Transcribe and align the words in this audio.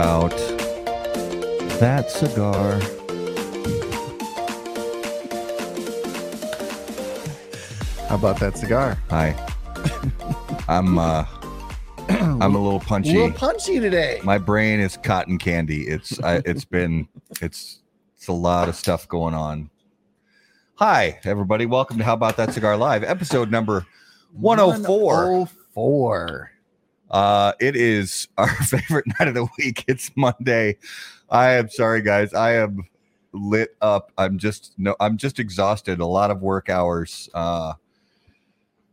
about 0.00 0.30
that 1.78 2.10
cigar. 2.10 2.80
How 8.08 8.14
about 8.14 8.40
that 8.40 8.56
cigar? 8.56 8.96
Hi. 9.10 9.36
I'm 10.68 10.98
uh 10.98 11.26
I'm 12.08 12.54
a 12.54 12.58
little 12.58 12.80
punchy. 12.80 13.10
A 13.10 13.24
little 13.24 13.32
punchy 13.32 13.78
today. 13.78 14.22
My 14.24 14.38
brain 14.38 14.80
is 14.80 14.96
cotton 14.96 15.36
candy. 15.36 15.82
It's 15.82 16.18
I, 16.20 16.40
it's 16.46 16.64
been 16.64 17.06
it's 17.42 17.82
it's 18.16 18.28
a 18.28 18.32
lot 18.32 18.70
of 18.70 18.76
stuff 18.76 19.06
going 19.06 19.34
on. 19.34 19.68
Hi 20.76 21.20
everybody, 21.24 21.66
welcome 21.66 21.98
to 21.98 22.04
How 22.04 22.14
About 22.14 22.38
That 22.38 22.54
Cigar 22.54 22.78
Live, 22.78 23.04
episode 23.04 23.50
number 23.50 23.86
104. 24.32 25.30
104. 25.30 26.52
Uh, 27.10 27.52
it 27.60 27.74
is 27.76 28.28
our 28.38 28.48
favorite 28.64 29.06
night 29.18 29.28
of 29.28 29.34
the 29.34 29.48
week. 29.58 29.84
It's 29.88 30.10
Monday. 30.16 30.76
I 31.28 31.50
am 31.52 31.68
sorry, 31.68 32.02
guys. 32.02 32.32
I 32.32 32.54
am 32.54 32.84
lit 33.32 33.76
up. 33.80 34.12
I'm 34.16 34.38
just 34.38 34.72
no. 34.78 34.94
I'm 35.00 35.16
just 35.16 35.38
exhausted. 35.38 36.00
A 36.00 36.06
lot 36.06 36.30
of 36.30 36.40
work 36.40 36.68
hours. 36.68 37.28
Uh, 37.34 37.74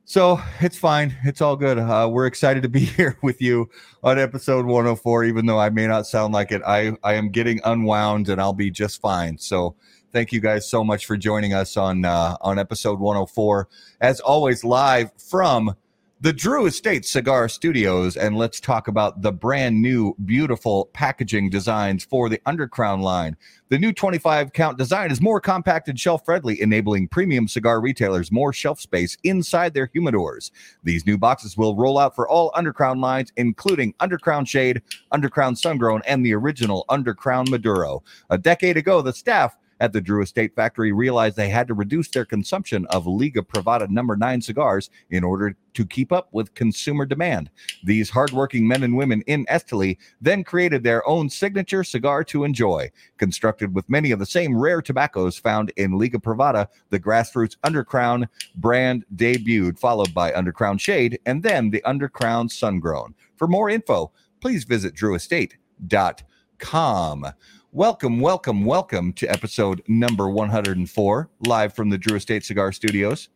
so 0.05 0.41
it's 0.61 0.77
fine. 0.77 1.15
It's 1.25 1.41
all 1.41 1.55
good. 1.55 1.77
Uh, 1.77 2.09
we're 2.11 2.27
excited 2.27 2.63
to 2.63 2.69
be 2.69 2.79
here 2.85 3.17
with 3.21 3.41
you 3.41 3.69
on 4.03 4.17
episode 4.17 4.65
104. 4.65 5.25
Even 5.25 5.45
though 5.45 5.59
I 5.59 5.69
may 5.69 5.85
not 5.85 6.07
sound 6.07 6.33
like 6.33 6.51
it, 6.51 6.61
I 6.65 6.93
I 7.03 7.13
am 7.13 7.29
getting 7.29 7.61
unwound 7.65 8.29
and 8.29 8.41
I'll 8.41 8.53
be 8.53 8.71
just 8.71 9.01
fine. 9.01 9.37
So. 9.37 9.75
Thank 10.13 10.31
you 10.31 10.39
guys 10.39 10.67
so 10.67 10.85
much 10.85 11.05
for 11.05 11.17
joining 11.17 11.53
us 11.53 11.75
on 11.75 12.05
uh, 12.05 12.37
on 12.39 12.57
episode 12.57 12.97
104. 12.97 13.67
As 13.99 14.21
always, 14.21 14.63
live 14.63 15.11
from 15.17 15.75
the 16.19 16.33
Drew 16.33 16.65
Estate 16.65 17.05
Cigar 17.05 17.47
Studios, 17.47 18.17
and 18.17 18.35
let's 18.35 18.59
talk 18.59 18.87
about 18.87 19.21
the 19.21 19.31
brand 19.31 19.79
new, 19.79 20.15
beautiful 20.25 20.85
packaging 20.93 21.51
designs 21.51 22.03
for 22.03 22.27
the 22.27 22.39
Undercrown 22.47 23.01
line. 23.01 23.37
The 23.69 23.77
new 23.77 23.93
25 23.93 24.51
count 24.51 24.79
design 24.79 25.11
is 25.11 25.21
more 25.21 25.39
compact 25.39 25.89
and 25.89 25.99
shelf 25.99 26.25
friendly, 26.25 26.59
enabling 26.59 27.09
premium 27.09 27.47
cigar 27.47 27.79
retailers 27.79 28.31
more 28.31 28.51
shelf 28.51 28.79
space 28.79 29.15
inside 29.23 29.75
their 29.75 29.91
humidors. 29.93 30.49
These 30.83 31.05
new 31.05 31.19
boxes 31.19 31.55
will 31.55 31.75
roll 31.75 31.99
out 31.99 32.15
for 32.15 32.27
all 32.27 32.51
Undercrown 32.53 32.99
lines, 32.99 33.31
including 33.37 33.93
Undercrown 33.99 34.47
Shade, 34.47 34.81
Undercrown 35.13 35.55
Sungrown, 35.55 36.01
and 36.07 36.25
the 36.25 36.33
original 36.33 36.85
Undercrown 36.89 37.47
Maduro. 37.47 38.01
A 38.31 38.39
decade 38.39 38.77
ago, 38.77 39.03
the 39.03 39.13
staff 39.13 39.55
at 39.79 39.93
the 39.93 40.01
Drew 40.01 40.21
Estate 40.21 40.55
factory 40.55 40.91
realized 40.91 41.35
they 41.35 41.49
had 41.49 41.67
to 41.67 41.73
reduce 41.73 42.09
their 42.09 42.25
consumption 42.25 42.85
of 42.87 43.07
Liga 43.07 43.41
Privada 43.41 43.89
number 43.89 44.15
9 44.15 44.41
cigars 44.41 44.89
in 45.09 45.23
order 45.23 45.55
to 45.73 45.85
keep 45.85 46.11
up 46.11 46.29
with 46.31 46.53
consumer 46.55 47.05
demand. 47.05 47.49
These 47.83 48.09
hardworking 48.09 48.67
men 48.67 48.83
and 48.83 48.97
women 48.97 49.21
in 49.27 49.45
Esteli 49.45 49.97
then 50.19 50.43
created 50.43 50.83
their 50.83 51.07
own 51.07 51.29
signature 51.29 51.83
cigar 51.83 52.23
to 52.25 52.43
enjoy. 52.43 52.91
Constructed 53.17 53.75
with 53.75 53.89
many 53.89 54.11
of 54.11 54.19
the 54.19 54.25
same 54.25 54.57
rare 54.57 54.81
tobaccos 54.81 55.37
found 55.37 55.71
in 55.77 55.97
Liga 55.97 56.17
Privada, 56.17 56.67
the 56.89 56.99
grassroots 56.99 57.57
Undercrown 57.63 58.27
brand 58.55 59.05
debuted, 59.15 59.77
followed 59.77 60.13
by 60.13 60.31
Undercrown 60.31 60.79
Shade 60.79 61.19
and 61.25 61.43
then 61.43 61.69
the 61.69 61.83
Undercrown 61.85 62.49
Sungrown. 62.49 63.13
For 63.35 63.47
more 63.47 63.69
info, 63.69 64.11
please 64.41 64.63
visit 64.63 64.95
drewestate.com. 64.95 67.25
Welcome, 67.73 68.21
welcome, 68.21 68.63
welcome 68.63 69.11
to 69.13 69.27
episode 69.27 69.83
number 69.89 70.29
104, 70.29 71.29
live 71.45 71.73
from 71.73 71.89
the 71.89 71.97
Drew 71.97 72.15
Estate 72.15 72.45
Cigar 72.45 72.71
Studios. 72.71 73.27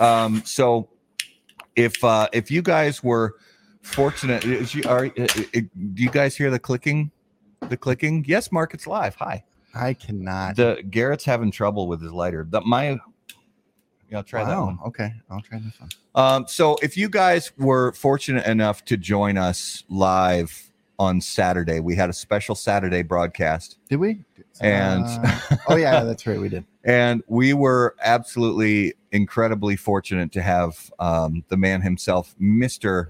Um, 0.00 0.42
so, 0.44 0.88
if 1.76 2.02
uh, 2.02 2.28
if 2.32 2.50
you 2.50 2.60
guys 2.60 3.04
were 3.04 3.36
fortunate, 3.80 4.44
is 4.44 4.74
you, 4.74 4.82
are 4.88 5.06
uh, 5.06 5.22
uh, 5.22 5.60
do 5.94 6.02
you 6.02 6.10
guys 6.10 6.36
hear 6.36 6.50
the 6.50 6.58
clicking? 6.58 7.12
The 7.68 7.76
clicking? 7.76 8.24
Yes, 8.26 8.50
Mark, 8.50 8.74
it's 8.74 8.88
live. 8.88 9.14
Hi. 9.14 9.44
I 9.74 9.94
cannot. 9.94 10.56
The 10.56 10.82
Garrett's 10.90 11.24
having 11.24 11.52
trouble 11.52 11.86
with 11.86 12.02
his 12.02 12.12
lighter. 12.12 12.44
The, 12.50 12.60
my, 12.62 12.90
yeah, 12.90 14.16
I'll 14.16 14.24
try 14.24 14.44
that 14.44 14.58
one. 14.58 14.78
Okay, 14.86 15.12
I'll 15.30 15.40
try 15.40 15.60
this 15.60 15.80
one. 15.80 15.90
Um, 16.16 16.46
so 16.48 16.76
if 16.82 16.96
you 16.96 17.08
guys 17.08 17.52
were 17.56 17.92
fortunate 17.92 18.44
enough 18.44 18.84
to 18.86 18.96
join 18.96 19.38
us 19.38 19.84
live 19.88 20.71
on 21.02 21.20
Saturday, 21.20 21.80
we 21.80 21.96
had 21.96 22.08
a 22.08 22.12
special 22.12 22.54
Saturday 22.54 23.02
broadcast. 23.02 23.76
Did 23.88 23.96
we? 23.96 24.24
And- 24.60 25.04
Uh, 25.04 25.56
oh 25.68 25.76
yeah, 25.76 26.04
that's 26.04 26.24
right. 26.26 26.38
We 26.40 26.48
did. 26.48 26.64
and 26.84 27.22
we 27.26 27.54
were 27.54 27.96
absolutely 28.04 28.94
incredibly 29.10 29.74
fortunate 29.74 30.30
to 30.32 30.42
have 30.42 30.92
um, 31.00 31.44
the 31.48 31.56
man 31.56 31.80
himself 31.82 32.34
mr 32.40 33.08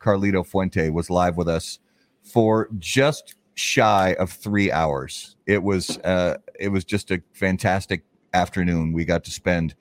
carlito 0.00 0.46
fuente 0.46 0.88
was 0.90 1.08
live 1.10 1.36
with 1.36 1.48
us 1.48 1.78
for 2.22 2.68
just 2.78 3.34
shy 3.54 4.14
of 4.20 4.30
three 4.30 4.70
hours 4.70 5.36
it 5.46 5.62
was 5.62 5.98
uh, 5.98 6.36
it 6.60 6.68
was 6.68 6.84
just 6.84 7.10
a 7.10 7.20
fantastic 7.32 8.04
afternoon 8.34 8.92
we 8.92 9.04
got 9.04 9.24
to 9.24 9.30
spend 9.30 9.74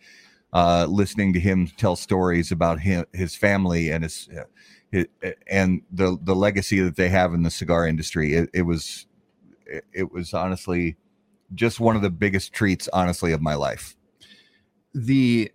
uh, 0.54 0.88
listening 0.90 1.34
to 1.34 1.40
him 1.40 1.68
tell 1.78 1.96
stories 1.96 2.52
about 2.52 2.80
him, 2.80 3.06
his 3.14 3.36
family 3.36 3.92
and 3.92 4.04
his, 4.04 4.30
his 4.92 5.06
and 5.48 5.82
the 5.92 6.18
the 6.22 6.36
legacy 6.36 6.80
that 6.80 6.96
they 6.96 7.10
have 7.10 7.34
in 7.34 7.44
the 7.44 7.50
cigar 7.50 7.86
industry 7.86 8.34
it, 8.34 8.50
it 8.54 8.62
was 8.62 9.06
it, 9.66 9.86
it 9.94 10.12
was 10.12 10.34
honestly 10.34 10.96
just 11.54 11.80
one 11.80 11.96
of 11.96 12.02
the 12.02 12.10
biggest 12.10 12.54
treats 12.54 12.90
honestly 12.92 13.32
of 13.32 13.42
my 13.42 13.56
life. 13.56 13.96
The 14.94 15.52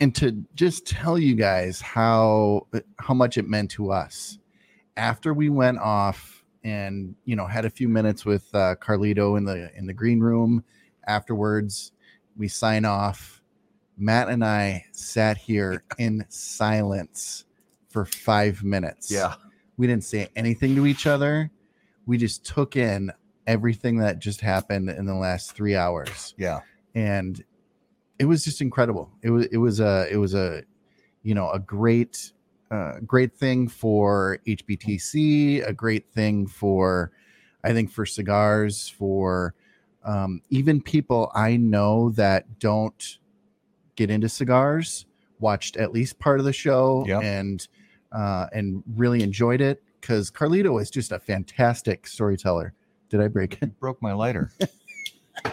and 0.00 0.14
to 0.16 0.44
just 0.54 0.86
tell 0.86 1.18
you 1.18 1.34
guys 1.34 1.80
how 1.80 2.66
how 2.98 3.14
much 3.14 3.36
it 3.36 3.48
meant 3.48 3.70
to 3.72 3.90
us 3.90 4.38
after 4.96 5.34
we 5.34 5.48
went 5.48 5.78
off 5.78 6.44
and 6.64 7.14
you 7.24 7.36
know 7.36 7.46
had 7.46 7.64
a 7.64 7.70
few 7.70 7.88
minutes 7.88 8.24
with 8.24 8.52
uh, 8.54 8.74
Carlito 8.76 9.36
in 9.36 9.44
the 9.44 9.70
in 9.76 9.86
the 9.86 9.94
green 9.94 10.20
room 10.20 10.64
afterwards 11.06 11.92
we 12.36 12.48
sign 12.48 12.84
off. 12.84 13.42
Matt 14.00 14.28
and 14.28 14.44
I 14.44 14.84
sat 14.92 15.36
here 15.36 15.82
in 15.98 16.24
silence 16.28 17.44
for 17.88 18.04
5 18.04 18.62
minutes 18.64 19.10
Yeah. 19.10 19.34
we 19.76 19.86
didn't 19.86 20.04
say 20.04 20.28
anything 20.36 20.74
to 20.76 20.86
each 20.86 21.06
other 21.06 21.50
we 22.06 22.16
just 22.18 22.44
took 22.44 22.76
in 22.76 23.10
everything 23.46 23.98
that 23.98 24.18
just 24.18 24.40
happened 24.40 24.90
in 24.90 25.06
the 25.06 25.14
last 25.14 25.52
3 25.52 25.74
hours 25.76 26.34
yeah 26.36 26.60
and 26.94 27.42
it 28.18 28.24
was 28.24 28.42
just 28.44 28.60
incredible. 28.60 29.12
It 29.22 29.30
was 29.30 29.46
it 29.46 29.58
was 29.58 29.78
a 29.78 30.08
it 30.10 30.16
was 30.16 30.34
a 30.34 30.64
you 31.22 31.34
know 31.36 31.50
a 31.52 31.60
great 31.60 32.32
uh, 32.68 32.94
great 33.06 33.32
thing 33.32 33.68
for 33.68 34.40
HBTC, 34.44 35.64
a 35.66 35.72
great 35.72 36.10
thing 36.12 36.48
for 36.48 37.12
I 37.62 37.72
think 37.72 37.92
for 37.92 38.04
cigars 38.04 38.88
for 38.88 39.54
um, 40.04 40.42
even 40.50 40.80
people 40.82 41.30
I 41.34 41.56
know 41.56 42.10
that 42.10 42.58
don't 42.58 43.18
get 43.94 44.10
into 44.10 44.28
cigars 44.28 45.06
watched 45.38 45.76
at 45.76 45.92
least 45.92 46.18
part 46.18 46.40
of 46.40 46.44
the 46.44 46.52
show 46.52 47.04
Yep. 47.06 47.22
and 47.22 47.68
uh, 48.12 48.46
and 48.52 48.82
really 48.96 49.22
enjoyed 49.22 49.60
it 49.60 49.82
because 50.00 50.30
Carlito 50.30 50.80
is 50.80 50.90
just 50.90 51.12
a 51.12 51.18
fantastic 51.18 52.06
storyteller. 52.06 52.72
Did 53.10 53.20
I 53.20 53.28
break 53.28 53.62
it? 53.62 53.78
broke 53.80 54.00
my 54.02 54.12
lighter 54.12 54.50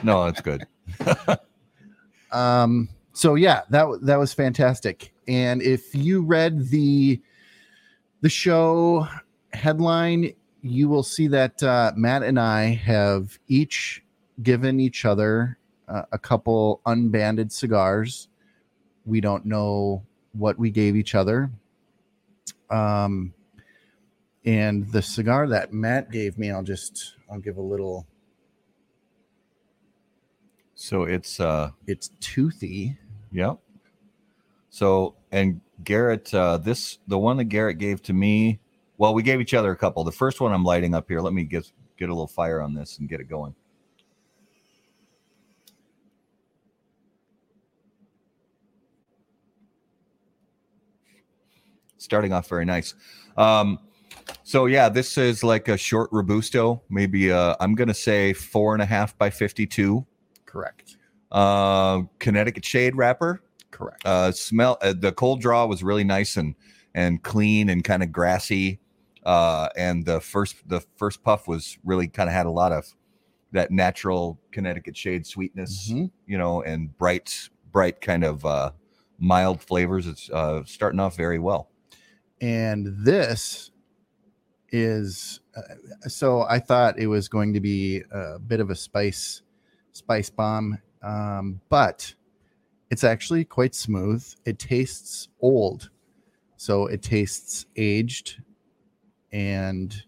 no 0.03 0.25
that's 0.25 0.41
good 0.41 0.65
um 2.31 2.89
so 3.13 3.35
yeah 3.35 3.61
that 3.69 3.87
that 4.01 4.17
was 4.17 4.33
fantastic 4.33 5.13
and 5.27 5.61
if 5.61 5.93
you 5.93 6.21
read 6.21 6.69
the 6.69 7.21
the 8.21 8.29
show 8.29 9.07
headline 9.53 10.33
you 10.61 10.89
will 10.89 11.03
see 11.03 11.27
that 11.27 11.61
uh, 11.63 11.91
matt 11.95 12.23
and 12.23 12.39
i 12.39 12.65
have 12.65 13.37
each 13.47 14.03
given 14.43 14.79
each 14.79 15.05
other 15.05 15.57
uh, 15.87 16.03
a 16.11 16.17
couple 16.17 16.81
unbanded 16.85 17.51
cigars 17.51 18.27
we 19.05 19.21
don't 19.21 19.45
know 19.45 20.03
what 20.33 20.57
we 20.57 20.69
gave 20.69 20.95
each 20.95 21.15
other 21.15 21.49
um 22.69 23.33
and 24.45 24.91
the 24.91 25.01
cigar 25.01 25.47
that 25.47 25.73
matt 25.73 26.11
gave 26.11 26.37
me 26.37 26.51
i'll 26.51 26.63
just 26.63 27.15
i'll 27.31 27.39
give 27.39 27.57
a 27.57 27.61
little 27.61 28.05
so 30.75 31.03
it's 31.03 31.39
uh 31.39 31.69
it's 31.87 32.09
toothy 32.19 32.97
Yep. 33.35 33.59
So 34.69 35.15
and 35.33 35.59
Garrett, 35.83 36.33
uh, 36.33 36.57
this 36.57 36.99
the 37.07 37.19
one 37.19 37.35
that 37.37 37.45
Garrett 37.45 37.77
gave 37.77 38.01
to 38.03 38.13
me. 38.13 38.61
Well, 38.97 39.13
we 39.13 39.23
gave 39.23 39.41
each 39.41 39.53
other 39.53 39.71
a 39.71 39.75
couple. 39.75 40.05
The 40.05 40.11
first 40.13 40.39
one 40.39 40.53
I'm 40.53 40.63
lighting 40.63 40.95
up 40.95 41.09
here. 41.09 41.19
Let 41.19 41.33
me 41.33 41.43
get 41.43 41.69
get 41.97 42.07
a 42.07 42.13
little 42.13 42.27
fire 42.27 42.61
on 42.61 42.73
this 42.73 42.97
and 42.99 43.09
get 43.09 43.19
it 43.19 43.29
going. 43.29 43.53
Starting 52.05 52.31
off 52.31 52.47
very 52.47 52.65
nice. 52.65 52.93
Um, 53.35 53.79
so 54.43 54.67
yeah, 54.67 54.89
this 54.89 55.17
is 55.17 55.43
like 55.43 55.67
a 55.67 55.75
short 55.75 56.09
robusto, 56.11 56.83
maybe 56.87 57.31
uh, 57.31 57.55
I'm 57.59 57.73
gonna 57.73 57.95
say 57.95 58.31
four 58.31 58.73
and 58.73 58.81
a 58.81 58.85
half 58.85 59.17
by 59.17 59.29
fifty-two. 59.31 60.05
correct 60.45 60.97
Uh, 61.31 62.03
Connecticut 62.19 62.63
shade 62.63 62.95
wrapper. 62.95 63.41
correct 63.71 64.05
Uh, 64.05 64.31
smell 64.31 64.77
uh, 64.81 64.93
the 64.97 65.11
cold 65.11 65.41
draw 65.41 65.65
was 65.65 65.83
really 65.83 66.03
nice 66.03 66.37
and 66.37 66.53
and 66.93 67.23
clean 67.23 67.69
and 67.69 67.83
kind 67.83 68.03
of 68.03 68.11
grassy. 68.11 68.79
uh, 69.25 69.67
and 69.75 70.05
the 70.05 70.21
first 70.21 70.55
the 70.69 70.79
first 70.97 71.23
puff 71.23 71.47
was 71.47 71.79
really 71.83 72.07
kind 72.07 72.29
of 72.29 72.33
had 72.35 72.45
a 72.45 72.51
lot 72.51 72.71
of 72.71 72.85
that 73.51 73.71
natural 73.71 74.39
Connecticut 74.51 74.95
shade 74.95 75.25
sweetness, 75.25 75.89
Mhm. 75.91 76.11
you 76.27 76.37
know, 76.37 76.61
and 76.61 76.95
bright 76.99 77.49
bright 77.71 77.99
kind 77.99 78.23
of 78.23 78.45
uh, 78.45 78.71
mild 79.17 79.61
flavors. 79.61 80.05
It's 80.07 80.29
uh, 80.29 80.61
starting 80.65 80.99
off 80.99 81.17
very 81.17 81.39
well. 81.39 81.69
And 82.41 82.87
this 83.05 83.71
is 84.71 85.39
uh, 85.55 85.61
so 86.07 86.41
i 86.43 86.59
thought 86.59 86.99
it 86.99 87.07
was 87.07 87.27
going 87.27 87.53
to 87.53 87.59
be 87.59 88.03
a 88.11 88.39
bit 88.39 88.59
of 88.59 88.69
a 88.69 88.75
spice 88.75 89.41
spice 89.91 90.29
bomb 90.29 90.77
um, 91.01 91.61
but 91.69 92.13
it's 92.89 93.03
actually 93.03 93.45
quite 93.45 93.75
smooth 93.75 94.25
it 94.45 94.59
tastes 94.59 95.29
old 95.39 95.89
so 96.57 96.87
it 96.87 97.01
tastes 97.01 97.65
aged 97.75 98.41
and 99.31 100.03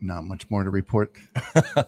not 0.00 0.24
much 0.24 0.48
more 0.50 0.64
to 0.64 0.70
report 0.70 1.12
uh, 1.54 1.84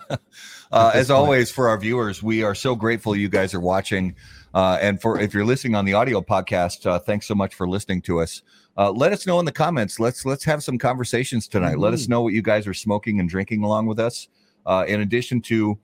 as 0.94 1.08
point. 1.08 1.11
always, 1.11 1.50
for 1.50 1.69
our 1.69 1.79
viewers, 1.79 2.23
we 2.23 2.43
are 2.43 2.55
so 2.55 2.75
grateful 2.75 3.17
you 3.17 3.29
guys 3.29 3.55
are 3.55 3.61
watching. 3.61 4.14
Uh, 4.55 4.79
and 4.81 5.01
for 5.01 5.19
if 5.21 5.33
you're 5.33 5.45
listening 5.45 5.75
on 5.75 5.85
the 5.85 5.95
audio 5.95 6.21
podcast, 6.21 6.87
uh, 6.87 6.99
thanks 6.99 7.27
so 7.27 7.35
much 7.35 7.55
for 7.55 7.69
listening 7.69 8.03
to 8.03 8.21
us. 8.21 8.43
Uh, 8.77 8.91
let 8.91 9.13
us 9.13 9.27
know 9.27 9.39
in 9.39 9.45
the 9.45 9.53
comments. 9.53 9.99
Let's 10.01 10.25
let's 10.25 10.45
have 10.45 10.63
some 10.63 10.79
conversations 10.79 11.49
tonight. 11.49 11.79
Let 11.79 11.93
us 11.95 12.05
Mhm. 12.07 12.09
know 12.11 12.23
what 12.23 12.33
you 12.33 12.43
guys 12.43 12.67
are 12.67 12.75
smoking 12.75 13.21
and 13.21 13.29
drinking 13.29 13.63
along 13.65 13.87
with 13.87 13.99
us. 13.99 14.29
Uh, 14.67 14.85
in 14.87 15.01
addition 15.01 15.41
to 15.43 15.79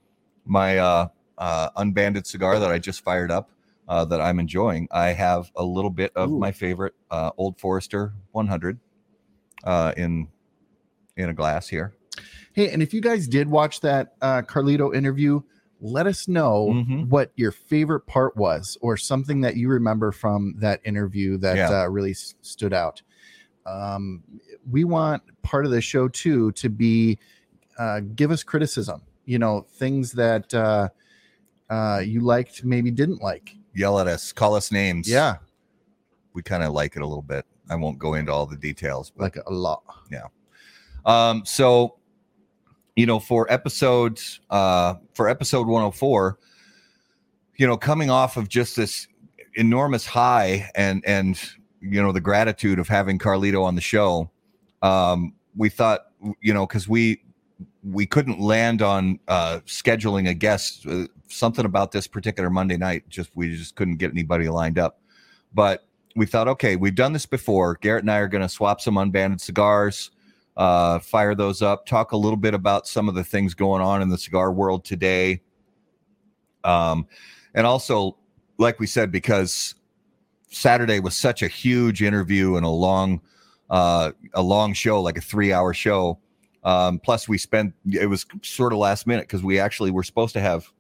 my 0.47 0.79
uh, 0.79 1.09
uh, 1.38 1.70
unbanded 1.76 2.26
cigar 2.26 2.59
that 2.59 2.70
I 2.70 2.79
just 2.79 3.03
fired 3.03 3.31
up, 3.31 3.50
uh, 3.88 4.05
that 4.06 4.20
I'm 4.20 4.38
enjoying, 4.38 4.88
I 4.91 5.09
have 5.09 5.50
a 5.56 5.65
little 5.65 5.91
bit 5.91 6.12
of 6.15 6.31
Ooh. 6.31 6.38
my 6.38 6.53
favorite 6.53 6.94
uh, 7.11 7.31
Old 7.37 7.59
Forester 7.59 8.12
100 8.32 8.79
uh, 9.65 9.93
in 9.97 10.29
in 11.17 11.31
a 11.31 11.35
glass 11.35 11.69
here. 11.69 11.94
Hey, 12.53 12.70
and 12.70 12.82
if 12.82 12.93
you 12.94 13.00
guys 13.00 13.26
did 13.29 13.49
watch 13.49 13.81
that 13.81 14.15
uh, 14.20 14.43
Carlito 14.43 14.94
interview, 14.94 15.41
let 15.80 16.06
us 16.06 16.26
know 16.28 16.69
Mhm. 16.75 17.08
what 17.08 17.30
your 17.36 17.52
favorite 17.52 18.00
part 18.06 18.36
was 18.36 18.76
or 18.80 18.96
something 18.96 19.40
that 19.42 19.56
you 19.56 19.69
remember 19.69 20.10
from 20.12 20.54
that 20.58 20.80
interview 20.84 21.36
that 21.38 21.56
Yeah. 21.56 21.82
uh, 21.82 21.86
really 21.88 22.10
s- 22.12 22.34
stood 22.42 22.72
out. 22.72 23.02
Um, 23.66 24.22
we 24.70 24.84
want 24.84 25.22
part 25.42 25.64
of 25.66 25.70
the 25.70 25.80
show 25.80 26.08
too 26.08 26.52
to 26.52 26.69
be 26.69 27.19
uh, 27.78 28.00
give 28.16 28.32
us 28.32 28.42
criticism, 28.42 29.02
you 29.25 29.38
know, 29.38 29.64
things 29.75 30.10
that 30.12 30.52
uh, 30.52 30.88
uh, 31.70 32.02
you 32.04 32.20
liked, 32.22 32.64
maybe 32.64 32.90
didn't 32.90 33.22
like. 33.22 33.54
Yell 33.72 34.00
at 34.00 34.08
us, 34.08 34.32
call 34.32 34.54
us 34.56 34.72
names. 34.72 35.08
Yeah, 35.08 35.36
we 36.32 36.42
kind 36.42 36.64
of 36.64 36.72
like 36.72 36.96
it 36.96 37.02
a 37.02 37.06
little 37.06 37.22
bit. 37.22 37.46
I 37.70 37.76
won't 37.76 37.98
go 38.00 38.14
into 38.14 38.32
all 38.32 38.46
the 38.46 38.56
details, 38.56 39.12
but 39.14 39.22
like 39.22 39.36
a 39.46 39.52
lot. 39.52 39.84
Yeah. 40.10 40.26
Um, 41.04 41.44
so 41.44 41.97
you 42.98 43.06
know, 43.06 43.20
for 43.20 43.46
episode 43.48 44.20
uh 44.50 44.94
for 45.14 45.28
episode 45.28 45.68
104, 45.68 46.36
you 47.56 47.64
know, 47.64 47.76
coming 47.76 48.10
off 48.10 48.36
of 48.36 48.48
just 48.48 48.74
this 48.74 49.06
enormous 49.54 50.04
high 50.04 50.68
and 50.74 51.04
and 51.06 51.40
you 51.80 52.02
know 52.02 52.10
the 52.10 52.20
gratitude 52.20 52.80
of 52.80 52.88
having 52.88 53.16
Carlito 53.16 53.62
on 53.62 53.76
the 53.76 53.80
show, 53.80 54.28
um, 54.82 55.32
we 55.56 55.68
thought 55.68 56.06
you 56.40 56.52
know 56.52 56.66
because 56.66 56.88
we 56.88 57.22
we 57.84 58.04
couldn't 58.04 58.40
land 58.40 58.82
on 58.82 59.20
uh 59.28 59.60
scheduling 59.64 60.28
a 60.28 60.34
guest 60.34 60.84
uh, 60.88 61.06
something 61.28 61.64
about 61.64 61.92
this 61.92 62.08
particular 62.08 62.50
Monday 62.50 62.76
night 62.76 63.08
just 63.08 63.30
we 63.36 63.54
just 63.54 63.76
couldn't 63.76 63.98
get 63.98 64.10
anybody 64.10 64.48
lined 64.48 64.76
up, 64.76 65.00
but 65.54 65.86
we 66.16 66.26
thought 66.26 66.48
okay 66.48 66.74
we've 66.74 66.96
done 66.96 67.12
this 67.12 67.26
before. 67.26 67.76
Garrett 67.80 68.02
and 68.02 68.10
I 68.10 68.16
are 68.16 68.26
going 68.26 68.42
to 68.42 68.48
swap 68.48 68.80
some 68.80 68.96
unbanded 68.96 69.40
cigars 69.40 70.10
uh, 70.58 70.99
fire 70.99 71.37
those 71.37 71.62
up, 71.62 71.87
talk 71.87 72.12
a 72.12 72.16
little 72.16 72.37
bit 72.37 72.52
about 72.52 72.87
some 72.87 73.08
of 73.08 73.14
the 73.14 73.22
things 73.22 73.55
going 73.55 73.81
on 73.81 74.02
in 74.02 74.08
the 74.08 74.19
cigar 74.19 74.52
world 74.52 74.84
today. 74.84 75.40
Um, 76.64 77.06
and 77.55 77.64
also, 77.64 78.19
like 78.58 78.81
we 78.81 78.87
said, 78.87 79.12
because 79.12 79.76
Saturday 80.50 80.99
was 80.99 81.16
such 81.16 81.43
a 81.43 81.49
huge 81.49 82.02
interview 82.02 82.56
and 82.56 82.66
a 82.66 82.70
long, 82.70 83.20
uh, 83.70 84.10
a 84.34 84.43
long 84.43 84.72
show, 84.72 85.00
like 85.00 85.16
a 85.16 85.20
three-hour 85.20 85.72
show. 85.75 86.19
Um, 86.64 86.99
plus, 86.99 87.28
we 87.28 87.38
spent 87.38 87.72
it 87.88 88.06
was 88.06 88.26
sort 88.43 88.72
of 88.72 88.81
last 88.81 89.06
minute 89.06 89.28
because 89.28 89.44
we 89.44 89.60
actually 89.60 89.93
were 89.93 90.02
supposed 90.02 90.32
to 90.32 90.40
have 90.40 90.70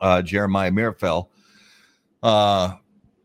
uh, 0.00 0.22
Jeremiah 0.22 0.70
Meerapfel 0.70 1.28
uh, 2.22 2.76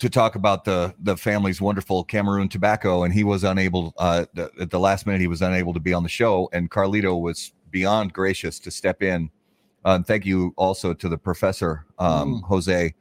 to 0.01 0.09
talk 0.09 0.33
about 0.33 0.65
the 0.65 0.95
the 1.00 1.15
family's 1.15 1.62
wonderful 1.62 2.03
Cameroon 2.03 2.50
tobacco, 2.50 3.03
and 3.03 3.13
he 3.13 3.24
was 3.24 3.44
unable 3.44 3.94
uh, 3.98 4.25
th- 4.36 4.50
at 4.59 4.71
the 4.71 4.80
last 4.80 5.06
minute. 5.06 5.21
He 5.21 5.27
was 5.27 5.44
unable 5.44 5.74
to 5.74 5.80
be 5.80 5.94
on 5.94 6.01
the 6.01 6.09
show, 6.09 6.50
and 6.53 6.71
Carlito 6.71 7.21
was 7.21 7.53
beyond 7.69 8.12
gracious 8.12 8.59
to 8.62 8.71
step 8.71 9.03
in. 9.03 9.30
Uh, 9.86 9.92
and 9.92 10.07
thank 10.07 10.25
you 10.25 10.56
also 10.57 10.95
to 10.95 11.07
the 11.07 11.18
professor 11.19 11.86
um, 12.00 12.42
Mm. 12.42 12.48
Jose 12.48 12.94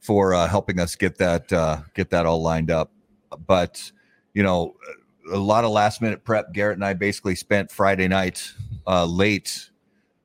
for 0.00 0.32
uh, 0.32 0.48
helping 0.48 0.80
us 0.80 0.96
get 0.96 1.18
that 1.18 1.52
uh, 1.52 1.82
get 1.94 2.08
that 2.10 2.24
all 2.24 2.40
lined 2.40 2.70
up. 2.70 2.90
But 3.46 3.92
you 4.32 4.42
know, 4.42 4.74
a 5.30 5.36
lot 5.36 5.64
of 5.64 5.70
last 5.70 6.00
minute 6.00 6.24
prep. 6.24 6.54
Garrett 6.54 6.78
and 6.78 6.84
I 6.84 6.94
basically 6.94 7.34
spent 7.34 7.70
Friday 7.70 8.08
night 8.08 8.50
uh, 8.86 9.04
late, 9.04 9.68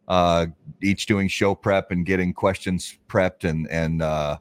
uh, 0.07 0.45
each 0.81 1.05
doing 1.05 1.27
show 1.27 1.53
prep 1.53 1.91
and 1.91 2.05
getting 2.05 2.33
questions 2.33 2.97
prepped 3.09 3.43
and 3.43 3.69
and 3.69 4.01
uh, 4.01 4.37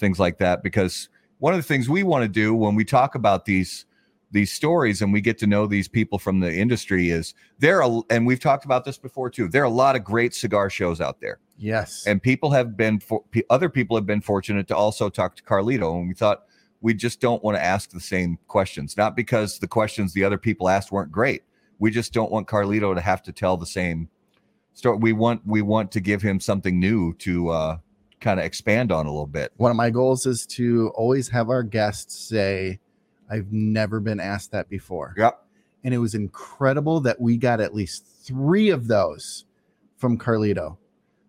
things 0.00 0.18
like 0.18 0.38
that. 0.38 0.62
Because 0.62 1.08
one 1.38 1.52
of 1.52 1.58
the 1.58 1.62
things 1.62 1.88
we 1.88 2.02
want 2.02 2.22
to 2.22 2.28
do 2.28 2.54
when 2.54 2.74
we 2.74 2.84
talk 2.84 3.14
about 3.14 3.44
these 3.44 3.86
these 4.32 4.52
stories 4.52 5.02
and 5.02 5.12
we 5.12 5.20
get 5.20 5.38
to 5.38 5.46
know 5.46 5.66
these 5.66 5.88
people 5.88 6.16
from 6.18 6.38
the 6.38 6.54
industry 6.54 7.10
is 7.10 7.34
there 7.58 7.82
are 7.82 8.02
and 8.10 8.24
we've 8.26 8.38
talked 8.38 8.64
about 8.64 8.84
this 8.84 8.96
before 8.96 9.28
too 9.28 9.48
there 9.48 9.62
are 9.62 9.64
a 9.64 9.68
lot 9.68 9.96
of 9.96 10.04
great 10.04 10.32
cigar 10.34 10.70
shows 10.70 11.00
out 11.00 11.20
there 11.20 11.40
Yes. 11.58 12.04
and 12.06 12.22
people 12.22 12.50
have 12.52 12.76
been 12.76 13.00
for 13.00 13.24
other 13.50 13.68
people 13.68 13.96
have 13.96 14.06
been 14.06 14.20
fortunate 14.20 14.68
to 14.68 14.76
also 14.76 15.08
talk 15.08 15.34
to 15.34 15.42
Carlito 15.42 15.98
and 15.98 16.06
we 16.08 16.14
thought 16.14 16.44
we 16.80 16.94
just 16.94 17.20
don't 17.20 17.42
want 17.42 17.56
to 17.56 17.64
ask 17.64 17.90
the 17.90 17.98
same 17.98 18.38
questions 18.46 18.96
not 18.96 19.16
because 19.16 19.58
the 19.58 19.66
questions 19.66 20.12
the 20.12 20.22
other 20.22 20.38
people 20.38 20.68
asked 20.68 20.92
weren't 20.92 21.10
great 21.10 21.42
we 21.80 21.90
just 21.90 22.12
don't 22.12 22.30
want 22.30 22.46
Carlito 22.46 22.94
to 22.94 23.00
have 23.00 23.24
to 23.24 23.32
tell 23.32 23.56
the 23.56 23.66
same 23.66 24.08
story 24.74 24.96
we 24.98 25.12
want 25.12 25.44
we 25.44 25.60
want 25.60 25.90
to 25.90 25.98
give 26.00 26.22
him 26.22 26.38
something 26.38 26.78
new 26.78 27.12
to 27.14 27.48
uh 27.48 27.78
kind 28.20 28.38
of 28.40 28.46
expand 28.46 28.92
on 28.92 29.06
a 29.06 29.10
little 29.10 29.26
bit 29.26 29.52
One 29.56 29.70
of 29.70 29.76
my 29.76 29.90
goals 29.90 30.26
is 30.26 30.46
to 30.46 30.92
always 30.94 31.28
have 31.28 31.48
our 31.50 31.62
guests 31.62 32.14
say, 32.28 32.80
I've 33.30 33.52
never 33.52 34.00
been 34.00 34.20
asked 34.20 34.52
that 34.52 34.68
before. 34.68 35.14
yep 35.16 35.44
and 35.84 35.94
it 35.94 35.98
was 35.98 36.14
incredible 36.14 37.00
that 37.00 37.20
we 37.20 37.36
got 37.36 37.60
at 37.60 37.74
least 37.74 38.04
three 38.22 38.70
of 38.70 38.86
those 38.86 39.44
from 39.96 40.18
Carlito. 40.18 40.76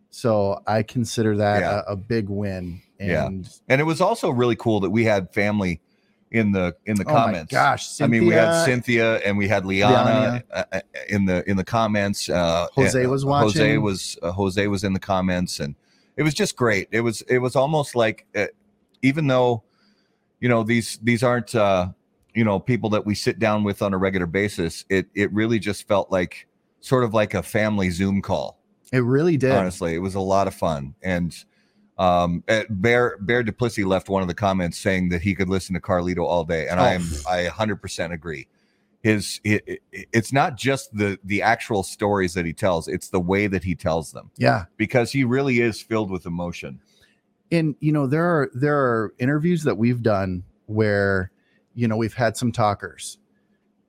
So 0.10 0.62
I 0.68 0.84
consider 0.84 1.38
that 1.38 1.62
Yeah. 1.62 1.82
a, 1.88 1.94
a 1.94 1.96
big 1.96 2.28
win. 2.30 2.82
Yeah. 3.00 3.28
And 3.28 3.50
and 3.70 3.80
it 3.82 3.86
was 3.86 4.02
also 4.02 4.30
really 4.30 4.56
cool 4.56 4.82
that 4.82 4.90
we 4.90 5.06
had 5.06 5.34
family 5.34 5.80
in 6.32 6.52
the 6.52 6.76
in 6.86 6.96
the 6.98 7.06
oh 7.06 7.14
comments 7.14 7.52
gosh, 7.52 8.00
I 8.02 8.08
mean, 8.08 8.26
we 8.26 8.34
had 8.34 8.64
Cynthia, 8.64 9.16
Cynthia 9.16 9.28
and 9.28 9.38
we 9.38 9.48
had 9.48 9.66
Liana, 9.66 10.44
uh, 10.52 10.64
uh, 10.72 10.80
in 11.10 11.26
the 11.26 11.50
in 11.50 11.58
the 11.58 11.64
comments. 11.64 12.30
Uh, 12.30 12.68
Jose 12.74 13.04
uh, 13.06 13.10
was 13.10 13.24
Jose 13.24 13.78
was 13.78 14.18
uh, 14.22 14.32
Jose 14.32 14.68
was 14.68 14.84
in 14.84 14.94
the 14.94 15.00
comments, 15.00 15.60
and 15.60 15.76
it 16.18 16.24
was 16.24 16.34
just 16.34 16.56
great. 16.56 16.88
It 16.91 17.01
was 17.01 17.22
it 17.24 17.39
was 17.39 17.56
almost 17.56 17.96
like, 17.96 18.25
uh, 18.36 18.48
even 19.01 19.27
though, 19.27 19.63
you 20.39 20.50
know 20.50 20.63
these 20.63 21.00
these 21.01 21.24
aren't 21.24 21.53
uh, 21.56 21.89
you 22.34 22.44
know 22.44 22.60
people 22.60 22.89
that 22.91 23.06
we 23.06 23.15
sit 23.15 23.39
down 23.39 23.63
with 23.63 23.82
on 23.82 23.94
a 23.94 23.98
regular 23.98 24.25
basis. 24.25 24.86
It 24.89 25.08
it 25.15 25.32
really 25.34 25.60
just 25.60 25.88
felt 25.88 26.12
like 26.12 26.48
sort 26.82 27.03
of 27.03 27.13
like 27.13 27.34
a 27.34 27.44
family 27.44 27.89
Zoom 27.89 28.22
call. 28.22 28.60
It 28.91 29.03
really 29.03 29.38
did. 29.38 29.51
Honestly, 29.51 29.94
it 29.94 30.00
was 30.00 30.15
a 30.15 30.20
lot 30.20 30.48
of 30.48 30.53
fun, 30.53 30.96
and 31.01 31.34
um, 31.98 32.44
uh, 32.50 32.63
Bear 32.70 33.18
Bear 33.22 33.44
Duplessis 33.44 33.86
left 33.86 34.10
one 34.10 34.22
of 34.22 34.27
the 34.27 34.34
comments 34.34 34.77
saying 34.77 35.10
that 35.10 35.22
he 35.22 35.36
could 35.36 35.50
listen 35.50 35.74
to 35.75 35.80
Carlito 35.80 36.25
all 36.25 36.44
day, 36.44 36.68
and 36.68 36.80
I 36.80 36.94
am 36.94 37.03
Oh. 37.27 37.32
I 37.32 37.48
100% 37.48 38.12
agree. 38.12 38.48
His 39.03 39.41
it, 39.43 39.63
it- 39.67 39.81
it's 40.13 40.31
not 40.31 40.58
just 40.58 40.96
the 40.96 41.17
the 41.24 41.41
actual 41.41 41.84
stories 41.84 42.34
that 42.36 42.46
he 42.46 42.53
tells; 42.53 42.88
it's 42.88 43.10
the 43.10 43.20
way 43.20 43.48
that 43.48 43.63
he 43.63 43.75
tells 43.75 44.12
them 44.12 44.29
Yeah. 44.38 44.65
because 44.77 45.12
he 45.12 45.24
really 45.24 45.60
is 45.60 45.81
filled 45.81 46.12
with 46.12 46.25
emotion. 46.25 46.79
And 47.51 47.75
you 47.79 47.91
know, 47.91 48.08
there 48.08 48.24
are 48.25 48.51
there 48.53 48.77
are 48.77 49.13
interviews 49.20 49.63
that 49.63 49.77
we've 49.77 50.01
done 50.03 50.43
where, 50.67 51.31
you 51.74 51.88
know, 51.88 51.98
we've 51.98 52.13
had 52.13 52.38
some 52.38 52.51
talkers. 52.51 53.17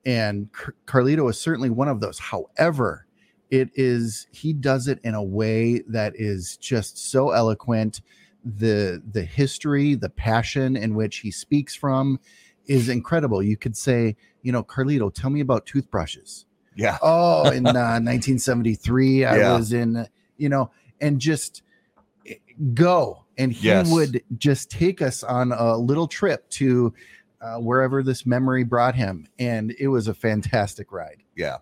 And 0.05 0.51
Car- 0.51 0.75
Carlito 0.85 1.29
is 1.29 1.39
certainly 1.39 1.69
one 1.69 1.87
of 1.87 2.01
those. 2.01 2.19
However, 2.19 3.05
it 3.51 3.69
is 3.75 4.27
he 4.31 4.51
does 4.51 4.87
it 4.87 4.99
in 5.03 5.13
a 5.13 5.23
way 5.23 5.81
that 5.87 6.13
is 6.15 6.57
just 6.57 6.97
so 7.11 7.29
eloquent. 7.31 8.01
The 8.43 9.01
the 9.09 9.23
history, 9.23 9.95
the 9.95 10.09
passion 10.09 10.75
in 10.75 10.95
which 10.95 11.17
he 11.19 11.31
speaks 11.31 11.73
from 11.75 12.19
is 12.67 12.89
incredible. 12.89 13.41
You 13.43 13.57
could 13.57 13.75
say, 13.77 14.15
you 14.41 14.51
know, 14.51 14.63
Carlito, 14.63 15.13
tell 15.13 15.29
me 15.29 15.39
about 15.41 15.65
toothbrushes. 15.65 16.45
Yeah, 16.75 16.97
Oh, 17.01 17.49
in 17.51 17.65
uh, 17.67 17.99
1973, 18.01 19.25
I 19.25 19.37
Yeah. 19.37 19.53
was 19.53 19.73
in, 19.73 20.07
you 20.37 20.49
know, 20.49 20.71
and 21.01 21.19
just 21.19 21.61
eh, 22.27 22.35
go. 22.73 23.25
And 23.37 23.51
he 23.51 23.67
Yes. 23.67 23.91
would 23.91 24.23
just 24.37 24.69
take 24.71 25.01
us 25.01 25.23
on 25.23 25.51
a 25.51 25.75
little 25.77 26.07
trip 26.07 26.49
to 26.51 26.93
uh, 27.41 27.57
wherever 27.57 28.01
this 28.03 28.25
memory 28.25 28.63
brought 28.63 28.95
him, 28.95 29.27
and 29.37 29.75
it 29.77 29.89
was 29.89 30.07
a 30.07 30.13
fantastic 30.13 30.91
ride. 30.93 31.23
Yeah. 31.35 31.57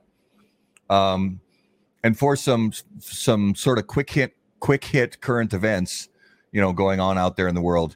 Um, 0.89 1.39
and 2.03 2.17
for 2.17 2.35
some 2.35 2.71
some 2.99 3.55
sort 3.55 3.79
of 3.79 3.87
quick 3.87 4.11
hit 4.11 4.35
quick 4.59 4.83
hit 4.85 5.21
current 5.21 5.53
events, 5.53 6.09
you 6.51 6.61
know, 6.61 6.71
going 6.73 6.99
on 6.99 7.17
out 7.17 7.35
there 7.35 7.47
in 7.47 7.55
the 7.55 7.61
world. 7.61 7.95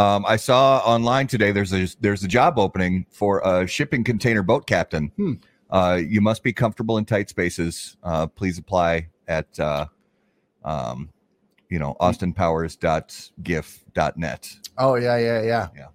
Um, 0.00 0.24
I 0.26 0.36
saw 0.36 0.78
online 0.78 1.26
today 1.26 1.52
there's 1.52 1.74
a 1.74 1.86
there's 2.00 2.24
a 2.24 2.28
job 2.28 2.58
opening 2.58 3.04
for 3.10 3.40
a 3.40 3.66
shipping 3.66 4.02
container 4.02 4.42
boat 4.42 4.66
captain. 4.66 5.12
Hmm. 5.16 5.34
Uh, 5.68 6.00
you 6.02 6.22
must 6.22 6.42
be 6.42 6.54
comfortable 6.54 6.96
in 6.96 7.04
tight 7.04 7.28
spaces. 7.28 7.98
Uh, 8.02 8.26
please 8.26 8.56
apply 8.56 9.08
at 9.28 9.60
uh, 9.60 9.84
um, 10.64 11.10
you 11.68 11.78
know 11.78 11.96
austinpowers.gif.net. 12.00 14.56
Oh 14.78 14.94
yeah, 14.94 15.18
yeah, 15.18 15.42
yeah. 15.42 15.68
Yeah. 15.76 15.88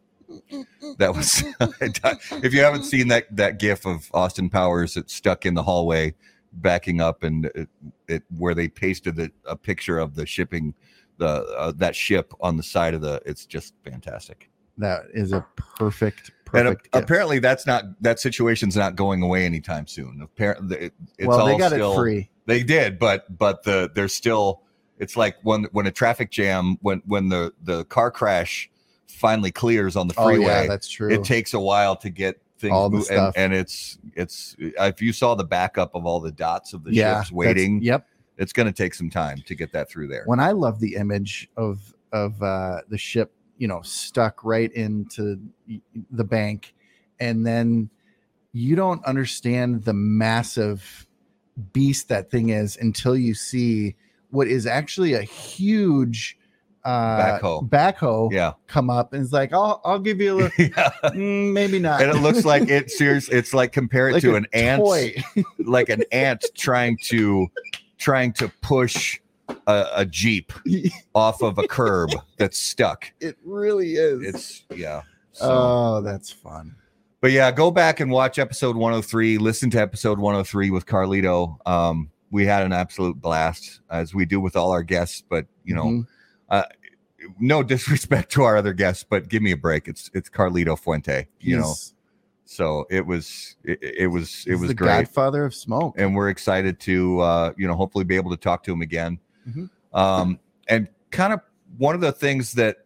That 1.00 1.15
was 1.15 1.43
if 2.43 2.53
you 2.53 2.62
haven't 2.62 2.83
seen 2.83 3.07
that 3.07 3.35
that 3.35 3.57
gif 3.57 3.88
of 3.88 4.07
Austin 4.13 4.51
Powers 4.51 4.97
it's 4.97 5.15
stuck 5.15 5.47
in 5.47 5.55
the 5.55 5.63
hallway 5.63 6.13
backing 6.53 7.01
up 7.01 7.24
and 7.24 7.45
it, 7.55 7.69
it 8.07 8.21
where 8.38 8.53
they 8.53 8.67
pasted 8.67 9.15
the, 9.15 9.31
a 9.45 9.55
picture 9.55 9.97
of 9.97 10.13
the 10.13 10.27
shipping 10.27 10.75
the 11.17 11.27
uh, 11.57 11.72
that 11.77 11.95
ship 11.95 12.34
on 12.41 12.57
the 12.57 12.63
side 12.63 12.93
of 12.93 13.01
the 13.01 13.22
it's 13.25 13.45
just 13.45 13.74
fantastic. 13.84 14.50
That 14.77 15.03
is 15.13 15.31
a 15.31 15.45
perfect, 15.55 16.31
And 16.53 16.67
perfect. 16.67 16.89
a- 16.93 17.00
apparently 17.00 17.39
that's 17.39 17.65
not 17.65 17.86
that 18.01 18.19
situation's 18.19 18.75
not 18.75 18.95
going 18.95 19.22
away 19.22 19.45
anytime 19.45 19.88
soon. 19.88 20.22
Apparently 20.22 20.77
it, 20.77 20.93
it's 21.17 21.27
well, 21.27 21.41
all 21.41 21.45
they 21.45 21.57
got 21.57 21.72
still, 21.72 21.93
it 21.93 21.95
free. 21.95 22.29
They 22.45 22.63
did, 22.63 23.00
but 23.00 23.38
but 23.38 23.63
the 23.63 23.89
there's 23.95 24.13
still 24.13 24.62
it's 25.00 25.15
like 25.15 25.36
when 25.43 25.63
when 25.72 25.88
a 25.88 25.91
traffic 25.91 26.29
jam 26.31 26.77
when 26.81 27.01
when 27.05 27.29
the 27.29 27.53
the 27.63 27.86
car 27.86 28.12
crash 28.12 28.69
finally 29.07 29.51
clears 29.51 29.95
on 29.95 30.07
the 30.07 30.13
freeway. 30.13 30.45
Oh 30.45 30.62
yeah, 30.62 30.67
that's 30.67 30.89
true. 30.89 31.10
it 31.10 31.24
takes 31.24 31.53
a 31.53 31.60
while 31.60 31.95
to 31.98 32.10
get 32.10 32.41
things 32.60 32.74
All 32.74 32.89
the 32.89 33.01
stuff. 33.01 33.34
And, 33.38 33.53
and 33.53 33.62
it's 33.62 33.98
it's 34.15 34.55
if 34.60 35.01
you 35.01 35.13
saw 35.13 35.36
the 35.36 35.43
backup 35.43 35.95
of 35.95 36.05
all 36.05 36.19
the 36.19 36.31
dots 36.31 36.74
of 36.74 36.84
the 36.84 36.93
yeah, 36.93 37.22
ships 37.22 37.31
waiting 37.31 37.81
Yep. 37.81 38.07
It's 38.38 38.54
going 38.54 38.68
to 38.68 38.74
take 38.74 38.94
some 38.94 39.10
time 39.10 39.42
to 39.46 39.56
get 39.56 39.72
that 39.72 39.89
through 39.89 40.08
there 40.08 40.24
When 40.25 40.39
I 40.39 40.51
love 40.51 40.80
the 40.80 40.96
image 40.96 41.50
of 41.58 41.94
of 42.12 42.42
uh, 42.42 42.82
the 42.89 42.98
ship, 42.98 43.34
you 43.58 43.68
know, 43.68 43.82
stuck 43.82 44.44
right 44.44 44.72
into 44.72 45.39
the 46.12 46.24
bank, 46.24 46.74
and 47.20 47.46
then 47.46 47.89
you 48.54 48.75
don't 48.75 49.04
understand 49.06 49.84
the 49.84 49.94
massive 49.94 51.08
beast 51.74 52.08
that 52.10 52.30
thing 52.32 52.50
is 52.50 52.77
until 52.77 53.15
you 53.18 53.34
see 53.34 53.96
what 54.30 54.48
is 54.48 54.65
actually 54.65 55.13
a 55.13 55.22
huge 55.22 56.38
uh, 56.84 57.39
Backhoe. 57.39 57.68
backhoe 57.70 58.32
yeah 58.32 58.54
come 58.68 58.89
up 58.92 59.12
and 59.13 59.24
it's 59.24 59.34
like, 59.34 59.51
I'll 59.54 59.82
I'll 59.84 60.00
give 60.00 60.22
you 60.22 60.34
a 60.34 60.36
little, 60.36 60.51
yeah 60.60 60.92
mm, 61.06 61.51
maybe 61.51 61.80
not. 61.80 62.01
and 62.01 62.12
it 62.12 62.22
looks 62.22 62.46
like 62.46 62.70
it 62.70 62.92
serious 63.01 63.27
it's 63.30 63.54
like 63.54 63.72
compare 63.72 64.10
it 64.10 64.13
Like 64.13 64.22
to 64.22 64.36
an 64.36 64.46
ant 64.54 64.84
like 65.60 65.89
an 65.89 66.04
ant 66.12 66.46
trying 66.56 66.98
to 67.06 67.48
trying 67.97 68.33
to 68.33 68.51
push 68.61 69.19
a, 69.67 69.85
a 69.95 70.05
jeep 70.05 70.51
off 71.15 71.41
of 71.41 71.57
a 71.57 71.67
curb 71.67 72.09
that's 72.37 72.57
stuck 72.57 73.11
it 73.19 73.37
really 73.45 73.93
is. 73.93 74.21
it's 74.35 74.63
yeah 74.75 75.01
so. 75.33 75.47
oh, 75.51 76.01
that's 76.01 76.31
fun. 76.31 76.75
but 77.21 77.31
yeah, 77.31 77.51
go 77.51 77.69
back 77.71 77.99
and 77.99 78.09
watch 78.09 78.39
episode 78.39 78.75
103. 78.77 79.37
Listen 79.37 79.69
to 79.71 79.77
episode 79.81 80.17
103 80.17 80.69
with 80.69 80.85
Carlito. 80.85 81.57
Um, 81.67 82.09
we 82.31 82.45
had 82.45 82.63
an 82.63 82.71
absolute 82.71 83.19
blast, 83.19 83.81
as 83.89 84.13
we 84.15 84.25
do 84.25 84.39
with 84.39 84.55
all 84.55 84.71
our 84.71 84.81
guests. 84.83 85.21
But 85.29 85.45
you 85.65 85.75
know, 85.75 86.05
Mhm. 86.51 86.63
no 87.39 87.63
disrespect 87.63 88.31
to 88.33 88.43
our 88.43 88.55
other 88.57 88.73
guests, 88.73 89.03
but 89.07 89.27
give 89.27 89.41
me 89.41 89.51
a 89.51 89.57
break. 89.57 89.87
It's 89.87 90.09
it's 90.13 90.29
Carlito 90.29 90.77
Fuente. 90.79 91.27
You 91.39 91.57
know, 91.59 91.73
so 92.45 92.85
it 92.89 93.05
was 93.05 93.55
it, 93.63 93.79
it 93.81 94.07
was 94.07 94.45
it 94.47 94.51
he's 94.51 94.59
was 94.59 94.67
the 94.69 94.73
great, 94.73 94.87
Godfather 94.87 95.45
of 95.45 95.53
smoke. 95.53 95.95
and 95.97 96.15
we're 96.15 96.29
excited 96.29 96.79
to 96.81 97.19
uh, 97.19 97.53
you 97.57 97.67
know 97.67 97.75
hopefully 97.75 98.05
be 98.05 98.15
able 98.15 98.31
to 98.31 98.37
talk 98.37 98.63
to 98.63 98.71
him 98.71 98.81
again. 98.81 99.19
Mhm. 99.49 99.69
Um, 99.93 100.39
and 100.67 100.87
kind 101.11 101.33
of 101.33 101.41
one 101.77 101.95
of 101.95 102.01
the 102.01 102.11
things 102.11 102.53
that 102.53 102.77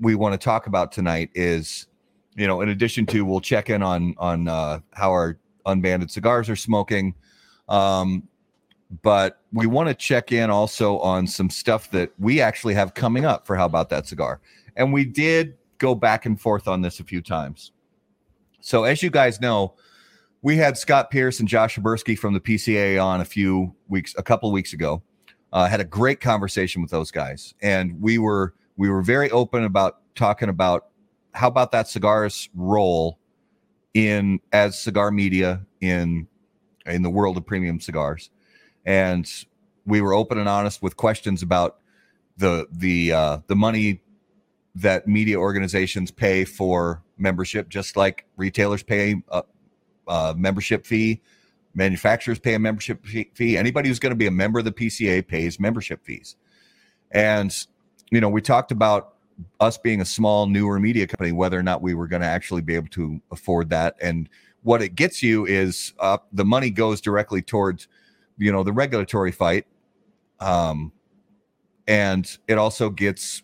we 0.00 0.14
want 0.14 0.32
to 0.32 0.38
talk 0.42 0.66
about 0.66 0.92
tonight 0.92 1.30
is 1.34 1.86
you 2.34 2.46
know 2.46 2.60
in 2.60 2.68
addition 2.68 3.06
to 3.06 3.24
we'll 3.24 3.40
check 3.40 3.70
in 3.70 3.82
on 3.82 4.14
on 4.18 4.48
uh, 4.48 4.80
how 4.92 5.10
our 5.10 5.38
unbanded 5.66 6.10
cigars 6.10 6.50
are 6.50 6.56
smoking 6.56 7.14
um, 7.68 8.26
but 9.02 9.40
we 9.52 9.66
want 9.66 9.88
to 9.88 9.94
check 9.94 10.32
in 10.32 10.50
also 10.50 10.98
on 10.98 11.26
some 11.26 11.48
stuff 11.48 11.90
that 11.92 12.10
we 12.18 12.40
actually 12.40 12.74
have 12.74 12.94
coming 12.94 13.24
up 13.24 13.46
for 13.46 13.54
how 13.54 13.64
about 13.64 13.88
that 13.90 14.06
cigar 14.06 14.40
and 14.76 14.92
we 14.92 15.04
did 15.04 15.56
go 15.78 15.94
back 15.94 16.26
and 16.26 16.40
forth 16.40 16.66
on 16.66 16.82
this 16.82 17.00
a 17.00 17.04
few 17.04 17.20
times 17.20 17.72
so 18.62 18.84
as 18.84 19.02
you 19.02 19.10
guys 19.10 19.40
know 19.40 19.74
we 20.40 20.56
had 20.56 20.78
scott 20.78 21.10
Pearce 21.10 21.38
and 21.38 21.48
josh 21.48 21.76
Habursky 21.76 22.18
from 22.18 22.32
the 22.32 22.40
pca 22.40 23.02
on 23.04 23.20
a 23.20 23.24
few 23.24 23.74
weeks 23.88 24.14
a 24.16 24.22
couple 24.22 24.50
weeks 24.50 24.72
ago. 24.72 25.02
Uh, 25.52 25.68
had 25.68 25.80
a 25.80 25.84
great 25.84 26.20
conversation 26.20 26.80
with 26.80 26.90
those 26.90 27.10
guys. 27.10 27.54
And 27.60 28.00
we 28.00 28.16
were 28.16 28.54
we 28.78 28.88
were 28.88 29.02
very 29.02 29.30
open 29.30 29.64
about 29.64 29.98
talking 30.14 30.48
about 30.48 30.86
how 31.34 31.46
about 31.46 31.72
that 31.72 31.88
cigar's 31.88 32.48
role 32.54 33.18
in 33.92 34.40
as 34.52 34.78
cigar 34.78 35.10
media 35.10 35.66
in 35.80 36.26
in 36.86 37.02
the 37.02 37.10
world 37.10 37.36
of 37.36 37.44
premium 37.44 37.80
cigars. 37.80 38.30
And 38.86 39.30
we 39.84 40.00
were 40.00 40.14
open 40.14 40.38
and 40.38 40.48
honest 40.48 40.82
with 40.82 40.96
questions 40.96 41.42
about 41.42 41.78
the 42.38 42.66
the 42.72 43.12
uh, 43.12 43.38
the 43.46 43.56
money 43.56 44.00
that 44.74 45.06
media 45.06 45.36
organizations 45.38 46.10
pay 46.10 46.44
for 46.44 47.02
membership, 47.18 47.68
just 47.68 47.96
like 47.96 48.24
retailers 48.36 48.82
pay 48.82 49.22
a, 49.28 49.42
a 50.08 50.34
membership 50.36 50.86
fee, 50.86 51.20
manufacturers 51.74 52.38
pay 52.38 52.54
a 52.54 52.58
membership 52.58 53.04
fee- 53.04 53.30
fee. 53.34 53.56
Anybody 53.56 53.88
who's 53.88 53.98
going 53.98 54.12
to 54.12 54.16
be 54.16 54.26
a 54.26 54.32
member 54.32 54.58
of 54.58 54.64
the 54.64 54.72
PCA 54.72 55.26
pays 55.26 55.60
membership 55.60 56.04
fees, 56.04 56.36
and 57.10 57.66
you 58.10 58.20
know 58.20 58.28
we 58.28 58.40
talked 58.40 58.72
about 58.72 59.14
us 59.60 59.76
being 59.78 60.00
a 60.00 60.04
small 60.04 60.46
newer 60.46 60.78
media 60.78 61.06
company, 61.06 61.32
whether 61.32 61.58
or 61.58 61.62
not 61.62 61.82
we 61.82 61.94
were 61.94 62.06
going 62.06 62.22
to 62.22 62.28
actually 62.28 62.62
be 62.62 62.74
able 62.74 62.88
to 62.88 63.20
afford 63.30 63.70
that, 63.70 63.96
and 64.00 64.28
what 64.62 64.80
it 64.80 64.94
gets 64.94 65.22
you 65.22 65.44
is 65.44 65.92
uh, 65.98 66.18
the 66.32 66.44
money 66.44 66.70
goes 66.70 67.00
directly 67.00 67.42
towards 67.42 67.88
you 68.38 68.50
know 68.50 68.62
the 68.62 68.72
regulatory 68.72 69.32
fight 69.32 69.66
um 70.40 70.92
and 71.86 72.38
it 72.48 72.58
also 72.58 72.90
gets 72.90 73.42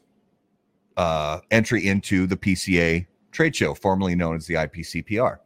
uh 0.99 1.40
entry 1.50 1.87
into 1.87 2.26
the 2.26 2.37
PCA 2.37 3.07
trade 3.33 3.57
show 3.57 3.73
formerly 3.73 4.14
known 4.14 4.37
as 4.37 4.47
the 4.47 4.55
IPCPR 4.55 5.38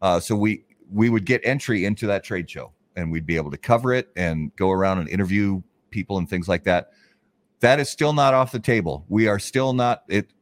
uh 0.00 0.18
so 0.18 0.34
we 0.34 0.64
we 0.90 1.10
would 1.10 1.26
get 1.26 1.40
entry 1.44 1.84
into 1.84 2.06
that 2.06 2.24
trade 2.24 2.48
show 2.48 2.72
and 2.98 3.12
we'd 3.12 3.26
be 3.26 3.36
able 3.36 3.50
to 3.50 3.56
cover 3.56 3.92
it 3.92 4.08
and 4.16 4.54
go 4.56 4.70
around 4.70 4.98
and 4.98 5.08
interview 5.08 5.62
people 5.90 6.18
and 6.18 6.28
things 6.28 6.48
like 6.48 6.64
that. 6.64 6.90
That 7.60 7.80
is 7.80 7.88
still 7.88 8.12
not 8.12 8.34
off 8.34 8.52
the 8.52 8.58
table. 8.58 9.04
We 9.08 9.28
are 9.28 9.38
still 9.38 9.72
not 9.72 10.02
it 10.08 10.32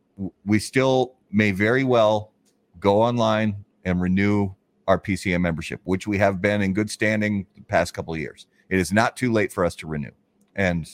we 0.44 0.58
still 0.58 1.14
may 1.30 1.50
very 1.52 1.84
well 1.84 2.32
go 2.80 3.02
online 3.02 3.64
and 3.84 4.00
renew 4.00 4.50
our 4.88 4.98
PCA 4.98 5.40
membership, 5.40 5.80
which 5.84 6.06
we 6.06 6.16
have 6.18 6.40
been 6.40 6.62
in 6.62 6.72
good 6.72 6.90
standing 6.90 7.46
the 7.54 7.62
past 7.62 7.92
couple 7.92 8.14
of 8.14 8.20
years. 8.20 8.46
It 8.70 8.78
is 8.78 8.92
not 8.92 9.16
too 9.16 9.32
late 9.32 9.52
for 9.52 9.64
us 9.64 9.74
to 9.76 9.86
renew, 9.86 10.12
and 10.54 10.88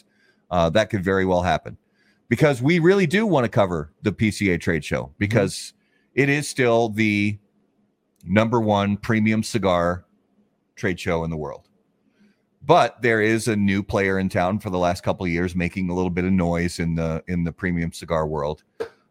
uh, 0.50 0.70
that 0.70 0.90
could 0.90 1.04
very 1.04 1.24
well 1.24 1.42
happen 1.42 1.76
because 2.32 2.62
we 2.62 2.78
really 2.78 3.06
do 3.06 3.26
want 3.26 3.44
to 3.44 3.48
cover 3.50 3.92
the 4.00 4.10
PCA 4.10 4.58
trade 4.58 4.82
show 4.82 5.02
mm-hmm. 5.02 5.12
because 5.18 5.74
it 6.14 6.30
is 6.30 6.48
still 6.48 6.88
the 6.88 7.38
number 8.24 8.58
one 8.58 8.96
premium 8.96 9.42
cigar 9.42 10.06
trade 10.74 10.98
show 10.98 11.24
in 11.24 11.30
the 11.30 11.36
world. 11.36 11.68
But 12.64 13.02
there 13.02 13.20
is 13.20 13.48
a 13.48 13.56
new 13.56 13.82
player 13.82 14.18
in 14.18 14.30
town 14.30 14.60
for 14.60 14.70
the 14.70 14.78
last 14.78 15.02
couple 15.02 15.26
of 15.26 15.30
years 15.30 15.54
making 15.54 15.90
a 15.90 15.94
little 15.94 16.08
bit 16.08 16.24
of 16.24 16.32
noise 16.32 16.78
in 16.78 16.94
the 16.94 17.22
in 17.28 17.44
the 17.44 17.52
premium 17.52 17.92
cigar 17.92 18.26
world. 18.26 18.64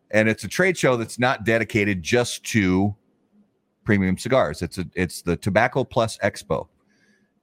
And 0.10 0.28
it's 0.28 0.44
a 0.44 0.48
trade 0.48 0.76
show 0.76 0.98
that's 0.98 1.20
not 1.20 1.44
dedicated 1.44 2.02
just 2.02 2.44
to 2.46 2.96
premium 3.84 4.18
cigars. 4.18 4.64
It's 4.64 4.80
a 4.80 4.88
it's 4.96 5.22
the 5.22 5.38
Tobacco 5.38 5.84
Plus 5.84 6.18
Expo, 6.24 6.70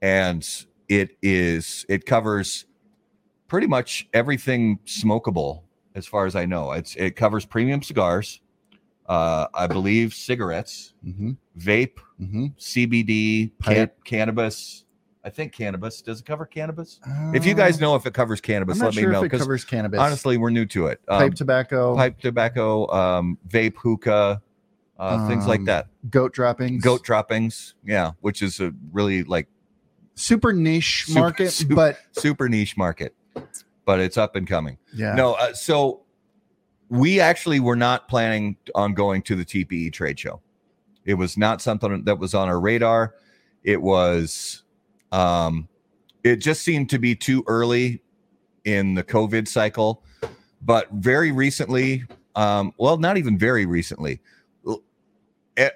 and 0.01 0.45
it 0.89 1.15
is 1.21 1.85
it 1.87 2.05
covers 2.05 2.65
pretty 3.47 3.67
much 3.67 4.09
everything 4.13 4.79
smokable 4.85 5.61
as 5.95 6.05
far 6.05 6.25
as 6.25 6.35
I 6.35 6.45
know. 6.45 6.71
It's 6.71 6.95
it 6.95 7.15
covers 7.15 7.45
premium 7.45 7.81
cigars, 7.83 8.41
uh, 9.07 9.47
I 9.53 9.67
believe 9.67 10.13
cigarettes, 10.13 10.93
Mm-hmm. 11.05 11.31
vape, 11.57 11.97
Mm-hmm. 12.21 12.45
CBD, 12.57 13.51
can- 13.63 13.75
Pipe. 13.75 14.03
cannabis. 14.03 14.85
I 15.23 15.29
think 15.29 15.51
cannabis 15.53 16.01
does 16.01 16.21
it 16.21 16.25
cover 16.25 16.45
cannabis. 16.45 16.99
If 17.33 17.45
you 17.45 17.53
guys 17.53 17.79
know 17.81 17.95
if 17.95 18.05
it 18.05 18.13
covers 18.13 18.39
Uh, 18.39 18.43
cannabis, 18.43 18.79
let 18.81 18.93
sure 18.93 19.03
me 19.07 19.11
know 19.11 19.19
if 19.19 19.23
it 19.25 19.25
because 19.31 19.41
covers 19.41 19.65
cannabis. 19.65 19.99
honestly, 19.99 20.37
we're 20.37 20.49
new 20.49 20.65
to 20.67 20.87
it. 20.87 21.01
Um, 21.09 21.19
pipe 21.19 21.33
tobacco, 21.35 21.95
pipe 21.95 22.19
tobacco, 22.19 22.87
um, 22.89 23.37
vape, 23.47 23.75
hookah, 23.75 24.41
uh, 24.97 25.27
things 25.27 25.45
like 25.45 25.59
Um, 25.59 25.65
that. 25.65 25.87
goat 26.09 26.33
droppings, 26.33 26.81
Goat 26.83 27.03
droppings, 27.03 27.75
yeah, 27.85 28.11
which 28.21 28.41
is 28.41 28.59
a 28.61 28.73
really 28.93 29.23
like 29.23 29.47
super 30.15 30.53
niche 30.53 31.05
Super- 31.07 31.19
market, 31.19 31.51
super- 31.51 31.75
but 31.75 31.97
super 32.13 32.47
niche 32.47 32.77
market, 32.77 33.13
but 33.89 33.99
it's 33.99 34.17
up 34.19 34.35
and 34.35 34.45
coming. 34.45 34.77
yeah, 34.93 35.15
No, 35.15 35.33
uh, 35.33 35.51
so 35.51 36.01
we 36.89 37.19
actually 37.19 37.59
were 37.59 37.75
not 37.75 38.07
planning 38.07 38.55
on 38.75 38.93
going 38.93 39.23
to 39.23 39.35
the 39.35 39.43
TPE 39.43 39.91
trade 39.91 40.19
show. 40.19 40.41
It 41.05 41.15
was 41.15 41.39
not 41.39 41.59
something 41.59 42.03
that 42.03 42.19
was 42.19 42.35
on 42.35 42.49
our 42.49 42.59
radar. 42.59 43.15
It 43.63 43.81
was, 43.81 44.61
um, 45.11 45.67
it 46.23 46.35
just 46.35 46.61
seemed 46.61 46.91
to 46.91 46.99
be 46.99 47.15
too 47.15 47.43
early 47.47 48.03
in 48.63 48.93
the 48.93 49.03
COVID 49.03 49.47
cycle. 49.47 50.03
But 50.61 50.91
very 50.91 51.31
recently, 51.31 52.03
um, 52.35 52.75
well, 52.77 52.97
not 52.97 53.17
even 53.17 53.39
very 53.39 53.65
recently, 53.65 54.21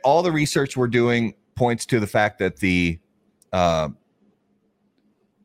all 0.04 0.22
the 0.22 0.32
research 0.32 0.78
we're 0.78 0.86
doing 0.86 1.34
points 1.56 1.88
to 1.88 2.00
the 2.00 2.06
fact 2.06 2.38
that 2.38 2.58
the 2.58 3.00
uh, 3.52 3.90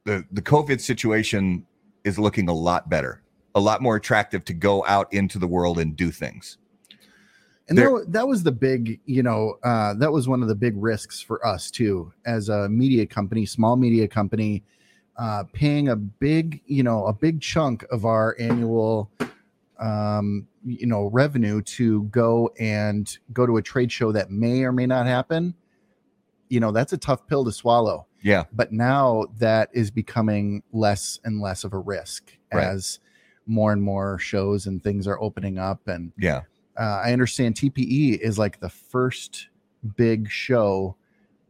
the 0.04 0.22
the 0.32 0.42
COVID 0.42 0.82
situation 0.82 1.64
is 2.08 2.18
looking 2.18 2.48
a 2.48 2.52
lot 2.52 2.88
better, 2.88 3.22
a 3.54 3.60
lot 3.60 3.80
more 3.80 3.94
attractive 3.94 4.44
to 4.46 4.52
go 4.52 4.84
out 4.86 5.12
into 5.12 5.38
the 5.38 5.46
world 5.46 5.78
and 5.78 5.94
do 5.94 6.10
things. 6.10 6.58
And 7.68 7.76
There- 7.76 8.00
that, 8.00 8.12
that 8.12 8.28
was 8.28 8.42
the 8.42 8.52
big, 8.52 8.98
you 9.04 9.22
know, 9.22 9.58
uh, 9.62 9.94
that 9.94 10.10
was 10.10 10.26
one 10.26 10.42
of 10.42 10.48
the 10.48 10.54
big 10.54 10.74
risks 10.76 11.20
for 11.20 11.46
us 11.46 11.70
too, 11.70 12.12
as 12.24 12.48
a 12.48 12.68
media 12.68 13.06
company, 13.06 13.46
small 13.46 13.76
media 13.76 14.08
company, 14.08 14.64
uh, 15.16 15.44
paying 15.52 15.88
a 15.88 15.96
big, 15.96 16.62
you 16.66 16.82
know, 16.82 17.06
a 17.06 17.12
big 17.12 17.40
chunk 17.40 17.84
of 17.90 18.04
our 18.04 18.36
annual, 18.38 19.10
um, 19.78 20.46
you 20.64 20.86
know, 20.86 21.06
revenue 21.06 21.60
to 21.62 22.04
go 22.04 22.50
and 22.58 23.18
go 23.32 23.44
to 23.44 23.58
a 23.58 23.62
trade 23.62 23.92
show 23.92 24.12
that 24.12 24.30
may 24.30 24.64
or 24.64 24.72
may 24.72 24.86
not 24.86 25.06
happen. 25.06 25.54
You 26.48 26.60
know, 26.60 26.72
that's 26.72 26.92
a 26.92 26.98
tough 26.98 27.26
pill 27.26 27.44
to 27.44 27.52
swallow. 27.52 28.06
Yeah, 28.22 28.44
But 28.52 28.72
now 28.72 29.26
that 29.38 29.70
is 29.72 29.90
becoming 29.90 30.62
less 30.72 31.20
and 31.24 31.40
less 31.40 31.64
of 31.64 31.72
a 31.72 31.78
risk 31.78 32.32
Right. 32.52 32.64
as 32.66 32.98
more 33.46 33.72
and 33.72 33.82
more 33.82 34.18
shows 34.18 34.66
and 34.66 34.82
things 34.82 35.06
are 35.06 35.20
opening 35.20 35.58
up 35.58 35.86
and 35.88 36.12
yeah, 36.18 36.42
uh, 36.78 37.00
I 37.04 37.12
understand 37.12 37.54
TPE 37.54 38.18
is 38.18 38.38
like 38.38 38.60
the 38.60 38.68
first 38.68 39.48
big 39.96 40.28
show 40.30 40.96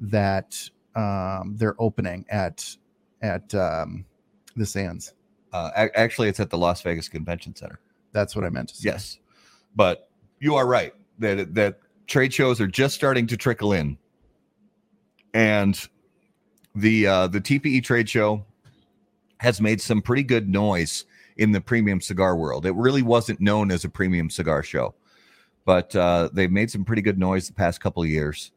that 0.01 0.71
um, 0.95 1.55
they're 1.57 1.75
opening 1.81 2.25
at 2.29 2.77
at 3.23 3.53
um, 3.55 4.05
the 4.57 4.65
Sands. 4.67 5.15
uh, 5.53 5.71
a- 5.77 5.99
actually, 5.99 6.29
it's 6.29 6.39
at 6.41 6.51
the 6.51 6.59
Las 6.59 6.83
Vegas 6.83 7.09
Convention 7.09 7.55
Center. 7.57 7.81
That's 8.13 8.37
what 8.37 8.45
I 8.45 8.49
meant 8.51 8.69
to 8.71 8.77
say. 8.77 8.91
Yes, 8.91 9.19
but 9.75 10.09
you 10.41 10.55
are 10.55 10.67
right 10.67 10.95
that 11.19 11.55
that 11.55 11.79
trade 12.07 12.33
shows 12.33 12.61
are 12.61 12.67
just 12.69 12.95
starting 12.95 13.27
to 13.27 13.37
trickle 13.37 13.73
in, 13.73 13.99
and 15.35 15.89
the 16.79 17.07
uh, 17.07 17.27
the 17.27 17.41
TPE 17.41 17.83
trade 17.83 18.09
show 18.09 18.45
has 19.39 19.61
made 19.61 19.81
some 19.81 20.03
pretty 20.03 20.23
good 20.23 20.49
noise 20.49 21.05
in 21.37 21.53
the 21.53 21.61
premium 21.61 22.01
cigar 22.01 22.37
world. 22.37 22.67
It 22.67 22.75
really 22.75 23.03
wasn't 23.03 23.41
known 23.41 23.71
as 23.71 23.85
a 23.85 23.89
premium 23.89 24.31
cigar 24.31 24.63
show, 24.63 24.95
but 25.65 25.95
uh, 25.95 26.29
they've 26.33 26.51
made 26.51 26.71
some 26.71 26.85
pretty 26.85 27.03
good 27.03 27.19
noise 27.19 27.47
the 27.47 27.55
past 27.55 27.81
couple 27.81 28.03
of 28.03 28.09
years. 28.09 28.53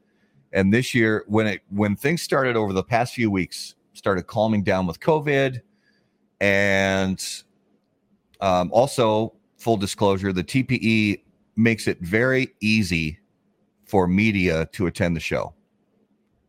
And 0.53 0.73
this 0.73 0.93
year, 0.93 1.23
when 1.27 1.47
it 1.47 1.61
when 1.69 1.95
things 1.95 2.21
started 2.21 2.55
over 2.55 2.73
the 2.73 2.83
past 2.83 3.13
few 3.13 3.31
weeks, 3.31 3.75
started 3.93 4.23
calming 4.23 4.63
down 4.63 4.85
with 4.87 4.99
COVID, 4.99 5.61
and 6.39 7.43
um, 8.41 8.69
also 8.71 9.33
full 9.57 9.77
disclosure, 9.77 10.33
the 10.33 10.43
TPE 10.43 11.21
makes 11.55 11.87
it 11.87 11.99
very 12.01 12.49
easy 12.59 13.19
for 13.85 14.07
media 14.07 14.67
to 14.73 14.87
attend 14.87 15.15
the 15.15 15.19
show. 15.19 15.53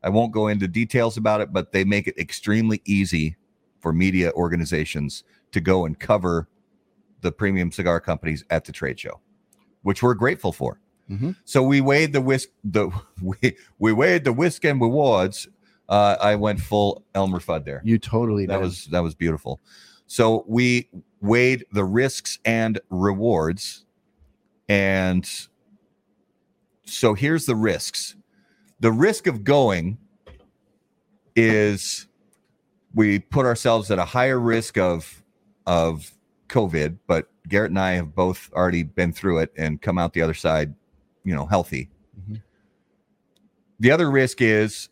I 0.03 0.09
won't 0.09 0.33
go 0.33 0.49
into 0.49 0.67
details 0.69 1.17
about 1.17 1.41
it, 1.41 1.53
but 1.53 1.73
they 1.73 1.85
make 1.85 2.07
it 2.09 2.19
extremely 2.19 2.83
easy 2.85 3.37
for 3.81 3.93
media 3.93 4.33
organizations 4.35 5.25
to 5.53 5.61
go 5.61 5.85
and 5.85 5.99
cover 5.99 6.49
the 7.21 7.31
premium 7.33 7.71
cigar 7.71 8.01
companies 8.01 8.45
at 8.51 8.65
the 8.65 8.73
trade 8.73 8.99
show, 8.99 9.21
which 9.83 10.03
we're 10.03 10.15
grateful 10.15 10.53
for. 10.53 10.81
Mhm. 11.11 11.37
So 11.45 11.63
we 11.63 11.81
weighed 11.81 12.13
the 12.13 12.21
whisk 12.21 12.49
the 12.65 12.91
we 13.23 13.57
we 13.79 13.93
weighed 13.93 14.25
the 14.25 14.33
whisk 14.33 14.65
and 14.65 14.81
rewards. 14.81 15.49
Uh, 15.89 16.17
I 16.21 16.37
went 16.37 16.61
full 16.61 17.05
Elmer 17.15 17.39
Fudd 17.41 17.65
there. 17.65 17.83
You 17.85 17.99
totally 17.99 18.47
That 18.47 18.57
did. 18.59 18.63
was 18.63 18.87
that 18.87 19.01
was 19.03 19.15
beautiful. 19.15 19.61
So 20.07 20.45
we 20.49 20.89
weighed 21.21 21.65
the 21.73 21.85
risks 21.85 22.39
and 22.45 22.81
rewards, 22.91 23.85
and 24.69 25.29
so 26.85 27.15
here's 27.15 27.47
the 27.47 27.57
risks. 27.57 28.17
The 28.83 28.91
risk 28.91 29.29
of 29.29 29.45
going 29.45 29.97
is 31.37 32.09
we 32.93 33.21
put 33.21 33.47
ourselves 33.47 33.93
at 33.93 34.01
a 34.01 34.05
higher 34.05 34.41
risk 34.41 34.77
of 34.77 35.23
of 35.69 36.11
COVID, 36.49 36.99
but 37.07 37.29
Garrett 37.49 37.71
and 37.71 37.79
I 37.79 37.93
have 37.93 38.13
both 38.13 38.51
already 38.53 38.83
been 38.83 39.13
through 39.13 39.39
it 39.39 39.53
and 39.57 39.81
come 39.81 39.99
out 39.99 40.15
the 40.15 40.23
other 40.23 40.35
side, 40.35 40.75
you 41.23 41.33
know, 41.33 41.47
healthy. 41.47 41.91
Mhm. 42.21 42.43
The 43.79 43.93
other 43.93 44.11
risk 44.11 44.41
is 44.41 44.89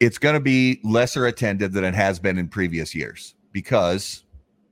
it's 0.00 0.18
going 0.18 0.34
to 0.34 0.40
be 0.40 0.80
lesser 0.82 1.26
attended 1.26 1.72
than 1.72 1.84
it 1.84 1.94
has 1.94 2.18
been 2.18 2.38
in 2.38 2.48
previous 2.48 2.92
years 2.92 3.36
because 3.52 4.24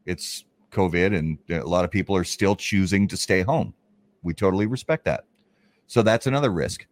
it's 0.06 0.44
COVID 0.72 1.16
and 1.16 1.38
a 1.50 1.64
lot 1.64 1.84
of 1.84 1.92
people 1.92 2.16
are 2.16 2.24
still 2.24 2.56
choosing 2.56 3.06
to 3.06 3.16
stay 3.16 3.42
home. 3.42 3.74
We 4.24 4.34
totally 4.34 4.66
respect 4.66 5.04
that. 5.04 5.24
So 5.86 6.02
that's 6.02 6.26
another 6.26 6.50
risk. 6.50 6.84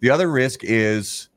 The 0.00 0.10
other 0.10 0.30
risk 0.30 0.64
is 0.64 1.28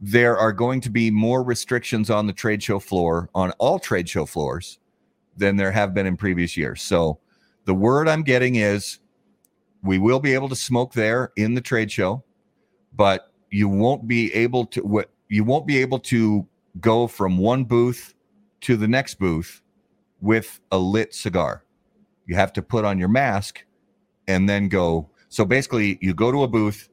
there 0.00 0.38
are 0.38 0.52
going 0.52 0.80
to 0.82 0.90
be 0.90 1.10
more 1.10 1.42
restrictions 1.42 2.10
on 2.10 2.26
the 2.26 2.32
trade 2.32 2.62
show 2.62 2.78
floor, 2.78 3.28
on 3.34 3.52
all 3.52 3.78
trade 3.78 4.08
show 4.08 4.24
floors, 4.26 4.78
than 5.36 5.56
there 5.56 5.72
have 5.72 5.94
been 5.94 6.06
in 6.06 6.16
previous 6.16 6.56
years. 6.56 6.82
So 6.82 7.18
the 7.64 7.74
word 7.74 8.08
I'm 8.08 8.22
getting 8.22 8.56
is 8.56 8.98
we 9.82 9.98
will 9.98 10.20
be 10.20 10.34
able 10.34 10.48
to 10.48 10.56
smoke 10.56 10.92
there 10.92 11.32
in 11.36 11.54
the 11.54 11.60
trade 11.60 11.90
show, 11.90 12.22
but 12.94 13.32
you 13.50 13.68
won't 13.68 14.06
be 14.06 14.32
able 14.34 14.66
to 14.66 15.04
you 15.28 15.44
won't 15.44 15.66
be 15.66 15.78
able 15.78 15.98
to 15.98 16.46
go 16.80 17.06
from 17.06 17.38
one 17.38 17.64
booth 17.64 18.14
to 18.62 18.76
the 18.76 18.88
next 18.88 19.14
booth 19.14 19.62
with 20.20 20.60
a 20.72 20.78
lit 20.78 21.14
cigar. 21.14 21.64
You 22.26 22.34
have 22.36 22.52
to 22.54 22.62
put 22.62 22.84
on 22.84 22.98
your 22.98 23.08
mask 23.08 23.64
and 24.28 24.48
then 24.48 24.68
go. 24.68 25.08
So 25.28 25.44
basically, 25.44 25.98
you 26.00 26.14
go 26.14 26.30
to 26.30 26.42
a 26.42 26.48
booth. 26.48 26.89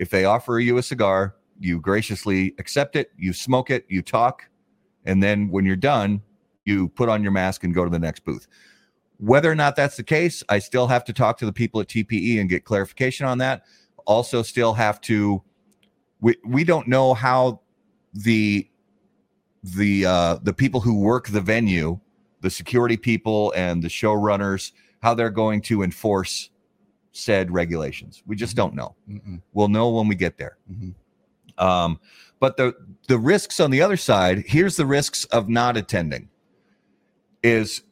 If 0.00 0.08
they 0.08 0.24
offer 0.24 0.58
you 0.58 0.78
a 0.78 0.82
cigar, 0.82 1.36
you 1.58 1.78
graciously 1.78 2.54
accept 2.58 2.96
it, 2.96 3.12
you 3.18 3.34
smoke 3.34 3.68
it, 3.68 3.84
you 3.86 4.00
talk, 4.00 4.48
and 5.04 5.22
then 5.22 5.50
when 5.50 5.66
you're 5.66 5.76
done, 5.76 6.22
you 6.64 6.88
put 6.88 7.10
on 7.10 7.22
your 7.22 7.32
mask 7.32 7.64
and 7.64 7.74
go 7.74 7.84
to 7.84 7.90
the 7.90 7.98
next 7.98 8.24
booth. 8.24 8.46
Whether 9.18 9.52
or 9.52 9.54
not 9.54 9.76
that's 9.76 9.98
the 9.98 10.02
case, 10.02 10.42
I 10.48 10.58
still 10.58 10.86
have 10.86 11.04
to 11.04 11.12
talk 11.12 11.36
to 11.38 11.46
the 11.46 11.52
people 11.52 11.82
at 11.82 11.88
TPE 11.88 12.40
and 12.40 12.48
get 12.48 12.64
clarification 12.64 13.26
on 13.26 13.36
that. 13.38 13.64
Also, 14.06 14.40
still 14.42 14.72
have 14.72 15.02
to. 15.02 15.42
We 16.22 16.36
we 16.46 16.64
don't 16.64 16.88
know 16.88 17.12
how 17.12 17.60
the 18.14 18.66
the 19.62 20.06
uh, 20.06 20.38
the 20.42 20.54
people 20.54 20.80
who 20.80 20.98
work 20.98 21.28
the 21.28 21.42
venue, 21.42 22.00
the 22.40 22.50
security 22.50 22.96
people 22.96 23.52
and 23.54 23.82
the 23.82 23.88
showrunners, 23.88 24.72
how 25.02 25.12
they're 25.12 25.28
going 25.28 25.60
to 25.62 25.82
enforce 25.82 26.49
said 27.12 27.50
regulations. 27.50 28.22
We 28.26 28.36
just 28.36 28.56
don't 28.56 28.74
know. 28.74 28.94
Mm-mm. 29.08 29.40
We'll 29.52 29.68
know 29.68 29.90
when 29.90 30.08
we 30.08 30.14
get 30.14 30.36
there. 30.38 30.58
Mhm. 30.70 30.94
Um, 31.58 32.00
but 32.38 32.56
the 32.56 32.74
the 33.08 33.18
risks 33.18 33.60
on 33.60 33.70
the 33.70 33.82
other 33.82 33.96
side, 33.96 34.44
here's 34.46 34.76
the 34.76 34.86
risks 34.86 35.24
of 35.26 35.48
not 35.48 35.76
attending. 35.76 36.28
Is 37.42 37.82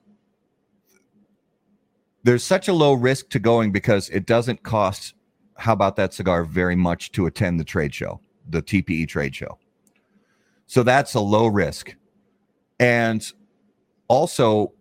there's 2.22 2.44
such 2.44 2.68
a 2.68 2.72
low 2.72 2.92
risk 2.92 3.28
to 3.30 3.38
going 3.38 3.72
because 3.72 4.08
it 4.10 4.26
doesn't 4.26 4.62
cost 4.62 5.14
how 5.56 5.72
about 5.72 5.96
that 5.96 6.14
cigar 6.14 6.44
very 6.44 6.76
much 6.76 7.10
to 7.12 7.26
attend 7.26 7.58
the 7.58 7.64
trade 7.64 7.92
show, 7.92 8.20
the 8.48 8.62
TPE 8.62 9.08
trade 9.08 9.34
show. 9.34 9.58
So 10.66 10.82
that's 10.82 11.14
a 11.14 11.20
low 11.20 11.46
risk. 11.48 11.96
And 12.78 13.26
also 14.06 14.72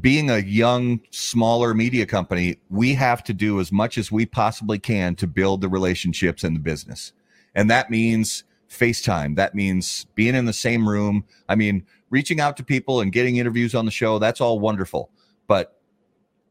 being 0.00 0.30
a 0.30 0.38
young, 0.38 1.00
smaller 1.10 1.74
media 1.74 2.06
company, 2.06 2.58
we 2.68 2.94
have 2.94 3.24
to 3.24 3.32
do 3.32 3.60
as 3.60 3.72
much 3.72 3.96
as 3.96 4.12
we 4.12 4.26
possibly 4.26 4.78
can 4.78 5.14
to 5.16 5.26
build 5.26 5.60
the 5.60 5.68
relationships 5.68 6.44
in 6.44 6.54
the 6.54 6.60
business. 6.60 7.12
And 7.54 7.70
that 7.70 7.90
means 7.90 8.44
FaceTime. 8.68 9.36
That 9.36 9.54
means 9.54 10.06
being 10.14 10.34
in 10.34 10.44
the 10.44 10.52
same 10.52 10.88
room. 10.88 11.24
I 11.48 11.54
mean, 11.54 11.86
reaching 12.10 12.40
out 12.40 12.56
to 12.58 12.64
people 12.64 13.00
and 13.00 13.12
getting 13.12 13.36
interviews 13.36 13.74
on 13.74 13.84
the 13.84 13.90
show, 13.90 14.18
that's 14.18 14.40
all 14.40 14.60
wonderful. 14.60 15.10
But 15.46 15.80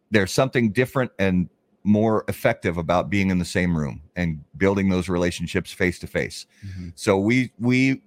there's 0.09 0.31
something 0.31 0.71
different 0.71 1.11
and 1.19 1.49
more 1.83 2.25
effective 2.27 2.77
about 2.77 3.09
being 3.09 3.29
in 3.29 3.39
the 3.39 3.45
same 3.45 3.77
room 3.77 4.01
and 4.15 4.43
building 4.57 4.89
those 4.89 5.07
relationships 5.07 5.71
face 5.71 5.99
to 5.99 6.07
face. 6.07 6.45
Mhm. 6.65 6.91
So 6.95 7.17
we 7.17 7.51
we 7.59 8.01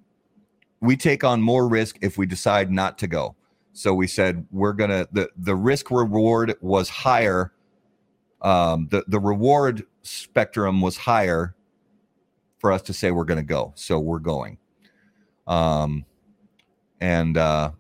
we 0.81 0.97
take 0.97 1.25
on 1.25 1.41
more 1.41 1.69
risk 1.69 1.99
if 2.03 2.19
we 2.19 2.27
decide 2.27 2.71
not 2.71 2.99
to 2.99 3.07
go. 3.07 3.37
So 3.81 3.95
we 3.95 4.09
said 4.09 4.47
we're 4.51 4.75
gonna 4.75 5.09
the 5.11 5.31
the 5.39 5.57
risk 5.57 5.91
reward 5.91 6.55
was 6.61 6.91
higher. 6.91 7.55
Um, 8.43 8.89
the 8.91 9.05
the 9.09 9.19
reward 9.19 9.85
spectrum 10.03 10.83
was 10.83 10.99
higher 10.99 11.55
for 12.59 12.73
us 12.73 12.83
to 12.83 12.93
say 12.93 13.11
we're 13.11 13.25
gonna 13.25 13.43
go. 13.43 13.73
So 13.77 13.99
we're 13.99 14.19
going. 14.19 14.59
Um, 15.47 16.05
and 17.01 17.39
uh, 17.39 17.71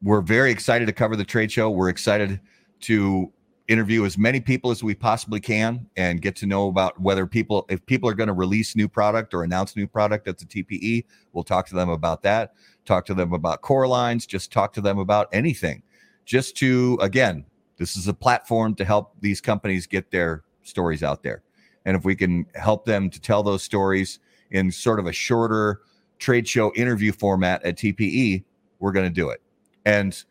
we're 0.00 0.22
very 0.22 0.50
excited 0.50 0.86
to 0.86 0.94
cover 0.94 1.16
the 1.16 1.24
trade 1.24 1.52
show. 1.52 1.68
We're 1.68 1.90
excited 1.90 2.40
to 2.80 3.30
interview 3.68 4.06
as 4.06 4.16
many 4.16 4.40
people 4.40 4.70
as 4.70 4.82
we 4.82 4.94
possibly 4.94 5.40
can 5.40 5.86
and 5.96 6.22
get 6.22 6.34
to 6.34 6.46
know 6.46 6.68
about 6.68 6.98
whether 7.00 7.26
people 7.26 7.66
if 7.68 7.84
people 7.84 8.08
are 8.08 8.14
going 8.14 8.26
to 8.26 8.32
release 8.32 8.74
new 8.74 8.88
product 8.88 9.34
or 9.34 9.44
announce 9.44 9.76
new 9.76 9.86
product 9.86 10.26
at 10.26 10.38
the 10.38 10.46
TPE 10.46 11.04
we'll 11.32 11.44
talk 11.44 11.66
to 11.68 11.74
them 11.74 11.90
about 11.90 12.22
that. 12.22 12.54
Talk 12.86 13.04
to 13.06 13.14
them 13.14 13.34
about 13.34 13.60
core 13.60 13.86
lines 13.86 14.26
just 14.26 14.50
talk 14.50 14.72
to 14.72 14.80
them 14.80 14.98
about 14.98 15.28
anything. 15.32 15.82
Just 16.24 16.56
to 16.56 16.98
again 17.02 17.44
this 17.76 17.96
is 17.96 18.08
a 18.08 18.14
platform 18.14 18.74
to 18.74 18.84
help 18.84 19.14
these 19.20 19.40
companies 19.40 19.86
get 19.86 20.10
their 20.10 20.44
stories 20.62 21.02
out 21.02 21.22
there. 21.22 21.42
And 21.84 21.96
if 21.96 22.04
we 22.04 22.16
can 22.16 22.46
help 22.54 22.86
them 22.86 23.10
to 23.10 23.20
tell 23.20 23.42
those 23.42 23.62
stories 23.62 24.18
in 24.50 24.72
sort 24.72 24.98
of 24.98 25.06
a 25.06 25.12
shorter 25.12 25.82
trade 26.18 26.48
show 26.48 26.72
interview 26.74 27.12
format 27.12 27.62
at 27.64 27.76
TPE 27.76 28.44
we're 28.80 28.92
going 28.92 29.06
to 29.06 29.14
do 29.14 29.28
it. 29.28 29.42
And 29.84 30.22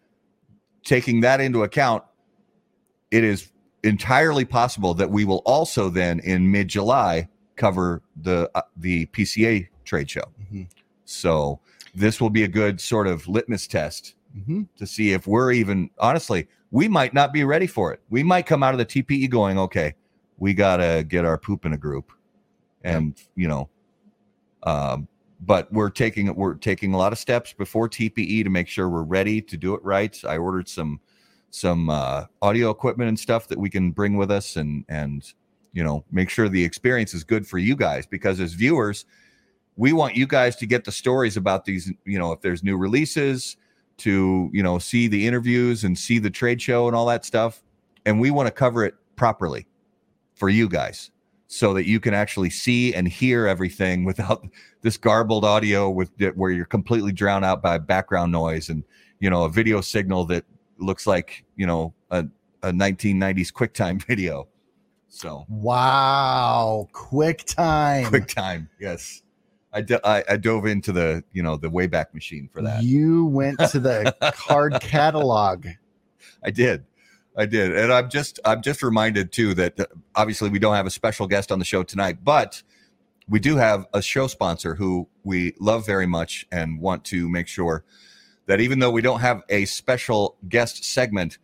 taking 0.83 1.21
that 1.21 1.41
into 1.41 1.63
account 1.63 2.03
it 3.11 3.23
is 3.23 3.51
entirely 3.83 4.45
possible 4.45 4.93
that 4.93 5.09
we 5.09 5.25
will 5.25 5.41
also 5.45 5.89
then 5.89 6.19
in 6.21 6.49
mid 6.49 6.67
July 6.67 7.27
cover 7.55 8.01
the 8.21 8.49
uh, 8.55 8.61
the 8.77 9.05
PCA 9.07 9.67
trade 9.85 10.09
show. 10.09 10.23
Mm-hmm. 10.41 10.63
So 11.05 11.59
this 11.95 12.19
will 12.19 12.29
be 12.29 12.43
a 12.43 12.47
good 12.47 12.81
sort 12.81 13.07
of 13.07 13.27
litmus 13.27 13.67
test 13.67 14.15
Mm-hmm. 14.37 14.63
to 14.77 14.85
see 14.85 15.13
if 15.13 15.25
we're 15.25 15.51
even 15.51 15.89
honestly 15.97 16.47
we 16.69 16.87
might 16.87 17.13
not 17.13 17.33
be 17.33 17.43
ready 17.43 17.65
for 17.65 17.93
it. 17.93 18.01
We 18.09 18.23
might 18.23 18.45
come 18.45 18.61
out 18.61 18.73
of 18.73 18.77
the 18.77 18.85
TPE 18.85 19.29
going, 19.29 19.57
okay, 19.57 19.95
we 20.37 20.53
gotta 20.53 21.03
get 21.07 21.25
our 21.25 21.37
poop 21.37 21.65
in 21.65 21.73
a 21.73 21.77
group, 21.77 22.11
and 22.83 23.15
you 23.35 23.47
know, 23.47 23.69
um, 24.63 25.07
but 25.41 25.71
we're 25.71 25.89
taking 25.89 26.33
we're 26.35 26.55
taking 26.55 26.93
a 26.93 26.97
lot 26.97 27.13
of 27.13 27.17
steps 27.17 27.53
before 27.53 27.89
TPE 27.89 28.43
to 28.43 28.49
make 28.49 28.67
sure 28.67 28.89
we're 28.89 29.03
ready 29.03 29.41
to 29.41 29.57
do 29.57 29.73
it 29.73 29.83
right. 29.83 30.19
I 30.25 30.37
ordered 30.37 30.67
some 30.67 30.99
some 31.49 31.89
uh, 31.89 32.25
audio 32.41 32.69
equipment 32.69 33.07
and 33.07 33.19
stuff 33.19 33.47
that 33.47 33.57
we 33.57 33.69
can 33.69 33.91
bring 33.91 34.17
with 34.17 34.31
us 34.31 34.55
and 34.55 34.85
and 34.89 35.33
you 35.73 35.83
know 35.83 36.03
make 36.11 36.29
sure 36.29 36.49
the 36.49 36.63
experience 36.63 37.13
is 37.13 37.23
good 37.23 37.47
for 37.47 37.57
you 37.57 37.75
guys 37.75 38.05
because 38.05 38.39
as 38.39 38.53
viewers 38.53 39.05
we 39.75 39.93
want 39.93 40.15
you 40.15 40.25
guys 40.25 40.55
to 40.55 40.65
get 40.65 40.83
the 40.83 40.91
stories 40.91 41.37
about 41.37 41.65
these 41.65 41.91
you 42.05 42.19
know 42.19 42.31
if 42.31 42.41
there's 42.41 42.63
new 42.63 42.77
releases 42.77 43.57
to 43.97 44.49
you 44.53 44.63
know 44.63 44.77
see 44.79 45.07
the 45.07 45.27
interviews 45.27 45.83
and 45.83 45.97
see 45.97 46.19
the 46.19 46.29
trade 46.29 46.61
show 46.61 46.87
and 46.87 46.95
all 46.95 47.05
that 47.07 47.25
stuff. 47.25 47.63
And 48.05 48.19
we 48.19 48.31
want 48.31 48.47
to 48.47 48.51
cover 48.51 48.85
it 48.85 48.95
properly 49.15 49.67
for 50.35 50.49
you 50.49 50.69
guys 50.69 51.11
so 51.47 51.73
that 51.73 51.87
you 51.87 51.99
can 51.99 52.13
actually 52.13 52.49
see 52.49 52.93
and 52.93 53.07
hear 53.07 53.47
everything 53.47 54.03
without 54.05 54.47
this 54.81 54.97
garbled 54.97 55.43
audio 55.43 55.89
with 55.89 56.11
where 56.35 56.51
you're 56.51 56.65
completely 56.65 57.11
drowned 57.11 57.45
out 57.45 57.61
by 57.61 57.77
background 57.77 58.31
noise 58.31 58.69
and 58.69 58.83
you 59.19 59.29
know 59.29 59.43
a 59.43 59.49
video 59.49 59.81
signal 59.81 60.25
that 60.25 60.45
looks 60.79 61.07
like 61.07 61.45
you 61.55 61.65
know 61.65 61.93
a, 62.11 62.25
a 62.63 62.71
1990s 62.71 63.51
QuickTime 63.51 64.03
video. 64.07 64.47
So 65.07 65.45
Wow, 65.47 66.89
QuickTime. 66.93 68.05
QuickTime, 68.05 68.69
yes. 68.79 69.21
I 69.73 69.85
I 70.03 70.23
I 70.29 70.37
dove 70.37 70.65
into 70.65 70.91
the 70.91 71.23
you 71.33 71.43
know 71.43 71.57
the 71.57 71.69
Wayback 71.69 72.13
Machine 72.13 72.49
for 72.51 72.61
that. 72.61 72.83
You 72.83 73.25
went 73.25 73.59
to 73.71 73.79
the 73.79 74.15
card 74.35 74.79
catalog. 74.81 75.67
I 76.43 76.51
did, 76.51 76.85
I 77.35 77.45
did, 77.45 77.75
and 77.75 77.91
I'm 77.91 78.09
just 78.09 78.39
I'm 78.45 78.61
just 78.61 78.81
reminded 78.81 79.31
too 79.31 79.53
that 79.55 79.79
uh, 79.79 79.85
obviously 80.15 80.49
we 80.49 80.59
don't 80.59 80.75
have 80.75 80.85
a 80.85 80.91
special 80.91 81.27
guest 81.27 81.51
on 81.51 81.59
the 81.59 81.65
show 81.65 81.83
tonight, 81.83 82.23
but 82.23 82.63
we 83.29 83.39
do 83.39 83.57
have 83.57 83.85
a 83.93 84.01
show 84.01 84.27
sponsor 84.27 84.75
who 84.75 85.07
we 85.23 85.53
love 85.59 85.85
very 85.85 86.07
much 86.07 86.47
and 86.51 86.79
want 86.79 87.03
to 87.05 87.29
make 87.29 87.47
sure 87.47 87.83
that 88.47 88.59
even 88.59 88.79
though 88.79 88.91
we 88.91 89.01
don't 89.01 89.19
have 89.19 89.43
a 89.49 89.65
special 89.65 90.37
guest 90.49 90.83
segment, 90.83 91.37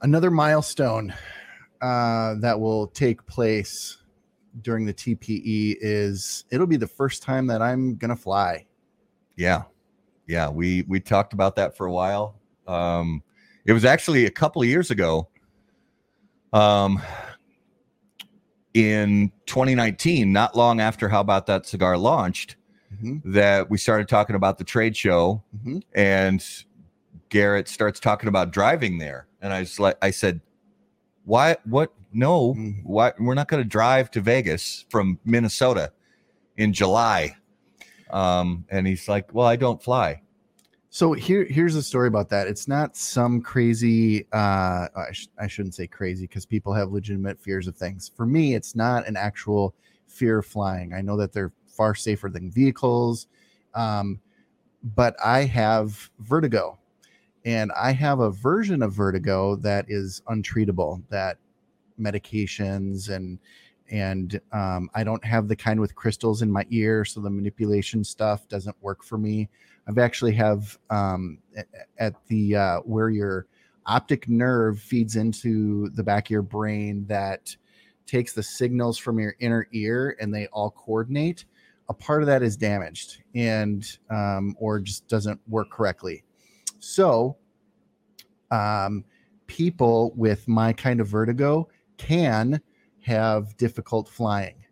Another 0.00 0.30
milestone 0.30 1.12
uh, 1.82 2.36
that 2.36 2.60
will 2.60 2.86
take 2.86 3.26
place 3.26 3.98
during 4.62 4.86
the 4.86 4.94
TPE 4.94 5.78
is 5.80 6.44
it'll 6.52 6.68
be 6.68 6.76
the 6.76 6.86
first 6.86 7.24
time 7.24 7.48
that 7.48 7.60
I'm 7.60 7.96
gonna 7.96 8.14
fly. 8.14 8.66
Yeah. 9.34 9.64
Yeah, 10.28 10.50
we 10.50 10.82
we 10.82 11.00
talked 11.00 11.32
about 11.32 11.56
that 11.56 11.76
for 11.76 11.86
a 11.86 11.92
while. 11.92 12.38
Um 12.68 13.20
it 13.64 13.72
was 13.72 13.84
actually 13.84 14.26
a 14.26 14.30
couple 14.30 14.62
of 14.62 14.68
years 14.68 14.92
ago. 14.92 15.28
Um 16.52 17.02
in 18.74 19.30
2019, 19.46 20.32
not 20.32 20.56
long 20.56 20.80
after 20.80 21.08
How 21.08 21.20
About 21.20 21.46
That 21.46 21.64
Cigar 21.66 21.96
launched, 21.96 22.56
Mhm, 23.02 23.22
that 23.24 23.70
we 23.70 23.78
started 23.78 24.08
talking 24.08 24.36
about 24.36 24.58
the 24.58 24.64
trade 24.64 24.96
show 24.96 25.42
mhm. 25.56 25.82
and 25.94 26.44
Garrett 27.28 27.68
starts 27.68 27.98
talking 27.98 28.28
about 28.28 28.52
driving 28.52 28.98
there. 28.98 29.26
And 29.40 29.52
I 29.52 29.60
was 29.60 29.80
like, 29.80 29.96
I 30.02 30.10
said, 30.10 30.40
why, 31.24 31.56
what? 31.64 31.92
No, 32.12 32.54
Mhm. 32.54 32.84
why? 32.84 33.12
We're 33.18 33.34
not 33.34 33.48
going 33.48 33.62
to 33.62 33.68
drive 33.68 34.10
to 34.12 34.20
Vegas 34.20 34.84
from 34.90 35.18
Minnesota 35.24 35.92
in 36.56 36.72
July. 36.72 37.36
Um, 38.10 38.64
and 38.70 38.86
he's 38.86 39.08
like, 39.08 39.32
well, 39.34 39.46
I 39.46 39.56
don't 39.56 39.82
fly. 39.82 40.20
So 40.94 41.12
here, 41.12 41.44
here's 41.44 41.74
the 41.74 41.82
story 41.82 42.06
about 42.06 42.28
that. 42.28 42.46
It's 42.46 42.68
not 42.68 42.96
some 42.96 43.40
crazy. 43.40 44.28
Uh, 44.32 44.86
I, 44.96 45.10
sh- 45.10 45.26
I 45.40 45.48
shouldn't 45.48 45.74
say 45.74 45.88
crazy 45.88 46.28
because 46.28 46.46
people 46.46 46.72
have 46.72 46.92
legitimate 46.92 47.40
fears 47.40 47.66
of 47.66 47.76
things. 47.76 48.12
For 48.16 48.24
me, 48.24 48.54
it's 48.54 48.76
not 48.76 49.04
an 49.08 49.16
actual 49.16 49.74
fear 50.06 50.38
of 50.38 50.46
flying. 50.46 50.94
I 50.94 51.00
know 51.00 51.16
that 51.16 51.32
they're 51.32 51.50
far 51.66 51.96
safer 51.96 52.28
than 52.28 52.48
vehicles, 52.48 53.26
um, 53.74 54.20
but 54.94 55.16
I 55.20 55.42
have 55.46 56.12
vertigo, 56.20 56.78
and 57.44 57.72
I 57.72 57.90
have 57.90 58.20
a 58.20 58.30
version 58.30 58.80
of 58.80 58.92
vertigo 58.92 59.56
that 59.56 59.86
is 59.88 60.22
untreatable. 60.28 61.02
That 61.08 61.38
medications 62.00 63.08
and 63.08 63.40
and 63.90 64.40
um, 64.52 64.88
I 64.94 65.02
don't 65.02 65.24
have 65.24 65.48
the 65.48 65.56
kind 65.56 65.80
with 65.80 65.96
crystals 65.96 66.40
in 66.40 66.52
my 66.52 66.64
ear, 66.70 67.04
so 67.04 67.20
the 67.20 67.30
manipulation 67.30 68.04
stuff 68.04 68.46
doesn't 68.46 68.76
work 68.80 69.02
for 69.02 69.18
me. 69.18 69.48
I've 69.86 69.98
actually 69.98 70.32
have 70.32 70.78
um, 70.90 71.38
at 71.98 72.14
the 72.26 72.56
uh, 72.56 72.78
where 72.80 73.10
your 73.10 73.46
optic 73.86 74.28
nerve 74.28 74.78
feeds 74.80 75.16
into 75.16 75.90
the 75.90 76.02
back 76.02 76.26
of 76.26 76.30
your 76.30 76.42
brain 76.42 77.04
that 77.06 77.54
takes 78.06 78.32
the 78.32 78.42
signals 78.42 78.98
from 78.98 79.18
your 79.18 79.34
inner 79.40 79.66
ear 79.72 80.16
and 80.20 80.34
they 80.34 80.46
all 80.48 80.70
coordinate. 80.70 81.44
A 81.88 81.94
part 81.94 82.22
of 82.22 82.26
that 82.26 82.42
is 82.42 82.56
damaged 82.56 83.22
and 83.34 83.98
um, 84.10 84.56
or 84.58 84.80
just 84.80 85.06
doesn't 85.08 85.40
work 85.48 85.70
correctly. 85.70 86.24
So, 86.78 87.36
um, 88.50 89.04
people 89.46 90.12
with 90.16 90.48
my 90.48 90.72
kind 90.72 91.00
of 91.00 91.08
vertigo 91.08 91.68
can 91.98 92.60
have 93.00 93.56
difficult 93.58 94.08
flying. 94.08 94.64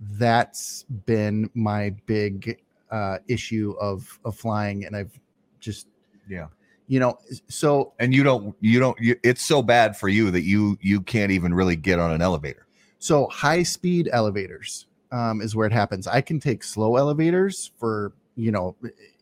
That's 0.00 0.84
been 1.06 1.50
my 1.54 1.90
big 2.06 2.60
uh, 2.90 3.18
issue 3.28 3.74
of 3.80 4.18
of 4.24 4.36
flying, 4.36 4.84
and 4.84 4.96
I've 4.96 5.18
just 5.60 5.88
Yeah. 6.28 6.48
you 6.86 7.00
know 7.00 7.18
so 7.48 7.92
And 7.98 8.14
you 8.14 8.22
don't, 8.22 8.54
you 8.60 8.78
don't, 8.80 8.98
you, 9.00 9.16
it's 9.22 9.42
so 9.42 9.62
bad 9.62 9.96
for 9.96 10.08
you 10.08 10.30
that 10.30 10.42
you, 10.42 10.78
you 10.80 11.00
can't 11.00 11.30
even 11.32 11.52
really 11.54 11.76
get 11.76 11.98
on 11.98 12.10
an 12.12 12.22
elevator. 12.22 12.66
so 12.98 13.26
high 13.28 13.62
speed 13.62 14.08
elevators 14.12 14.86
um, 15.12 15.40
is 15.40 15.54
where 15.56 15.66
it 15.66 15.72
happens. 15.72 16.06
I 16.06 16.20
can 16.20 16.38
take 16.40 16.62
slow 16.64 16.96
elevators 16.96 17.72
for 17.78 18.12
you 18.36 18.52
know 18.52 18.76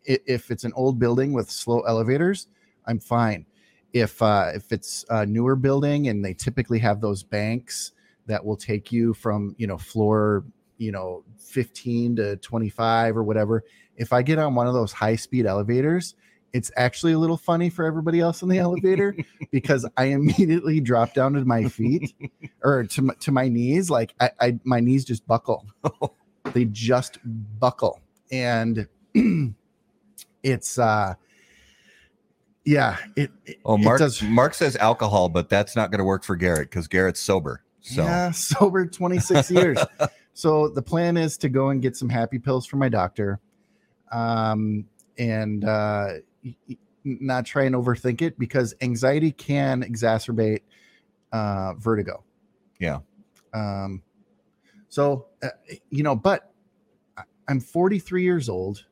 if 0.05 0.51
it's 0.51 0.65
an 0.65 0.73
old 0.75 0.99
building 0.99 1.33
with 1.33 1.51
slow 1.51 1.81
elevators, 1.81 2.49
I'm 2.87 3.01
fine. 3.01 3.47
if 3.93 4.21
uh, 4.23 4.53
if 4.55 4.73
it's 4.73 5.05
a 5.11 5.25
newer 5.27 5.57
building 5.57 6.09
and 6.09 6.25
they 6.25 6.35
typically 6.35 6.79
have 6.81 7.01
those 7.01 7.23
banks 7.23 7.93
that 8.27 8.45
will 8.45 8.57
take 8.57 8.93
you 8.93 9.15
from 9.15 9.55
you 9.59 9.67
know 9.67 9.79
floor 9.79 10.45
you 10.79 10.93
know 10.93 11.25
15 11.39 12.17
to 12.17 12.37
25 12.37 13.17
or 13.17 13.23
whatever 13.25 13.65
if 13.97 14.13
i 14.13 14.23
get 14.23 14.39
on 14.39 14.55
one 14.55 14.67
of 14.67 14.75
those 14.75 14.93
high 14.93 15.17
speed 15.17 15.47
elevators 15.47 16.15
it's 16.53 16.71
actually 16.77 17.13
a 17.13 17.19
little 17.19 17.37
funny 17.37 17.69
for 17.71 17.85
everybody 17.85 18.21
else 18.21 18.43
in 18.43 18.49
the 18.49 18.59
elevator 18.59 19.15
because 19.51 19.87
i 19.97 20.05
immediately 20.05 20.81
drop 20.81 21.15
down 21.15 21.33
to 21.33 21.45
my 21.45 21.65
feet 21.65 22.15
or 22.63 22.85
to, 22.85 23.03
my- 23.03 23.15
to 23.21 23.33
my 23.33 23.49
knees 23.49 23.89
like 23.91 24.15
I, 24.21 24.31
I 24.41 24.59
my 24.65 24.81
knees 24.81 25.05
just 25.05 25.27
buckle 25.27 25.67
they 26.53 26.65
just 26.67 27.19
buckle 27.59 28.01
and 28.31 28.87
it's 30.43 30.79
uh 30.79 31.15
yeah 32.65 32.97
it, 33.17 33.31
it 33.45 33.59
Oh, 33.65 33.75
it 33.77 33.79
Mark. 33.83 33.99
does- 33.99 34.23
Mark 34.23 34.55
says 34.55 34.77
alcohol, 34.77 35.29
but 35.29 35.49
that's 35.49 35.77
not 35.77 35.91
going 35.91 35.99
to 35.99 36.05
work 36.05 36.25
for 36.25 36.37
Garrett 36.37 36.69
because 36.71 36.89
Garrett's 36.89 37.21
sober. 37.21 37.63
So 37.81 38.03
Yeah, 38.03 38.31
sober 38.33 38.87
26 38.87 39.51
years. 39.53 39.79
So 40.37 40.69
the 40.69 40.83
plan 40.83 41.17
is 41.17 41.39
to 41.39 41.49
go 41.49 41.71
and 41.71 41.81
get 41.81 41.97
some 41.97 42.11
happy 42.11 42.39
pills 42.39 42.67
from 42.67 42.79
my 42.79 42.91
doctor, 42.91 43.41
um, 44.13 44.85
and 45.17 45.65
uh, 45.65 46.09
not 47.05 47.47
try 47.47 47.65
and 47.65 47.75
overthink 47.75 48.21
it 48.21 48.39
because 48.39 48.75
anxiety 48.83 49.33
can 49.33 49.83
exacerbate 49.83 50.61
uh, 51.33 51.73
vertigo. 51.79 52.23
Yeah. 52.79 52.99
Um, 53.55 54.03
so 54.91 55.29
uh, 55.43 55.49
you 55.89 56.03
know, 56.03 56.15
but 56.15 56.53
I'm 57.49 57.59
43 57.59 58.23
years 58.23 58.51
old. 58.51 58.85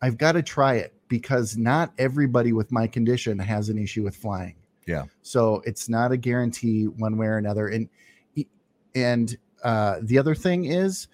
I've 0.00 0.16
got 0.16 0.32
to 0.32 0.44
try 0.44 0.74
it 0.74 0.94
because 1.08 1.56
not 1.56 1.92
everybody 1.98 2.52
with 2.52 2.70
my 2.70 2.86
condition 2.86 3.40
has 3.40 3.68
an 3.68 3.78
issue 3.78 4.04
with 4.04 4.14
flying. 4.14 4.54
Yeah. 4.86 5.06
So 5.22 5.60
it's 5.66 5.88
not 5.88 6.12
a 6.12 6.16
guarantee 6.16 6.84
one 6.84 7.16
way 7.16 7.26
or 7.26 7.36
another. 7.36 7.66
And 7.66 7.88
and 8.94 9.36
uh, 9.64 9.98
the 10.02 10.18
other 10.18 10.34
thing 10.34 10.64
is, 10.66 11.08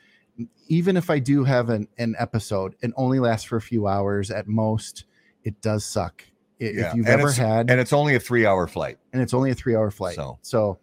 even 0.69 0.97
if 0.97 1.11
I 1.11 1.19
do 1.19 1.45
have 1.45 1.69
an, 1.71 1.87
an 1.99 2.17
episode 2.19 2.75
and 2.83 2.93
only 2.97 3.21
lasts 3.21 3.47
for 3.47 3.57
a 3.57 3.61
few 3.61 3.87
hours 3.87 4.31
at 4.31 4.49
most, 4.49 5.05
it 5.45 5.61
does 5.61 5.85
suck. 5.85 6.25
I- 6.61 6.65
Yeah, 6.65 6.71
If 6.91 6.95
you've 6.97 7.07
and 7.07 7.21
ever 7.21 7.31
had, 7.33 7.71
and 7.71 7.79
it's 7.81 7.93
only 7.93 8.15
a 8.15 8.21
three-hour 8.21 8.67
flight. 8.69 8.99
and 9.13 9.23
it's 9.23 9.35
only 9.35 9.51
a 9.51 9.55
three 9.55 9.77
hour 9.77 9.91
flight. 9.91 10.17
So. 10.17 10.39
So, 10.43 10.79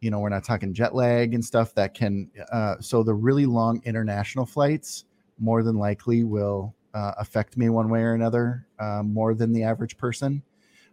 you 0.00 0.10
know, 0.10 0.18
we're 0.18 0.28
not 0.30 0.44
talking 0.44 0.74
jet 0.74 0.94
lag 0.94 1.32
and 1.34 1.44
stuff 1.44 1.74
that 1.74 1.94
can, 1.94 2.28
uh, 2.50 2.76
so 2.80 3.02
the 3.02 3.14
really 3.14 3.46
long 3.46 3.80
international 3.84 4.44
flights 4.46 5.04
more 5.38 5.62
than 5.62 5.76
likely 5.76 6.24
will 6.24 6.74
uh, 6.94 7.12
affect 7.18 7.56
me 7.56 7.68
one 7.68 7.88
way 7.88 8.00
or 8.02 8.14
another 8.14 8.66
uh, 8.78 9.02
more 9.04 9.32
than 9.34 9.52
the 9.52 9.62
average 9.62 9.96
person. 9.96 10.42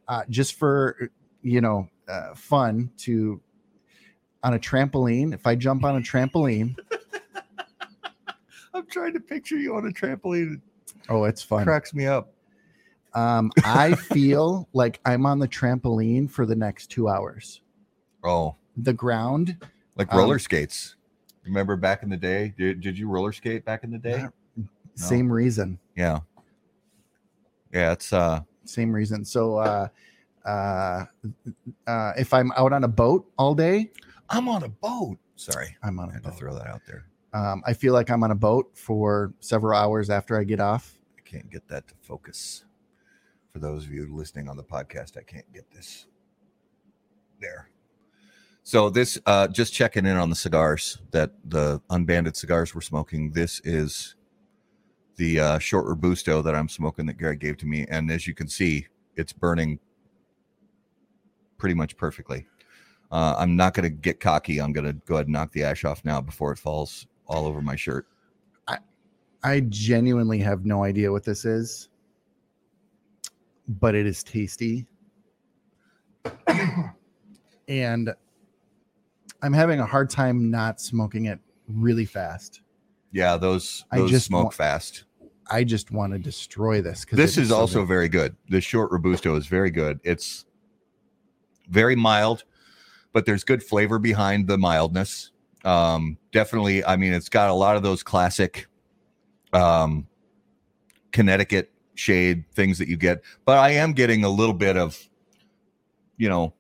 Uh, 0.08 0.23
just 0.29 0.55
for, 0.55 1.10
you 1.41 1.60
know, 1.62 1.88
uh, 2.08 2.34
fun 2.36 2.89
to, 2.97 3.41
on 4.43 4.54
a 4.54 4.60
trampoline, 4.60 5.34
if 5.34 5.45
I 5.45 5.56
jump 5.56 5.84
on 5.84 5.97
a 5.97 5.99
trampoline, 5.99 6.78
I'm 8.73 8.86
trying 8.88 9.13
to 9.13 9.19
picture 9.19 9.58
you 9.58 9.75
on 9.75 9.88
a 9.88 9.91
trampoline. 9.91 10.62
oh, 11.10 11.23
it's 11.25 11.43
It 11.43 11.47
fun. 11.47 11.63
cracks 11.63 11.93
me 11.93 12.06
up. 12.06 12.32
Um, 13.13 13.52
I 13.63 13.93
feel 13.95 14.67
like 14.73 14.99
I'm 15.06 15.25
on 15.25 15.39
the 15.39 15.47
trampoline 15.47 16.30
for 16.30 16.45
the 16.45 16.56
next 16.56 16.88
two 16.88 17.10
hours. 17.10 17.62
Oh, 18.23 18.56
The 18.78 18.93
ground 18.93 19.58
like 19.95 20.12
Um, 20.13 20.19
roller 20.19 20.39
skates. 20.39 20.95
Remember 21.45 21.75
back 21.75 22.04
in 22.04 22.10
the 22.10 22.17
day? 22.17 22.54
Did, 22.58 22.82
did 22.82 22.97
you 22.97 23.10
roller 23.10 23.32
skate 23.32 23.65
back 23.65 23.84
in 23.84 23.91
the 23.91 23.97
day? 23.97 24.25
Not- 24.56 24.67
Same 24.95 25.32
reason. 25.32 25.80
Yeah. 25.95 26.19
Yeah, 27.73 27.91
it's 27.93 28.12
uh 28.13 28.41
Same 28.65 28.91
reason. 28.91 29.23
So, 29.25 29.58
uh, 29.58 29.88
uh, 30.45 31.06
uh, 31.88 32.12
if 32.17 32.34
I'm 32.34 32.52
out 32.54 32.73
on 32.73 32.84
a 32.84 32.88
boat 32.88 33.25
all 33.38 33.56
day, 33.56 33.91
I'm 34.30 34.48
on 34.48 34.63
a 34.63 34.70
boat. 34.70 35.18
Sorry. 35.36 35.76
I'm 35.82 36.00
on 36.00 36.10
a 36.10 36.13
had 36.13 36.24
to 36.24 36.32
throw 36.32 36.54
that 36.54 36.68
out 36.68 36.82
there. 36.86 37.06
Um, 37.34 37.62
I 37.65 37.74
feel 37.74 37.94
like 37.94 38.10
I'm 38.10 38.24
on 38.24 38.32
a 38.32 38.36
boat 38.36 38.72
for 38.74 39.34
several 39.39 39.78
hours 39.78 40.10
after 40.10 40.38
I 40.38 40.44
get 40.44 40.60
off. 40.60 40.98
I 41.18 41.22
can't 41.22 41.50
get 41.50 41.68
that 41.68 41.88
to 41.88 41.94
focus. 42.02 42.65
For 43.54 43.60
those 43.60 43.86
of 43.86 43.92
you 43.92 44.08
listening 44.15 44.50
on 44.50 44.58
the 44.58 44.63
podcast, 44.63 45.18
I 45.18 45.24
can't 45.24 45.52
get 45.54 45.70
this 45.72 46.08
there. 47.42 47.70
So 48.63 48.89
this 48.89 49.18
uh 49.26 49.48
just 49.48 49.74
checking 49.74 50.06
in 50.06 50.18
on 50.18 50.30
the 50.30 50.36
cigars 50.36 51.00
that 51.12 51.32
the 51.46 51.82
unbanded 51.89 52.36
cigars 52.36 52.76
we're 52.76 52.82
smoking. 52.82 53.32
This 53.32 53.62
is 53.63 54.15
the 55.15 55.39
uh 55.39 55.60
short 55.60 55.86
robusto 55.86 56.42
that 56.44 56.54
I'm 56.56 56.70
smoking 56.70 57.06
that 57.08 57.18
Garrett 57.18 57.39
gave 57.39 57.58
to 57.58 57.65
me. 57.65 57.88
And 57.89 58.12
as 58.12 58.28
you 58.28 58.36
can 58.36 58.48
see, 58.48 58.88
it's 59.15 59.34
burning 59.34 59.80
pretty 61.58 61.76
much 61.76 61.98
perfectly. 61.98 62.46
Uh, 63.12 63.36
I'm 63.38 63.56
not 63.56 63.74
going 63.74 63.84
to 63.84 63.89
get 63.89 64.19
cocky. 64.19 64.60
I'm 64.60 64.72
going 64.72 64.86
to 64.86 64.93
go 65.06 65.15
ahead 65.15 65.28
and 65.28 65.34
knock 65.34 65.52
the 65.52 65.63
ash 65.63 65.84
off 65.84 66.06
now 66.06 66.22
before 66.22 66.52
it 66.52 66.60
falls 66.60 67.08
all 67.28 67.45
over 67.45 67.62
my 67.62 67.76
shirt. 67.76 68.08
I 68.67 68.78
I 69.43 69.62
genuinely 69.62 70.39
have 70.39 70.65
no 70.65 70.84
idea 70.84 71.12
what 71.12 71.24
this 71.24 71.45
is, 71.45 71.89
but 73.67 73.95
it 73.95 74.06
is 74.06 74.24
tasty. 74.24 74.86
and 77.67 78.13
I'm 79.41 79.54
having 79.54 79.80
a 79.80 79.86
hard 79.86 80.10
time 80.10 80.52
not 80.52 80.82
smoking 80.82 81.26
it 81.26 81.39
really 81.67 82.06
fast. 82.06 82.62
Yeah, 83.12 83.38
those 83.38 83.86
I 83.91 84.06
just 84.06 84.28
smoke 84.28 84.45
want- 84.45 84.56
fast. 84.56 85.06
I 85.52 85.63
just 85.63 85.89
want 85.89 86.13
to 86.13 86.19
destroy 86.19 86.80
this 86.80 87.08
This 87.12 87.36
is 87.36 87.52
also 87.52 87.84
very 87.84 88.08
good. 88.08 88.36
The 88.50 88.62
short 88.62 88.91
robusto 88.91 89.36
is 89.36 89.48
very 89.48 89.72
good. 89.72 90.00
It's 90.04 90.45
very 91.69 91.95
mild, 91.95 92.43
but 93.13 93.26
there's 93.26 93.43
good 93.43 93.63
flavor 93.63 94.00
behind 94.00 94.48
the 94.48 94.58
mildness. 94.58 95.32
Um, 95.65 96.17
definitely, 96.32 96.84
I 96.86 96.95
mean, 96.95 97.13
it's 97.13 97.30
got 97.30 97.50
a 97.50 97.54
lot 97.54 97.76
of 97.76 97.84
those 97.84 98.04
classic 98.04 98.67
um, 99.54 100.08
Connecticut 101.12 101.72
shade 101.95 102.45
things 102.54 102.78
that 102.78 102.88
you 102.88 102.95
get, 102.98 103.22
but 103.45 103.58
I 103.58 103.72
am 103.72 103.93
getting 103.93 104.24
a 104.24 104.30
little 104.30 104.54
bit 104.54 104.78
of, 104.78 104.98
you 106.17 106.30
know, 106.30 106.54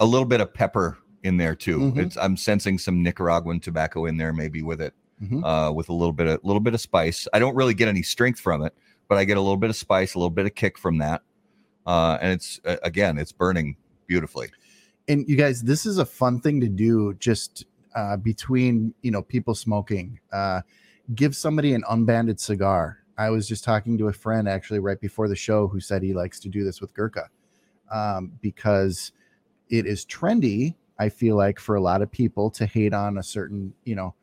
a 0.00 0.06
little 0.06 0.24
bit 0.26 0.40
of 0.40 0.52
pepper 0.52 0.98
in 1.22 1.36
there 1.36 1.54
too. 1.54 1.78
Mhm. 1.78 1.98
It's 1.98 2.16
I'm 2.16 2.36
sensing 2.36 2.78
some 2.78 3.02
Nicaraguan 3.02 3.60
tobacco 3.60 4.06
in 4.06 4.16
there, 4.16 4.32
maybe 4.32 4.62
with 4.62 4.80
it 4.80 4.94
Mhm. 5.22 5.44
uh, 5.44 5.72
with 5.72 5.88
a 5.88 5.92
little 5.92 6.12
bit 6.12 6.26
of 6.26 6.40
little 6.42 6.58
bit 6.60 6.74
of 6.74 6.80
spice. 6.80 7.28
I 7.32 7.38
don't 7.38 7.54
really 7.54 7.74
get 7.74 7.86
any 7.86 8.02
strength 8.02 8.40
from 8.40 8.62
it, 8.64 8.74
but 9.08 9.18
I 9.18 9.24
get 9.24 9.36
a 9.36 9.40
little 9.40 9.56
bit 9.56 9.70
of 9.70 9.76
spice, 9.76 10.14
a 10.14 10.18
little 10.18 10.30
bit 10.30 10.46
of 10.46 10.56
kick 10.56 10.76
from 10.76 10.98
that, 10.98 11.22
uh, 11.86 12.18
and 12.20 12.32
it's 12.32 12.58
uh, 12.64 12.78
again, 12.82 13.18
it's 13.18 13.30
burning 13.30 13.76
beautifully. 14.08 14.50
And 15.08 15.28
you 15.28 15.36
guys 15.36 15.62
this 15.62 15.86
is 15.86 15.98
a 15.98 16.06
fun 16.06 16.40
thing 16.40 16.60
to 16.60 16.68
do 16.68 17.14
just 17.14 17.64
uh, 17.94 18.16
between 18.16 18.94
you 19.02 19.10
know 19.10 19.22
people 19.22 19.54
smoking. 19.54 20.20
Uh, 20.32 20.62
give 21.14 21.36
somebody 21.36 21.74
an 21.74 21.84
unbanded 21.88 22.40
cigar. 22.40 22.98
I 23.18 23.30
was 23.30 23.46
just 23.46 23.64
talking 23.64 23.98
to 23.98 24.08
a 24.08 24.12
friend 24.12 24.48
actually 24.48 24.78
right 24.78 25.00
before 25.00 25.28
the 25.28 25.36
show 25.36 25.68
who 25.68 25.80
said 25.80 26.02
he 26.02 26.14
likes 26.14 26.40
to 26.40 26.48
do 26.48 26.64
this 26.64 26.80
with 26.80 26.94
gurkha 26.94 27.28
um, 27.90 28.32
because 28.40 29.12
it 29.68 29.86
is 29.86 30.04
trendy 30.06 30.74
i 30.98 31.08
feel 31.08 31.36
like 31.36 31.58
for 31.58 31.76
a 31.76 31.80
lot 31.80 32.02
of 32.02 32.10
people 32.10 32.50
to 32.50 32.66
hate 32.66 32.94
on 32.94 33.18
a 33.18 33.22
certain 33.22 33.72
you 33.84 33.94
know 33.94 34.14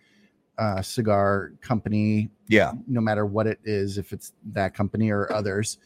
uh, 0.58 0.82
cigar 0.82 1.54
company 1.62 2.30
Yeah, 2.48 2.74
no 2.88 3.00
matter 3.00 3.26
what 3.26 3.48
it 3.48 3.60
is, 3.63 3.98
if 3.98 4.12
it's 4.12 4.34
that 4.48 4.74
company 4.74 5.10
or 5.10 5.32
others, 5.32 5.78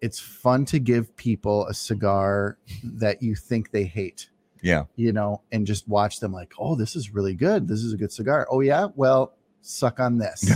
it's 0.00 0.18
fun 0.18 0.64
to 0.66 0.78
give 0.78 1.14
people 1.16 1.66
a 1.66 1.74
cigar 1.74 2.56
that 2.82 3.22
you 3.22 3.34
think 3.34 3.70
they 3.70 3.84
hate, 3.84 4.30
yeah, 4.64 4.84
you 4.96 5.12
know, 5.12 5.42
and 5.52 5.66
just 5.66 5.86
watch 5.86 6.18
them 6.20 6.32
like, 6.32 6.52
oh, 6.58 6.74
this 6.74 6.96
is 6.96 7.12
really 7.14 7.34
good. 7.34 7.68
This 7.68 7.80
is 7.84 7.92
a 7.92 7.96
good 7.96 8.10
cigar. 8.10 8.46
Oh, 8.50 8.60
yeah. 8.60 8.88
Well, 8.96 9.34
suck 9.60 10.00
on 10.00 10.16
this. 10.18 10.50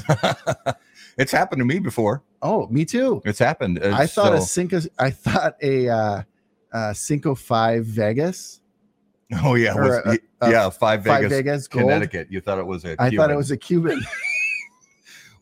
it's 1.19 1.31
happened 1.31 1.61
to 1.61 1.65
me 1.67 1.79
before. 1.79 2.23
oh, 2.43 2.67
me 2.69 2.85
too. 2.85 3.21
It's 3.25 3.39
happened. 3.39 3.79
I 3.85 4.05
It's 4.05 4.15
thought 4.15 4.33
a 4.35 4.41
Cinco, 4.41 4.81
I 4.99 5.11
thought 5.11 5.57
a 5.63 5.89
uh, 5.89 6.23
uh, 6.73 6.93
Cinco 6.95 7.35
5 7.35 7.85
Vegas, 7.85 8.61
oh 9.45 9.55
yeah, 9.55 9.75
was, 9.75 9.97
a- 10.07 10.19
a 10.41 10.51
yeah, 10.51 10.71
five 10.71 11.03
Vegas, 11.03 11.21
5 11.23 11.31
Vegas, 11.31 11.37
Vegas. 11.37 11.69
Connecticut. 11.69 12.29
You 12.31 12.41
thought 12.41 12.59
it 12.59 12.67
was 12.67 12.85
a. 12.87 12.97
I 13.01 13.11
thought 13.11 13.31
it 13.31 13.37
was 13.37 13.51
a 13.51 13.57
Cuban. 13.57 14.01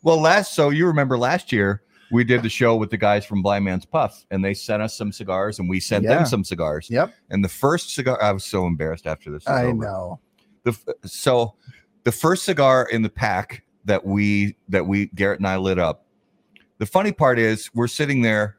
Well, 0.02 0.20
last 0.20 0.54
so 0.54 0.70
you 0.70 0.86
remember 0.86 1.18
last 1.18 1.50
year 1.50 1.82
we 2.10 2.24
did 2.24 2.42
the 2.42 2.48
show 2.48 2.76
with 2.76 2.90
the 2.90 2.96
guys 2.96 3.24
from 3.24 3.42
Blind 3.42 3.64
Man's 3.64 3.84
Puff, 3.84 4.24
and 4.30 4.44
they 4.44 4.54
sent 4.54 4.82
us 4.82 4.96
some 4.96 5.10
cigars, 5.12 5.58
and 5.58 5.68
we 5.68 5.80
sent 5.80 6.04
Yeah. 6.04 6.16
them 6.16 6.26
some 6.26 6.44
cigars. 6.44 6.88
yep. 6.90 7.14
And 7.30 7.44
the 7.44 7.48
first 7.48 7.94
cigar, 7.94 8.22
I 8.22 8.32
was 8.32 8.44
so 8.44 8.66
embarrassed 8.66 9.06
after 9.06 9.30
this. 9.30 9.46
I 9.46 9.64
over. 9.64 9.74
know. 9.74 10.20
the 10.64 10.76
so 11.04 11.54
the 12.04 12.12
first 12.12 12.44
cigar 12.44 12.88
in 12.90 13.02
the 13.02 13.08
pack 13.08 13.64
that 13.84 14.04
we 14.04 14.56
that 14.68 14.86
we 14.86 15.06
Garrett 15.14 15.40
and 15.40 15.46
I 15.46 15.56
lit 15.56 15.78
up. 15.78 16.04
The 16.78 16.86
funny 16.86 17.12
part 17.12 17.38
is 17.38 17.70
we're 17.74 17.86
sitting 17.88 18.22
there 18.22 18.56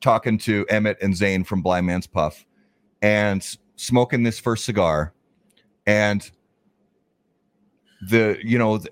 talking 0.00 0.36
to 0.38 0.66
Emmett 0.68 0.98
and 1.00 1.16
Zane 1.16 1.44
from 1.44 1.62
Blind 1.62 1.86
Man's 1.86 2.06
Puff 2.06 2.44
and 3.02 3.44
smoking 3.76 4.22
this 4.24 4.38
first 4.38 4.64
cigar 4.64 5.12
and 5.86 6.30
the 8.08 8.38
you 8.44 8.58
know 8.58 8.78
the, 8.78 8.90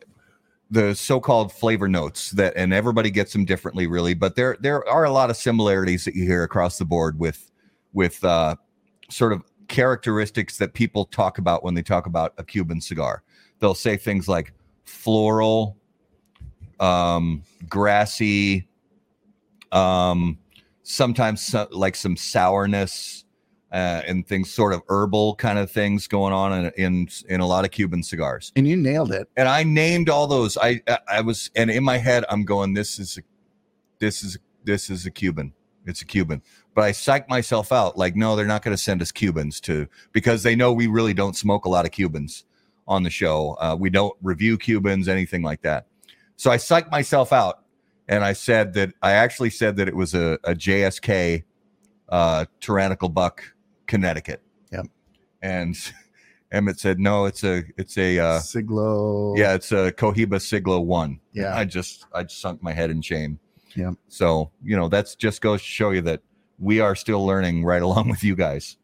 the 0.71 0.95
so-called 0.95 1.53
flavor 1.53 1.89
notes 1.89 2.31
that 2.33 2.53
and 2.57 2.75
everybody 2.75 3.11
gets 3.11 3.33
them 3.33 3.45
differently 3.45 3.87
really 3.87 4.15
but 4.15 4.35
there 4.35 4.57
there 4.61 4.87
are 4.89 5.05
a 5.05 5.11
lot 5.11 5.31
of 5.31 5.37
similarities 5.37 6.05
that 6.05 6.15
you 6.17 6.25
hear 6.25 6.43
across 6.43 6.77
the 6.79 6.85
board 6.85 7.19
with 7.21 7.51
with 7.93 8.23
uh, 8.25 8.55
sort 9.09 9.33
of 9.33 9.43
characteristics 9.69 10.59
that 10.59 10.75
people 10.75 11.05
talk 11.07 11.39
about 11.39 11.65
when 11.65 11.75
they 11.75 11.83
talk 11.83 12.07
about 12.07 12.35
a 12.39 12.45
Cuban 12.45 12.81
cigar. 12.81 13.23
They'll 13.59 13.75
say 13.75 13.97
things 13.97 14.29
like 14.29 14.53
floral, 14.85 15.77
um, 16.81 17.43
grassy, 17.69 18.69
um, 19.73 20.39
sometimes 20.83 21.43
so, 21.43 21.67
like 21.71 21.97
some 21.97 22.17
sourness 22.17 23.25
uh, 23.73 24.03
and 24.07 24.27
things, 24.27 24.51
sort 24.51 24.73
of 24.73 24.83
herbal 24.89 25.35
kind 25.37 25.59
of 25.59 25.71
things 25.71 26.07
going 26.07 26.33
on 26.33 26.53
in, 26.53 26.73
in 26.77 27.09
in 27.29 27.41
a 27.41 27.47
lot 27.47 27.65
of 27.65 27.71
Cuban 27.71 28.03
cigars. 28.03 28.53
And 28.57 28.67
you 28.67 28.77
nailed 28.77 29.13
it. 29.13 29.29
And 29.37 29.49
I 29.49 29.65
named 29.65 30.09
all 30.09 30.27
those. 30.27 30.57
I 30.57 30.81
I- 31.09 31.21
was 31.21 31.51
and 31.57 31.71
in 31.71 31.85
my 31.85 31.99
head 31.99 32.25
I'm 32.29 32.45
going, 32.45 32.75
this 32.75 32.99
is 32.99 33.19
a, 33.19 33.23
this 33.99 34.23
is 34.23 34.39
this 34.65 34.91
is 34.91 35.07
a 35.07 35.11
Cuban. 35.11 35.53
It's 35.85 36.03
a 36.03 36.07
Cuban. 36.07 36.43
But 36.75 36.85
I 36.85 36.91
psyched 36.91 37.29
myself 37.29 37.73
out. 37.73 37.97
Like, 37.97 38.17
no, 38.17 38.37
they're 38.37 38.47
not 38.47 38.63
going 38.63 38.77
to 38.77 38.83
send 38.83 39.01
us 39.01 39.13
Cubans 39.13 39.61
to 39.63 39.87
because 40.13 40.43
they 40.43 40.55
know 40.57 40.73
we 40.73 40.89
really 40.89 41.15
don't 41.15 41.37
smoke 41.37 41.65
a 41.65 41.69
lot 41.69 41.85
of 41.87 41.93
Cubans 41.93 42.45
on 42.89 43.03
the 43.03 43.11
show. 43.11 43.57
Uh, 43.61 43.77
we 43.79 43.89
don't 43.89 44.15
review 44.23 44.59
Cubans, 44.59 45.09
anything 45.09 45.43
like 45.43 45.63
that. 45.63 45.87
So 46.37 46.51
I 46.51 46.57
psyched 46.59 46.91
myself 46.91 47.33
out, 47.33 47.63
and 48.09 48.23
I 48.25 48.33
said 48.35 48.75
that 48.75 48.93
I 49.01 49.13
actually 49.13 49.51
said 49.51 49.77
that 49.77 49.89
it 49.89 49.97
was 49.97 50.13
a, 50.15 50.39
a 50.45 50.55
JSK 50.55 51.45
uh, 52.09 52.45
tyrannical 52.61 53.09
buck, 53.09 53.43
Connecticut. 53.87 54.43
Yep. 54.73 54.87
And 55.43 55.77
Emmett 56.53 56.79
said, 56.79 56.99
no, 56.99 57.25
it's 57.27 57.45
a 57.45 57.65
it's 57.77 57.99
a 57.99 58.19
uh, 58.19 58.39
Siglo. 58.41 59.35
yeah, 59.37 59.55
it's 59.55 59.73
a 59.73 59.93
Cohiba 59.93 60.41
Siglo 60.41 60.81
one. 60.81 61.21
Yeah. 61.33 61.57
I 61.57 61.65
just 61.65 62.07
I 62.13 62.23
just 62.23 62.41
sunk 62.41 62.63
my 62.63 62.73
head 62.73 62.91
in 62.91 63.03
shame. 63.03 63.39
Yeah. 63.75 63.93
So 64.09 64.51
you 64.63 64.77
know 64.77 64.89
that's 64.89 65.15
just 65.15 65.41
goes 65.41 65.61
to 65.61 65.67
show 65.67 65.91
you 65.91 66.01
that 66.03 66.23
we 66.59 66.81
are 66.81 66.95
still 66.95 67.25
learning 67.25 67.65
right 67.65 67.83
along 67.89 68.09
with 68.09 68.23
you 68.25 68.37
guys, 68.37 68.77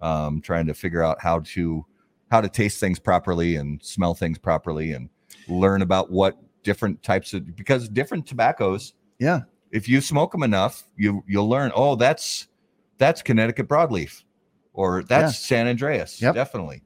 um, 0.00 0.40
trying 0.40 0.66
to 0.66 0.74
figure 0.74 1.02
out 1.02 1.20
how 1.20 1.40
to 1.40 1.84
how 2.30 2.40
to 2.40 2.48
taste 2.48 2.80
things 2.80 2.98
properly 2.98 3.56
and 3.56 3.82
smell 3.82 4.14
things 4.14 4.38
properly 4.38 4.92
and 4.92 5.08
learn 5.48 5.82
about 5.82 6.10
what 6.10 6.36
different 6.62 7.02
types 7.02 7.32
of 7.32 7.56
because 7.56 7.88
different 7.88 8.26
tobaccos. 8.26 8.92
Yeah. 9.18 9.42
If 9.70 9.88
you 9.88 10.00
smoke 10.00 10.32
them 10.32 10.42
enough, 10.42 10.84
you 10.96 11.24
you'll 11.26 11.48
learn. 11.48 11.72
Oh, 11.74 11.96
that's 11.96 12.48
that's 12.98 13.22
Connecticut 13.22 13.68
broadleaf, 13.68 14.22
or 14.76 15.02
that's 15.02 15.38
San 15.38 15.66
Andreas. 15.66 16.22
Yep. 16.22 16.34
Definitely. 16.34 16.82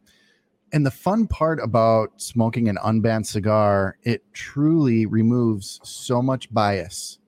And 0.72 0.86
the 0.86 0.90
fun 0.90 1.26
part 1.26 1.58
about 1.60 2.22
smoking 2.22 2.68
an 2.68 2.78
unbanded 2.82 3.26
cigar, 3.26 3.98
it 4.04 4.22
truly 4.32 5.04
removes 5.04 5.80
so 5.82 6.22
much 6.22 6.52
bias, 6.54 7.18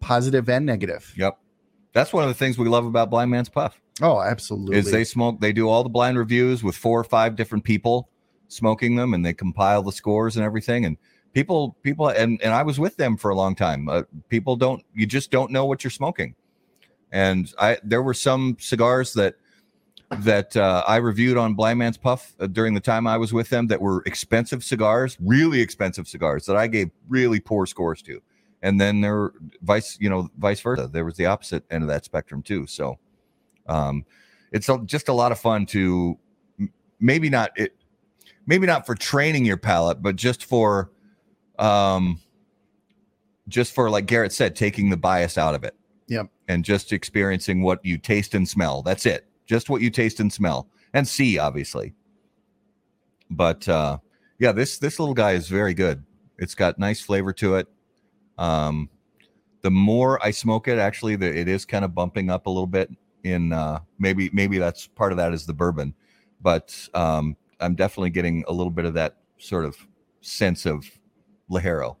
positive 0.00 0.48
and 0.50 0.66
negative. 0.66 1.12
Yep. 1.16 1.38
That's 1.94 2.12
one 2.12 2.24
of 2.24 2.28
the 2.28 2.34
things 2.34 2.58
we 2.58 2.68
love 2.68 2.84
about 2.84 3.08
Blind 3.08 3.30
Man's 3.30 3.48
Puff. 3.48 3.80
Oh, 4.02 4.20
absolutely. 4.20 4.76
is 4.76 4.90
they 4.90 5.04
smoke 5.04 5.40
they 5.40 5.52
do 5.52 5.68
all 5.68 5.82
the 5.84 5.88
blind 5.88 6.18
reviews 6.18 6.64
with 6.64 6.76
four 6.76 6.98
or 6.98 7.04
five 7.04 7.36
different 7.36 7.64
people 7.64 8.10
smoking 8.48 8.96
them 8.96 9.14
and 9.14 9.24
they 9.24 9.32
compile 9.32 9.82
the 9.82 9.92
scores 9.92 10.36
and 10.36 10.44
everything 10.44 10.84
and 10.84 10.96
people 11.32 11.76
people 11.82 12.08
and 12.08 12.42
and 12.42 12.52
I 12.52 12.64
was 12.64 12.80
with 12.80 12.96
them 12.96 13.16
for 13.16 13.30
a 13.30 13.36
long 13.36 13.54
time 13.54 13.88
uh, 13.88 14.02
people 14.28 14.56
don't 14.56 14.82
you 14.94 15.06
just 15.06 15.30
don't 15.30 15.52
know 15.52 15.64
what 15.64 15.84
you're 15.84 15.92
smoking 15.92 16.34
and 17.14 17.54
I 17.60 17.78
there 17.84 18.02
were 18.02 18.12
some 18.12 18.56
cigars 18.58 19.14
that 19.14 19.36
that 20.18 20.56
uh, 20.56 20.82
I 20.86 20.96
reviewed 20.96 21.36
on 21.38 21.54
Blind 21.54 21.78
Man's 21.78 21.96
Puff 21.96 22.34
uh, 22.40 22.48
during 22.48 22.74
the 22.74 22.80
time 22.80 23.06
I 23.06 23.16
was 23.16 23.32
with 23.32 23.48
them 23.48 23.68
that 23.68 23.80
were 23.80 24.02
expensive 24.04 24.62
cigars 24.62 25.16
really 25.20 25.60
expensive 25.60 26.06
cigars 26.08 26.44
that 26.46 26.56
I 26.56 26.66
gave 26.66 26.90
really 27.08 27.40
poor 27.40 27.66
scores 27.66 28.02
to. 28.02 28.20
And 28.62 28.80
then 28.80 29.00
there 29.00 29.32
vice 29.62 29.96
you 30.00 30.10
know 30.10 30.28
vice 30.38 30.60
versa. 30.60 30.88
There 30.88 31.04
was 31.04 31.16
the 31.16 31.26
opposite 31.26 31.64
end 31.70 31.84
of 31.84 31.88
that 31.88 32.04
spectrum 32.04 32.42
too. 32.42 32.66
So 32.66 32.98
um, 33.68 34.04
it's 34.50 34.68
a, 34.68 34.78
just 34.84 35.08
a 35.08 35.12
lot 35.12 35.30
of 35.30 35.38
fun 35.38 35.66
to 35.66 36.18
maybe 36.98 37.30
not 37.30 37.52
it 37.56 37.76
maybe 38.44 38.66
not 38.66 38.86
for 38.86 38.94
training 38.96 39.44
your 39.44 39.56
palate 39.56 40.02
but 40.02 40.16
just 40.16 40.44
for 40.44 40.90
um 41.60 42.20
just 43.46 43.72
for 43.72 43.88
like 43.88 44.06
garrett 44.06 44.32
said 44.32 44.56
taking 44.56 44.90
the 44.90 44.96
bias 44.96 45.38
out 45.38 45.54
of 45.54 45.62
it. 45.62 45.76
And 46.48 46.64
just 46.64 46.92
experiencing 46.92 47.62
what 47.62 47.84
you 47.84 47.96
taste 47.96 48.34
and 48.34 48.48
smell. 48.48 48.82
That's 48.82 49.06
it. 49.06 49.26
Just 49.46 49.70
what 49.70 49.80
you 49.80 49.90
taste 49.90 50.20
and 50.20 50.32
smell. 50.32 50.68
And 50.92 51.08
see 51.08 51.38
obviously. 51.38 51.94
But 53.30 53.68
uh 53.68 53.98
yeah 54.38 54.52
this 54.52 54.78
this 54.78 54.98
little 54.98 55.14
guy 55.14 55.32
is 55.32 55.48
very 55.48 55.74
good. 55.74 56.04
It's 56.38 56.54
got 56.54 56.78
nice 56.78 57.00
flavor 57.00 57.32
to 57.34 57.56
it. 57.56 57.68
Um 58.38 58.90
the 59.62 59.70
more 59.70 60.22
i 60.22 60.30
smoke 60.30 60.68
it 60.68 60.78
actually 60.78 61.16
the, 61.16 61.26
it 61.26 61.48
is 61.48 61.64
kind 61.64 61.86
of 61.86 61.94
bumping 61.94 62.28
up 62.28 62.46
a 62.46 62.50
little 62.50 62.66
bit 62.66 62.90
in 63.22 63.50
uh 63.52 63.78
maybe 63.98 64.28
maybe 64.34 64.58
that's 64.58 64.86
part 64.86 65.10
of 65.10 65.16
that 65.18 65.32
is 65.32 65.46
the 65.46 65.54
bourbon. 65.54 65.94
But 66.42 66.88
um 66.94 67.36
i'm 67.60 67.74
definitely 67.74 68.10
getting 68.10 68.44
a 68.48 68.52
little 68.52 68.72
bit 68.72 68.84
of 68.84 68.94
that 68.94 69.16
sort 69.38 69.64
of 69.64 69.76
sense 70.20 70.66
of 70.66 70.90
Ligero. 71.50 71.96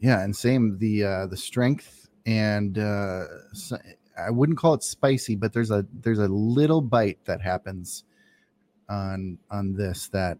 Yeah, 0.00 0.22
and 0.22 0.34
same 0.34 0.78
the 0.78 1.04
uh 1.04 1.26
the 1.26 1.36
strength 1.36 2.05
and 2.26 2.78
uh 2.78 3.24
I 4.18 4.30
wouldn't 4.30 4.56
call 4.58 4.72
it 4.74 4.82
spicy, 4.82 5.36
but 5.36 5.52
there's 5.52 5.70
a 5.70 5.86
there's 6.00 6.18
a 6.18 6.28
little 6.28 6.80
bite 6.80 7.18
that 7.26 7.40
happens 7.40 8.04
on 8.88 9.38
on 9.50 9.74
this 9.74 10.08
that 10.08 10.38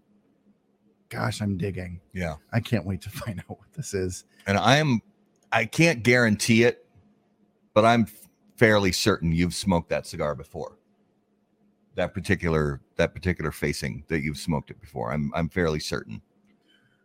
gosh, 1.09 1.41
I'm 1.41 1.57
digging. 1.57 2.01
yeah 2.13 2.35
I 2.53 2.61
can't 2.61 2.85
wait 2.85 3.01
to 3.03 3.11
find 3.23 3.39
out 3.41 3.51
what 3.59 3.73
this 3.75 3.95
is. 3.95 4.25
and 4.47 4.59
i'm 4.59 5.01
i 5.53 5.65
can't 5.65 6.03
guarantee 6.03 6.65
it 6.65 6.85
but 7.75 7.85
i'm 7.85 8.07
fairly 8.57 8.91
certain 8.91 9.31
you've 9.33 9.55
smoked 9.55 9.89
that 9.91 10.05
cigar 10.07 10.35
before 10.35 10.77
that 11.95 12.13
particular 12.13 12.81
that 12.97 13.15
particular 13.15 13.53
facing 13.53 14.03
that 14.09 14.23
you've 14.23 14.37
smoked 14.39 14.71
it 14.71 14.81
before 14.81 15.13
i'm 15.13 15.31
i'm 15.35 15.49
fairly 15.49 15.79
certain 15.79 16.21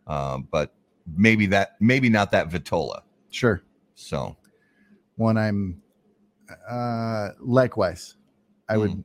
um 0.08 0.48
but 0.50 0.74
maybe 1.16 1.46
that 1.46 1.76
maybe 1.80 2.08
not 2.08 2.32
that 2.32 2.48
vitola 2.50 3.02
Sure. 3.30 3.62
so 3.94 4.36
One 5.22 5.38
I'm 5.38 5.80
uh 6.68 7.30
likewise. 7.40 8.16
I 8.68 8.76
would 8.76 9.04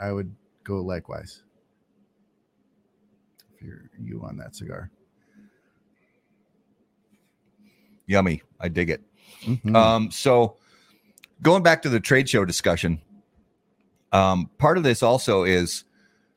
I 0.00 0.12
would 0.12 0.34
go 0.62 0.82
likewise. 0.82 1.42
If 3.54 3.62
you're 3.62 3.90
you 3.98 4.22
on 4.22 4.36
that 4.38 4.54
cigar. 4.54 4.90
yummy 8.06 8.42
i 8.60 8.68
dig 8.68 8.90
it 8.90 9.00
Mhm. 9.46 9.74
Um, 9.74 10.10
so 10.10 10.56
going 11.42 11.62
back 11.62 11.82
to 11.82 11.88
the 11.88 12.00
trade 12.00 12.28
show 12.28 12.44
discussion, 12.44 13.00
um, 14.12 14.50
part 14.58 14.78
of 14.78 14.84
this 14.84 15.02
also 15.02 15.44
is 15.44 15.84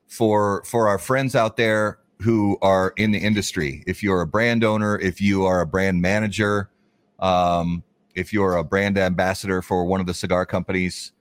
for 0.06 0.62
for 0.64 0.88
our 0.88 0.98
friends 0.98 1.34
out 1.34 1.56
there 1.56 1.98
who 2.20 2.58
are 2.60 2.92
in 2.96 3.12
the 3.12 3.18
industry. 3.18 3.84
If 3.86 4.02
you're 4.02 4.20
a 4.20 4.26
brand 4.26 4.64
owner, 4.64 4.98
if 4.98 5.20
you 5.20 5.44
are 5.44 5.60
a 5.60 5.66
brand 5.66 6.02
manager, 6.02 6.70
um, 7.18 7.82
if 8.18 8.32
you're 8.32 8.56
a 8.56 8.64
brand 8.64 8.98
ambassador 8.98 9.62
for 9.62 9.84
one 9.84 10.00
of 10.00 10.06
the 10.06 10.14
cigar 10.14 10.44
companies, 10.44 11.12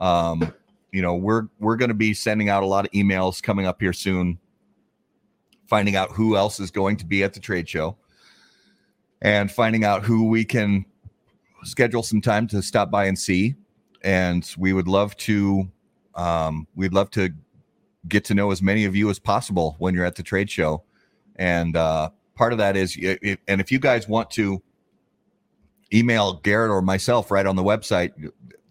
um, 0.00 0.52
you 0.90 1.02
know 1.02 1.14
we're 1.14 1.48
we're 1.60 1.76
going 1.76 1.90
to 1.90 1.94
be 1.94 2.14
sending 2.14 2.48
out 2.48 2.62
a 2.62 2.66
lot 2.66 2.86
of 2.86 2.90
emails 2.92 3.42
coming 3.42 3.66
up 3.66 3.80
here 3.80 3.92
soon, 3.92 4.38
finding 5.66 5.96
out 5.96 6.12
who 6.12 6.36
else 6.36 6.58
is 6.58 6.70
going 6.70 6.96
to 6.96 7.04
be 7.04 7.22
at 7.22 7.34
the 7.34 7.40
trade 7.40 7.68
show, 7.68 7.96
and 9.20 9.52
finding 9.52 9.84
out 9.84 10.02
who 10.02 10.28
we 10.28 10.44
can 10.44 10.86
schedule 11.64 12.02
some 12.02 12.22
time 12.22 12.46
to 12.46 12.62
stop 12.62 12.90
by 12.90 13.04
and 13.04 13.18
see. 13.18 13.54
And 14.02 14.50
we 14.56 14.72
would 14.72 14.88
love 14.88 15.14
to 15.18 15.70
um, 16.14 16.66
we'd 16.74 16.94
love 16.94 17.10
to 17.10 17.30
get 18.08 18.24
to 18.26 18.34
know 18.34 18.50
as 18.50 18.62
many 18.62 18.86
of 18.86 18.96
you 18.96 19.10
as 19.10 19.18
possible 19.18 19.76
when 19.78 19.94
you're 19.94 20.06
at 20.06 20.14
the 20.14 20.22
trade 20.22 20.50
show. 20.50 20.84
And 21.36 21.76
uh, 21.76 22.10
part 22.34 22.52
of 22.52 22.58
that 22.58 22.76
is 22.76 22.96
and 22.96 23.60
if 23.60 23.70
you 23.70 23.78
guys 23.78 24.08
want 24.08 24.30
to 24.32 24.62
email 25.92 26.34
garrett 26.34 26.70
or 26.70 26.82
myself 26.82 27.30
right 27.30 27.46
on 27.46 27.56
the 27.56 27.62
website 27.62 28.12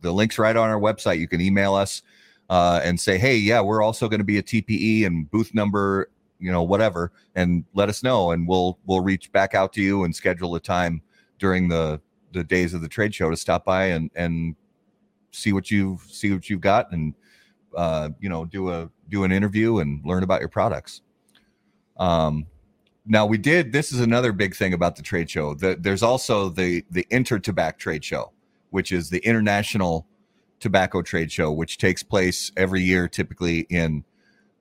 the 0.01 0.11
links 0.11 0.37
right 0.37 0.55
on 0.55 0.69
our 0.69 0.79
website 0.79 1.19
you 1.19 1.27
can 1.27 1.41
email 1.41 1.73
us 1.73 2.01
uh, 2.49 2.79
and 2.83 2.99
say 2.99 3.17
hey 3.17 3.35
yeah 3.35 3.59
we're 3.61 3.81
also 3.81 4.07
going 4.07 4.19
to 4.19 4.25
be 4.25 4.37
a 4.37 4.43
tpe 4.43 5.05
and 5.05 5.29
booth 5.31 5.53
number 5.53 6.09
you 6.39 6.51
know 6.51 6.61
whatever 6.61 7.11
and 7.35 7.63
let 7.73 7.89
us 7.89 8.03
know 8.03 8.31
and 8.31 8.47
we'll 8.47 8.77
we'll 8.85 9.01
reach 9.01 9.31
back 9.31 9.55
out 9.55 9.73
to 9.73 9.81
you 9.81 10.03
and 10.03 10.15
schedule 10.15 10.55
a 10.55 10.59
time 10.59 11.01
during 11.39 11.67
the 11.67 11.99
the 12.33 12.43
days 12.43 12.73
of 12.73 12.81
the 12.81 12.87
trade 12.87 13.15
show 13.15 13.29
to 13.29 13.37
stop 13.37 13.65
by 13.65 13.85
and 13.85 14.11
and 14.15 14.55
see 15.31 15.53
what 15.53 15.71
you've 15.71 16.01
see 16.01 16.31
what 16.31 16.49
you've 16.49 16.61
got 16.61 16.91
and 16.91 17.13
uh, 17.75 18.09
you 18.19 18.29
know 18.29 18.45
do 18.45 18.69
a 18.69 18.89
do 19.09 19.23
an 19.23 19.31
interview 19.31 19.79
and 19.79 20.03
learn 20.05 20.23
about 20.23 20.39
your 20.39 20.49
products. 20.49 21.01
Um, 21.97 22.47
now 23.05 23.25
we 23.25 23.37
did. 23.37 23.71
This 23.71 23.91
is 23.91 23.99
another 23.99 24.31
big 24.31 24.55
thing 24.55 24.73
about 24.73 24.95
the 24.95 25.03
trade 25.03 25.29
show. 25.29 25.53
The, 25.53 25.77
there's 25.79 26.03
also 26.03 26.49
the 26.49 26.83
the 26.89 27.05
InterTabac 27.11 27.77
trade 27.77 28.03
show, 28.03 28.31
which 28.71 28.91
is 28.91 29.09
the 29.09 29.19
international 29.19 30.07
tobacco 30.59 31.01
trade 31.01 31.31
show, 31.31 31.51
which 31.51 31.77
takes 31.77 32.01
place 32.01 32.51
every 32.57 32.81
year, 32.81 33.07
typically 33.07 33.61
in 33.69 34.03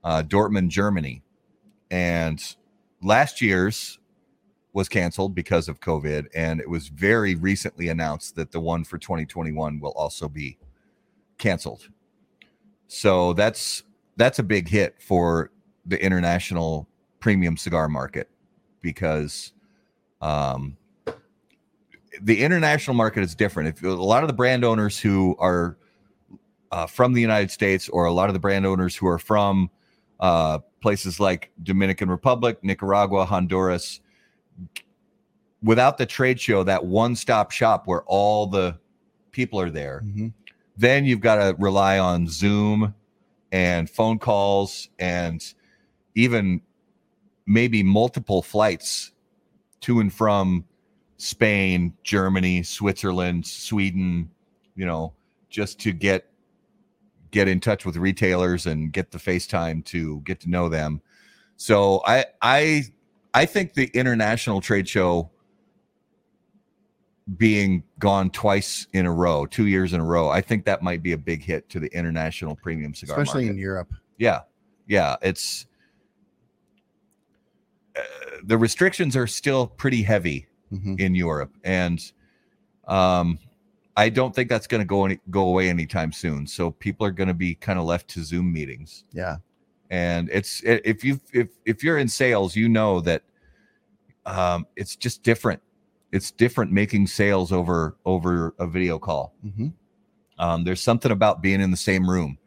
uh, 0.03 0.23
Dortmund, 0.23 0.69
Germany. 0.69 1.23
And 1.91 2.43
last 3.03 3.41
year's 3.41 3.99
was 4.75 4.89
canceled 4.89 5.35
because 5.35 5.69
of 5.69 5.81
COVID, 5.81 6.27
and 6.35 6.61
it 6.61 6.69
was 6.69 6.89
very 6.89 7.37
recently 7.37 7.89
announced 7.89 8.35
that 8.37 8.51
the 8.53 8.61
one 8.61 8.85
for 8.85 8.99
2021 8.99 9.81
will 9.81 9.93
also 9.93 10.29
be 10.29 10.59
canceled. 11.39 11.89
So 12.89 13.33
that's 13.33 13.85
that's 14.17 14.39
a 14.39 14.43
big 14.43 14.69
hit 14.69 15.01
for 15.01 15.51
the 15.87 16.03
international 16.03 16.89
premium 17.21 17.57
cigar 17.57 17.89
market 17.89 18.29
because 18.85 19.53
um, 20.21 20.77
the 22.21 22.41
international 22.45 22.95
market 22.95 23.25
is 23.25 23.35
different. 23.35 23.71
If 23.71 23.83
a 23.83 23.89
lot 23.89 24.23
of 24.23 24.29
the 24.29 24.35
brand 24.35 24.63
owners 24.63 25.01
who 25.01 25.35
are 25.41 25.77
uh, 26.71 26.87
from 26.87 27.15
the 27.15 27.21
United 27.21 27.51
States 27.51 27.89
or 27.89 28.05
a 28.05 28.13
lot 28.13 28.29
of 28.29 28.35
the 28.35 28.39
brand 28.39 28.67
owners 28.67 28.95
who 28.95 29.09
are 29.09 29.19
from 29.19 29.71
uh, 30.21 30.59
places 30.81 31.19
like 31.19 31.51
Dominican 31.63 32.09
Republic, 32.11 32.59
Nicaragua, 32.63 33.25
Honduras, 33.25 34.01
without 35.63 35.97
the 35.99 36.07
trade 36.07 36.39
show, 36.39 36.63
that 36.63 36.85
one 36.85 37.17
stop 37.17 37.51
shop 37.51 37.87
where 37.87 38.03
all 38.03 38.47
the 38.47 38.79
people 39.33 39.59
are 39.59 39.71
there, 39.71 40.03
Mhm. 40.05 40.33
then 40.77 41.05
you've 41.07 41.21
got 41.21 41.37
to 41.37 41.57
rely 41.59 41.99
on 41.99 42.29
Zoom 42.29 42.95
and 43.51 43.89
phone 43.89 44.19
calls 44.19 44.91
and 44.99 45.55
even 46.15 46.61
maybe 47.47 47.83
multiple 47.83 48.43
flights 48.43 49.13
to 49.81 50.01
and 50.01 50.13
from 50.13 50.65
Spain, 51.17 51.95
Germany, 52.03 52.63
Switzerland, 52.63 53.47
Sweden, 53.47 54.31
you 54.75 54.87
know, 54.87 55.13
just 55.49 55.79
to 55.81 55.93
get 55.93 56.31
get 57.31 57.49
in 57.49 57.61
touch 57.61 57.85
with 57.85 57.97
retailers 57.97 58.67
and 58.67 58.93
get 58.93 59.11
the 59.11 59.19
FaceTime 59.19 59.85
to 59.87 60.21
get 60.21 60.41
to 60.41 60.51
know 60.51 60.69
them. 60.69 61.01
So 61.57 62.03
I 62.07 62.27
I 62.41 62.85
I 63.35 63.47
think 63.47 63.75
the 63.75 63.91
international 63.95 64.61
trade 64.61 64.89
show 64.89 65.31
being 67.37 67.83
gone 67.99 68.31
twice 68.31 68.87
in 68.93 69.07
a 69.07 69.13
row, 69.13 69.47
two 69.47 69.67
years 69.67 69.93
in 69.93 70.01
a 70.01 70.05
row, 70.05 70.29
I 70.29 70.41
think 70.41 70.65
that 70.67 70.83
might 70.83 71.03
be 71.03 71.13
a 71.13 71.19
big 71.19 71.43
hit 71.43 71.69
to 71.71 71.81
the 71.81 71.89
international 71.89 72.55
premium 72.55 72.95
cigar 72.95 73.19
especially 73.19 73.45
market. 73.45 73.55
in 73.55 73.59
Europe. 73.59 73.95
Yeah, 74.19 74.41
yeah, 74.87 75.17
it's 75.23 75.67
the 78.47 78.59
restrictions 78.59 79.17
are 79.17 79.27
still 79.27 79.67
pretty 79.67 80.03
heavy 80.03 80.47
Mhm. 80.73 80.99
in 80.99 81.15
Europe, 81.15 81.55
and 81.65 82.01
um, 82.89 83.39
I 83.97 84.09
don't 84.09 84.35
think 84.35 84.49
that's 84.49 84.67
going 84.67 84.81
to 84.81 84.87
go 84.87 85.05
any, 85.05 85.21
go 85.31 85.47
away 85.49 85.69
anytime 85.69 86.11
soon. 86.13 86.47
So 86.47 86.71
people 86.73 87.07
are 87.07 87.13
going 87.13 87.29
to 87.29 87.35
be 87.35 87.55
kind 87.55 87.79
of 87.79 87.85
left 87.85 88.09
to 88.09 88.25
Zoom 88.25 88.53
meetings, 88.53 89.05
Yeah, 89.13 89.37
and 89.91 90.29
it's 90.31 90.63
if 90.65 91.05
you 91.05 91.21
if 91.33 91.49
if 91.65 91.85
you're 91.85 91.99
in 91.99 92.09
sales, 92.09 92.57
you 92.57 92.69
know 92.69 93.01
that 93.03 93.23
um, 94.27 94.67
it's 94.77 94.97
just 94.97 95.23
different. 95.23 95.61
It's 96.13 96.31
different 96.31 96.73
making 96.73 97.07
sales 97.09 97.53
over 97.53 97.97
over 98.05 98.55
a 98.59 98.67
video 98.67 98.99
call. 98.99 99.35
hmm 99.43 99.69
Um, 100.39 100.65
there's 100.65 100.81
something 100.81 101.13
about 101.13 101.43
being 101.43 101.61
in 101.61 101.71
the 101.71 101.77
same 101.77 102.09
room. 102.11 102.39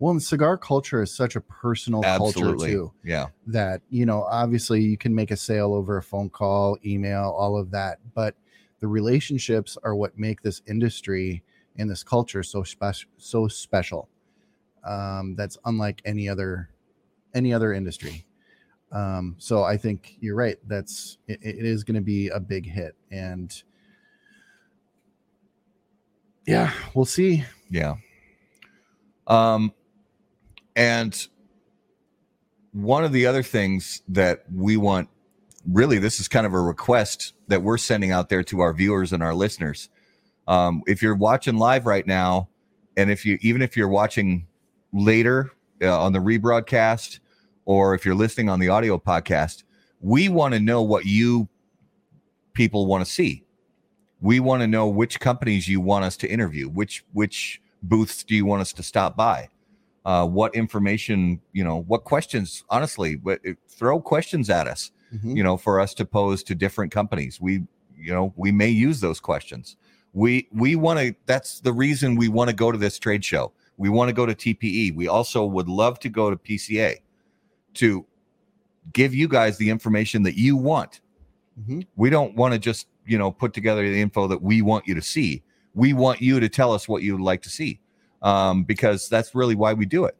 Well, 0.00 0.12
and 0.12 0.22
cigar 0.22 0.56
culture 0.56 1.02
is 1.02 1.14
such 1.14 1.36
a 1.36 1.42
personal 1.42 2.02
culture 2.02 2.56
too. 2.56 2.92
yeah, 3.04 3.26
that 3.46 3.82
you 3.90 4.06
know 4.06 4.24
obviously 4.24 4.80
you 4.80 4.96
can 4.96 5.14
make 5.14 5.30
a 5.30 5.36
sale 5.36 5.74
over 5.74 5.98
a 5.98 6.02
phone 6.02 6.30
call 6.30 6.78
email 6.84 7.34
all 7.36 7.58
of 7.58 7.70
that 7.70 7.98
but 8.14 8.34
the 8.80 8.88
relationships 8.88 9.76
are 9.84 9.94
what 9.94 10.18
make 10.18 10.40
this 10.42 10.62
industry 10.66 11.42
and 11.76 11.90
this 11.90 12.02
culture 12.02 12.42
so 12.42 12.62
special 12.62 13.10
so 13.18 13.46
special 13.46 14.08
um, 14.84 15.34
that's 15.36 15.58
unlike 15.66 16.00
any 16.04 16.28
other 16.28 16.70
any 17.34 17.52
other 17.52 17.72
industry 17.72 18.24
um, 18.92 19.36
so 19.38 19.62
i 19.62 19.76
think 19.76 20.16
you're 20.20 20.36
right 20.36 20.56
that's 20.66 21.18
it, 21.28 21.38
it 21.42 21.64
is 21.64 21.84
going 21.84 21.94
to 21.94 22.00
be 22.00 22.28
a 22.28 22.40
big 22.40 22.66
hit 22.66 22.94
and 23.10 23.62
yeah 26.46 26.72
we'll 26.94 27.04
see 27.04 27.44
Yeah. 27.70 27.94
Um, 29.26 29.72
and 30.76 31.26
one 32.72 33.04
of 33.04 33.12
the 33.12 33.26
other 33.26 33.42
things 33.42 34.02
that 34.08 34.44
we 34.54 34.76
want 34.76 35.08
really, 35.68 35.98
this 35.98 36.20
is 36.20 36.28
kind 36.28 36.46
of 36.46 36.54
a 36.54 36.60
request 36.60 37.34
that 37.48 37.62
we're 37.62 37.78
sending 37.78 38.12
out 38.12 38.28
there 38.28 38.42
to 38.44 38.60
our 38.60 38.72
viewers 38.72 39.12
and 39.12 39.22
our 39.22 39.34
listeners. 39.34 39.88
Um, 40.46 40.82
if 40.86 41.02
you're 41.02 41.14
watching 41.14 41.58
live 41.58 41.86
right 41.86 42.06
now, 42.06 42.48
and 42.96 43.10
if 43.10 43.24
you 43.24 43.38
even 43.40 43.62
if 43.62 43.76
you're 43.76 43.88
watching 43.88 44.46
later 44.92 45.52
uh, 45.82 46.00
on 46.00 46.12
the 46.12 46.18
rebroadcast, 46.18 47.20
or 47.64 47.94
if 47.94 48.04
you're 48.04 48.14
listening 48.14 48.48
on 48.48 48.58
the 48.58 48.68
audio 48.68 48.98
podcast, 48.98 49.62
we 50.00 50.28
want 50.28 50.54
to 50.54 50.60
know 50.60 50.82
what 50.82 51.06
you 51.06 51.48
people 52.52 52.86
want 52.86 53.04
to 53.04 53.10
see. 53.10 53.44
We 54.20 54.40
want 54.40 54.60
to 54.62 54.66
know 54.66 54.88
which 54.88 55.20
companies 55.20 55.68
you 55.68 55.80
want 55.80 56.04
us 56.04 56.16
to 56.18 56.28
interview, 56.28 56.68
which 56.68 57.04
which 57.12 57.60
booths 57.82 58.24
do 58.24 58.34
you 58.34 58.44
want 58.44 58.60
us 58.62 58.72
to 58.74 58.82
stop 58.82 59.16
by? 59.16 59.48
Uh, 60.04 60.26
what 60.26 60.54
information, 60.54 61.40
you 61.52 61.62
know, 61.62 61.82
what 61.82 62.04
questions? 62.04 62.64
Honestly, 62.70 63.16
what, 63.16 63.40
throw 63.68 64.00
questions 64.00 64.48
at 64.48 64.66
us, 64.66 64.92
Mhm. 65.14 65.36
you 65.36 65.42
know, 65.42 65.56
for 65.56 65.78
us 65.80 65.92
to 65.94 66.04
pose 66.06 66.42
to 66.44 66.54
different 66.54 66.90
companies. 66.92 67.40
We, 67.40 67.64
you 67.98 68.12
know, 68.12 68.32
we 68.36 68.50
may 68.50 68.68
use 68.68 69.00
those 69.00 69.20
questions. 69.20 69.76
We 70.12 70.48
we 70.52 70.74
want 70.74 70.98
to. 71.00 71.14
That's 71.26 71.60
the 71.60 71.72
reason 71.72 72.16
we 72.16 72.28
want 72.28 72.48
to 72.50 72.56
go 72.56 72.72
to 72.72 72.78
this 72.78 72.98
trade 72.98 73.24
show. 73.24 73.52
We 73.76 73.88
want 73.90 74.08
to 74.08 74.12
go 74.14 74.26
to 74.26 74.34
TPE. 74.34 74.94
We 74.94 75.06
also 75.08 75.44
would 75.44 75.68
love 75.68 75.98
to 76.00 76.08
go 76.08 76.30
to 76.30 76.36
PCA 76.36 76.96
to 77.74 78.04
give 78.92 79.14
you 79.14 79.28
guys 79.28 79.58
the 79.58 79.70
information 79.70 80.22
that 80.24 80.36
you 80.36 80.56
want 80.56 81.00
Mhm. 81.60 81.86
we 81.96 82.08
don't 82.10 82.34
want 82.34 82.54
to 82.54 82.58
just 82.58 82.86
you 83.06 83.18
know 83.18 83.30
put 83.30 83.52
together 83.52 83.82
the 83.88 84.00
info 84.00 84.26
that 84.26 84.40
we 84.42 84.62
want 84.62 84.86
you 84.88 84.94
to 84.94 85.02
see 85.02 85.42
we 85.74 85.92
want 85.92 86.20
you 86.20 86.40
to 86.40 86.48
tell 86.48 86.72
us 86.72 86.88
what 86.88 87.02
you 87.02 87.12
would 87.12 87.20
like 87.22 87.42
to 87.42 87.50
see 87.50 87.78
um, 88.22 88.64
because 88.64 89.08
that's 89.08 89.34
really 89.34 89.54
why 89.54 89.72
we 89.72 89.86
do 89.86 90.04
it. 90.04 90.16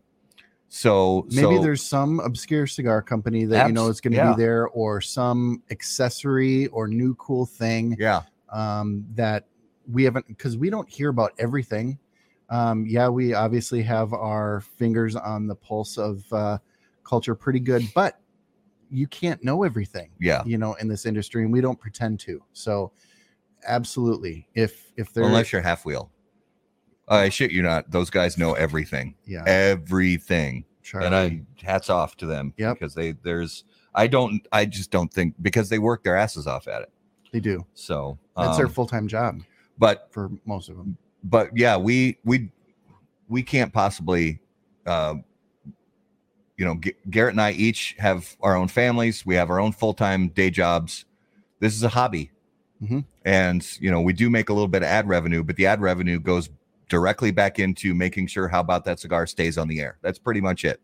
So 0.72 1.26
maybe 1.30 1.56
so, 1.56 1.62
there's 1.62 1.82
some 1.82 2.20
obscure 2.20 2.66
cigar 2.66 3.02
company 3.02 3.44
that 3.46 3.66
you 3.66 3.72
know 3.72 3.88
is 3.88 4.00
going 4.00 4.12
to 4.12 4.18
yeah. 4.18 4.34
be 4.34 4.40
there 4.40 4.68
or 4.68 5.00
some 5.00 5.64
accessory 5.72 6.68
or 6.68 6.86
new 6.86 7.16
cool 7.16 7.44
thing 7.44 7.96
yeah. 7.98 8.22
um, 8.50 9.04
that 9.16 9.46
we 9.90 10.04
haven't 10.04 10.28
because 10.28 10.56
we 10.56 10.70
don't 10.70 10.88
hear 10.88 11.08
about 11.08 11.32
everything. 11.38 11.98
Um, 12.50 12.84
yeah 12.86 13.08
we 13.08 13.32
obviously 13.34 13.82
have 13.82 14.12
our 14.12 14.60
fingers 14.60 15.14
on 15.14 15.46
the 15.46 15.54
pulse 15.54 15.96
of 15.98 16.24
uh, 16.32 16.58
culture 17.04 17.36
pretty 17.36 17.60
good 17.60 17.84
but 17.94 18.20
you 18.90 19.06
can't 19.06 19.42
know 19.44 19.62
everything 19.62 20.10
yeah. 20.20 20.42
you 20.44 20.58
know 20.58 20.74
in 20.74 20.88
this 20.88 21.06
industry 21.06 21.44
and 21.44 21.52
we 21.52 21.60
don't 21.60 21.78
pretend 21.80 22.20
to. 22.20 22.42
So 22.52 22.92
absolutely 23.66 24.46
if 24.54 24.92
if 24.96 25.12
there 25.12 25.24
unless 25.24 25.52
you're 25.52 25.62
half 25.62 25.84
wheel 25.84 26.10
i 27.10 27.28
shit 27.28 27.50
you 27.50 27.62
not 27.62 27.90
those 27.90 28.08
guys 28.10 28.38
know 28.38 28.54
everything 28.54 29.14
yeah 29.26 29.42
everything 29.46 30.64
and 30.94 31.14
i 31.14 31.40
hats 31.62 31.90
off 31.90 32.16
to 32.16 32.26
them 32.26 32.54
Yeah. 32.56 32.72
because 32.72 32.94
they 32.94 33.12
there's 33.22 33.64
i 33.94 34.06
don't 34.06 34.46
i 34.52 34.64
just 34.64 34.90
don't 34.90 35.12
think 35.12 35.34
because 35.42 35.68
they 35.68 35.78
work 35.78 36.02
their 36.04 36.16
asses 36.16 36.46
off 36.46 36.66
at 36.68 36.82
it 36.82 36.90
they 37.32 37.40
do 37.40 37.64
so 37.74 38.18
that's 38.36 38.56
their 38.56 38.66
um, 38.66 38.72
full-time 38.72 39.06
job 39.08 39.40
but 39.78 40.08
for 40.10 40.30
most 40.46 40.68
of 40.68 40.76
them 40.76 40.96
but 41.22 41.50
yeah, 41.54 41.76
we 41.76 42.16
we 42.24 42.50
we 43.28 43.42
can't 43.42 43.72
possibly, 43.74 44.40
uh, 44.86 45.14
you 46.56 46.64
know, 46.64 46.76
G- 46.76 46.94
Garrett 47.10 47.34
and 47.34 47.40
I 47.42 47.52
each 47.52 47.94
have 47.98 48.36
our 48.42 48.56
own 48.56 48.68
families. 48.68 49.24
We 49.26 49.34
have 49.34 49.50
our 49.50 49.60
own 49.60 49.72
full 49.72 49.92
time 49.94 50.28
day 50.28 50.48
jobs. 50.50 51.04
This 51.58 51.74
is 51.74 51.82
a 51.82 51.90
hobby, 51.90 52.30
Mhm. 52.82 53.04
and 53.24 53.66
you 53.80 53.90
know, 53.90 54.00
we 54.00 54.14
do 54.14 54.30
make 54.30 54.48
a 54.48 54.54
little 54.54 54.66
bit 54.66 54.82
of 54.82 54.88
ad 54.88 55.08
revenue, 55.08 55.44
but 55.44 55.56
the 55.56 55.66
ad 55.66 55.82
revenue 55.82 56.18
goes 56.18 56.48
directly 56.90 57.30
back 57.30 57.58
into 57.58 57.94
making 57.94 58.26
sure 58.26 58.48
how 58.48 58.60
about 58.60 58.84
that 58.84 59.00
cigar 59.00 59.26
stays 59.26 59.56
on 59.56 59.66
the 59.66 59.80
air. 59.80 59.96
That's 60.02 60.18
pretty 60.18 60.42
much 60.42 60.66
it. 60.66 60.80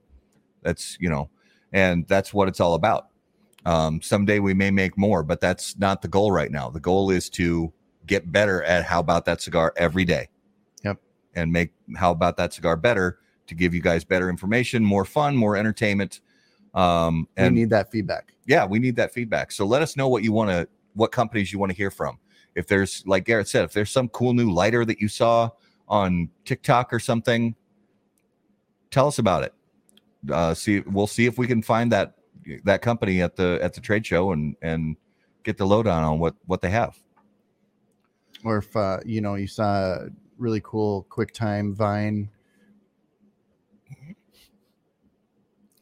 That's 0.63 0.97
you 0.99 1.11
know, 1.11 1.29
and 1.73 2.09
that's 2.09 2.33
what 2.33 2.49
it's 2.49 2.61
all 2.61 2.75
about. 2.75 3.09
Um, 3.67 4.01
someday 4.01 4.39
we 4.39 4.55
may 4.55 4.71
make 4.71 4.97
more, 4.97 5.23
but 5.23 5.41
that's 5.41 5.77
not 5.77 6.01
the 6.01 6.09
goal 6.09 6.33
right 6.33 6.51
now. 6.51 6.71
The 6.71 6.81
goal 6.81 7.11
is 7.11 7.29
to 7.31 7.71
get 8.07 8.33
better 8.33 8.63
at 8.63 8.85
how 8.85 9.01
about 9.01 9.27
that 9.27 9.43
cigar 9.43 9.75
every 9.77 10.05
day. 10.05 10.29
Yep. 10.85 10.99
And 11.35 11.53
make 11.53 11.73
how 11.97 12.13
about 12.13 12.39
that 12.39 12.55
cigar 12.55 12.77
better 12.77 13.19
to 13.49 13.55
give 13.55 13.75
you 13.75 13.83
guys 13.83 14.05
better 14.05 14.31
information, 14.31 14.83
more 14.83 15.05
fun, 15.05 15.37
more 15.37 15.57
entertainment. 15.57 16.21
Um, 16.75 17.29
and 17.37 17.55
we 17.55 17.63
need 17.63 17.71
that 17.71 17.91
feedback 17.91 18.33
yeah, 18.47 18.65
we 18.65 18.79
need 18.79 18.97
that 18.97 19.13
feedback. 19.13 19.53
So 19.53 19.67
let 19.67 19.83
us 19.83 19.97
know 19.97 20.09
what 20.09 20.23
you 20.23 20.33
want 20.33 20.51
to, 20.51 20.69
what 20.95 21.13
companies 21.13 21.53
you 21.53 21.59
want 21.59 21.71
to 21.71 21.77
hear 21.77 21.91
from. 21.91 22.19
If 22.55 22.67
there's, 22.69 23.03
like 23.07 23.25
Garrett 23.25 23.49
said, 23.49 23.65
if 23.65 23.73
there's 23.73 23.91
some 23.91 24.09
cool 24.09 24.33
new 24.33 24.51
lighter 24.51 24.85
that 24.85 25.01
you 25.01 25.09
saw 25.09 25.51
on 25.89 26.31
TikTok 26.45 26.93
or 26.93 26.99
something, 26.99 27.55
tell 28.91 29.07
us 29.07 29.19
about 29.19 29.45
it. 29.45 29.55
Uh, 30.31 30.55
see, 30.55 30.81
we'll 30.81 31.07
see 31.07 31.27
if 31.27 31.39
we 31.39 31.47
can 31.47 31.63
find 31.63 31.93
that 31.93 32.15
that 32.65 32.81
company 32.83 33.23
at 33.23 33.37
the 33.37 33.59
at 33.63 33.75
the 33.75 33.81
trade 33.81 34.07
show 34.07 34.33
and 34.33 34.57
and 34.63 34.97
get 35.43 35.57
the 35.57 35.67
lowdown 35.67 36.03
on 36.03 36.19
what 36.19 36.35
what 36.47 36.61
they 36.61 36.71
have. 36.71 36.97
or 38.45 38.59
if 38.59 38.77
uh, 38.77 38.99
you 39.05 39.21
know 39.21 39.35
you 39.37 39.47
saw 39.47 39.95
a 39.95 40.09
really 40.39 40.61
cool 40.63 41.07
QuickTime 41.11 41.75
Vine. 41.75 42.29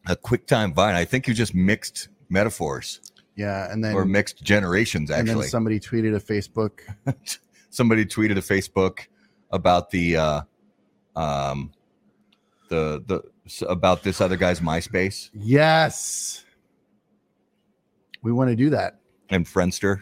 A 0.06 0.16
QuickTime 0.16 0.74
Vine. 0.74 0.94
I 0.94 1.04
think 1.04 1.26
you 1.26 1.32
just 1.34 1.54
mixed 1.54 2.08
metaphors 2.28 3.00
Yeah, 3.36 3.72
and 3.72 3.82
then 3.82 3.94
or 3.94 4.04
mixed 4.04 4.42
generations. 4.42 5.10
and 5.10 5.26
then 5.26 5.36
Actually, 5.36 5.48
somebody 5.48 5.80
tweeted 5.80 6.14
a 6.14 6.20
Facebook. 6.20 6.80
somebody 7.70 8.04
tweeted 8.04 8.32
a 8.32 8.42
Facebook 8.42 9.06
about 9.54 9.90
the 9.90 10.16
uh, 10.16 10.40
um, 11.16 11.72
the 12.68 13.02
the 13.06 13.22
about 13.68 14.02
this 14.02 14.20
other 14.20 14.36
guy's 14.36 14.60
MySpace 14.60 15.30
Yes. 15.32 16.44
We 18.22 18.32
want 18.32 18.50
to 18.50 18.56
do 18.56 18.70
that. 18.70 19.00
and 19.28 19.46
Friendster. 19.46 20.00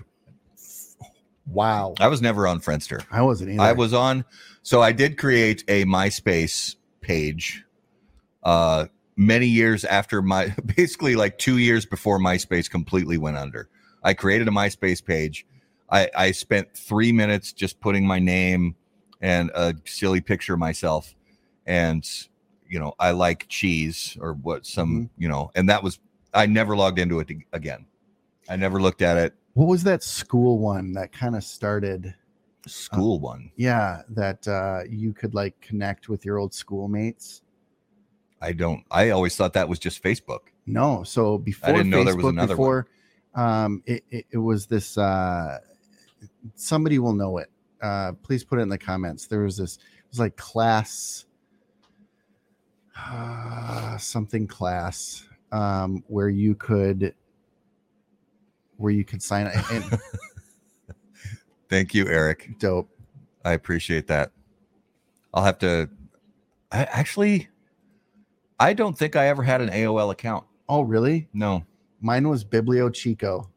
Wow. 1.47 1.95
I 1.99 2.07
was 2.07 2.23
never 2.23 2.47
on 2.47 2.61
Friendster. 2.61 3.05
I 3.11 3.21
wasn't 3.23 3.51
either. 3.51 3.63
I 3.63 3.73
was 3.73 3.93
on. 3.93 4.25
So 4.63 4.81
I 4.81 4.93
did 4.93 5.19
create 5.19 5.65
a 5.67 5.85
MySpace 5.85 6.77
page, 7.01 7.65
uh, 8.45 8.87
many 9.17 9.47
years 9.47 9.85
after 9.85 10.23
my, 10.23 10.55
basically 10.77 11.17
like 11.17 11.37
two 11.39 11.59
years 11.59 11.85
before 11.85 12.21
MySpace 12.21 12.71
completely 12.71 13.19
went 13.19 13.37
under. 13.37 13.69
I 14.05 14.15
created 14.15 14.47
a 14.47 14.53
MySpace 14.53 15.05
page. 15.05 15.45
I, 15.91 16.09
I 16.17 16.31
spent 16.31 16.77
three 16.77 17.11
minutes 17.11 17.53
just 17.53 17.81
putting 17.81 18.07
my 18.07 18.21
name 18.21 18.77
and 19.23 19.51
a 19.55 19.75
silly 19.87 20.21
picture 20.21 20.55
of 20.55 20.59
myself, 20.59 21.15
and 21.67 22.09
you 22.69 22.79
know 22.79 22.93
I 22.99 23.13
like 23.13 23.47
cheese 23.49 24.19
or 24.21 24.35
what 24.35 24.67
some 24.67 25.09
you 25.17 25.29
know, 25.29 25.51
and 25.55 25.69
that 25.71 25.83
was 25.83 25.99
I 26.35 26.47
never 26.47 26.77
logged 26.77 26.99
into 26.99 27.21
it 27.21 27.31
again. 27.53 27.87
I 28.49 28.57
never 28.57 28.81
looked 28.81 29.01
at 29.01 29.17
it. 29.17 29.35
What 29.55 29.69
was 29.69 29.85
that 29.85 30.03
school 30.03 30.59
one 30.59 30.93
that 30.93 31.13
kind 31.13 31.37
of 31.37 31.45
started? 31.45 32.15
School 32.67 33.21
one. 33.21 33.51
Yeah, 33.57 34.03
that 34.11 34.47
uh, 34.47 34.83
you 34.89 35.13
could 35.13 35.35
like 35.35 35.61
connect 35.61 36.09
with 36.09 36.25
your 36.25 36.39
old 36.39 36.55
schoolmates. 36.55 37.43
I 38.41 38.53
don't. 38.53 38.85
I 38.91 39.11
always 39.11 39.37
thought 39.37 39.53
that 39.53 39.69
was 39.69 39.79
just 39.79 40.03
Facebook. 40.03 40.51
No, 40.67 41.03
so 41.03 41.39
before 41.39 41.71
i 41.71 41.73
didn't 41.73 41.91
know 41.91 42.03
Facebook, 42.03 42.07
there 42.07 42.17
was 42.17 42.25
another 42.27 42.57
one. 42.57 42.57
before 42.57 42.89
um, 43.35 43.83
it, 43.87 44.05
it, 44.11 44.27
it 44.31 44.39
was 44.39 44.67
this. 44.67 44.99
Uh, 44.99 45.59
somebody 46.55 46.99
will 46.99 47.15
know 47.15 47.39
it. 47.39 47.51
Uh, 47.83 48.13
please 48.23 48.45
put 48.45 48.59
it 48.59 48.63
in 48.63 48.69
the 48.69 48.79
comments. 48.79 49.27
There 49.27 49.41
was 49.41 49.57
this. 49.57 49.77
It 49.77 50.09
was 50.11 50.21
like 50.21 50.37
class, 50.37 51.25
uh, 52.97 53.97
something 53.99 54.47
class, 54.47 55.27
um, 55.51 56.05
where 56.07 56.29
you 56.29 56.55
could, 56.55 57.15
where 58.77 58.93
you 58.93 59.05
could 59.05 59.23
sign 59.23 59.47
up. 59.49 59.55
And, 59.73 59.85
Thank 61.69 61.95
you, 61.95 62.07
Eric. 62.07 62.51
dope. 62.59 62.89
I 63.45 63.53
appreciate 63.53 64.07
that. 64.09 64.31
I'll 65.35 65.45
have 65.45 65.59
to. 65.61 65.89
I 66.71 66.85
actually, 66.85 67.49
I 68.61 68.73
don't 68.75 68.97
think 68.97 69.17
I 69.17 69.29
ever 69.29 69.43
had 69.43 69.61
an 69.61 69.71
AOL 69.71 70.13
account. 70.13 70.45
Oh, 70.69 70.83
really? 70.83 71.29
No. 71.33 71.65
Mine 72.01 72.29
was 72.29 72.45
Biblio 72.45 72.93
Chico. 72.93 73.49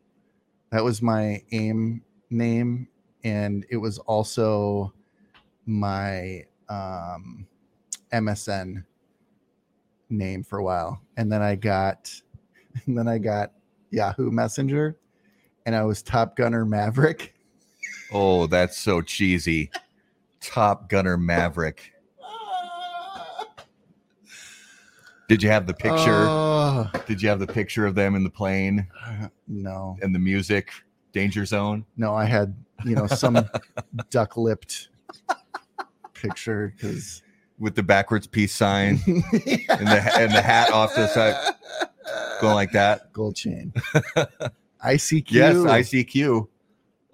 That 0.72 0.84
was 0.84 1.02
my 1.02 1.44
AIM 1.52 2.02
name, 2.30 2.88
and 3.26 3.66
it 3.72 3.78
was 3.78 3.98
also 4.00 4.94
my 5.66 6.44
um, 6.70 7.48
MSN 8.14 8.86
name 10.10 10.44
for 10.44 10.60
a 10.60 10.64
while. 10.64 11.02
And 11.18 11.30
then 11.30 11.42
I 11.42 11.56
got, 11.56 12.14
and 12.86 12.98
then 12.98 13.08
I 13.08 13.18
got 13.18 13.52
Yahoo 13.90 14.30
Messenger, 14.30 14.98
and 15.66 15.76
I 15.76 15.84
was 15.84 16.04
Top 16.04 16.36
Gunner 16.36 16.66
Maverick. 16.66 17.34
Oh, 18.12 18.46
that's 18.46 18.78
so 18.78 19.02
cheesy. 19.02 19.72
Top 20.40 20.88
Gunner 20.88 21.18
Maverick. 21.18 21.92
Did 25.28 25.42
you 25.42 25.50
have 25.50 25.66
the 25.66 25.74
picture? 25.74 26.28
Oh, 26.30 26.92
Did 27.08 27.20
you 27.20 27.30
have 27.30 27.40
the 27.40 27.48
picture 27.48 27.88
of 27.88 27.96
them 27.96 28.14
in 28.14 28.24
the 28.24 28.30
plane 28.30 28.88
no, 29.48 29.98
and 30.04 30.14
the 30.14 30.20
music? 30.20 30.70
Danger 31.16 31.46
Zone. 31.46 31.86
no, 31.96 32.14
I 32.14 32.26
had 32.26 32.54
you 32.84 32.94
know 32.94 33.08
some 33.08 33.40
duck 34.10 34.36
lipped 34.36 34.90
picture 36.14 36.74
because 36.76 37.24
with 37.58 37.74
the 37.74 37.84
backwards 37.84 38.28
peace 38.28 38.54
sign 38.54 39.00
and 39.08 39.88
the 39.88 40.12
and 40.20 40.34
the 40.34 40.42
hat 40.42 40.72
off 40.74 40.94
to 40.94 41.00
the 41.02 41.08
side, 41.08 41.56
going 42.42 42.54
like 42.54 42.74
that. 42.74 43.14
gold 43.14 43.38
chain. 43.38 43.72
ICQ. 44.86 45.32
Yes, 45.32 45.56
ICQ. 45.56 46.50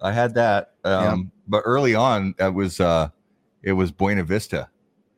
I 0.00 0.10
had 0.10 0.34
that. 0.34 0.72
Um, 0.82 1.30
but 1.46 1.62
early 1.64 1.94
on, 1.94 2.34
it 2.40 2.52
was 2.52 2.80
uh, 2.80 3.08
it 3.62 3.72
was 3.74 3.92
Buena 3.92 4.24
Vista. 4.24 4.68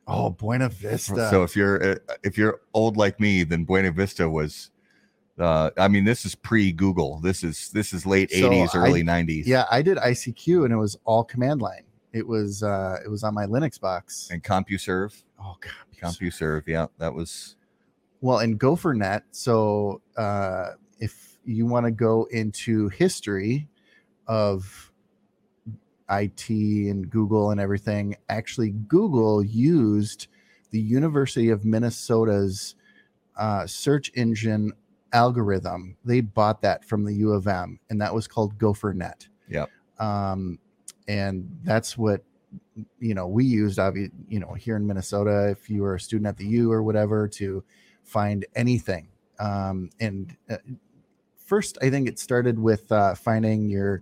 Oh, 0.05 0.29
Buena 0.29 0.69
Vista. 0.69 1.27
So 1.31 1.41
if 1.41 1.55
you're 1.55 1.93
uh, 1.93 1.95
if 2.23 2.37
you're 2.37 2.61
old 2.75 2.97
like 2.97 3.19
me, 3.19 3.43
then 3.43 3.63
Buena 3.65 3.91
Vista 3.91 4.29
was. 4.29 4.69
Uh, 5.37 5.69
I 5.77 5.87
mean, 5.89 6.05
this 6.05 6.25
is 6.25 6.33
pre 6.35 6.71
Google. 6.71 7.19
This 7.19 7.43
is 7.43 7.69
this 7.71 7.93
is 7.93 8.05
late 8.05 8.31
So 8.31 8.49
'80s, 8.49 8.73
I- 8.73 8.77
early 8.87 9.03
'90s. 9.03 9.43
yeah, 9.45 9.65
I 9.69 9.81
did 9.81 9.97
ICQ 9.97 10.63
and 10.63 10.73
it 10.73 10.77
was 10.77 10.97
all 11.05 11.23
command 11.23 11.61
line. 11.61 11.83
It 12.13 12.25
was 12.25 12.63
uh 12.63 12.97
it 13.03 13.09
was 13.09 13.23
on 13.23 13.33
my 13.33 13.45
Linux 13.45 13.79
box. 13.79 14.29
And 14.31 14.41
CompuServe, 14.43 15.21
Oh 15.39 15.57
god. 15.59 15.71
CompuServe. 16.01 16.63
Yeah, 16.67 16.87
that 16.99 17.13
was. 17.13 17.57
Well, 18.21 18.39
and 18.39 18.57
GopherNet. 18.59 19.23
So 19.31 20.01
uh 20.15 20.71
if 20.99 21.37
you 21.43 21.65
want 21.65 21.85
to 21.85 21.91
go 21.91 22.23
into 22.31 22.87
history 22.89 23.67
of 24.27 24.91
IT 26.09 26.49
and 26.49 27.09
Google 27.09 27.51
and 27.51 27.59
everything, 27.59 28.15
actually 28.29 28.69
Google 28.71 29.43
used 29.43 30.27
the 30.71 30.79
University 30.79 31.49
of 31.49 31.65
Minnesota's 31.65 32.75
uh, 33.37 33.65
search 33.67 34.11
engine 34.15 34.71
algorithm. 35.15 35.97
They 36.03 36.21
bought 36.21 36.61
that 36.61 36.83
from 36.85 37.05
the 37.05 37.13
U 37.13 37.31
of 37.31 37.47
M, 37.47 37.79
and 37.89 37.99
that 38.01 38.13
was 38.13 38.27
called 38.27 38.57
GopherNet. 38.59 39.27
Yep. 39.49 39.69
Um, 39.99 40.59
and 41.07 41.49
that's 41.63 41.97
what 41.97 42.23
you 42.99 43.13
know 43.15 43.25
we 43.27 43.45
used. 43.45 43.79
Obviously, 43.79 44.13
you 44.27 44.39
know, 44.39 44.53
here 44.53 44.75
in 44.75 44.85
Minnesota, 44.85 45.49
if 45.49 45.69
you 45.69 45.81
were 45.81 45.95
a 45.95 45.99
student 45.99 46.27
at 46.27 46.37
the 46.37 46.45
U 46.47 46.71
or 46.71 46.83
whatever, 46.83 47.27
to 47.29 47.63
find 48.03 48.45
anything. 48.55 49.07
Um, 49.39 49.89
and 49.99 50.35
uh, 50.49 50.57
first, 51.37 51.77
I 51.81 51.89
think 51.89 52.07
it 52.07 52.19
started 52.19 52.59
with 52.59 52.91
uh, 52.91 53.15
finding 53.15 53.69
your 53.69 54.01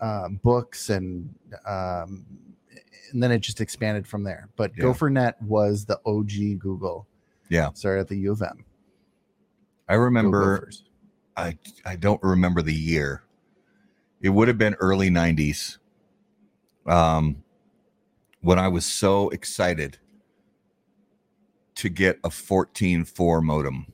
uh, 0.00 0.28
books 0.28 0.90
and 0.90 1.34
um, 1.66 2.24
and 3.12 3.22
then 3.22 3.30
it 3.30 3.40
just 3.40 3.60
expanded 3.60 4.06
from 4.06 4.22
there. 4.24 4.48
But 4.56 4.72
Yeah. 4.76 4.84
GopherNet 4.84 5.40
was 5.42 5.84
the 5.84 6.00
OG 6.06 6.58
Google. 6.58 7.06
Yeah. 7.48 7.70
started 7.74 8.00
at 8.02 8.08
the 8.08 8.16
U 8.16 8.32
of 8.32 8.40
M. 8.40 8.64
I 9.92 9.96
remember. 9.96 10.70
I 11.36 11.58
I 11.84 11.96
don't 11.96 12.22
remember 12.22 12.62
the 12.62 12.72
year. 12.72 13.24
It 14.22 14.30
would 14.30 14.48
have 14.48 14.56
been 14.56 14.74
early 14.80 15.10
'90s. 15.10 15.76
Um, 16.86 17.44
when 18.40 18.58
I 18.58 18.68
was 18.68 18.86
so 18.86 19.28
excited 19.28 19.98
to 21.74 21.90
get 21.90 22.18
a 22.24 22.30
14.4 22.30 23.42
modem. 23.42 23.92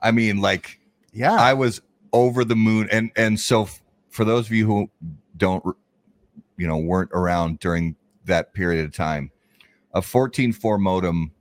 I 0.00 0.12
mean, 0.12 0.40
like 0.40 0.80
Yeah, 1.12 1.34
I 1.34 1.52
was 1.52 1.82
over 2.14 2.42
the 2.42 2.56
moon, 2.56 2.88
and 2.90 3.10
and 3.16 3.38
so 3.38 3.68
for 4.08 4.24
those 4.24 4.46
of 4.46 4.52
you 4.52 4.64
who 4.64 4.90
don't, 5.36 5.62
you 6.56 6.66
know, 6.66 6.78
weren't 6.78 7.10
around 7.12 7.60
during 7.60 7.96
that 8.24 8.54
period 8.54 8.86
of 8.86 8.92
time, 8.92 9.30
a 9.92 10.00
14.4 10.00 10.80
modem 10.80 11.32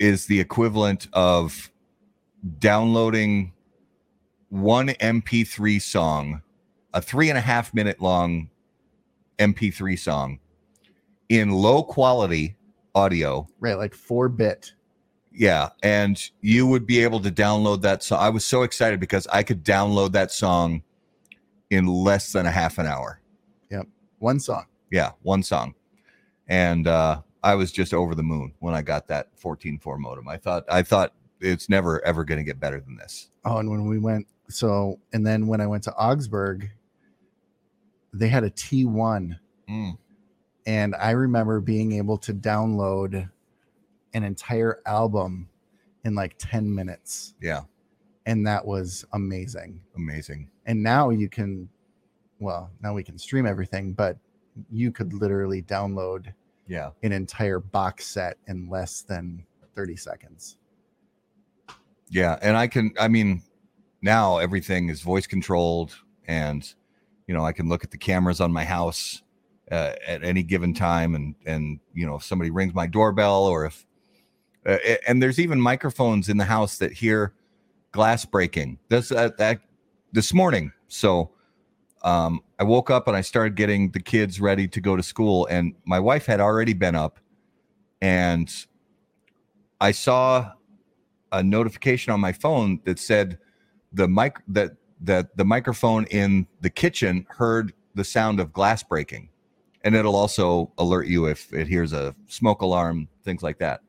is 0.00 0.26
the 0.26 0.40
equivalent 0.40 1.06
of 1.12 1.70
downloading 2.58 3.52
one 4.48 4.88
MP3 4.88 5.80
song, 5.80 6.42
a 6.92 7.00
three 7.00 7.28
and 7.28 7.38
a 7.38 7.42
half 7.42 7.72
minute 7.72 8.00
long 8.00 8.50
MP3 9.38 9.96
song 9.96 10.40
in 11.28 11.50
low 11.50 11.84
quality 11.84 12.56
audio. 12.94 13.46
right, 13.60 13.78
like 13.78 13.94
four 13.94 14.28
bit. 14.28 14.72
Yeah. 15.32 15.68
And 15.82 16.20
you 16.40 16.66
would 16.66 16.86
be 16.86 17.02
able 17.02 17.20
to 17.20 17.30
download 17.30 17.82
that 17.82 18.02
song. 18.02 18.18
I 18.20 18.30
was 18.30 18.44
so 18.44 18.62
excited 18.62 18.98
because 18.98 19.28
I 19.28 19.44
could 19.44 19.64
download 19.64 20.12
that 20.12 20.32
song 20.32 20.82
in 21.70 21.86
less 21.86 22.32
than 22.32 22.46
a 22.46 22.50
half 22.50 22.78
an 22.78 22.86
hour. 22.86 23.20
Yep. 23.70 23.86
One 24.18 24.40
song. 24.40 24.66
Yeah, 24.90 25.12
one 25.22 25.44
song. 25.44 25.74
And 26.48 26.88
uh, 26.88 27.20
I 27.42 27.54
was 27.54 27.72
just 27.72 27.94
over 27.94 28.14
the 28.14 28.22
moon 28.22 28.52
when 28.58 28.74
I 28.74 28.82
got 28.82 29.06
that 29.08 29.28
14.4 29.42 29.98
modem. 29.98 30.28
I 30.28 30.36
thought 30.36 30.64
I 30.68 30.82
thought 30.82 31.14
it's 31.40 31.68
never 31.68 32.04
ever 32.04 32.24
going 32.24 32.38
to 32.38 32.44
get 32.44 32.60
better 32.60 32.80
than 32.80 32.96
this. 32.96 33.30
Oh, 33.44 33.58
and 33.58 33.70
when 33.70 33.86
we 33.86 33.98
went, 33.98 34.26
so 34.48 34.98
and 35.12 35.26
then 35.26 35.46
when 35.46 35.60
I 35.60 35.66
went 35.66 35.82
to 35.84 35.94
Augsburg, 35.94 36.70
they 38.12 38.28
had 38.28 38.44
a 38.44 38.50
T1, 38.50 39.38
Mm. 39.68 39.96
and 40.66 40.94
I 40.96 41.12
remember 41.12 41.60
being 41.60 41.92
able 41.92 42.18
to 42.18 42.34
download 42.34 43.30
an 44.14 44.24
entire 44.24 44.80
album 44.84 45.48
in 46.04 46.14
like 46.16 46.34
10 46.38 46.74
minutes, 46.74 47.34
Yeah, 47.40 47.62
and 48.26 48.44
that 48.46 48.66
was 48.66 49.04
amazing. 49.12 49.80
amazing. 49.96 50.50
And 50.66 50.82
now 50.82 51.10
you 51.10 51.28
can, 51.28 51.68
well, 52.40 52.70
now 52.82 52.94
we 52.94 53.04
can 53.04 53.16
stream 53.16 53.46
everything, 53.46 53.92
but 53.92 54.18
you 54.70 54.90
could 54.90 55.12
literally 55.14 55.62
download 55.62 56.32
Yeah. 56.70 56.90
an 57.02 57.12
entire 57.12 57.58
box 57.58 58.06
set 58.06 58.38
in 58.46 58.70
less 58.70 59.02
than 59.02 59.44
30 59.74 59.96
seconds. 59.96 60.56
Yeah, 62.08 62.38
and 62.40 62.56
I 62.56 62.66
can 62.66 62.92
I 62.98 63.08
mean 63.08 63.42
now 64.02 64.38
everything 64.38 64.88
is 64.88 65.02
voice 65.02 65.26
controlled 65.26 65.94
and 66.26 66.72
you 67.30 67.36
know, 67.36 67.44
I 67.44 67.52
can 67.52 67.68
look 67.68 67.84
at 67.84 67.92
the 67.92 67.96
cameras 67.96 68.40
on 68.40 68.52
my 68.52 68.64
house 68.64 69.22
uh, 69.70 69.92
at 70.04 70.24
any 70.24 70.42
given 70.42 70.74
time, 70.74 71.14
and 71.14 71.36
and 71.46 71.78
you 71.94 72.04
know 72.04 72.16
if 72.16 72.24
somebody 72.24 72.50
rings 72.50 72.74
my 72.74 72.88
doorbell 72.88 73.44
or 73.44 73.66
if 73.66 73.86
uh, 74.66 74.78
and 75.06 75.22
there's 75.22 75.38
even 75.38 75.60
microphones 75.60 76.28
in 76.28 76.38
the 76.38 76.44
house 76.44 76.78
that 76.78 76.92
hear 76.92 77.32
glass 77.92 78.24
breaking. 78.24 78.80
This 78.88 79.12
uh, 79.12 79.30
that 79.38 79.60
this 80.10 80.34
morning, 80.34 80.72
so 80.88 81.30
um, 82.02 82.40
I 82.58 82.64
woke 82.64 82.90
up 82.90 83.08
and 83.08 83.16
I 83.16 83.20
started 83.20 83.56
getting 83.56 83.90
the 83.90 84.00
kids 84.00 84.40
ready 84.40 84.66
to 84.68 84.80
go 84.80 84.96
to 84.96 85.02
school, 85.02 85.46
and 85.46 85.74
my 85.84 86.00
wife 86.00 86.26
had 86.26 86.40
already 86.40 86.72
been 86.72 86.94
up, 86.94 87.18
and 88.00 88.52
I 89.80 89.92
saw 89.92 90.52
a 91.32 91.42
notification 91.42 92.12
on 92.12 92.20
my 92.20 92.32
phone 92.32 92.80
that 92.84 92.98
said 92.98 93.38
the 93.92 94.08
mic 94.08 94.36
that 94.48 94.72
that 95.02 95.36
the 95.36 95.44
microphone 95.44 96.04
in 96.06 96.46
the 96.60 96.70
kitchen 96.70 97.26
heard 97.30 97.72
the 97.94 98.04
sound 98.04 98.40
of 98.40 98.52
glass 98.52 98.82
breaking, 98.82 99.28
and 99.82 99.94
it'll 99.94 100.16
also 100.16 100.72
alert 100.78 101.06
you 101.06 101.26
if 101.26 101.52
it 101.52 101.66
hears 101.66 101.92
a 101.92 102.14
smoke 102.26 102.62
alarm, 102.62 103.08
things 103.24 103.42
like 103.42 103.58
that. 103.58 103.80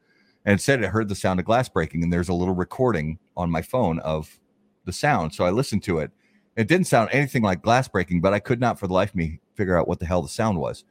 And 0.44 0.60
it 0.60 0.64
said 0.64 0.84
it 0.84 0.88
heard 0.88 1.08
the 1.08 1.16
sound 1.16 1.40
of 1.40 1.46
glass 1.46 1.70
breaking, 1.70 2.04
and 2.04 2.12
there's 2.12 2.30
a 2.30 2.34
little 2.34 2.56
recording 2.56 3.20
on 3.38 3.52
my 3.52 3.62
phone 3.62 4.00
of 4.00 4.40
the 4.86 4.94
sound. 4.94 5.34
So 5.34 5.46
I 5.46 5.52
listened 5.52 5.84
to 5.84 6.00
it 6.00 6.12
it 6.56 6.68
didn't 6.68 6.88
sound 6.88 7.10
anything 7.12 7.44
like 7.44 7.62
glass 7.62 7.88
breaking, 7.88 8.22
but 8.22 8.34
I 8.34 8.40
could 8.40 8.60
not 8.60 8.80
for 8.80 8.88
the 8.88 8.94
life 8.94 9.10
of 9.10 9.16
me 9.16 9.40
figure 9.56 9.78
out 9.78 9.88
what 9.88 10.00
the 10.00 10.06
hell 10.06 10.22
the 10.22 10.30
sound 10.30 10.60
was. 10.60 10.84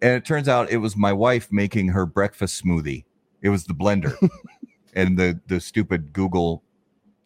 And 0.00 0.12
it 0.12 0.24
turns 0.24 0.48
out 0.48 0.70
it 0.70 0.76
was 0.76 0.96
my 0.96 1.12
wife 1.12 1.48
making 1.50 1.88
her 1.88 2.06
breakfast 2.06 2.62
smoothie. 2.62 3.04
It 3.42 3.48
was 3.48 3.64
the 3.64 3.74
blender. 3.74 4.16
and 4.94 5.18
the 5.18 5.40
the 5.46 5.60
stupid 5.60 6.12
Google 6.12 6.62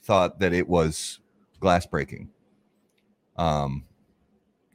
thought 0.03 0.41
that 0.41 0.53
it 0.53 0.69
was 0.69 1.21
glass 1.61 1.87
breaking. 1.87 2.31
Um 3.37 3.85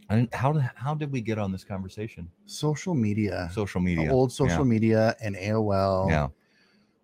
and 0.09 0.33
how 0.33 0.53
did 0.53 0.69
how 0.75 0.93
did 0.93 1.11
we 1.11 1.21
get 1.21 1.37
on 1.37 1.51
this 1.51 1.63
conversation? 1.63 2.29
Social 2.45 2.93
media. 2.93 3.49
Social 3.53 3.81
media. 3.81 4.11
Old 4.11 4.31
social 4.31 4.59
yeah. 4.59 4.63
media 4.63 5.15
and 5.21 5.35
AOL. 5.35 6.09
Yeah. 6.09 6.27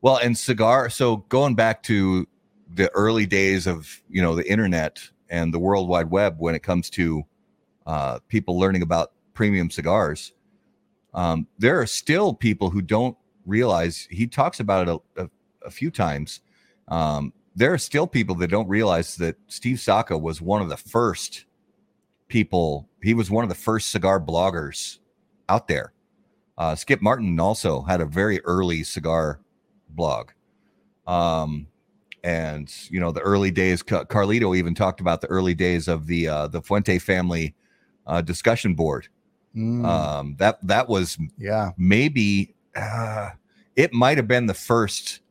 Well, 0.02 0.18
and 0.18 0.38
cigar. 0.38 0.90
So 0.90 1.18
going 1.30 1.56
back 1.56 1.82
to 1.84 2.28
the 2.74 2.90
early 2.92 3.26
days 3.26 3.68
of 3.68 4.02
you 4.10 4.22
know 4.22 4.36
the 4.36 4.50
internet 4.50 5.00
and 5.30 5.54
the 5.54 5.60
World 5.60 5.88
Wide 5.88 6.10
Web 6.10 6.36
when 6.38 6.56
it 6.56 6.64
comes 6.64 6.90
to 6.92 7.24
uh, 7.86 8.20
people 8.28 8.60
learning 8.60 8.82
about 8.82 9.12
premium 9.34 9.70
cigars. 9.70 10.34
Um, 11.14 11.48
there 11.58 11.80
are 11.80 11.86
still 11.86 12.34
people 12.34 12.70
who 12.70 12.82
don't 12.82 13.18
realize 13.46 14.08
he 14.10 14.28
talks 14.28 14.60
about 14.60 14.88
it 14.88 15.02
a, 15.18 15.24
a, 15.24 15.30
a 15.66 15.72
few 15.72 15.92
times. 15.92 16.42
Um, 16.88 17.34
there 17.56 17.74
are 17.74 17.78
still 17.78 18.08
people 18.08 18.36
that 18.36 18.50
don't 18.50 18.68
realize 18.68 19.16
that 19.18 19.36
Steve 19.48 19.80
Saka 19.80 20.18
was 20.18 20.42
one 20.42 20.62
of 20.62 20.70
the 20.70 20.78
first 20.78 21.46
people. 22.28 22.90
He 23.02 23.14
was 23.14 23.30
one 23.30 23.44
of 23.44 23.50
the 23.50 23.56
first 23.56 23.92
cigar 23.92 24.20
bloggers 24.20 25.00
out 25.50 25.68
there. 25.68 25.94
Uh, 26.58 26.76
Skip 26.76 27.02
Martin 27.02 27.40
also 27.40 27.82
had 27.82 28.02
a 28.02 28.06
very 28.06 28.42
early 28.42 28.84
cigar 28.84 29.40
blog. 29.90 30.32
Um, 31.06 31.68
and 32.24 32.74
you 32.90 33.00
know 33.00 33.12
the 33.12 33.22
early 33.22 33.52
days. 33.52 33.84
Carlito 33.84 34.56
even 34.56 34.74
talked 34.74 35.02
about 35.02 35.22
the 35.22 35.28
early 35.28 35.54
days 35.54 35.88
of 35.88 36.08
the 36.08 36.28
uh, 36.28 36.48
the 36.48 36.62
Fuente 36.62 37.00
family 37.00 37.56
uh, 38.08 38.22
discussion 38.22 38.74
board. 38.76 39.08
Mm. 39.56 39.86
Um, 39.86 40.36
that 40.40 40.66
that 40.66 40.90
was 40.90 41.18
yeah 41.38 41.72
maybe 41.78 42.56
uh, 42.76 43.30
it 43.76 43.94
might 43.94 44.18
have 44.18 44.28
been 44.28 44.48
the 44.48 44.54
first 44.54 45.22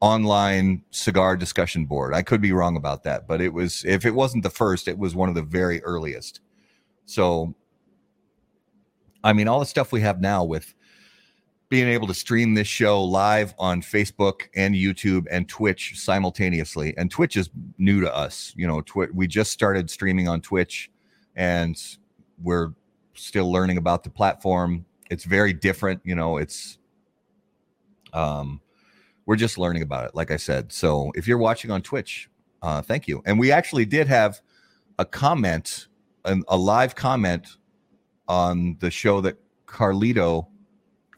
online 0.00 0.82
cigar 0.90 1.36
discussion 1.36 1.86
board. 1.86 2.14
I 2.14 2.22
could 2.22 2.40
be 2.40 2.52
wrong 2.52 2.76
about 2.76 3.02
that, 3.04 3.26
but 3.26 3.40
it 3.40 3.52
was 3.52 3.84
if 3.84 4.04
it 4.04 4.14
wasn't 4.14 4.42
the 4.42 4.50
first, 4.50 4.88
it 4.88 4.98
was 4.98 5.14
one 5.14 5.28
of 5.28 5.34
the 5.34 5.42
very 5.42 5.82
earliest. 5.82 6.40
So, 7.06 7.54
I 9.24 9.32
mean, 9.32 9.48
all 9.48 9.60
the 9.60 9.66
stuff 9.66 9.92
we 9.92 10.00
have 10.02 10.20
now 10.20 10.44
with 10.44 10.74
being 11.68 11.88
able 11.88 12.06
to 12.06 12.14
stream 12.14 12.54
this 12.54 12.68
show 12.68 13.02
live 13.02 13.54
on 13.58 13.82
Facebook 13.82 14.42
and 14.54 14.74
YouTube 14.74 15.26
and 15.30 15.48
Twitch 15.48 15.98
simultaneously. 15.98 16.94
And 16.96 17.10
Twitch 17.10 17.36
is 17.36 17.50
new 17.78 18.00
to 18.00 18.14
us. 18.14 18.52
You 18.56 18.66
know, 18.66 18.82
Twi- 18.82 19.08
we 19.12 19.26
just 19.26 19.50
started 19.50 19.90
streaming 19.90 20.28
on 20.28 20.40
Twitch 20.40 20.90
and 21.34 21.76
we're 22.42 22.72
still 23.14 23.50
learning 23.50 23.78
about 23.78 24.04
the 24.04 24.10
platform. 24.10 24.84
It's 25.10 25.24
very 25.24 25.52
different, 25.52 26.00
you 26.04 26.14
know, 26.14 26.36
it's 26.36 26.78
um 28.12 28.60
we're 29.26 29.36
just 29.36 29.58
learning 29.58 29.82
about 29.82 30.04
it 30.06 30.14
like 30.14 30.30
I 30.30 30.36
said. 30.36 30.72
So, 30.72 31.10
if 31.16 31.26
you're 31.26 31.38
watching 31.38 31.70
on 31.72 31.82
Twitch, 31.82 32.30
uh 32.62 32.80
thank 32.80 33.08
you. 33.08 33.22
And 33.26 33.40
we 33.40 33.50
actually 33.50 33.86
did 33.86 34.06
have 34.06 34.40
a 34.98 35.04
comment 35.04 35.88
an, 36.24 36.44
a 36.48 36.56
live 36.56 36.94
comment 36.94 37.56
on 38.28 38.76
the 38.80 38.90
show 38.90 39.20
that 39.22 39.36
Carlito 39.66 40.46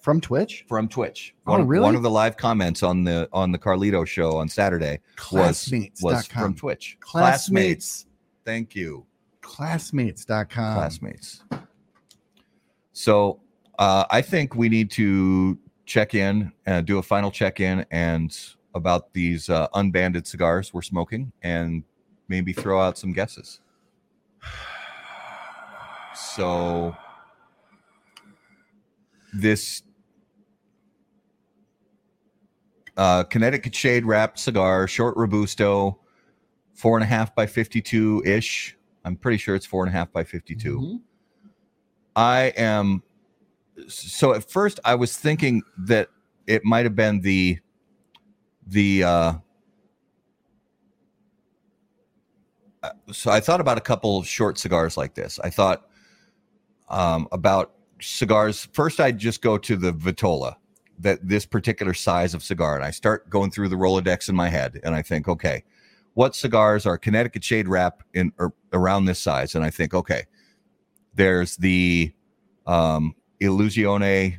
from 0.09 0.22
Twitch. 0.22 0.64
From 0.66 0.88
Twitch. 0.88 1.34
Oh, 1.46 1.52
one, 1.52 1.66
really? 1.66 1.84
One 1.84 1.94
of 1.94 2.02
the 2.02 2.09
live 2.09 2.38
comments 2.38 2.82
on 2.82 3.04
the 3.04 3.28
on 3.30 3.52
the 3.52 3.59
Carlito 3.59 4.06
show 4.06 4.38
on 4.38 4.48
Saturday 4.48 5.00
was 5.30 5.70
was 6.00 6.26
from 6.26 6.54
Twitch. 6.54 6.96
Classmates. 7.00 8.06
Thank 8.42 8.74
you. 8.74 9.04
Classmates.com. 9.42 10.48
Classmates. 10.48 11.42
So 12.94 13.40
uh, 13.78 14.06
I 14.11 14.22
think 14.22 14.54
we 14.54 14.70
need 14.70 14.90
to 14.92 15.59
check 15.84 16.14
in 16.14 16.52
and 16.64 16.86
do 16.86 16.96
a 16.96 17.02
final 17.02 17.30
check 17.30 17.61
in 17.61 17.84
and 17.90 18.34
about 18.74 19.12
these 19.12 19.50
uh, 19.50 19.68
unbanded 19.74 20.26
cigars 20.26 20.72
we're 20.72 20.80
smoking 20.80 21.32
and 21.42 21.84
maybe 22.28 22.54
throw 22.54 22.80
out 22.80 22.96
some 22.96 23.12
guesses. 23.12 23.61
So 26.14 26.96
this 29.34 29.82
uh, 32.99 33.24
Connecticut 33.24 33.74
shade 33.74 34.05
wrapped 34.05 34.38
cigar, 34.38 34.86
short 34.86 35.16
robusto, 35.16 35.99
four 36.74 36.99
and 36.99 37.05
a 37.05 37.07
half 37.07 37.34
by 37.34 37.46
fifty-two 37.46 38.22
ish. 38.26 38.76
I'm 39.05 39.16
pretty 39.16 39.38
sure 39.38 39.55
it's 39.55 39.64
four 39.64 39.84
and 39.84 39.94
a 39.94 39.96
half 39.96 40.12
by 40.12 40.22
52. 40.22 40.78
Mm-hmm. 40.78 40.96
I 42.14 42.53
am 42.57 43.03
so 43.86 44.34
at 44.34 44.51
first 44.51 44.80
I 44.84 44.94
was 44.96 45.16
thinking 45.16 45.62
that 45.78 46.09
it 46.46 46.64
might 46.64 46.84
have 46.84 46.96
been 46.96 47.20
the 47.20 47.59
the 48.66 49.05
uh, 49.05 49.32
uh 52.82 52.90
so 53.12 53.30
I 53.30 53.40
thought 53.40 53.61
about 53.61 53.78
a 53.78 53.80
couple 53.80 54.18
of 54.18 54.26
short 54.26 54.59
cigars 54.59 54.96
like 54.96 55.14
this. 55.14 55.38
I 55.42 55.49
thought 55.49 55.88
um, 56.88 57.28
about 57.32 57.74
cigars. 58.01 58.68
First, 58.72 59.01
I'd 59.01 59.18
just 59.18 59.40
go 59.40 59.57
to 59.59 59.76
the 59.76 59.92
Vitola, 59.92 60.57
that 60.99 61.26
this 61.26 61.46
particular 61.46 61.94
size 61.94 62.34
of 62.34 62.42
cigar, 62.42 62.76
and 62.76 62.84
I 62.84 62.90
start 62.90 63.28
going 63.30 63.51
through 63.51 63.68
the 63.68 63.76
Rolodex 63.76 64.28
in 64.28 64.34
my 64.34 64.49
head, 64.49 64.80
and 64.82 64.94
I 64.94 65.03
think, 65.03 65.28
okay, 65.28 65.62
what 66.14 66.34
cigars 66.34 66.86
are 66.86 66.99
Connecticut 66.99 67.44
shade 67.44 67.68
wrap 67.68 68.03
in 68.14 68.32
or 68.38 68.53
around 68.72 69.05
this 69.05 69.20
size? 69.20 69.55
And 69.55 69.64
I 69.64 69.70
think, 69.70 69.94
okay, 69.94 70.24
there's 71.14 71.57
the 71.57 72.12
um, 72.66 73.14
Illusione 73.40 74.38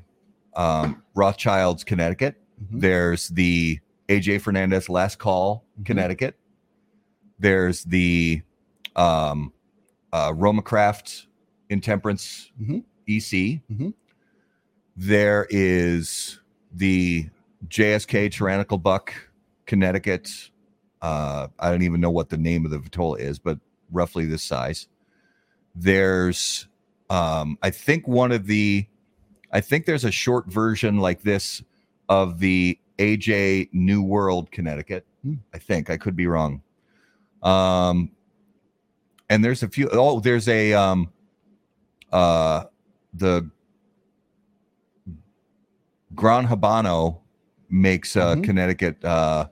um, 0.55 1.01
Rothschild's 1.15 1.83
Connecticut. 1.83 2.35
Mm-hmm. 2.61 2.79
There's 2.79 3.29
the 3.29 3.79
AJ 4.09 4.41
Fernandez 4.41 4.89
Last 4.89 5.19
Call 5.19 5.63
mm-hmm. 5.73 5.83
Connecticut. 5.83 6.37
There's 7.39 7.83
the 7.85 8.41
um, 8.95 9.53
uh, 10.11 10.33
Roma 10.35 10.61
Craft 10.61 11.27
Intemperance 11.69 12.51
mm-hmm. 12.61 12.79
EC. 13.07 13.61
Mm-hmm. 13.71 13.89
There 14.97 15.47
is 15.49 16.38
the 16.73 17.27
JSK 17.67 18.31
Tyrannical 18.31 18.77
Buck, 18.77 19.13
Connecticut. 19.65 20.29
Uh, 21.01 21.47
I 21.59 21.69
don't 21.69 21.81
even 21.81 22.01
know 22.01 22.09
what 22.09 22.29
the 22.29 22.37
name 22.37 22.65
of 22.65 22.71
the 22.71 22.79
Vitola 22.79 23.19
is, 23.19 23.39
but 23.39 23.59
roughly 23.91 24.25
this 24.25 24.43
size. 24.43 24.87
There's, 25.75 26.67
um, 27.09 27.57
I 27.61 27.69
think 27.69 28.07
one 28.07 28.31
of 28.31 28.45
the, 28.47 28.85
I 29.51 29.61
think 29.61 29.85
there's 29.85 30.05
a 30.05 30.11
short 30.11 30.47
version 30.47 30.97
like 30.97 31.21
this 31.21 31.63
of 32.07 32.39
the 32.39 32.77
AJ 32.97 33.69
New 33.71 34.03
World 34.03 34.51
Connecticut. 34.51 35.05
Hmm. 35.23 35.35
I 35.53 35.57
think 35.57 35.89
I 35.89 35.97
could 35.97 36.15
be 36.15 36.27
wrong. 36.27 36.61
Um, 37.41 38.11
and 39.29 39.43
there's 39.43 39.63
a 39.63 39.67
few. 39.67 39.89
Oh, 39.91 40.19
there's 40.19 40.47
a 40.47 40.73
um, 40.73 41.11
uh, 42.11 42.65
the 43.13 43.49
Gran 46.19 46.47
Habano 46.47 47.19
makes 47.69 48.15
uh, 48.17 48.33
mm-hmm. 48.33 48.41
Connecticut 48.41 49.03
uh, 49.05 49.47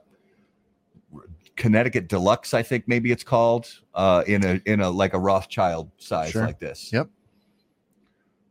Connecticut 1.56 2.08
Deluxe, 2.08 2.54
I 2.54 2.62
think 2.62 2.84
maybe 2.86 3.10
it's 3.10 3.24
called, 3.24 3.68
uh, 3.94 4.22
in 4.26 4.44
a 4.44 4.60
in 4.64 4.80
a 4.80 4.90
like 4.90 5.14
a 5.14 5.18
Rothschild 5.18 5.90
size 5.96 6.30
sure. 6.30 6.46
like 6.46 6.60
this. 6.60 6.92
Yep. 6.92 7.08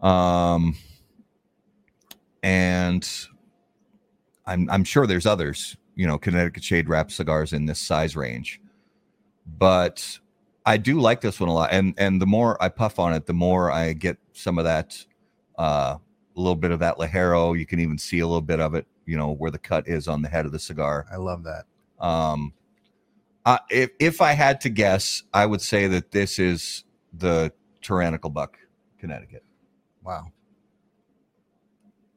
Um, 0.02 0.76
and 2.44 3.08
I'm 4.46 4.70
I'm 4.70 4.84
sure 4.84 5.08
there's 5.08 5.26
others, 5.26 5.78
you 5.96 6.08
know, 6.08 6.18
Connecticut 6.18 6.64
shade 6.64 6.90
wrap 6.90 7.12
cigars 7.12 7.54
in 7.54 7.66
this 7.66 7.80
size 7.80 8.16
range, 8.16 8.60
but 9.58 10.20
I 10.66 10.78
do 10.78 11.00
like 11.00 11.22
this 11.22 11.40
one 11.40 11.50
a 11.50 11.54
lot, 11.54 11.70
and 11.72 11.94
and 11.98 12.22
the 12.22 12.28
more 12.28 12.62
I 12.62 12.70
puff 12.70 13.00
on 13.00 13.14
it, 13.14 13.26
the 13.26 13.34
more 13.34 13.72
I 13.72 13.94
get 13.94 14.18
some 14.34 14.58
of 14.58 14.66
that, 14.66 15.06
uh, 15.58 15.98
a 16.38 16.40
little 16.40 16.56
bit 16.56 16.72
of 16.72 16.80
that 16.80 16.98
Ligero. 16.98 17.58
You 17.58 17.66
can 17.66 17.80
even 17.80 17.98
see 17.98 18.20
a 18.20 18.28
little 18.28 18.42
bit 18.42 18.60
of 18.60 18.76
it, 18.76 18.86
you 19.06 19.18
know, 19.18 19.32
where 19.34 19.52
the 19.52 19.58
cut 19.58 19.88
is 19.88 20.08
on 20.08 20.22
the 20.22 20.30
head 20.30 20.46
of 20.46 20.52
the 20.52 20.60
cigar. 20.60 21.06
I 21.12 21.18
love 21.18 21.44
that. 21.44 21.66
Um, 22.00 22.54
uh, 23.46 23.58
if 23.70 23.90
if 24.00 24.22
I 24.22 24.34
had 24.34 24.62
to 24.62 24.70
guess, 24.70 25.24
I 25.34 25.46
would 25.46 25.62
say 25.62 25.88
that 25.88 26.12
this 26.12 26.38
is 26.40 26.84
the 27.14 27.52
Tyrannical 27.82 28.30
Buck, 28.30 28.58
Connecticut. 29.00 29.44
Wow. 30.04 30.32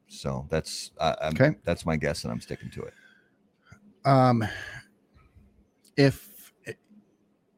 So 0.08 0.46
that's 0.50 0.90
uh, 0.98 1.14
I'm- 1.20 1.32
Okay. 1.34 1.56
That's 1.64 1.86
my 1.86 1.96
guess, 1.96 2.24
and 2.24 2.32
I'm 2.32 2.40
sticking 2.40 2.70
to 2.72 2.82
it. 2.82 2.94
Um, 4.04 4.44
if 5.96 6.52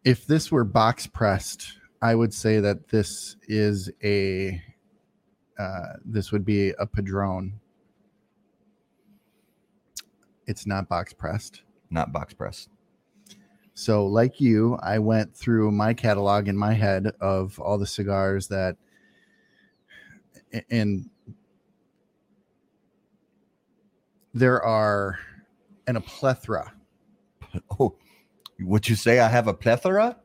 if 0.05 0.27
this 0.27 0.51
were 0.53 0.65
box 0.65 1.07
pressed, 1.07 1.79
I 2.03 2.15
would 2.15 2.35
say 2.35 2.61
that 2.61 2.89
this 2.89 3.37
is 3.49 3.91
a 4.03 4.61
uh, 5.59 5.95
this 6.05 6.33
would 6.33 6.45
be 6.45 6.71
a 6.79 6.87
Padron. 6.87 7.53
It's 10.47 10.67
not 10.67 10.89
box 10.89 11.13
pressed. 11.13 11.63
Not 11.91 12.13
box 12.13 12.35
pressed. 12.35 12.69
So, 13.75 14.07
like 14.07 14.41
you, 14.41 14.79
I 14.83 14.99
went 14.99 15.35
through 15.35 15.71
my 15.71 15.95
catalog 15.95 16.49
in 16.49 16.57
my 16.57 16.75
head 16.75 17.13
of 17.21 17.59
all 17.59 17.79
the 17.79 17.87
cigars 17.87 18.49
that, 18.49 18.77
and 20.71 21.09
there 24.35 24.63
are, 24.63 25.19
and 25.87 25.97
a 25.97 26.01
plethora. 26.01 26.73
Oh, 27.79 27.95
would 28.61 28.89
you 28.89 28.95
say 28.95 29.21
I 29.21 29.29
have 29.29 29.47
a 29.47 29.53
plethora? 29.53 30.17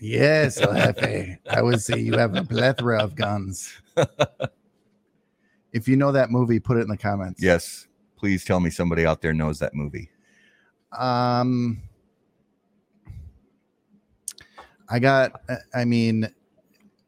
Yes, 0.00 0.60
Jefe. 0.60 1.38
I 1.50 1.60
would 1.62 1.80
say 1.80 1.98
you 1.98 2.16
have 2.16 2.36
a 2.36 2.44
plethora 2.44 3.02
of 3.02 3.16
guns. 3.16 3.81
if 5.72 5.88
you 5.88 5.96
know 5.96 6.12
that 6.12 6.30
movie, 6.30 6.60
put 6.60 6.76
it 6.76 6.80
in 6.80 6.88
the 6.88 6.96
comments. 6.96 7.42
Yes. 7.42 7.86
Please 8.16 8.44
tell 8.44 8.60
me 8.60 8.70
somebody 8.70 9.04
out 9.04 9.20
there 9.20 9.32
knows 9.32 9.58
that 9.58 9.74
movie. 9.74 10.08
Um, 10.96 11.82
I 14.88 14.98
got. 14.98 15.40
I 15.74 15.84
mean, 15.84 16.28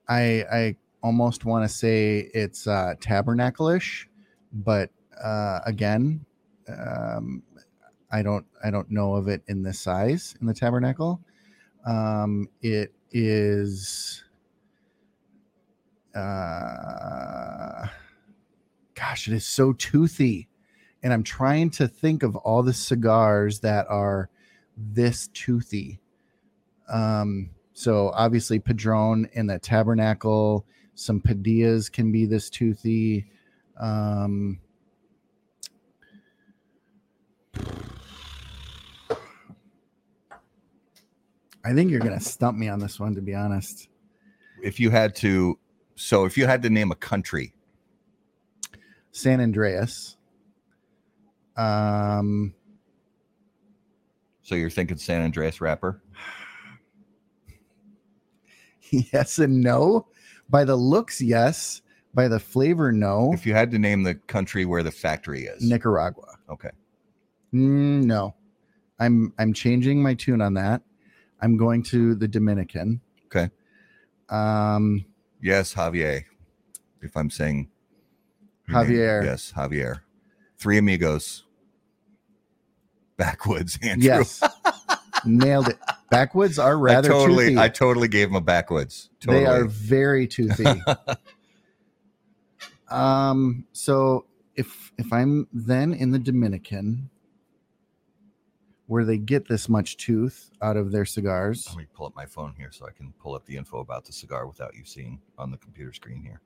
I 0.08 0.44
I 0.50 0.76
almost 1.02 1.44
want 1.44 1.68
to 1.68 1.74
say 1.74 2.30
it's 2.34 2.66
uh, 2.66 2.94
tabernacle-ish, 3.00 4.08
but 4.52 4.90
uh, 5.22 5.60
again, 5.66 6.24
um, 6.68 7.42
I 8.10 8.22
don't 8.22 8.46
I 8.64 8.70
don't 8.70 8.90
know 8.90 9.14
of 9.14 9.28
it 9.28 9.42
in 9.48 9.62
this 9.62 9.78
size 9.78 10.34
in 10.40 10.46
the 10.46 10.54
tabernacle. 10.54 11.20
Um, 11.86 12.48
it 12.62 12.92
is. 13.12 14.23
Uh, 16.14 17.86
gosh, 18.94 19.28
it 19.28 19.34
is 19.34 19.46
so 19.46 19.72
toothy 19.72 20.48
and 21.04 21.12
I'm 21.12 21.22
trying 21.22 21.68
to 21.72 21.86
think 21.86 22.22
of 22.22 22.34
all 22.34 22.62
the 22.62 22.72
cigars 22.72 23.60
that 23.60 23.86
are 23.90 24.30
this 24.76 25.28
toothy. 25.34 26.00
Um, 26.88 27.50
so 27.74 28.10
obviously 28.14 28.58
Padron 28.58 29.28
and 29.34 29.48
the 29.48 29.58
Tabernacle, 29.58 30.64
some 30.94 31.20
Padillas 31.20 31.92
can 31.92 32.10
be 32.10 32.24
this 32.24 32.48
toothy. 32.48 33.26
Um, 33.78 34.60
I 41.66 41.74
think 41.74 41.90
you're 41.90 42.00
gonna 42.00 42.18
stump 42.18 42.56
me 42.56 42.68
on 42.68 42.78
this 42.78 42.98
one, 42.98 43.14
to 43.14 43.20
be 43.20 43.34
honest. 43.34 43.88
If 44.62 44.80
you 44.80 44.88
had 44.88 45.14
to, 45.16 45.58
so 45.94 46.24
if 46.24 46.36
you 46.36 46.46
had 46.46 46.62
to 46.62 46.70
name 46.70 46.90
a 46.90 46.96
country, 46.96 47.54
San 49.12 49.40
Andreas. 49.40 50.16
Um, 51.56 52.54
so 54.42 54.54
you're 54.54 54.70
thinking 54.70 54.96
San 54.96 55.22
Andreas 55.22 55.60
wrapper. 55.60 56.02
yes 58.90 59.38
and 59.38 59.60
no. 59.62 60.08
By 60.50 60.64
the 60.64 60.76
looks, 60.76 61.20
yes. 61.20 61.80
By 62.12 62.28
the 62.28 62.38
flavor, 62.38 62.92
no. 62.92 63.32
If 63.32 63.46
you 63.46 63.54
had 63.54 63.70
to 63.72 63.78
name 63.78 64.02
the 64.02 64.14
country 64.14 64.64
where 64.64 64.82
the 64.82 64.92
factory 64.92 65.44
is, 65.44 65.62
Nicaragua. 65.62 66.36
okay. 66.48 66.70
Mm, 67.52 68.04
no. 68.04 68.34
I'm 69.00 69.32
I'm 69.38 69.52
changing 69.52 70.02
my 70.02 70.14
tune 70.14 70.40
on 70.40 70.54
that. 70.54 70.82
I'm 71.40 71.56
going 71.56 71.82
to 71.84 72.14
the 72.14 72.28
Dominican. 72.28 73.00
Okay. 73.26 73.50
Um, 74.28 75.04
Yes, 75.44 75.74
Javier. 75.74 76.24
If 77.02 77.18
I'm 77.18 77.28
saying 77.28 77.68
your 78.66 78.82
name. 78.82 78.92
Javier. 78.92 79.24
Yes, 79.26 79.52
Javier. 79.54 80.00
Three 80.56 80.78
amigos. 80.78 81.44
Backwoods, 83.18 83.78
Andrew. 83.82 84.06
yes. 84.06 84.42
Nailed 85.26 85.68
it. 85.68 85.78
Backwoods 86.10 86.58
are 86.58 86.78
rather 86.78 87.10
I 87.10 87.12
totally, 87.12 87.44
toothy. 87.48 87.58
I 87.58 87.68
totally 87.68 88.08
gave 88.08 88.30
him 88.30 88.36
a 88.36 88.40
backwoods. 88.40 89.10
Totally. 89.20 89.44
They 89.44 89.50
are 89.50 89.66
very 89.66 90.26
toothy. 90.26 90.64
um, 92.88 93.66
so 93.72 94.24
if 94.56 94.92
if 94.96 95.12
I'm 95.12 95.46
then 95.52 95.92
in 95.92 96.10
the 96.10 96.18
Dominican, 96.18 97.10
where 98.86 99.04
they 99.04 99.16
get 99.18 99.48
this 99.48 99.68
much 99.68 99.96
tooth 99.96 100.50
out 100.60 100.76
of 100.76 100.92
their 100.92 101.04
cigars, 101.06 101.66
Let 101.68 101.78
me 101.78 101.86
pull 101.94 102.06
up 102.06 102.14
my 102.14 102.26
phone 102.26 102.54
here 102.58 102.70
so 102.70 102.86
I 102.86 102.90
can 102.90 103.12
pull 103.18 103.34
up 103.34 103.46
the 103.46 103.56
info 103.56 103.78
about 103.78 104.04
the 104.04 104.12
cigar 104.12 104.46
without 104.46 104.74
you 104.74 104.84
seeing 104.84 105.20
on 105.38 105.50
the 105.50 105.56
computer 105.56 105.92
screen 105.92 106.22
here. 106.22 106.40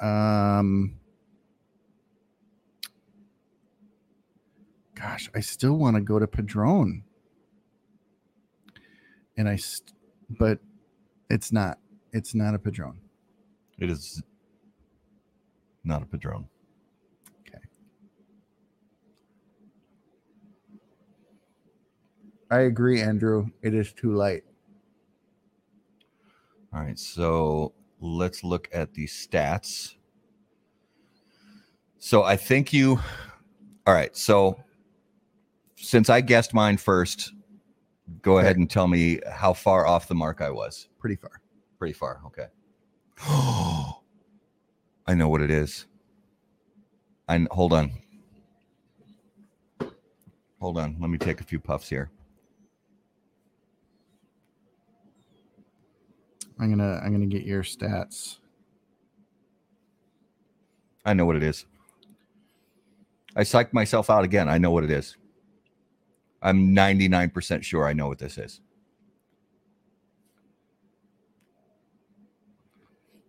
um, 0.00 0.98
gosh, 4.94 5.28
I 5.34 5.40
still 5.40 5.74
want 5.76 5.96
to 5.96 6.02
go 6.02 6.18
to 6.18 6.26
Padron, 6.26 7.04
and 9.36 9.48
I, 9.48 9.56
st- 9.56 9.92
but 10.30 10.58
it's 11.28 11.52
not. 11.52 11.78
It's 12.12 12.34
not 12.34 12.54
a 12.54 12.58
Padron. 12.58 12.98
It 13.78 13.90
is 13.90 14.22
not 15.84 16.02
a 16.02 16.06
Padron. 16.06 16.48
I 22.50 22.60
agree, 22.60 23.00
Andrew. 23.00 23.48
It 23.62 23.74
is 23.74 23.92
too 23.92 24.14
light. 24.14 24.44
All 26.72 26.80
right, 26.80 26.98
so 26.98 27.72
let's 28.00 28.44
look 28.44 28.68
at 28.72 28.94
the 28.94 29.06
stats. 29.06 29.94
So 31.98 32.22
I 32.22 32.36
think 32.36 32.72
you. 32.72 33.00
All 33.86 33.94
right, 33.94 34.16
so 34.16 34.58
since 35.76 36.08
I 36.10 36.20
guessed 36.20 36.54
mine 36.54 36.76
first, 36.76 37.32
go 38.22 38.38
ahead 38.38 38.56
and 38.56 38.70
tell 38.70 38.86
me 38.86 39.20
how 39.30 39.52
far 39.52 39.86
off 39.86 40.08
the 40.08 40.14
mark 40.14 40.40
I 40.40 40.50
was. 40.50 40.88
Pretty 40.98 41.16
far. 41.16 41.40
Pretty 41.78 41.94
far. 41.94 42.20
Okay. 42.26 42.46
Oh, 43.22 44.00
I 45.06 45.14
know 45.14 45.28
what 45.28 45.40
it 45.42 45.50
is. 45.50 45.86
I 47.28 47.46
hold 47.50 47.72
on. 47.72 47.92
Hold 50.60 50.78
on. 50.78 50.96
Let 51.00 51.10
me 51.10 51.18
take 51.18 51.40
a 51.40 51.44
few 51.44 51.58
puffs 51.60 51.88
here. 51.88 52.10
I'm 56.58 56.70
gonna 56.70 57.00
I'm 57.04 57.12
gonna 57.12 57.26
get 57.26 57.44
your 57.44 57.62
stats. 57.62 58.38
I 61.04 61.14
know 61.14 61.24
what 61.26 61.36
it 61.36 61.42
is. 61.42 61.66
I 63.36 63.42
psyched 63.42 63.72
myself 63.72 64.08
out 64.10 64.24
again. 64.24 64.48
I 64.48 64.58
know 64.58 64.70
what 64.70 64.82
it 64.82 64.90
is. 64.90 65.16
I'm 66.42 66.74
99% 66.74 67.62
sure 67.62 67.86
I 67.86 67.92
know 67.92 68.08
what 68.08 68.18
this 68.18 68.38
is. 68.38 68.60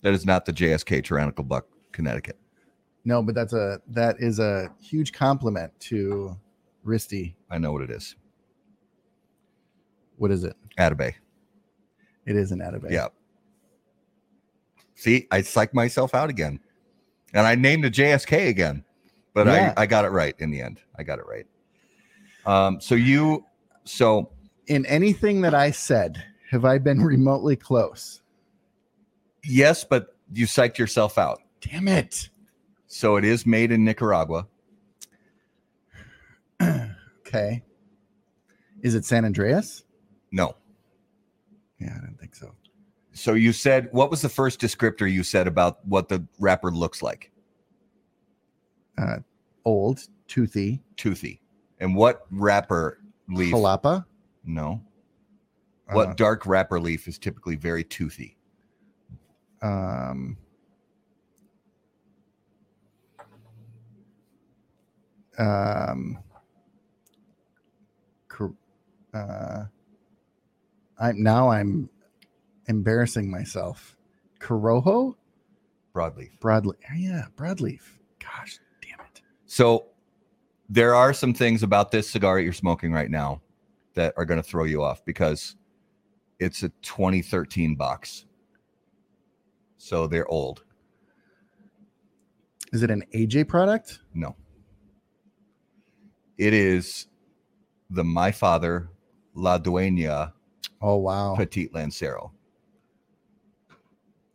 That 0.02 0.14
is 0.14 0.26
not 0.26 0.46
the 0.46 0.54
JSK 0.54 1.04
Tyrannical 1.04 1.44
Buck, 1.44 1.68
Connecticut. 1.92 2.38
No, 3.04 3.22
but 3.22 3.36
that's 3.36 3.54
a 3.54 3.82
that 3.90 4.18
is 4.20 4.40
a 4.40 4.70
huge 4.82 5.12
compliment 5.12 5.72
to 5.82 6.38
Risty. 6.86 7.36
I 7.50 7.58
know 7.58 7.72
what 7.72 7.82
it 7.82 7.90
is. 7.90 8.16
What 10.18 10.32
is 10.32 10.44
it? 10.44 10.56
Atabey. 10.78 11.14
It 12.26 12.36
is 12.36 12.52
an 12.52 12.60
Atabey. 12.60 12.92
Yeah. 12.92 13.08
See, 14.98 15.28
I 15.32 15.42
psyched 15.42 15.74
myself 15.74 16.14
out 16.16 16.30
again. 16.30 16.60
And 17.34 17.46
I 17.46 17.56
named 17.56 17.84
the 17.84 17.92
JSK 17.92 18.48
again. 18.50 18.84
But 19.34 19.48
Yeah. 19.48 19.74
I, 19.78 19.84
I 19.84 19.86
got 19.86 20.06
it 20.06 20.10
right 20.10 20.36
in 20.40 20.50
the 20.50 20.62
end. 20.62 20.80
I 20.98 21.04
got 21.04 21.20
it 21.20 21.26
right. 21.28 21.46
Um, 22.46 22.82
so 22.82 22.96
you 22.96 23.46
so 23.84 24.32
In 24.68 24.86
anything 24.88 25.42
that 25.42 25.54
I 25.54 25.72
said, 25.72 26.24
have 26.50 26.66
I 26.66 26.78
been 26.80 27.02
remotely 27.02 27.56
close? 27.56 28.22
yes, 29.44 29.84
but 29.84 30.16
you 30.34 30.46
psyched 30.46 30.78
yourself 30.78 31.18
out. 31.18 31.42
Damn 31.62 31.88
it. 31.88 32.30
So 32.88 33.16
it 33.18 33.24
is 33.24 33.46
made 33.46 33.72
in 33.72 33.86
Nicaragua. 33.86 34.48
Okay. 37.28 37.62
Is 38.84 38.96
it 38.96 39.04
San 39.04 39.26
Andreas? 39.26 39.84
No. 40.32 40.56
Yeah, 41.78 41.92
I 41.92 42.00
didn't 42.00 42.18
think 42.22 42.34
so. 42.36 42.54
So 43.18 43.34
you 43.34 43.52
said 43.52 43.90
what 43.92 44.12
was 44.12 44.22
the 44.22 44.30
first 44.30 44.62
descriptor 44.62 45.12
you 45.12 45.24
said 45.24 45.48
about 45.48 45.86
what 45.88 46.08
the 46.08 46.24
wrapper 46.40 46.72
looks 46.72 47.02
like? 47.02 47.32
Old, 49.66 50.08
toothy, 50.28 50.82
Toothy. 50.96 51.42
And 51.80 51.96
what 51.96 52.26
wrapper 52.32 53.00
leaf? 53.28 53.54
jalapa. 53.54 54.06
No. 54.46 54.82
What 55.92 56.10
Uh, 56.10 56.14
dark 56.14 56.46
wrapper 56.46 56.80
leaf 56.80 57.08
is 57.08 57.18
typically 57.18 57.56
very 57.56 57.84
toothy? 57.84 58.38
um, 59.64 60.38
um, 65.40 66.20
uh, 69.14 69.66
I'm 71.00 71.24
now 71.24 71.50
I'm 71.50 71.90
embarrassing 72.68 73.30
myself. 73.30 73.96
Corojo, 74.40 75.16
Broadleaf. 75.94 76.38
broadleaf. 76.40 76.76
Yeah, 76.96 77.26
broadleaf. 77.36 77.82
Gosh, 78.20 78.60
damn 78.82 79.00
it. 79.06 79.22
So 79.46 79.88
there 80.70 80.94
are 80.94 81.14
some 81.14 81.34
things 81.34 81.64
about 81.64 81.92
this 81.92 82.10
cigar 82.10 82.40
you're 82.40 82.54
smoking 82.54 82.92
right 82.92 83.10
now 83.10 83.42
that 83.96 84.14
are 84.18 84.26
going 84.26 84.42
to 84.42 84.48
throw 84.48 84.66
you 84.66 84.84
off 84.84 85.04
because 85.06 85.56
it's 86.40 86.62
a 86.64 86.70
2013 86.84 87.76
box. 87.76 88.26
So 89.78 90.06
they're 90.08 90.28
old. 90.28 90.64
Is 92.74 92.84
it 92.84 92.92
an 92.92 93.04
AJ 93.16 93.48
product? 93.48 94.00
No. 94.14 94.36
It 96.38 96.54
is 96.54 97.08
the 97.90 98.04
My 98.04 98.32
Father 98.32 98.90
La 99.34 99.58
Dueña 99.58 100.34
Oh 100.82 100.98
wow. 100.98 101.36
Petit 101.36 101.70
Lancero. 101.74 102.34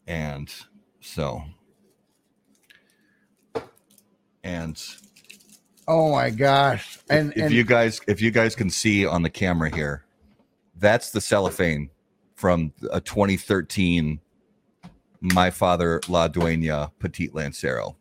And 0.06 0.52
so 1.00 1.42
and 4.42 4.82
Oh 5.88 6.12
my 6.12 6.30
gosh. 6.30 6.98
And 7.10 7.32
if 7.32 7.44
and 7.44 7.52
you 7.52 7.64
guys 7.64 8.00
if 8.06 8.20
you 8.20 8.30
guys 8.30 8.54
can 8.54 8.70
see 8.70 9.06
on 9.06 9.22
the 9.22 9.30
camera 9.30 9.74
here 9.74 10.04
that's 10.76 11.10
the 11.10 11.20
cellophane 11.20 11.90
from 12.34 12.72
a 12.90 13.00
2013 13.00 14.20
my 15.20 15.50
father 15.50 16.00
la 16.08 16.28
dueña 16.28 16.90
petit 16.98 17.30
lancero 17.32 17.96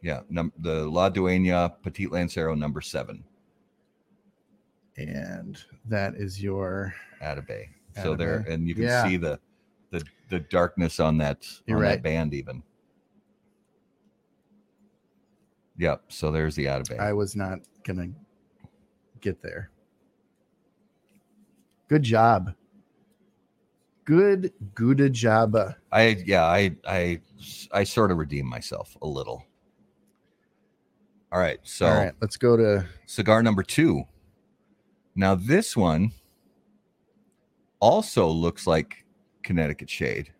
yeah 0.00 0.20
num- 0.30 0.52
the 0.58 0.88
la 0.88 1.10
dueña 1.10 1.74
petit 1.82 2.06
lancero 2.06 2.54
number 2.54 2.80
seven 2.80 3.24
and 4.96 5.62
that 5.86 6.14
is 6.14 6.42
your 6.42 6.94
Atabey. 7.22 7.68
So 7.94 8.14
there 8.16 8.44
and 8.48 8.68
you 8.68 8.74
can 8.74 8.84
Yeah. 8.84 9.04
see 9.04 9.16
the 9.16 9.38
the 9.90 10.02
the 10.28 10.40
darkness 10.40 10.98
on 11.00 11.18
that 11.18 11.46
You're 11.66 11.76
on 11.78 11.82
right. 11.82 11.90
that 11.96 12.02
band 12.02 12.32
even 12.34 12.62
yep 15.76 16.02
so 16.08 16.30
there's 16.32 16.54
the 16.54 16.66
Atabey. 16.66 16.98
I 16.98 17.12
was 17.12 17.36
not 17.36 17.60
gonna 17.84 18.08
get 19.20 19.42
there. 19.42 19.70
Good 21.88 22.02
job. 22.02 22.54
Good 24.04 24.52
good 24.74 25.12
job. 25.12 25.56
I 25.92 26.22
yeah, 26.24 26.44
I 26.44 26.76
I 26.86 27.20
I 27.70 27.84
sort 27.84 28.10
of 28.10 28.18
redeemed 28.18 28.48
myself 28.48 28.96
a 29.02 29.06
little. 29.06 29.44
All 31.30 31.38
right, 31.40 31.60
so 31.62 31.86
All 31.86 31.96
right, 31.96 32.12
let's 32.20 32.36
go 32.36 32.56
to 32.56 32.84
cigar 33.06 33.42
number 33.42 33.62
two. 33.62 34.04
Now 35.14 35.34
this 35.34 35.76
one 35.76 36.12
also 37.82 38.28
looks 38.28 38.66
like 38.66 39.04
Connecticut 39.42 39.90
Shade. 39.90 40.32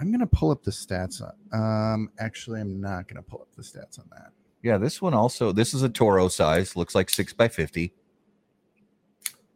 I'm 0.00 0.10
gonna 0.10 0.26
pull 0.26 0.50
up 0.50 0.62
the 0.62 0.70
stats 0.70 1.22
on 1.22 1.32
um 1.52 2.10
actually 2.18 2.60
I'm 2.60 2.80
not 2.80 3.06
gonna 3.06 3.22
pull 3.22 3.40
up 3.40 3.54
the 3.56 3.62
stats 3.62 3.98
on 3.98 4.06
that. 4.10 4.32
Yeah, 4.62 4.76
this 4.76 5.00
one 5.00 5.14
also. 5.14 5.52
This 5.52 5.72
is 5.72 5.82
a 5.82 5.88
Toro 5.88 6.28
size. 6.28 6.76
Looks 6.76 6.94
like 6.94 7.08
six 7.08 7.32
by 7.32 7.48
fifty. 7.48 7.94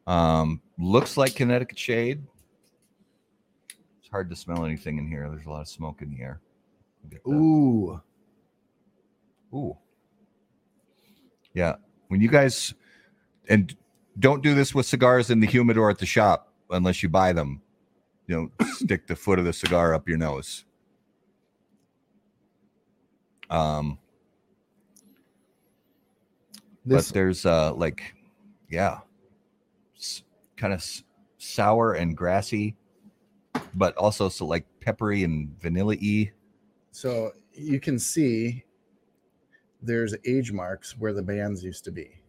Um, 0.06 0.62
looks 0.78 1.16
like 1.16 1.34
Connecticut 1.34 1.78
Shade. 1.78 2.22
It's 4.00 4.08
hard 4.10 4.30
to 4.30 4.36
smell 4.36 4.64
anything 4.64 4.98
in 4.98 5.06
here. 5.08 5.28
There's 5.28 5.46
a 5.46 5.50
lot 5.50 5.62
of 5.62 5.68
smoke 5.68 6.00
in 6.00 6.10
the 6.10 6.22
air. 6.22 6.40
Ooh. 7.26 8.00
Ooh. 9.52 9.76
Yeah. 11.54 11.76
When 12.08 12.20
you 12.20 12.28
guys 12.28 12.72
and 13.48 13.74
don't 14.18 14.42
do 14.42 14.54
this 14.54 14.74
with 14.74 14.86
cigars 14.86 15.30
in 15.30 15.40
the 15.40 15.46
humidor 15.46 15.90
at 15.90 15.98
the 15.98 16.06
shop 16.06 16.53
unless 16.74 17.02
you 17.02 17.08
buy 17.08 17.32
them. 17.32 17.62
You 18.26 18.50
know, 18.60 18.66
stick 18.74 19.06
the 19.06 19.16
foot 19.16 19.38
of 19.38 19.44
the 19.44 19.52
cigar 19.52 19.94
up 19.94 20.08
your 20.08 20.18
nose. 20.18 20.64
Um, 23.50 23.98
This 26.86 27.08
but 27.08 27.14
there's 27.14 27.46
uh 27.46 27.72
like 27.74 28.14
yeah. 28.68 28.98
kind 30.56 30.72
of 30.74 30.80
s- 30.80 31.02
sour 31.38 31.94
and 31.94 32.16
grassy, 32.16 32.76
but 33.74 33.96
also 33.96 34.28
so 34.28 34.44
like 34.46 34.66
peppery 34.80 35.24
and 35.24 35.58
vanilla 35.60 35.96
y. 36.00 36.30
so 36.92 37.32
you 37.54 37.80
can 37.80 37.98
see 37.98 38.64
there's 39.80 40.14
age 40.26 40.52
marks 40.52 40.96
where 40.98 41.12
the 41.12 41.22
bands 41.22 41.62
used 41.64 41.84
to 41.84 41.90
be. 41.92 42.20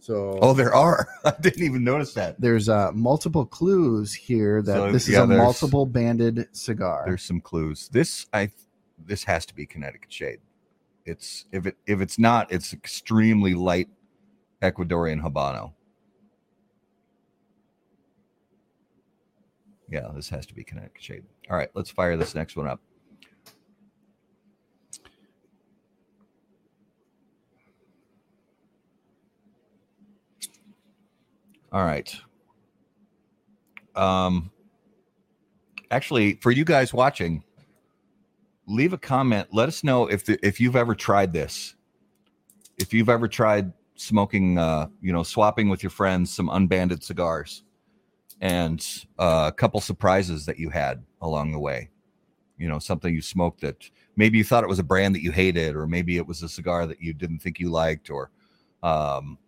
So 0.00 0.38
Oh, 0.40 0.52
there 0.54 0.74
are. 0.74 1.08
I 1.24 1.34
didn't 1.40 1.62
even 1.62 1.84
notice 1.84 2.14
that. 2.14 2.40
there's 2.40 2.68
uh, 2.68 2.92
multiple 2.92 3.44
clues 3.44 4.14
here 4.14 4.62
that 4.62 4.74
So, 4.74 4.92
this 4.92 5.08
is 5.08 5.16
a 5.16 5.26
multiple 5.26 5.86
banded 5.86 6.48
cigar. 6.52 7.04
There's 7.06 7.22
some 7.22 7.40
clues. 7.40 7.88
This 7.88 8.26
I 8.32 8.50
this 9.06 9.24
has 9.24 9.46
to 9.46 9.54
be 9.54 9.66
Connecticut 9.66 10.12
shade. 10.12 10.38
It's 11.04 11.46
if 11.52 11.66
it 11.66 11.76
if 11.86 12.00
it's 12.00 12.18
not, 12.18 12.50
it's 12.52 12.72
extremely 12.72 13.54
light 13.54 13.88
Ecuadorian 14.62 15.22
Habano. 15.22 15.72
Yeah, 19.90 20.08
this 20.14 20.28
has 20.28 20.44
to 20.46 20.54
be 20.54 20.64
Connecticut 20.64 21.02
shade. 21.02 21.24
All 21.50 21.56
right, 21.56 21.70
let's 21.74 21.90
fire 21.90 22.16
this 22.16 22.34
next 22.34 22.56
one 22.56 22.66
up. 22.66 22.80
All 31.72 31.84
right. 31.84 32.14
Um 33.94 34.50
actually 35.90 36.34
for 36.34 36.50
you 36.50 36.64
guys 36.64 36.92
watching 36.92 37.42
leave 38.66 38.92
a 38.92 38.98
comment. 38.98 39.48
Let 39.50 39.68
us 39.68 39.82
know 39.82 40.06
if 40.06 40.26
the, 40.26 40.38
if 40.46 40.60
you've 40.60 40.76
ever 40.76 40.94
tried 40.94 41.32
this. 41.32 41.74
If 42.78 42.92
you've 42.92 43.08
ever 43.08 43.28
tried 43.28 43.72
smoking 43.96 44.58
uh 44.58 44.86
you 45.00 45.12
know 45.12 45.24
swapping 45.24 45.68
with 45.68 45.82
your 45.82 45.90
friends 45.90 46.32
some 46.32 46.48
unbanded 46.48 47.02
cigars 47.02 47.64
and 48.40 48.86
uh, 49.18 49.46
a 49.48 49.52
couple 49.52 49.80
surprises 49.80 50.46
that 50.46 50.56
you 50.56 50.70
had 50.70 51.02
along 51.20 51.50
the 51.50 51.58
way. 51.58 51.90
You 52.56 52.68
know 52.68 52.78
something 52.78 53.12
you 53.12 53.22
smoked 53.22 53.60
that 53.62 53.90
maybe 54.16 54.38
you 54.38 54.44
thought 54.44 54.64
it 54.64 54.68
was 54.68 54.78
a 54.78 54.84
brand 54.84 55.14
that 55.14 55.22
you 55.22 55.32
hated 55.32 55.76
or 55.76 55.86
maybe 55.86 56.16
it 56.16 56.26
was 56.26 56.42
a 56.42 56.48
cigar 56.48 56.86
that 56.86 57.00
you 57.00 57.12
didn't 57.12 57.40
think 57.40 57.58
you 57.58 57.70
liked 57.70 58.10
or 58.10 58.30
um 58.82 59.38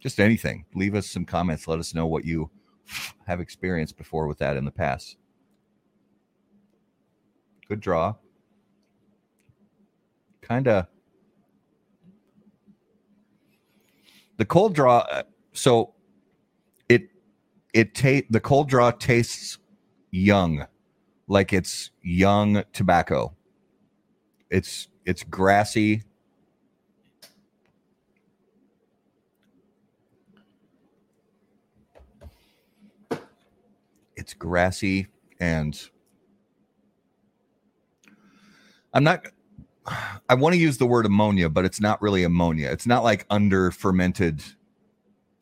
just 0.00 0.18
anything. 0.18 0.64
Leave 0.74 0.94
us 0.94 1.06
some 1.06 1.24
comments. 1.24 1.68
Let 1.68 1.78
us 1.78 1.94
know 1.94 2.06
what 2.06 2.24
you 2.24 2.50
have 3.26 3.40
experienced 3.40 3.96
before 3.96 4.26
with 4.26 4.38
that 4.38 4.56
in 4.56 4.64
the 4.64 4.70
past. 4.70 5.16
Good 7.68 7.80
draw. 7.80 8.14
Kind 10.42 10.66
of 10.66 10.86
the 14.38 14.44
cold 14.44 14.74
draw 14.74 15.06
uh, 15.10 15.22
so 15.52 15.94
it 16.88 17.10
it 17.72 17.94
ta- 17.94 18.26
the 18.30 18.40
cold 18.40 18.68
draw 18.68 18.90
tastes 18.90 19.58
young 20.10 20.66
like 21.28 21.52
it's 21.52 21.90
young 22.02 22.64
tobacco. 22.72 23.36
It's 24.50 24.88
it's 25.04 25.22
grassy 25.22 26.02
it's 34.20 34.34
grassy 34.34 35.08
and 35.40 35.90
i'm 38.94 39.02
not 39.02 39.26
I 40.28 40.34
want 40.34 40.54
to 40.54 40.60
use 40.60 40.78
the 40.78 40.86
word 40.86 41.06
ammonia, 41.06 41.48
but 41.48 41.64
it's 41.64 41.80
not 41.80 42.00
really 42.02 42.22
ammonia. 42.22 42.70
It's 42.70 42.86
not 42.86 43.02
like 43.02 43.26
under 43.30 43.70
fermented. 43.70 44.42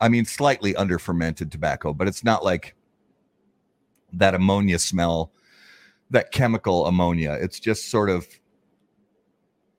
I 0.00 0.08
mean, 0.08 0.24
slightly 0.24 0.74
under 0.76 0.98
fermented 0.98 1.50
tobacco, 1.50 1.92
but 1.92 2.08
it's 2.08 2.24
not 2.24 2.44
like 2.44 2.74
that 4.12 4.34
ammonia 4.34 4.78
smell, 4.78 5.32
that 6.10 6.30
chemical 6.30 6.86
ammonia. 6.86 7.36
It's 7.40 7.60
just 7.60 7.90
sort 7.90 8.08
of 8.08 8.26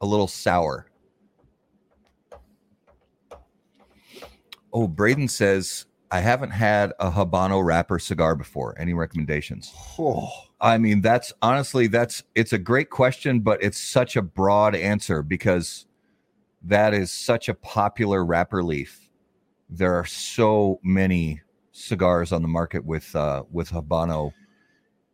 a 0.02 0.06
little 0.06 0.28
sour. 0.28 0.88
Oh, 4.72 4.88
Braden 4.88 5.30
says 5.30 5.86
I 6.12 6.20
haven't 6.22 6.52
had 6.52 6.94
a 7.00 7.12
Habano 7.12 7.64
wrapper 7.64 8.00
cigar 8.00 8.36
before. 8.36 8.76
Any 8.80 8.94
recommendations? 8.94 9.72
Oh, 9.98 10.30
I 10.60 10.78
mean, 10.78 11.02
that's 11.02 11.32
honestly 11.42 11.88
that's 11.88 12.24
it's 12.36 12.54
a 12.54 12.58
great 12.58 12.90
question, 12.90 13.42
but 13.42 13.64
it's 13.64 13.78
such 13.80 14.16
a 14.16 14.22
broad 14.22 14.76
answer 14.76 15.22
because 15.22 15.86
that 16.64 16.94
is 16.94 17.12
such 17.12 17.48
a 17.48 17.54
popular 17.54 18.26
wrapper 18.26 18.64
leaf. 18.64 19.10
There 19.70 19.94
are 19.94 20.06
so 20.06 20.80
many 20.84 21.42
cigars 21.72 22.32
on 22.32 22.42
the 22.42 22.48
market 22.48 22.84
with 22.84 23.16
uh 23.16 23.44
with 23.52 23.70
Habano. 23.70 24.34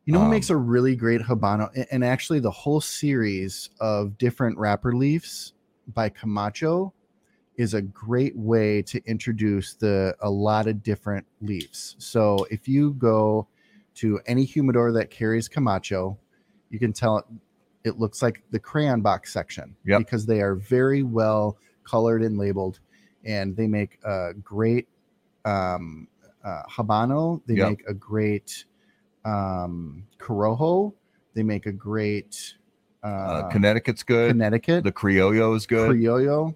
You 0.05 0.13
know 0.13 0.19
what 0.19 0.25
Um, 0.25 0.31
makes 0.31 0.49
a 0.49 0.55
really 0.55 0.95
great 0.95 1.21
Habano? 1.21 1.69
And 1.91 2.03
actually, 2.05 2.39
the 2.39 2.51
whole 2.51 2.79
series 2.79 3.69
of 3.81 4.17
different 4.17 4.57
wrapper 4.57 4.95
leaves 4.95 5.53
by 5.93 6.09
Camacho 6.09 6.93
is 7.57 7.73
a 7.73 7.81
great 7.81 8.35
way 8.35 8.81
to 8.81 9.01
introduce 9.05 9.73
the 9.75 10.15
a 10.21 10.29
lot 10.29 10.67
of 10.67 10.83
different 10.83 11.25
leaves. 11.41 11.95
So 11.99 12.45
if 12.51 12.67
you 12.67 12.93
go 12.93 13.47
to 13.95 14.19
any 14.25 14.43
humidor 14.43 14.91
that 14.93 15.09
carries 15.09 15.47
Camacho, 15.47 16.17
you 16.69 16.79
can 16.79 16.91
tell 16.91 17.17
it, 17.19 17.25
it 17.85 17.97
looks 17.99 18.21
like 18.21 18.43
the 18.51 18.59
crayon 18.59 19.01
box 19.01 19.31
section 19.31 19.75
Yep. 19.85 19.99
because 19.99 20.25
they 20.25 20.41
are 20.41 20.55
very 20.55 21.03
well 21.03 21.57
colored 21.83 22.21
and 22.23 22.37
labeled, 22.37 22.79
and 23.23 23.55
they 23.55 23.67
make 23.67 23.99
a 24.03 24.33
great 24.33 24.87
um, 25.45 26.07
uh, 26.43 26.63
Habano. 26.69 27.41
They 27.45 27.55
Yep. 27.55 27.69
make 27.69 27.83
a 27.87 27.93
great 27.93 28.65
um, 29.23 30.05
Corojo. 30.19 30.93
They 31.33 31.43
make 31.43 31.65
a 31.67 31.71
great 31.71 32.55
uh, 33.03 33.07
Uh, 33.07 33.49
Connecticut's 33.49 34.03
good. 34.03 34.31
Connecticut 34.31 34.83
the 34.83 34.91
Criollo 34.91 35.55
is 35.55 35.65
good. 35.65 35.91
Criollo. 35.91 36.55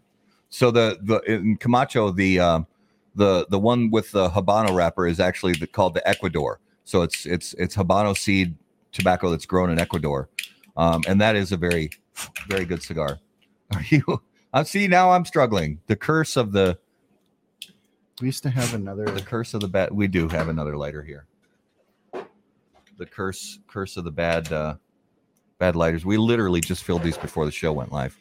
So 0.49 0.71
the 0.71 0.97
the 1.01 1.19
in 1.31 1.57
Camacho 1.57 2.11
the 2.11 2.39
um 2.39 2.67
the 3.15 3.45
the 3.49 3.59
one 3.59 3.91
with 3.91 4.11
the 4.11 4.29
Habano 4.29 4.73
wrapper 4.73 5.07
is 5.07 5.19
actually 5.19 5.53
the, 5.53 5.67
called 5.67 5.93
the 5.93 6.07
Ecuador. 6.07 6.59
So 6.85 7.01
it's 7.01 7.25
it's 7.25 7.53
it's 7.53 7.75
Habano 7.75 8.17
seed 8.17 8.55
tobacco 8.91 9.29
that's 9.29 9.45
grown 9.45 9.69
in 9.69 9.79
Ecuador, 9.79 10.29
um, 10.75 11.03
and 11.07 11.21
that 11.21 11.35
is 11.35 11.51
a 11.51 11.57
very 11.57 11.91
very 12.47 12.65
good 12.65 12.81
cigar. 12.81 13.19
Are 13.75 13.83
you? 13.89 14.21
I 14.53 14.63
see 14.63 14.87
now. 14.87 15.11
I'm 15.11 15.25
struggling. 15.25 15.79
The 15.85 15.95
curse 15.95 16.35
of 16.35 16.51
the 16.51 16.79
We 18.19 18.27
used 18.27 18.41
to 18.43 18.49
have 18.49 18.73
another. 18.73 19.05
the 19.05 19.21
curse 19.21 19.53
of 19.53 19.61
the 19.61 19.67
bad. 19.67 19.91
We 19.91 20.07
do 20.07 20.27
have 20.27 20.49
another 20.49 20.75
lighter 20.75 21.03
here. 21.03 21.27
The 22.97 23.05
curse 23.05 23.59
curse 23.67 23.95
of 23.97 24.03
the 24.03 24.11
bad 24.11 24.51
uh, 24.51 24.75
bad 25.59 25.75
lighters. 25.75 26.03
We 26.05 26.17
literally 26.17 26.61
just 26.61 26.83
filled 26.83 27.03
these 27.03 27.17
before 27.17 27.45
the 27.45 27.51
show 27.51 27.71
went 27.71 27.91
live. 27.91 28.17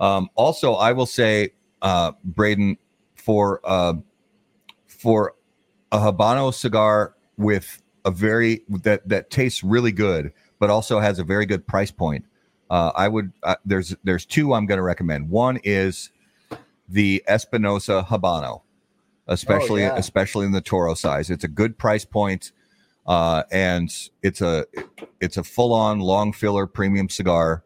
Um, 0.00 0.30
also, 0.34 0.74
I 0.74 0.92
will 0.92 1.06
say, 1.06 1.50
uh, 1.82 2.12
Braden, 2.24 2.78
for 3.14 3.60
uh, 3.64 3.94
for 4.86 5.34
a 5.92 5.98
Habano 5.98 6.52
cigar 6.52 7.14
with 7.36 7.82
a 8.04 8.10
very 8.10 8.62
that 8.68 9.08
that 9.08 9.30
tastes 9.30 9.62
really 9.62 9.92
good, 9.92 10.32
but 10.58 10.70
also 10.70 11.00
has 11.00 11.18
a 11.18 11.24
very 11.24 11.46
good 11.46 11.66
price 11.66 11.90
point. 11.90 12.24
Uh, 12.70 12.92
I 12.94 13.08
would 13.08 13.32
uh, 13.42 13.56
there's 13.64 13.94
there's 14.04 14.26
two 14.26 14.54
I'm 14.54 14.66
going 14.66 14.78
to 14.78 14.82
recommend. 14.82 15.30
One 15.30 15.58
is 15.64 16.10
the 16.88 17.22
Espinosa 17.28 18.06
Habano, 18.08 18.62
especially 19.26 19.82
yeah. 19.82 19.96
especially 19.96 20.46
in 20.46 20.52
the 20.52 20.60
Toro 20.60 20.94
size. 20.94 21.30
It's 21.30 21.44
a 21.44 21.48
good 21.48 21.78
price 21.78 22.04
point, 22.04 22.52
uh, 23.06 23.44
and 23.50 23.90
it's 24.22 24.40
a 24.40 24.66
it's 25.20 25.36
a 25.36 25.44
full 25.44 25.72
on 25.72 26.00
long 26.00 26.32
filler 26.32 26.66
premium 26.66 27.08
cigar, 27.08 27.64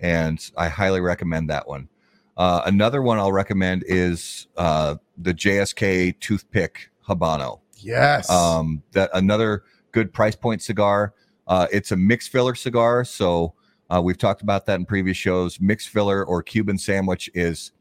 and 0.00 0.50
I 0.56 0.68
highly 0.68 1.00
recommend 1.00 1.48
that 1.50 1.68
one. 1.68 1.88
Uh, 2.36 2.62
another 2.64 3.02
one 3.02 3.18
I'll 3.18 3.32
recommend 3.32 3.84
is 3.86 4.46
uh, 4.56 4.96
the 5.18 5.34
JSK 5.34 6.18
Toothpick 6.20 6.90
Habano. 7.06 7.60
yes. 7.76 8.30
Um, 8.30 8.82
that 8.92 9.10
another 9.14 9.64
good 9.92 10.12
price 10.12 10.36
point 10.36 10.62
cigar. 10.62 11.14
Uh, 11.46 11.66
it's 11.72 11.92
a 11.92 11.96
mixed 11.96 12.30
filler 12.30 12.54
cigar, 12.54 13.04
so 13.04 13.54
uh, 13.90 14.00
we've 14.00 14.18
talked 14.18 14.42
about 14.42 14.66
that 14.66 14.76
in 14.76 14.86
previous 14.86 15.16
shows. 15.16 15.60
Mixed 15.60 15.88
filler 15.88 16.24
or 16.24 16.42
Cuban 16.42 16.78
sandwich 16.78 17.28
is 17.34 17.72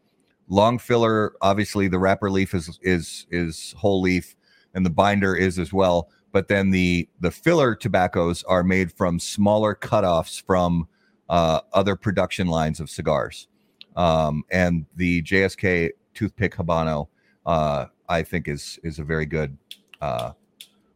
long 0.49 0.77
filler. 0.77 1.33
Obviously, 1.41 1.87
the 1.87 1.99
wrapper 1.99 2.29
leaf 2.29 2.53
is 2.53 2.79
is 2.81 3.27
is 3.31 3.73
whole 3.77 4.01
leaf, 4.01 4.35
and 4.73 4.85
the 4.85 4.89
binder 4.89 5.35
is 5.35 5.57
as 5.57 5.71
well. 5.71 6.09
But 6.31 6.47
then 6.47 6.71
the 6.71 7.07
the 7.19 7.31
filler 7.31 7.75
tobaccos 7.75 8.43
are 8.43 8.63
made 8.63 8.91
from 8.91 9.19
smaller 9.19 9.75
cutoffs 9.75 10.41
from 10.41 10.87
uh, 11.29 11.61
other 11.73 11.95
production 11.95 12.47
lines 12.47 12.79
of 12.79 12.89
cigars. 12.89 13.47
Um, 13.95 14.43
and 14.51 14.85
the 14.95 15.21
JSK 15.23 15.91
toothpick 16.13 16.55
Habano, 16.55 17.07
uh, 17.45 17.85
I 18.07 18.23
think 18.23 18.47
is 18.47 18.79
is 18.83 18.99
a 18.99 19.03
very 19.03 19.25
good 19.25 19.57
uh, 20.01 20.31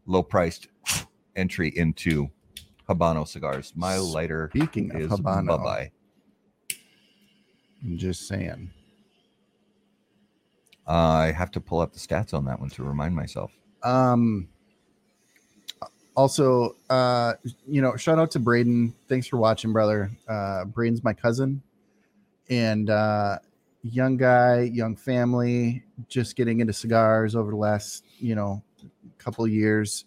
low 0.05 0.23
priced 0.23 0.67
entry 1.35 1.73
into 1.75 2.29
Habano 2.89 3.27
cigars. 3.27 3.73
My 3.75 3.97
lighter 3.97 4.49
Speaking 4.55 4.93
of 4.95 5.01
is 5.01 5.09
Habano, 5.09 5.47
bye 5.47 5.57
bye. 5.57 5.91
I'm 7.83 7.97
just 7.97 8.27
saying. 8.27 8.71
I 10.87 11.31
have 11.31 11.51
to 11.51 11.61
pull 11.61 11.79
up 11.79 11.93
the 11.93 11.99
stats 11.99 12.33
on 12.33 12.45
that 12.45 12.59
one 12.59 12.69
to 12.71 12.83
remind 12.83 13.15
myself. 13.15 13.51
Um, 13.83 14.47
also, 16.15 16.75
uh, 16.89 17.33
you 17.67 17.81
know, 17.81 17.95
shout 17.95 18.19
out 18.19 18.31
to 18.31 18.39
Braden. 18.39 18.93
Thanks 19.07 19.27
for 19.27 19.37
watching, 19.37 19.73
brother. 19.73 20.11
Uh, 20.27 20.65
Braden's 20.65 21.03
my 21.03 21.13
cousin, 21.13 21.61
and 22.49 22.89
uh, 22.89 23.39
young 23.83 24.17
guy, 24.17 24.61
young 24.61 24.95
family, 24.95 25.83
just 26.07 26.35
getting 26.35 26.59
into 26.59 26.73
cigars 26.73 27.35
over 27.35 27.51
the 27.51 27.57
last, 27.57 28.05
you 28.17 28.35
know, 28.35 28.63
couple 29.17 29.47
years. 29.47 30.05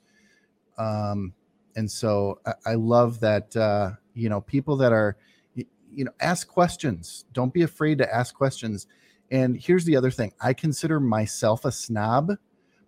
Um, 0.76 1.32
and 1.76 1.90
so 1.90 2.40
I, 2.46 2.52
I 2.66 2.74
love 2.74 3.20
that, 3.20 3.56
uh, 3.56 3.92
you 4.14 4.28
know, 4.28 4.40
people 4.40 4.76
that 4.76 4.92
are, 4.92 5.16
you 5.54 6.04
know, 6.04 6.12
ask 6.20 6.46
questions. 6.46 7.24
Don't 7.32 7.52
be 7.52 7.62
afraid 7.62 7.98
to 7.98 8.14
ask 8.14 8.34
questions. 8.34 8.86
And 9.30 9.60
here's 9.60 9.84
the 9.84 9.96
other 9.96 10.10
thing 10.10 10.32
I 10.40 10.52
consider 10.52 11.00
myself 11.00 11.64
a 11.64 11.72
snob 11.72 12.32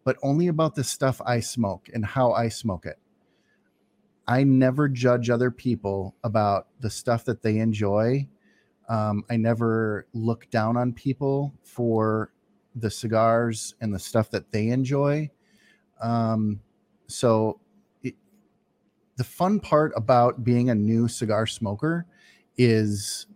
but 0.04 0.16
only 0.22 0.48
about 0.48 0.74
the 0.74 0.84
stuff 0.84 1.20
I 1.24 1.40
smoke 1.40 1.88
and 1.92 2.04
how 2.04 2.32
I 2.32 2.48
smoke 2.48 2.86
it. 2.86 2.98
I 4.26 4.44
never 4.44 4.88
judge 4.88 5.28
other 5.28 5.50
people 5.50 6.14
about 6.22 6.68
the 6.80 6.90
stuff 6.90 7.24
that 7.24 7.42
they 7.42 7.58
enjoy. 7.58 8.28
Um, 8.90 9.24
I 9.30 9.38
never 9.38 10.08
look 10.14 10.50
down 10.50 10.76
on 10.78 10.94
people 10.94 11.54
for 11.64 12.32
the 12.76 12.90
cigars 12.90 13.76
and 13.82 13.94
the 13.94 14.00
stuff 14.00 14.30
that 14.32 14.52
they 14.52 14.68
enjoy. 14.70 15.30
Um, 16.00 16.60
so, 17.08 17.60
it, 18.02 18.16
the 19.16 19.24
fun 19.24 19.60
part 19.60 19.92
about 19.96 20.44
being 20.44 20.70
a 20.70 20.74
new 20.74 21.08
cigar 21.08 21.46
smoker 21.46 22.06
is 22.56 23.26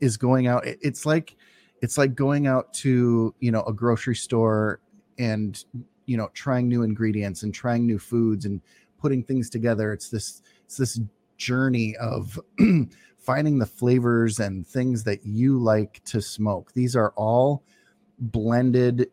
is 0.00 0.16
going 0.16 0.46
out. 0.46 0.66
it- 0.66 0.78
It's 0.82 1.06
like 1.06 1.36
it's 1.82 1.96
like 1.98 2.14
going 2.14 2.46
out 2.46 2.72
to 2.74 3.34
you 3.40 3.52
know 3.52 3.62
a 3.64 3.72
grocery 3.72 4.16
store 4.16 4.80
and 5.18 5.64
you 6.06 6.16
know 6.16 6.28
trying 6.34 6.68
new 6.68 6.82
ingredients 6.82 7.42
and 7.42 7.54
trying 7.54 7.86
new 7.86 7.98
foods 7.98 8.44
and 8.46 8.60
putting 9.00 9.22
things 9.22 9.48
together 9.48 9.92
it's 9.92 10.08
this 10.08 10.42
it's 10.64 10.76
this 10.76 11.00
journey 11.38 11.96
of 11.96 12.38
finding 13.18 13.58
the 13.58 13.66
flavors 13.66 14.40
and 14.40 14.66
things 14.66 15.04
that 15.04 15.24
you 15.24 15.58
like 15.58 16.02
to 16.04 16.20
smoke. 16.20 16.72
These 16.74 16.94
are 16.96 17.12
all 17.16 17.64
blended 18.20 19.10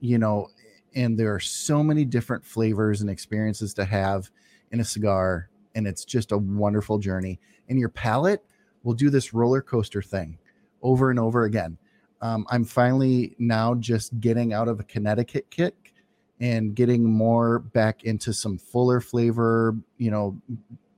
you 0.00 0.18
know 0.18 0.48
and 0.94 1.18
there 1.18 1.34
are 1.34 1.40
so 1.40 1.82
many 1.82 2.04
different 2.04 2.44
flavors 2.44 3.02
and 3.02 3.10
experiences 3.10 3.74
to 3.74 3.84
have 3.84 4.30
in 4.72 4.80
a 4.80 4.84
cigar 4.84 5.50
and 5.76 5.86
it's 5.86 6.04
just 6.04 6.32
a 6.32 6.38
wonderful 6.38 6.98
journey. 6.98 7.38
And 7.68 7.78
your 7.78 7.90
palate 7.90 8.42
will 8.82 8.94
do 8.94 9.10
this 9.10 9.34
roller 9.34 9.60
coaster 9.60 10.02
thing 10.02 10.38
over 10.82 11.10
and 11.10 11.20
over 11.20 11.44
again. 11.44 11.78
Um, 12.22 12.46
I'm 12.48 12.64
finally 12.64 13.36
now 13.38 13.74
just 13.74 14.18
getting 14.20 14.54
out 14.54 14.68
of 14.68 14.80
a 14.80 14.84
Connecticut 14.84 15.50
kick 15.50 15.92
and 16.40 16.74
getting 16.74 17.04
more 17.04 17.58
back 17.58 18.04
into 18.04 18.32
some 18.32 18.56
fuller 18.56 19.00
flavor, 19.00 19.76
you 19.98 20.10
know, 20.10 20.40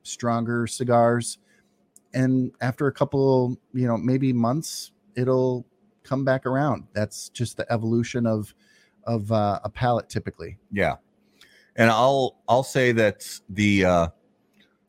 stronger 0.08 0.66
cigars. 0.66 1.38
And 2.14 2.52
after 2.60 2.86
a 2.86 2.92
couple, 2.92 3.58
you 3.72 3.86
know, 3.86 3.96
maybe 3.96 4.32
months, 4.32 4.92
it'll 5.14 5.66
come 6.02 6.24
back 6.24 6.46
around. 6.46 6.84
That's 6.94 7.28
just 7.28 7.56
the 7.56 7.70
evolution 7.72 8.26
of 8.26 8.54
of 9.04 9.30
uh, 9.32 9.60
a 9.64 9.70
palate 9.70 10.08
typically. 10.08 10.58
Yeah, 10.72 10.96
and 11.76 11.90
I'll 11.90 12.36
I'll 12.48 12.62
say 12.62 12.92
that 12.92 13.24
the 13.48 13.84
uh, 13.84 14.08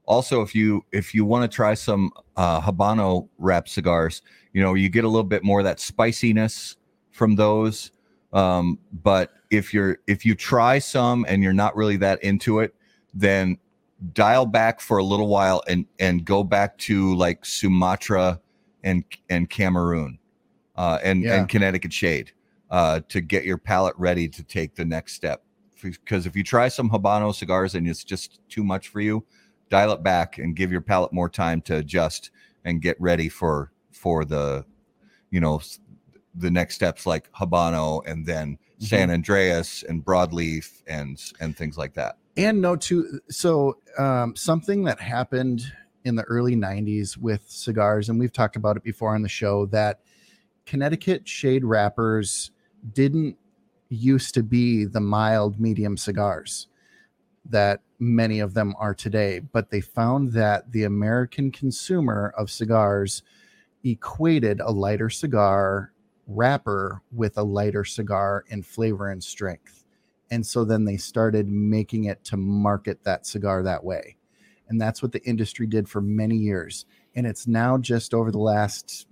also 0.06 0.42
if 0.42 0.56
you 0.56 0.86
if 0.92 1.14
you 1.14 1.26
want 1.26 1.50
to 1.50 1.54
try 1.54 1.74
some 1.74 2.12
uh, 2.36 2.62
Habano 2.62 3.28
wrap 3.38 3.68
cigars, 3.68 4.22
you 4.54 4.62
know 4.62 4.74
you 4.74 4.90
get 4.90 5.04
a 5.04 5.08
little 5.08 5.24
bit 5.24 5.44
more 5.44 5.60
of 5.60 5.66
that 5.66 5.80
spiciness 5.80 6.78
from 7.12 7.36
those. 7.36 7.92
Um, 8.32 8.78
but 8.92 9.32
if 9.50 9.74
you're 9.74 9.98
if 10.08 10.26
you 10.26 10.36
try 10.36 10.80
some 10.80 11.26
and 11.28 11.44
you're 11.44 11.54
not 11.54 11.76
really 11.76 11.98
that 11.98 12.24
into 12.24 12.60
it, 12.60 12.76
then 13.14 13.58
dial 14.14 14.46
back 14.46 14.80
for 14.80 14.98
a 14.98 15.04
little 15.04 15.28
while 15.28 15.62
and 15.68 15.86
and 16.00 16.24
go 16.26 16.44
back 16.44 16.78
to 16.80 17.16
like 17.16 17.46
Sumatra 17.46 18.40
and 18.84 19.04
and 19.30 19.50
Cameroon 19.50 20.20
uh, 20.76 21.00
and 21.04 21.24
Yeah. 21.24 21.36
and 21.40 21.50
Connecticut 21.50 21.94
Shade. 21.94 22.32
uh, 22.72 23.02
to 23.10 23.20
get 23.20 23.46
your 23.46 23.58
palate 23.58 23.96
ready 23.98 24.28
to 24.28 24.44
take 24.44 24.76
the 24.76 24.86
next 24.86 25.14
step. 25.16 25.44
Because 25.82 26.28
if 26.28 26.36
you 26.36 26.44
try 26.44 26.68
some 26.68 26.88
Habano 26.88 27.34
cigars 27.34 27.74
and 27.74 27.88
it's 27.90 28.04
just 28.04 28.40
too 28.48 28.64
much 28.64 28.90
for 28.90 29.02
you, 29.02 29.26
dial 29.70 29.92
it 29.92 30.04
back 30.04 30.38
and 30.38 30.56
give 30.56 30.72
your 30.72 30.82
palate 30.82 31.12
more 31.12 31.30
time 31.30 31.62
to 31.62 31.78
adjust 31.78 32.30
and 32.66 32.80
get 32.80 32.96
ready 33.02 33.28
for 33.28 33.72
for 33.92 34.24
the, 34.24 34.64
you 35.32 35.40
know, 35.40 35.60
the 36.36 36.52
next 36.52 36.76
steps 36.76 37.08
like 37.08 37.32
Habano 37.34 38.04
and 38.06 38.24
then 38.24 38.60
San 38.78 39.10
Andrés 39.10 39.84
and 39.90 40.06
broadleaf 40.06 40.84
and 40.86 41.20
and 41.40 41.58
things 41.58 41.76
like 41.76 41.96
that. 41.96 42.19
And 42.40 42.62
no 42.62 42.76
two. 42.76 43.20
so 43.30 43.78
um, 43.98 44.36
something 44.36 44.84
that 44.86 45.00
happened 45.00 45.64
in 46.06 46.16
the 46.16 46.24
early 46.24 46.56
90s 46.56 47.18
with 47.18 47.44
cigars 47.50 48.08
and 48.08 48.18
we've 48.18 48.32
talked 48.32 48.56
about 48.56 48.78
it 48.78 48.84
before 48.84 49.14
on 49.14 49.22
the 49.22 49.30
show 49.30 49.66
that 49.66 50.00
connecticut 50.66 51.28
shade 51.28 51.66
wrappers 51.66 52.52
didn't 52.94 53.38
used 53.90 54.34
to 54.34 54.42
be 54.42 54.86
the 54.86 55.02
mild 55.02 55.60
medium 55.60 55.98
cigars 55.98 56.68
that 57.44 57.82
many 58.00 58.40
of 58.40 58.54
them 58.54 58.74
are 58.80 58.94
today 58.94 59.40
but 59.40 59.70
they 59.70 59.82
found 59.82 60.32
that 60.32 60.72
the 60.72 60.84
american 60.84 61.52
consumer 61.52 62.34
of 62.38 62.50
cigars 62.50 63.22
equated 63.84 64.62
a 64.62 64.72
lighter 64.72 65.10
cigar 65.10 65.92
wrapper 66.28 67.02
with 67.12 67.38
a 67.38 67.44
lighter 67.44 67.84
cigar 67.84 68.46
in 68.48 68.64
flavor 68.64 69.10
and 69.10 69.22
strength 69.24 69.79
and 70.32 70.46
so 70.46 70.64
then 70.66 70.86
they 70.86 70.98
started 70.98 71.48
making 71.48 72.06
it 72.06 72.24
to 72.26 72.38
market 72.38 73.04
that 73.04 73.26
cigar 73.26 73.64
that 73.64 73.84
way. 73.84 74.16
And 74.68 74.80
that's 74.80 75.02
what 75.02 75.12
the 75.12 75.24
industry 75.28 75.66
did 75.66 75.90
for 75.90 76.02
many 76.02 76.36
years. 76.36 76.86
And 77.16 77.26
it's 77.26 77.48
now 77.48 77.78
just 77.78 78.14
over 78.14 78.32
the 78.32 78.38
last 78.40 79.08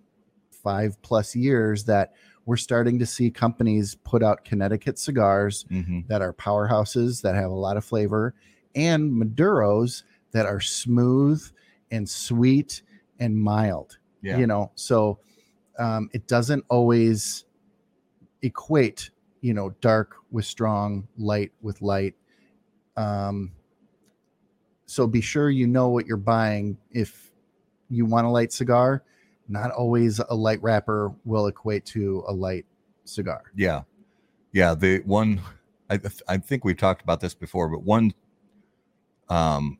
five 0.51 1.01
plus 1.01 1.35
years 1.35 1.85
that 1.85 2.13
we're 2.45 2.57
starting 2.57 2.99
to 2.99 3.05
see 3.05 3.29
companies 3.31 3.95
put 4.03 4.21
out 4.23 4.45
Connecticut 4.45 4.99
cigars 4.99 5.65
Mm-hmm. 5.71 6.01
that 6.07 6.21
are 6.21 6.33
powerhouses 6.33 7.21
that 7.23 7.35
have 7.35 7.49
a 7.51 7.55
lot 7.55 7.77
of 7.77 7.83
flavor 7.85 8.35
and 8.75 9.11
Maduros 9.11 10.03
that 10.31 10.45
are 10.45 10.61
smooth 10.61 11.41
and 11.89 12.07
sweet 12.07 12.83
and 13.19 13.35
mild 13.35 13.97
Yeah. 14.21 14.37
you 14.37 14.45
know 14.45 14.71
so 14.75 15.19
um, 15.79 16.09
it 16.13 16.27
doesn't 16.27 16.63
always 16.69 17.45
equate 18.41 19.09
you 19.41 19.53
know 19.53 19.71
dark 19.81 20.15
with 20.31 20.45
strong 20.45 21.07
light 21.17 21.51
with 21.61 21.81
light. 21.81 22.15
Um, 22.95 23.51
so 24.85 25.05
be 25.07 25.21
sure 25.21 25.49
you 25.49 25.67
know 25.67 25.89
what 25.89 26.05
you're 26.05 26.17
buying. 26.17 26.77
If 26.91 27.31
you 27.89 28.05
want 28.05 28.27
a 28.27 28.29
light 28.29 28.51
cigar 28.51 29.03
not 29.47 29.71
always 29.71 30.19
a 30.19 30.35
light 30.35 30.61
wrapper 30.61 31.13
will 31.25 31.47
equate 31.47 31.85
to 31.85 32.23
a 32.27 32.33
light 32.33 32.65
cigar. 33.05 33.43
Yeah, 33.55 33.83
yeah. 34.51 34.75
The 34.75 34.99
one 35.05 35.41
I 35.89 35.99
I 36.27 36.37
think 36.37 36.65
we've 36.65 36.77
talked 36.77 37.01
about 37.01 37.19
this 37.19 37.33
before, 37.33 37.69
but 37.69 37.83
one 37.83 38.13
um 39.29 39.77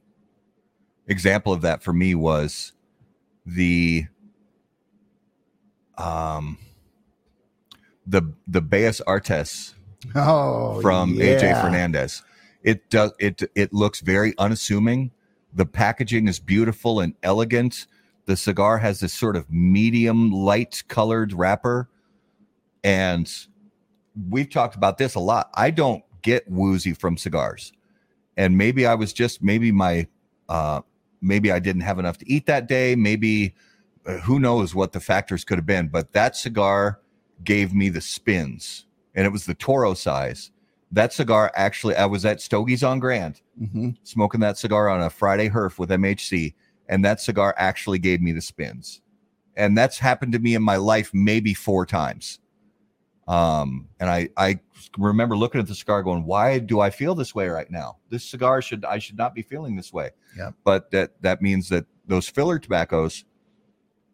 example 1.08 1.53
of 1.53 1.62
that 1.62 1.82
for 1.82 1.93
me 1.93 2.16
was 2.16 2.74
the 3.45 4.05
um 5.97 6.58
the 8.08 8.34
the 8.47 8.62
Bellas 8.62 9.01
Artes 9.05 9.76
oh 10.16 10.82
from 10.82 11.16
AJ. 11.18 11.62
Fernandez. 11.62 12.24
It 12.64 12.89
does 12.89 13.12
it 13.20 13.43
it 13.55 13.74
looks 13.74 13.99
very 13.99 14.34
unassuming. 14.38 15.12
The 15.53 15.66
packaging 15.66 16.28
is 16.28 16.39
beautiful 16.39 16.99
and 16.99 17.14
elegant. 17.24 17.88
The 18.26 18.38
cigar 18.38 18.78
has 18.80 18.99
this 18.99 19.14
sort 19.14 19.36
of 19.36 19.51
medium 19.51 20.32
light 20.32 20.84
colored 20.88 21.34
wrapper. 21.34 21.89
And 22.84 23.32
we've 24.30 24.49
talked 24.49 24.76
about 24.76 24.97
this 24.97 25.16
a 25.16 25.20
lot. 25.20 25.49
I 25.53 25.72
don't 25.72 26.03
get 26.22 26.49
woozy 26.49 26.93
from 26.93 27.18
cigars. 27.18 27.72
And 28.36 28.58
maybe 28.58 28.86
I 28.86 28.95
was 28.95 29.14
just 29.14 29.41
maybe 29.43 29.72
my 29.72 30.08
uh 30.49 30.82
maybe 31.22 31.51
I 31.51 31.60
didn't 31.60 31.82
have 31.82 31.99
enough 31.99 32.18
to 32.20 32.30
eat 32.30 32.45
that 32.45 32.68
day, 32.68 32.95
maybe 32.95 33.55
uh, 34.05 34.18
who 34.18 34.39
knows 34.39 34.76
what 34.76 34.91
the 34.91 34.99
factors 34.99 35.43
could 35.43 35.58
have 35.58 35.66
been, 35.66 35.88
but 35.88 36.14
that 36.14 36.36
cigar 36.36 36.99
gave 37.43 37.73
me 37.73 37.89
the 37.89 38.01
spins 38.01 38.85
and 39.15 39.25
it 39.25 39.29
was 39.31 39.45
the 39.45 39.53
Toro 39.55 39.93
size. 39.93 40.51
That 40.91 41.11
cigar 41.11 41.51
actually, 41.55 41.95
I 41.95 42.05
was 42.05 42.25
at 42.25 42.38
Stogie's 42.38 42.83
on 42.83 42.99
Grand 42.99 43.41
Mhm. 43.61 43.97
smoking 44.03 44.39
that 44.41 44.57
cigar 44.57 44.88
on 44.89 45.01
a 45.01 45.09
Friday 45.09 45.49
Herf 45.49 45.79
with 45.79 45.89
MHC, 45.91 46.53
and 46.88 47.03
that 47.03 47.19
cigar 47.19 47.53
actually 47.57 47.99
gave 47.99 48.21
me 48.21 48.31
the 48.31 48.41
spins. 48.41 49.01
And 49.55 49.77
that's 49.77 49.97
happened 49.99 50.31
to 50.33 50.39
me 50.39 50.53
in 50.55 50.61
my 50.61 50.75
life 50.77 51.09
maybe 51.13 51.53
four 51.53 51.85
times. 51.85 52.39
Um, 53.27 53.89
and 53.99 54.09
I 54.09 54.29
I 54.38 54.59
remember 54.97 55.35
looking 55.35 55.59
at 55.59 55.67
the 55.67 55.75
cigar 55.75 56.01
going, 56.03 56.23
why 56.23 56.59
do 56.59 56.79
I 56.79 56.89
feel 56.89 57.13
this 57.15 57.35
way 57.35 57.49
right 57.49 57.69
now? 57.69 57.97
This 58.09 58.23
cigar 58.23 58.61
should 58.61 58.85
I 58.85 58.99
should 58.99 59.17
not 59.17 59.35
be 59.35 59.41
feeling 59.41 59.75
this 59.75 59.91
way. 59.91 60.11
Yeah. 60.38 60.51
But 60.63 60.91
that 60.91 61.21
that 61.23 61.41
means 61.41 61.67
that 61.69 61.85
those 62.07 62.29
filler 62.29 62.57
tobaccos, 62.59 63.25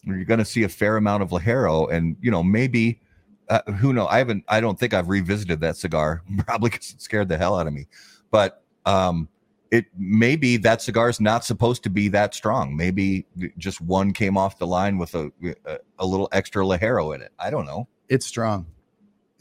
you're 0.03 0.25
going 0.25 0.39
to 0.39 0.45
see 0.45 0.63
a 0.63 0.69
fair 0.69 0.97
amount 0.97 1.21
of 1.21 1.29
Ligero, 1.29 1.91
and 1.91 2.15
you 2.21 2.31
know 2.31 2.41
maybe 2.41 3.01
uh, 3.49 3.71
who 3.73 3.93
know? 3.93 4.07
I 4.07 4.17
haven't. 4.19 4.43
I 4.47 4.59
don't 4.61 4.79
think 4.79 4.93
I've 4.93 5.09
revisited 5.09 5.59
that 5.61 5.77
cigar, 5.77 6.21
probably 6.45 6.69
because 6.69 6.91
it 6.91 7.01
scared 7.01 7.29
the 7.29 7.37
hell 7.37 7.57
out 7.57 7.67
of 7.67 7.73
me. 7.73 7.87
But 8.31 8.63
um, 8.85 9.29
it 9.71 9.85
maybe 9.97 10.57
that 10.57 10.81
cigar 10.81 11.09
is 11.09 11.19
not 11.19 11.45
supposed 11.45 11.83
to 11.83 11.89
be 11.89 12.07
that 12.09 12.33
strong. 12.33 12.75
Maybe 12.75 13.25
just 13.57 13.81
one 13.81 14.13
came 14.13 14.37
off 14.37 14.57
the 14.57 14.67
line 14.67 14.97
with 14.97 15.13
a 15.15 15.31
a, 15.65 15.79
a 15.99 16.05
little 16.05 16.29
extra 16.31 16.63
Ligero 16.63 17.15
in 17.15 17.21
it. 17.21 17.31
I 17.39 17.49
don't 17.49 17.65
know, 17.65 17.87
it's 18.09 18.25
strong 18.25 18.67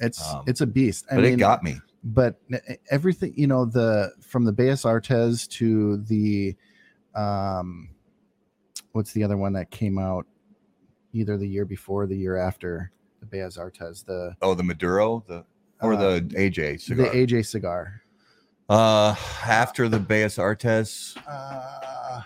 it's 0.03 0.33
Um, 0.33 0.45
it's 0.47 0.61
a 0.61 0.67
beast 0.67 1.07
I 1.11 1.15
but 1.15 1.25
mean, 1.25 1.35
it 1.35 1.37
got 1.37 1.63
me. 1.63 1.81
but 2.05 2.41
everything 2.91 3.33
you 3.37 3.47
know 3.47 3.65
the 3.65 4.13
from 4.21 4.45
the 4.45 4.53
Bellas 4.53 4.85
Artes 4.85 5.47
to 5.47 5.99
the 5.99 6.57
um 7.15 7.91
what's 8.93 9.13
the 9.13 9.23
other 9.25 9.37
one 9.37 9.53
that 9.55 9.71
came 9.71 9.99
out 9.99 10.27
either 11.13 11.39
the 11.39 11.47
year 11.47 11.65
before 11.65 12.03
or 12.03 12.07
the 12.07 12.17
year 12.17 12.37
after 12.37 12.91
the 13.23 13.37
Bellas 13.37 13.59
Artes 13.59 14.03
the 14.03 14.37
Oh, 14.43 14.55
the 14.55 14.62
Maduro, 14.62 15.25
the 15.27 15.45
or 15.81 15.95
uh, 15.95 16.14
the 16.14 16.20
AJ 16.35 16.81
cigar. 16.81 17.11
the 17.11 17.27
AJ 17.27 17.47
cigar 17.47 18.03
uh, 18.68 19.14
after 19.45 19.89
the 19.89 19.99
Bellas 19.99 20.39
Artes, 20.39 21.16
uh, 21.29 22.23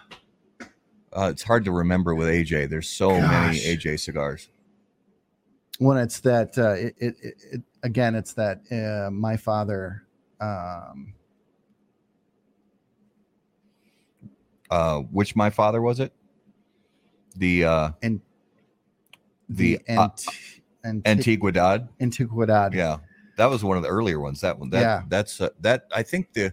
uh, 1.12 1.28
it's 1.30 1.42
hard 1.42 1.64
to 1.64 1.72
remember 1.72 2.14
with 2.14 2.28
AJ. 2.28 2.68
There's 2.70 2.88
so 2.88 3.20
many 3.20 3.58
AJ 3.58 4.00
cigars. 4.00 4.48
when 5.78 5.98
it's 5.98 6.20
that 6.20 6.56
uh 6.56 6.70
it, 6.70 6.94
it, 6.98 7.14
it, 7.22 7.34
it 7.52 7.62
again 7.82 8.14
it's 8.14 8.32
that 8.32 8.60
uh 8.72 9.10
my 9.10 9.36
father 9.36 10.04
um 10.40 11.12
Uh, 14.70 14.98
which 15.12 15.36
my 15.36 15.48
father 15.48 15.80
was 15.80 16.00
it? 16.00 16.12
The 17.36 17.64
uh, 17.64 17.90
and 18.02 18.20
the, 19.48 19.76
the, 19.76 19.92
uh, 19.96 20.02
Ant- 20.02 20.26
Antiguidad. 20.86 21.88
Antiquidad 22.00 22.74
Yeah, 22.74 22.98
that 23.36 23.46
was 23.46 23.62
one 23.64 23.76
of 23.76 23.82
the 23.82 23.88
earlier 23.88 24.20
ones. 24.20 24.40
That 24.40 24.58
one. 24.58 24.70
That 24.70 24.80
Yeah. 24.80 25.02
that's 25.08 25.40
uh, 25.40 25.50
that. 25.60 25.86
I 25.94 26.02
think 26.02 26.32
the 26.32 26.52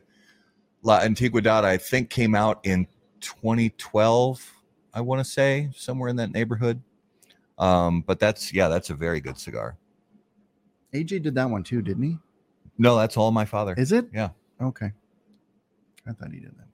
La 0.81 0.99
Antigüedad 1.01 1.63
I 1.63 1.77
think 1.77 2.09
came 2.09 2.35
out 2.35 2.59
in 2.63 2.87
2012. 3.21 4.51
I 4.93 5.01
want 5.01 5.19
to 5.19 5.25
say 5.29 5.69
somewhere 5.75 6.09
in 6.09 6.15
that 6.17 6.31
neighborhood. 6.31 6.81
Um, 7.57 8.01
but 8.01 8.19
that's 8.19 8.53
yeah, 8.53 8.67
that's 8.67 8.89
a 8.89 8.95
very 8.95 9.21
good 9.21 9.37
cigar. 9.37 9.77
AJ 10.93 11.23
did 11.23 11.35
that 11.35 11.49
one 11.49 11.63
too 11.63 11.81
didn't 11.81 12.03
he 12.03 12.17
No, 12.77 12.95
that's 12.95 13.17
all 13.17 13.31
my 13.31 13.45
father. 13.45 13.73
Is 13.77 13.91
it? 13.91 14.07
Yeah. 14.13 14.29
Okay. 14.61 14.91
I 16.07 16.11
thought 16.11 16.31
he 16.31 16.39
did 16.39 16.55
that. 16.57 16.67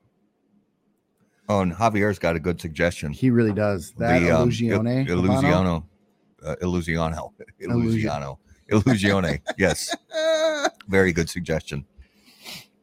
Oh, 1.48 1.62
and 1.62 1.74
Javier's 1.74 2.20
got 2.20 2.36
a 2.36 2.40
good 2.40 2.60
suggestion. 2.62 3.12
He 3.12 3.30
really 3.30 3.54
does. 3.54 3.94
That 3.98 4.20
the 4.20 4.32
um, 4.32 4.50
Illusione. 4.50 5.08
Il- 5.08 5.22
Habano? 5.22 5.42
Illusiano, 5.42 5.84
uh, 6.44 6.56
Illusiano, 6.62 7.32
Illusiano, 7.62 8.38
Illusione. 8.72 9.42
yes, 9.58 9.96
very 10.88 11.12
good 11.12 11.30
suggestion. 11.30 11.86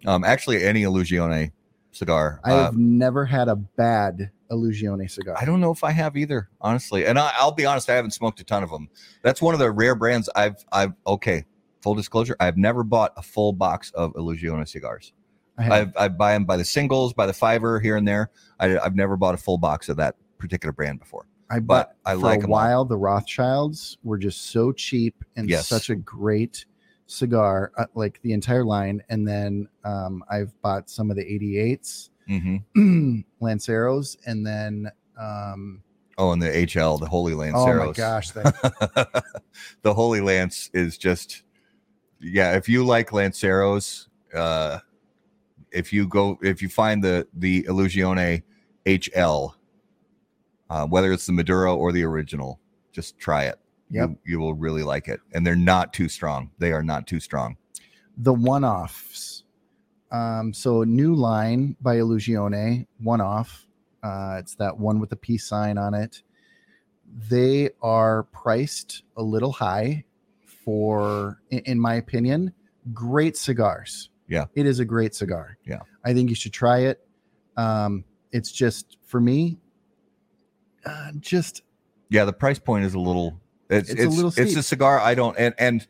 Um, 0.07 0.25
actually, 0.25 0.63
any 0.63 0.83
Illusione 0.83 1.53
cigar. 1.93 2.41
I 2.45 2.53
have 2.53 2.77
never 2.77 3.25
had 3.25 3.49
a 3.49 3.57
bad 3.57 4.31
Illusione 4.51 5.11
cigar. 5.11 5.37
I 5.39 5.45
don't 5.45 5.61
know 5.61 5.73
if 5.73 5.83
I 5.83 5.91
have 5.91 6.17
either, 6.17 6.49
honestly. 6.61 7.07
And 7.07 7.19
I, 7.19 7.33
I'll 7.37 7.53
be 7.53 7.67
honest, 7.67 7.91
I 7.91 7.95
haven't 7.95 8.13
smoked 8.13 8.41
a 8.41 8.45
ton 8.45 8.63
of 8.63 8.71
them. 8.71 8.89
That's 9.23 9.43
one 9.43 9.55
of 9.55 9.61
the 9.61 9.71
rare 9.71 9.95
brands 9.95 10.29
I've. 10.35 10.65
I've 10.73 10.93
okay. 11.07 11.45
Full 11.83 11.95
disclosure, 11.95 12.35
I've 12.41 12.57
never 12.57 12.83
bought 12.83 13.13
a 13.17 13.23
full 13.23 13.53
box 13.53 13.93
of 13.93 14.13
Illusione 14.15 14.67
cigars. 14.67 15.13
I. 15.57 15.81
I've, 15.81 15.97
I 15.97 16.09
buy 16.09 16.33
them 16.33 16.45
by 16.45 16.57
the 16.57 16.65
singles, 16.65 17.15
by 17.15 17.27
the 17.27 17.33
fiver 17.33 17.79
here 17.79 17.97
and 17.97 18.09
there. 18.09 18.31
I, 18.59 18.77
I've 18.79 18.97
never 18.97 19.17
bought 19.17 19.35
a 19.35 19.39
full 19.39 19.59
box 19.59 19.89
of 19.89 19.97
that 19.99 20.17
particular 20.39 20.73
brand 20.73 20.99
before. 20.99 21.27
I 21.51 21.61
but 21.61 21.89
bought 21.89 21.97
I 22.05 22.15
for 22.15 22.21
like 22.27 22.41
a 22.41 22.45
'em 22.45 22.51
all. 22.51 22.59
while. 22.59 22.85
The 22.85 22.97
Rothschilds 22.97 23.99
were 24.03 24.19
just 24.19 24.51
so 24.51 24.73
cheap 24.73 25.15
and 25.37 25.49
Yes. 25.49 25.69
such 25.69 25.91
a 25.91 25.95
great 25.97 26.67
cigar, 27.07 27.71
uh, 27.79 27.87
like 27.95 28.21
the 28.23 28.33
entire 28.33 28.65
line. 28.65 29.03
And 29.09 29.27
then 29.27 29.69
um, 29.85 30.25
I've 30.29 30.61
bought 30.63 30.91
some 30.91 31.11
of 31.11 31.17
the 31.17 31.23
88s, 31.25 32.11
hmm 32.27 32.57
Lanceros, 33.41 34.17
and 34.27 34.45
then 34.47 34.91
um, 35.19 35.83
Oh, 36.19 36.33
and 36.33 36.41
the 36.43 36.49
HL, 36.49 36.99
the 36.99 37.07
Holy 37.07 37.35
Lanceros. 37.35 37.55
oh 37.83 37.87
my 37.87 37.93
gosh, 37.93 38.31
that 38.33 39.25
the 39.83 39.93
Holy 39.95 40.21
Lance 40.21 40.71
is 40.73 40.97
just 40.99 41.43
yeah, 42.19 42.57
if 42.57 42.69
you 42.69 42.85
like 42.85 43.11
Lanceros, 43.13 44.09
uh, 44.35 44.79
if 45.71 45.93
you 45.93 46.09
go, 46.09 46.39
if 46.43 46.63
you 46.63 46.69
find 46.71 47.05
the 47.05 47.29
the 47.35 47.63
Illusione 47.65 48.43
HL, 48.87 49.55
uh, 50.71 50.87
whether 50.87 51.13
it's 51.13 51.27
the 51.27 51.33
Maduro 51.33 51.77
or 51.77 51.93
the 51.93 52.03
original, 52.05 52.61
just 52.93 53.19
try 53.19 53.45
it. 53.45 53.59
Yep. 53.91 54.09
You, 54.09 54.19
you 54.25 54.39
will 54.41 54.55
really 54.55 54.83
like 54.83 55.07
it, 55.09 55.21
and 55.33 55.47
they're 55.47 55.55
not 55.55 55.93
too 55.93 56.09
strong. 56.09 56.51
They 56.59 56.73
are 56.73 56.83
not 56.83 57.07
too 57.07 57.21
strong. 57.21 57.57
the 58.17 58.33
one-offs. 58.33 59.45
Um, 60.11 60.53
so 60.53 60.85
new 60.85 61.15
line 61.15 61.77
by 61.81 61.97
Illusione, 61.97 62.87
one-off. 62.99 63.67
Uh, 64.03 64.37
it's 64.39 64.55
that 64.57 64.77
one 64.79 65.01
with 65.01 65.11
the 65.11 65.17
peace 65.17 65.47
sign 65.47 65.79
on 65.79 65.95
it. 65.95 66.23
They 67.29 67.71
are 67.83 68.25
priced 68.25 69.03
a 69.17 69.23
little 69.23 69.53
high 69.53 70.05
for, 70.45 71.41
in, 71.51 71.59
in 71.61 71.81
my 71.81 71.95
opinion, 71.95 72.53
great 72.93 73.37
cigars. 73.37 74.11
Yeah. 74.29 74.47
it 74.57 74.67
is 74.67 74.81
a 74.81 74.85
great 74.85 75.15
cigar. 75.15 75.57
Yeah. 75.65 75.81
I 76.05 76.13
think 76.13 76.31
you 76.31 76.35
should 76.35 76.53
try 76.53 76.79
it. 76.81 77.07
Um, 77.57 78.05
it's 78.33 78.51
just 78.51 78.99
for 79.05 79.21
me, 79.21 79.59
uh, 80.87 81.13
just 81.21 81.63
Yeah, 82.09 82.25
the 82.25 82.33
price 82.33 82.59
point 82.59 82.85
is 82.85 82.95
a 82.95 82.99
little. 83.01 83.41
It's 83.69 83.91
It's 83.91 84.01
it's 84.01 84.13
a 84.15 84.17
little 84.17 84.33
it's 84.37 84.57
a 84.57 84.63
cigar. 84.63 85.01
I 85.01 85.15
don't 85.15 85.37
and 85.39 85.55
and 85.59 85.87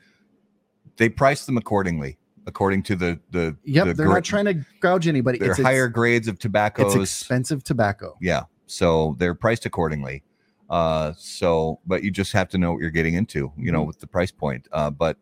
they 0.97 1.09
price 1.11 1.45
them 1.45 1.57
accordingly, 1.59 2.17
according 2.47 2.83
to 2.85 2.97
the 2.97 3.21
the 3.31 3.57
yep. 3.65 3.87
the 3.89 3.95
they're 3.95 4.07
gra- 4.07 4.15
not 4.17 4.25
trying 4.25 4.47
to 4.47 4.55
gouge 4.81 5.07
anybody. 5.07 5.39
They're 5.39 5.51
It's 5.51 5.61
higher 5.61 5.87
It's, 5.87 5.95
grades 5.95 6.29
of 6.29 6.39
tobacco 6.39 6.87
it's 6.87 6.95
expensive 6.97 7.63
tobacco. 7.63 8.17
yeah, 8.21 8.45
so 8.67 9.15
they're 9.19 9.35
priced 9.35 9.67
accordingly. 9.67 10.23
Uh, 10.71 11.13
so 11.19 11.79
but 11.87 12.03
you 12.03 12.11
just 12.11 12.33
have 12.33 12.49
to 12.49 12.59
know 12.59 12.73
what 12.73 12.81
you're 12.81 12.91
getting 12.91 13.15
into, 13.15 13.53
you 13.59 13.71
know, 13.71 13.85
Mhm. 13.85 13.87
with 13.89 14.01
the 14.01 14.07
price 14.07 14.33
point. 14.33 14.67
Uh, 14.73 14.91
but 14.91 15.17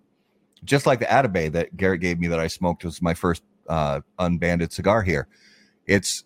just 0.64 0.86
like 0.86 1.00
the 1.00 1.04
Atabey 1.06 1.50
that 1.52 1.76
Garrett 1.76 2.00
gave 2.00 2.18
me 2.18 2.28
that 2.28 2.40
I 2.40 2.46
smoked 2.46 2.84
was 2.84 3.02
my 3.02 3.14
first 3.14 3.42
uh 3.68 4.00
unbanded 4.18 4.72
cigar 4.72 5.02
here. 5.02 5.26
It's 5.86 6.24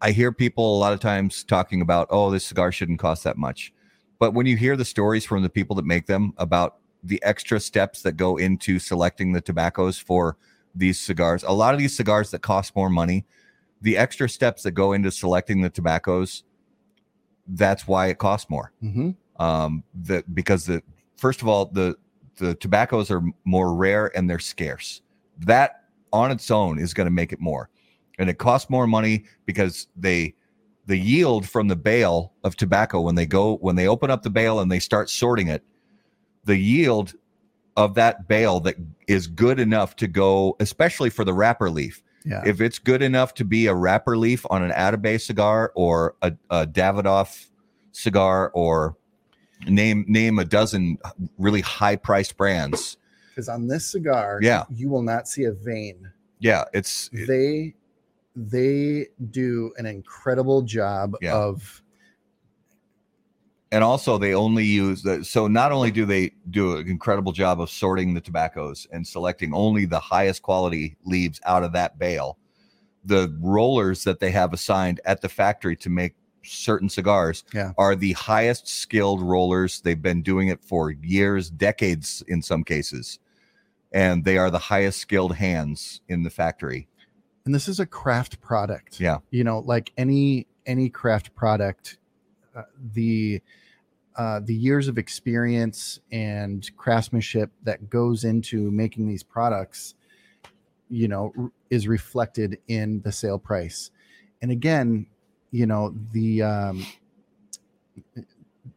I 0.00 0.12
hear 0.12 0.32
people 0.32 0.76
a 0.76 0.78
lot 0.78 0.92
of 0.92 1.00
times 1.00 1.44
talking 1.44 1.80
about, 1.80 2.06
oh, 2.10 2.30
this 2.30 2.46
cigar 2.46 2.70
shouldn't 2.70 3.00
cost 3.00 3.24
that 3.24 3.36
much. 3.36 3.72
But 4.18 4.34
when 4.34 4.46
you 4.46 4.56
hear 4.56 4.76
the 4.76 4.84
stories 4.84 5.24
from 5.24 5.42
the 5.42 5.48
people 5.48 5.76
that 5.76 5.84
make 5.84 6.06
them 6.06 6.32
about 6.38 6.76
the 7.02 7.22
extra 7.22 7.60
steps 7.60 8.02
that 8.02 8.12
go 8.16 8.36
into 8.36 8.78
selecting 8.78 9.32
the 9.32 9.40
tobaccos 9.40 9.98
for 9.98 10.36
these 10.74 11.00
cigars, 11.00 11.42
a 11.42 11.52
lot 11.52 11.74
of 11.74 11.80
these 11.80 11.96
cigars 11.96 12.30
that 12.30 12.42
cost 12.42 12.74
more 12.76 12.90
money, 12.90 13.24
the 13.80 13.96
extra 13.96 14.28
steps 14.28 14.62
that 14.64 14.72
go 14.72 14.92
into 14.92 15.10
selecting 15.10 15.62
the 15.62 15.70
tobaccos, 15.70 16.42
that's 17.46 17.86
why 17.86 18.08
it 18.08 18.18
costs 18.18 18.50
more. 18.50 18.72
hmm 18.80 19.10
Um, 19.36 19.84
that 19.94 20.34
because 20.34 20.66
the 20.66 20.82
first 21.16 21.42
of 21.42 21.48
all, 21.48 21.66
the 21.66 21.96
the 22.36 22.54
tobaccos 22.56 23.10
are 23.10 23.22
more 23.44 23.74
rare 23.74 24.16
and 24.16 24.28
they're 24.28 24.38
scarce. 24.38 25.02
That 25.38 25.84
on 26.12 26.30
its 26.30 26.50
own 26.50 26.78
is 26.78 26.94
going 26.94 27.06
to 27.06 27.12
make 27.12 27.32
it 27.32 27.40
more, 27.40 27.68
and 28.18 28.28
it 28.28 28.38
costs 28.38 28.68
more 28.70 28.86
money 28.86 29.24
because 29.46 29.86
they 29.96 30.34
the 30.86 30.96
yield 30.96 31.46
from 31.48 31.68
the 31.68 31.76
bale 31.76 32.32
of 32.44 32.56
tobacco 32.56 33.00
when 33.00 33.14
they 33.14 33.26
go 33.26 33.56
when 33.58 33.76
they 33.76 33.86
open 33.86 34.10
up 34.10 34.22
the 34.22 34.30
bale 34.30 34.58
and 34.60 34.70
they 34.72 34.78
start 34.78 35.10
sorting 35.10 35.48
it, 35.48 35.62
the 36.44 36.56
yield 36.56 37.14
of 37.76 37.94
that 37.94 38.26
bale 38.26 38.58
that 38.60 38.74
is 39.06 39.26
good 39.26 39.60
enough 39.60 39.94
to 39.96 40.06
go, 40.08 40.56
especially 40.60 41.10
for 41.10 41.24
the 41.24 41.32
wrapper 41.34 41.70
leaf. 41.70 42.02
Yeah. 42.24 42.42
If 42.44 42.60
it's 42.60 42.78
good 42.78 43.02
enough 43.02 43.34
to 43.34 43.44
be 43.44 43.66
a 43.66 43.74
wrapper 43.74 44.16
leaf 44.16 44.44
on 44.50 44.62
an 44.62 44.72
Atabey 44.72 45.20
cigar 45.20 45.72
or 45.76 46.16
a, 46.22 46.32
a 46.50 46.66
Davidoff 46.66 47.46
cigar 47.92 48.50
or 48.54 48.96
name 49.66 50.04
name 50.08 50.38
a 50.38 50.44
dozen 50.44 50.98
really 51.38 51.60
high 51.60 51.96
priced 51.96 52.36
brands. 52.36 52.96
because 53.30 53.48
on 53.48 53.66
this 53.68 53.86
cigar, 53.86 54.40
Yeah. 54.42 54.64
you 54.70 54.88
will 54.88 55.02
not 55.02 55.28
see 55.28 55.44
a 55.44 55.52
vein. 55.52 56.10
Yeah, 56.40 56.64
it's 56.72 57.08
They 57.12 57.74
they 58.46 59.08
do 59.30 59.72
an 59.78 59.86
incredible 59.86 60.62
job 60.62 61.16
Yeah. 61.20 61.34
of 61.36 61.82
and 63.72 63.84
also 63.84 64.16
they 64.16 64.32
only 64.34 64.64
use 64.64 65.02
the 65.02 65.24
so 65.24 65.46
not 65.48 65.72
only 65.72 65.90
do 65.90 66.06
they 66.06 66.30
do 66.50 66.76
an 66.76 66.86
incredible 66.88 67.32
job 67.32 67.60
of 67.60 67.68
sorting 67.68 68.14
the 68.14 68.20
tobaccos 68.20 68.86
and 68.92 69.06
selecting 69.06 69.52
only 69.52 69.84
the 69.84 69.98
highest 69.98 70.42
quality 70.42 70.96
leaves 71.04 71.40
out 71.44 71.64
of 71.64 71.72
that 71.72 71.98
bale 71.98 72.38
the 73.04 73.36
rollers 73.40 74.04
that 74.04 74.20
they 74.20 74.30
have 74.30 74.52
assigned 74.52 75.00
at 75.04 75.20
the 75.20 75.28
factory 75.28 75.76
to 75.76 75.90
make 75.90 76.14
certain 76.44 76.88
cigars 76.88 77.44
Yeah. 77.52 77.72
are 77.76 77.96
the 77.96 78.12
highest 78.12 78.68
skilled 78.68 79.20
rollers 79.20 79.80
they've 79.80 80.00
been 80.00 80.22
doing 80.22 80.48
it 80.48 80.62
for 80.62 80.92
years 80.92 81.50
decades 81.50 82.22
in 82.28 82.40
some 82.40 82.62
cases 82.62 83.18
and 83.92 84.24
they 84.24 84.38
are 84.38 84.50
the 84.50 84.58
highest 84.58 85.00
skilled 85.00 85.34
hands 85.34 86.00
in 86.08 86.22
the 86.22 86.30
factory 86.30 86.87
and 87.48 87.54
this 87.54 87.66
is 87.66 87.80
a 87.80 87.86
craft 87.86 88.42
product. 88.42 89.00
Yeah. 89.00 89.20
You 89.30 89.42
know, 89.42 89.60
like 89.60 89.90
any 89.96 90.46
any 90.66 90.90
craft 90.90 91.34
product, 91.34 91.96
uh, 92.54 92.64
the 92.92 93.40
uh, 94.16 94.40
the 94.44 94.54
years 94.54 94.86
of 94.86 94.98
experience 94.98 95.98
and 96.12 96.70
craftsmanship 96.76 97.50
that 97.62 97.88
goes 97.88 98.24
into 98.24 98.70
making 98.70 99.08
these 99.08 99.22
products, 99.22 99.94
you 100.90 101.08
know, 101.08 101.32
r- 101.38 101.50
is 101.70 101.88
reflected 101.88 102.58
in 102.68 103.00
the 103.00 103.10
sale 103.10 103.38
price. 103.38 103.92
And 104.42 104.50
again, 104.50 105.06
you 105.50 105.64
know, 105.64 105.94
the 106.12 106.42
um, 106.42 106.86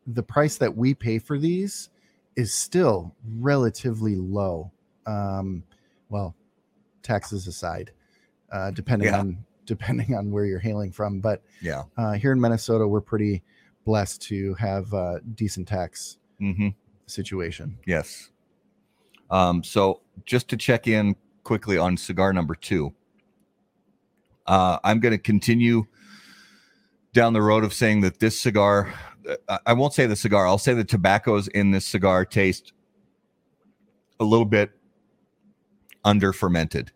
the 0.07 0.23
price 0.23 0.56
that 0.60 0.77
we 0.77 0.93
pay 0.93 1.19
for 1.19 1.38
these 1.38 1.89
is 2.38 2.53
still 2.53 3.14
relatively 3.38 4.15
low. 4.15 4.72
Um, 5.06 5.64
well, 6.07 6.35
taxes 7.03 7.48
aside, 7.48 7.91
uh, 8.52 8.72
depending 8.72 9.10
Yeah. 9.10 9.19
on 9.19 9.45
depending 9.65 10.15
on 10.15 10.32
where 10.32 10.45
you're 10.45 10.60
hailing 10.60 10.91
from. 10.91 11.22
But 11.22 11.44
yeah 11.61 11.84
uh, 11.98 12.14
here 12.14 12.32
in 12.32 12.41
Minnesota, 12.41 12.88
we're 12.88 13.02
pretty 13.02 13.44
blessed 13.86 14.22
to 14.23 14.53
have 14.56 14.91
a 14.94 15.22
decent 15.36 15.68
tax 15.68 16.18
mm-hmm. 16.41 16.69
situation. 17.06 17.78
Yes. 17.86 18.30
Um, 19.30 19.64
so 19.64 20.02
just 20.26 20.49
to 20.49 20.57
check 20.57 20.88
in 20.88 21.15
quickly 21.44 21.78
on 21.78 21.95
cigar 21.98 22.34
number 22.34 22.56
two, 22.56 22.94
uh, 24.48 24.80
I'm 24.84 24.99
going 24.99 25.14
to 25.14 25.18
continue 25.18 25.86
down 27.14 27.34
the 27.34 27.41
road 27.41 27.64
of 27.64 27.73
saying 27.73 28.02
that 28.02 28.19
this 28.19 28.40
cigar, 28.40 28.94
I- 29.48 29.60
I 29.68 29.73
won't 29.73 29.94
say 29.94 30.06
the 30.06 30.15
cigar, 30.15 30.48
I'll 30.48 30.57
say 30.57 30.73
the 30.73 30.84
tobaccos 30.84 31.48
in 31.48 31.72
this 31.72 31.86
cigar 31.86 32.26
taste 32.26 32.73
a 34.19 34.23
little 34.23 34.45
bit 34.45 34.72
under 36.03 36.34
fermented, 36.34 36.91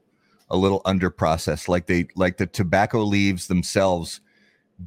a 0.50 0.58
little 0.58 0.82
under 0.86 1.10
processed, 1.10 1.68
like 1.70 1.88
they 1.88 2.08
like 2.16 2.38
the 2.38 2.46
tobacco 2.48 3.04
leaves 3.04 3.48
themselves 3.48 4.22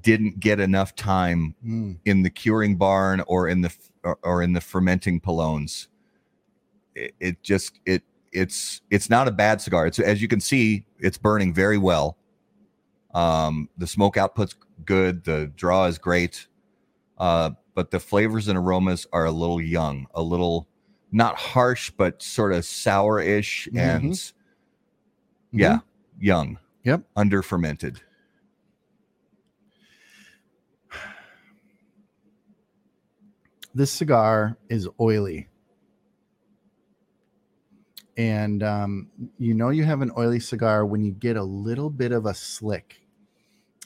didn't 0.03 0.39
get 0.39 0.61
enough 0.61 0.95
time 0.95 1.55
Mm, 1.65 1.99
in 2.05 2.23
the 2.23 2.31
curing 2.31 2.77
barn 2.77 3.23
or 3.27 3.49
in 3.49 3.63
the 3.63 3.75
or, 4.05 4.19
or 4.23 4.43
in 4.43 4.53
the 4.53 4.61
fermenting 4.61 5.21
pilones 5.21 5.89
it, 6.95 7.15
it 7.21 7.43
just 7.43 7.81
it 7.87 8.03
it's 8.33 8.83
it's 8.91 9.09
not 9.09 9.29
a 9.29 9.31
bad 9.31 9.61
cigar. 9.61 9.87
It's 9.87 9.99
as 9.99 10.21
you 10.21 10.29
can 10.29 10.41
see 10.41 10.85
it's 10.99 11.17
burning 11.19 11.55
very 11.55 11.79
well. 11.79 12.19
Um 13.15 13.69
the 13.79 13.87
smoke 13.87 14.17
output's 14.17 14.55
good. 14.85 15.25
The 15.25 15.51
draw 15.57 15.87
is 15.87 15.99
great. 15.99 16.47
Uh 17.17 17.51
but 17.75 17.91
the 17.91 18.01
flavors 18.01 18.49
and 18.49 18.59
aromas 18.59 19.07
are 19.13 19.25
a 19.25 19.31
little 19.31 19.61
young 19.61 20.07
a 20.15 20.23
little 20.23 20.69
not 21.11 21.37
harsh 21.37 21.91
but 21.91 22.23
sort 22.23 22.53
of 22.53 22.65
sour-ish 22.65 23.69
and 23.75 24.33
yeah 25.53 25.77
mhm. 25.77 25.83
young 26.21 26.59
Yep. 26.85 27.03
under 27.17 27.43
fermented 27.43 28.01
This 33.75 33.91
cigar 33.93 34.57
is 34.69 34.89
oily. 35.01 35.49
And 38.17 38.63
um, 38.63 39.09
you 39.39 39.55
know 39.55 39.69
you 39.69 39.85
have 39.85 40.01
an 40.01 40.11
oily 40.17 40.41
cigar 40.41 40.85
when 40.85 41.05
you 41.05 41.13
get 41.13 41.37
a 41.37 41.43
little 41.43 41.89
bit 41.91 42.11
of 42.11 42.27
a 42.27 42.35
slick, 42.35 43.01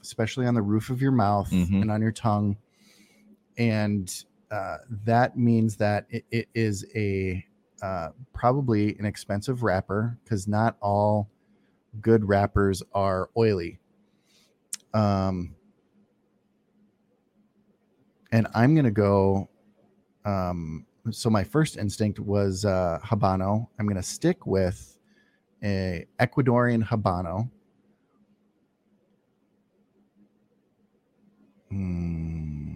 especially 0.01 0.47
on 0.47 0.55
the 0.55 0.62
roof 0.62 0.89
of 0.89 1.02
your 1.02 1.12
mouth 1.12 1.51
Mhm. 1.51 1.82
and 1.82 1.90
on 1.90 2.01
your 2.01 2.12
tongue. 2.12 2.56
And 3.59 4.24
uh, 4.51 4.78
that 5.05 5.36
means 5.36 5.76
that 5.76 6.06
it, 6.09 6.24
it 6.30 6.48
is 6.55 6.86
a 6.94 7.44
uh, 7.82 8.10
probably 8.32 8.97
an 8.98 9.05
expensive 9.05 9.62
wrapper 9.64 10.16
because 10.22 10.47
not 10.47 10.76
all 10.80 11.28
good 12.01 12.24
wrappers 12.28 12.82
are 12.94 13.31
oily. 13.36 13.78
Um, 14.94 15.55
and 18.31 18.47
I'm 18.55 18.74
gonna 18.74 18.90
go. 18.90 19.48
Um, 20.24 20.86
so 21.10 21.28
my 21.31 21.44
first 21.44 21.77
instinct 21.77 22.19
was 22.20 22.64
uh, 22.64 22.98
habano. 23.05 23.69
I'm 23.78 23.86
gonna 23.86 24.02
stick 24.02 24.47
with 24.47 24.97
a 25.62 26.06
Ecuadorian 26.20 26.86
habano. 26.86 27.51
Mm. 31.73 32.72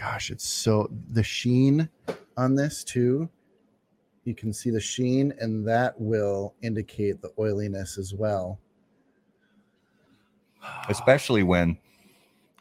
Gosh, 0.00 0.30
it's 0.30 0.48
so 0.48 0.90
the 1.12 1.22
sheen 1.22 1.88
on 2.36 2.54
this 2.54 2.82
too. 2.82 3.28
You 4.24 4.34
can 4.34 4.52
see 4.52 4.70
the 4.70 4.80
sheen, 4.80 5.34
and 5.40 5.66
that 5.68 6.00
will 6.00 6.54
indicate 6.62 7.20
the 7.22 7.32
oiliness 7.38 7.98
as 7.98 8.14
well. 8.14 8.58
especially 10.88 11.42
when 11.42 11.78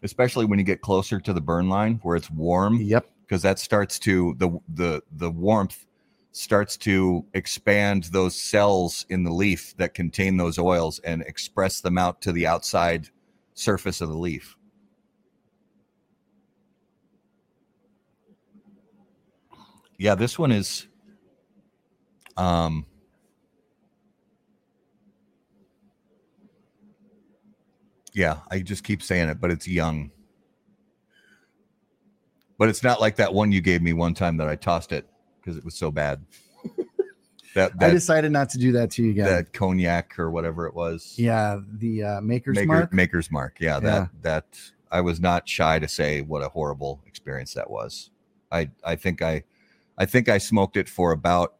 especially 0.03 0.45
when 0.45 0.57
you 0.57 0.63
get 0.65 0.79
closer 0.81 1.19
to 1.19 1.33
the 1.33 1.41
burn 1.41 1.67
line 1.67 1.99
where 2.03 2.15
it's 2.15 2.31
warm 2.31 2.77
Yep. 2.77 3.09
because 3.21 3.41
that 3.41 3.59
starts 3.59 3.99
to 3.99 4.35
the 4.37 4.57
the 4.69 5.01
the 5.17 5.29
warmth 5.29 5.85
starts 6.31 6.77
to 6.77 7.25
expand 7.33 8.05
those 8.05 8.35
cells 8.39 9.05
in 9.09 9.23
the 9.23 9.31
leaf 9.31 9.75
that 9.77 9.93
contain 9.93 10.37
those 10.37 10.57
oils 10.57 10.99
and 10.99 11.23
express 11.23 11.81
them 11.81 11.97
out 11.97 12.21
to 12.21 12.31
the 12.31 12.47
outside 12.47 13.09
surface 13.53 13.99
of 13.99 14.07
the 14.09 14.17
leaf 14.17 14.55
yeah 19.99 20.15
this 20.15 20.39
one 20.39 20.51
is 20.51 20.88
um 22.38 22.85
yeah 28.13 28.38
i 28.49 28.59
just 28.59 28.84
keep 28.84 29.03
saying 29.03 29.30
it 29.30 29.39
but 29.39 29.51
it's 29.51 29.67
young 29.67 30.09
but 32.57 32.69
it's 32.69 32.81
not 32.81 32.99
like 32.99 33.17
that 33.17 33.34
one 33.34 33.51
you 33.51 33.61
gave 33.61 33.81
me 33.84 33.93
one 33.93 34.13
time 34.15 34.38
that 34.38 34.47
i 34.47 34.55
tossed 34.55 34.91
it 34.91 35.07
because 35.39 35.57
it 35.57 35.63
was 35.63 35.76
so 35.76 35.91
bad 35.91 36.26
that 37.55 37.71
I 37.80 37.89
decided 37.89 38.31
not 38.31 38.49
to 38.51 38.57
do 38.57 38.71
that 38.73 38.91
to 38.91 39.03
you 39.03 39.11
again. 39.11 39.26
that 39.26 39.53
cognac 39.53 40.17
or 40.17 40.31
whatever 40.31 40.65
it 40.67 40.73
was 40.73 41.15
yeah, 41.17 41.59
the 41.73 42.03
uh, 42.03 42.21
maker's 42.21 42.55
Maker- 42.55 42.67
mark. 42.67 42.93
maker's 42.93 43.30
mark 43.31 43.57
yeah, 43.59 43.76
Yeah. 43.76 43.80
that 43.81 44.09
that 44.21 44.59
i 44.91 45.01
was 45.01 45.19
not 45.19 45.47
shy 45.47 45.77
to 45.77 45.88
say 45.88 46.21
what 46.21 46.41
a 46.41 46.49
horrible 46.49 47.01
experience 47.05 47.53
that 47.53 47.69
was 47.69 48.11
i 48.51 48.69
i 48.84 48.95
think 48.95 49.21
i 49.21 49.43
i 49.99 50.05
think 50.05 50.30
i 50.30 50.38
smoked 50.38 50.77
it 50.77 50.89
for 50.89 51.11
about 51.11 51.55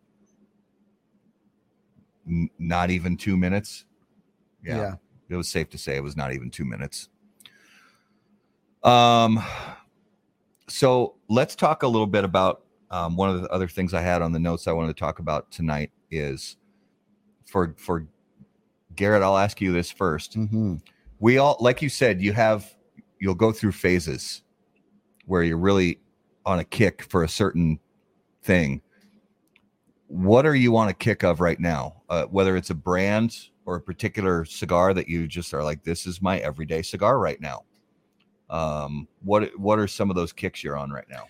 n- 2.28 2.49
not 2.57 2.90
even 2.90 3.18
two 3.18 3.38
minutes. 3.38 3.86
Yeah, 4.64 4.95
it 5.30 5.36
was 5.36 5.48
safe 5.48 5.70
to 5.70 5.78
say 5.78 5.95
it 5.95 6.03
was 6.03 6.18
not 6.18 6.34
even 6.34 6.49
two 6.49 6.66
minutes. 6.66 7.10
Um 8.84 9.44
so 10.68 11.16
let's 11.28 11.56
talk 11.56 11.84
a 11.84 11.88
little 11.88 12.07
bit 12.07 12.24
about 12.24 12.64
um, 12.91 13.16
one 13.16 13.30
of 13.30 13.41
the 13.41 13.49
other 13.49 13.68
things 13.68 13.94
i 13.94 14.02
had 14.02 14.22
on 14.22 14.32
the 14.32 14.40
notes 14.40 14.68
i 14.68 14.72
wanted 14.72 14.95
to 14.95 14.99
talk 14.99 15.20
about 15.20 15.49
tonight 15.52 15.91
is 16.11 16.57
for 17.45 17.74
for 17.78 18.07
garrett 18.95 19.24
i'll 19.24 19.38
ask 19.38 19.60
you 19.61 19.72
this 19.74 19.91
first. 19.91 20.38
Mhm. 20.38 20.82
we 21.20 21.38
all 21.40 21.57
like 21.60 21.82
you 21.82 21.90
said 21.90 22.22
you 22.22 22.34
have 22.34 22.76
you'll 23.20 23.36
go 23.36 23.52
through 23.52 23.72
phases 23.72 24.44
where 25.26 25.44
you're 25.44 25.57
really 25.57 25.99
on 26.45 26.60
a 26.60 26.64
kick 26.64 27.02
for 27.03 27.24
a 27.24 27.30
certain 27.30 27.80
thing 28.50 28.82
what 30.08 30.44
are 30.46 30.56
you 30.56 30.76
on 30.76 30.88
a 30.90 30.94
kick 30.94 31.24
of 31.24 31.40
right 31.40 31.60
now 31.60 32.02
uh, 32.10 32.26
whether 32.26 32.58
it's 32.58 32.72
a 32.72 32.76
brand 32.76 33.50
or 33.66 33.76
a 33.76 33.82
particular 33.82 34.44
cigar 34.46 34.94
that 34.94 35.08
you 35.08 35.28
just 35.28 35.54
are 35.54 35.64
like 35.64 35.84
this 35.84 36.08
is 36.08 36.22
my 36.22 36.40
everyday 36.40 36.82
cigar 36.82 37.20
right 37.20 37.40
now 37.42 37.60
um 38.50 39.08
what 39.22 39.52
what 39.60 39.78
are 39.78 39.88
some 39.88 40.10
of 40.10 40.16
those 40.16 40.34
kicks 40.34 40.64
you're 40.64 40.78
on 40.78 40.90
right 40.92 41.10
now 41.10 41.26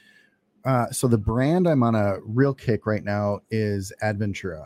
Uh, 0.65 0.87
so 0.91 1.07
the 1.07 1.17
brand 1.17 1.67
I'm 1.67 1.83
on 1.83 1.95
a 1.95 2.19
real 2.23 2.53
kick 2.53 2.85
right 2.85 3.03
now 3.03 3.39
is 3.49 3.93
Adventura. 4.03 4.65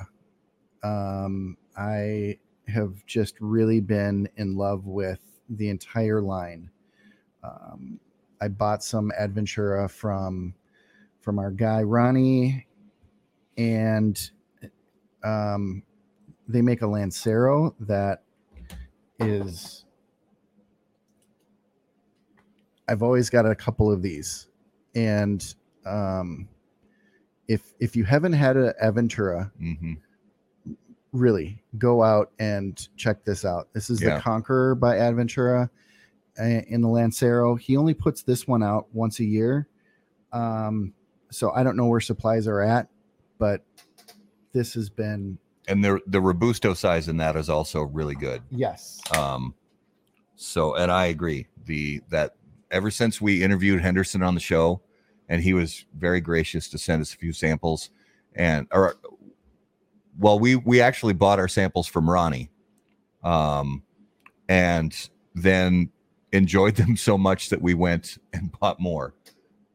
Um, 0.84 1.56
I 1.78 2.38
have 2.68 3.06
just 3.06 3.36
really 3.40 3.80
been 3.80 4.28
in 4.38 4.56
love 4.58 4.88
with 4.88 5.22
the 5.50 5.70
entire 5.70 6.20
line. 6.20 6.70
Um, 7.44 8.00
I 8.42 8.48
bought 8.50 8.84
some 8.84 9.12
Adventura 9.22 9.90
from 9.90 10.56
from 11.24 11.40
our 11.40 11.50
guy 11.52 11.82
Ronnie, 11.82 12.68
and 13.58 14.30
um, 15.24 15.84
they 16.48 16.62
make 16.62 16.82
a 16.82 16.88
Lancero 16.88 17.74
that 17.80 18.24
is. 19.20 19.86
I've 22.90 23.02
always 23.02 23.30
got 23.30 23.46
a 23.46 23.56
couple 23.56 23.90
of 23.92 24.02
these, 24.02 24.48
and 24.94 25.56
um, 25.86 26.50
if 27.48 27.74
if 27.80 27.96
you 27.96 28.04
haven't 28.04 28.34
had 28.34 28.58
a 28.58 28.74
Aventura, 28.84 29.50
mm-hmm. 29.62 29.94
really 31.14 31.64
go 31.78 32.04
out 32.04 32.32
and 32.40 32.88
check 32.98 33.24
this 33.24 33.46
out. 33.46 33.70
This 33.74 33.90
is 33.90 34.02
Yeah. 34.02 34.16
the 34.16 34.22
Conqueror 34.22 34.76
by 34.76 34.98
Adventura 34.98 35.70
uh, 36.38 36.44
in 36.44 36.82
the 36.82 36.90
Lancero. 36.90 37.56
He 37.56 37.78
only 37.78 37.94
puts 37.94 38.24
this 38.24 38.46
one 38.46 38.62
out 38.62 38.88
once 38.94 39.22
a 39.22 39.26
year. 39.26 39.68
Um, 40.34 40.94
so 41.34 41.52
I 41.52 41.64
don't 41.64 41.76
know 41.76 41.88
where 41.88 42.00
supplies 42.00 42.48
are 42.48 42.62
at, 42.62 42.88
but 43.38 43.64
this 44.54 44.74
has 44.74 44.90
been 44.90 45.38
and 45.68 45.84
the 45.84 46.00
the 46.08 46.20
robusto 46.20 46.74
size 46.74 47.08
in 47.08 47.18
that 47.18 47.36
is 47.36 47.50
also 47.50 47.84
really 47.84 48.16
good 48.16 48.42
yes. 48.50 49.00
Um, 49.16 49.56
so, 50.36 50.76
and 50.76 50.92
I 50.92 51.06
agree. 51.06 51.48
The 51.66 52.02
that 52.10 52.36
ever 52.72 52.92
since 52.92 53.22
we 53.22 53.44
interviewed 53.44 53.82
Henderson 53.82 54.22
on 54.22 54.34
the 54.34 54.40
show, 54.40 54.82
and 55.30 55.42
he 55.42 55.54
was 55.54 55.86
very 55.96 56.22
gracious 56.22 56.68
to 56.70 56.78
send 56.78 57.02
us 57.02 57.14
a 57.14 57.18
few 57.18 57.34
samples, 57.34 57.90
and 58.36 58.68
or 58.72 58.96
well, 60.20 60.40
we 60.40 60.56
we 60.56 60.82
actually 60.82 61.14
bought 61.14 61.40
our 61.40 61.48
samples 61.48 61.88
from 61.88 62.10
Ronnie, 62.10 62.50
um, 63.24 63.84
and 64.50 65.10
then 65.36 65.90
enjoyed 66.32 66.76
them 66.78 66.98
so 66.98 67.18
much 67.18 67.50
that 67.50 67.62
we 67.62 67.74
went 67.74 68.18
and 68.34 68.52
bought 68.60 68.80
more, 68.80 69.14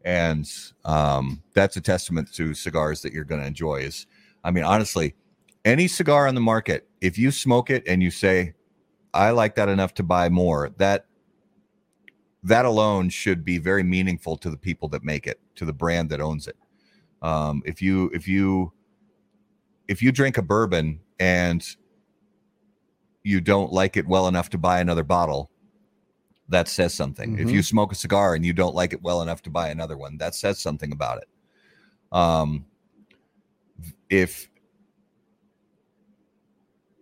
and 0.05 0.51
um, 0.85 1.43
that's 1.55 1.77
a 1.77 1.81
testament 1.81 2.33
to 2.35 2.55
cigars 2.55 3.03
that 3.03 3.13
you're 3.13 3.25
going 3.25 3.41
to 3.41 3.47
enjoy. 3.47 3.77
Is 3.77 4.07
I 4.45 4.51
mean, 4.51 4.65
honestly, 4.65 5.15
any 5.65 5.89
cigar 5.89 6.27
on 6.27 6.35
the 6.35 6.41
market, 6.41 6.89
if 7.01 7.19
you 7.19 7.31
smoke 7.31 7.71
it 7.71 7.83
and 7.87 8.03
you 8.03 8.11
say, 8.11 8.55
I 9.15 9.31
like 9.31 9.55
that 9.57 9.69
enough 9.69 9.95
to 9.95 10.03
buy 10.03 10.29
more. 10.29 10.71
That 10.79 11.07
that 12.43 12.65
alone 12.65 13.09
should 13.09 13.45
be 13.45 13.59
very 13.59 13.83
meaningful 13.83 14.37
to 14.39 14.51
the 14.51 14.57
people 14.57 14.89
that 14.91 15.03
make 15.03 15.27
it, 15.27 15.41
to 15.57 15.65
the 15.65 15.73
brand 15.73 16.11
that 16.11 16.21
owns 16.21 16.47
it. 16.47 16.57
Um, 17.21 17.63
if 17.67 17.83
you 17.83 18.11
if 18.15 18.29
you 18.29 18.73
if 19.89 20.03
you 20.03 20.13
drink 20.13 20.39
a 20.39 20.43
bourbon 20.43 21.01
and 21.19 21.65
you 23.25 23.41
don't 23.41 23.73
like 23.73 23.97
it 23.97 24.07
well 24.07 24.29
enough 24.29 24.51
to 24.51 24.59
buy 24.59 24.81
another 24.81 25.03
bottle, 25.03 25.51
that 26.49 26.69
says 26.69 26.95
something. 26.95 27.39
If 27.39 27.51
you 27.51 27.63
smoke 27.63 27.93
a 27.93 27.95
cigar 27.95 28.35
and 28.35 28.45
you 28.45 28.53
don't 28.53 28.75
like 28.75 28.93
it 28.93 29.03
well 29.03 29.23
enough 29.23 29.43
to 29.43 29.51
buy 29.51 29.69
another 29.69 29.97
one, 29.97 30.17
that 30.19 30.35
says 30.35 30.59
something 30.59 30.93
about 30.93 31.19
it. 31.19 31.29
Um, 32.11 32.65
if 34.09 34.49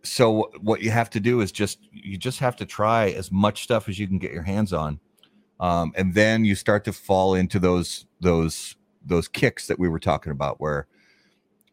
so 0.02 0.51
what 0.60 0.82
you 0.82 0.90
have 0.90 1.10
to 1.10 1.20
do 1.20 1.40
is 1.40 1.51
just 1.51 1.78
you 1.90 2.16
just 2.16 2.39
have 2.39 2.56
to 2.56 2.66
try 2.66 3.10
as 3.10 3.32
much 3.32 3.62
stuff 3.62 3.89
as 3.89 3.98
you 3.98 4.06
can 4.06 4.18
get 4.18 4.32
your 4.32 4.43
hands 4.43 4.73
on 4.73 5.01
um, 5.59 5.93
and 5.97 6.14
then 6.14 6.44
you 6.44 6.55
start 6.55 6.85
to 6.85 6.93
fall 6.93 7.35
into 7.35 7.59
those 7.59 8.06
those 8.20 8.77
those 9.05 9.28
kicks 9.28 9.66
that 9.66 9.78
we 9.78 9.89
were 9.89 9.98
talking 9.98 10.32
about 10.32 10.60
where 10.60 10.86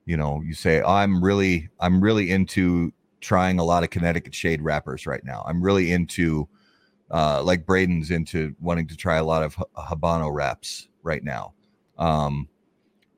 you 0.05 0.17
know 0.17 0.41
you 0.43 0.53
say 0.53 0.81
i'm 0.83 1.23
really 1.23 1.69
i'm 1.79 2.01
really 2.01 2.31
into 2.31 2.91
trying 3.21 3.59
a 3.59 3.63
lot 3.63 3.83
of 3.83 3.89
connecticut 3.89 4.33
shade 4.33 4.61
wrappers 4.61 5.05
right 5.05 5.23
now 5.23 5.43
i'm 5.47 5.61
really 5.61 5.91
into 5.91 6.47
uh, 7.13 7.41
like 7.43 7.65
braden's 7.65 8.11
into 8.11 8.53
wanting 8.59 8.87
to 8.87 8.97
try 8.97 9.15
a 9.17 9.23
lot 9.23 9.43
of 9.43 9.55
Ha- 9.55 9.65
habano 9.95 10.33
wraps 10.33 10.89
right 11.03 11.23
now 11.23 11.53
um, 11.97 12.49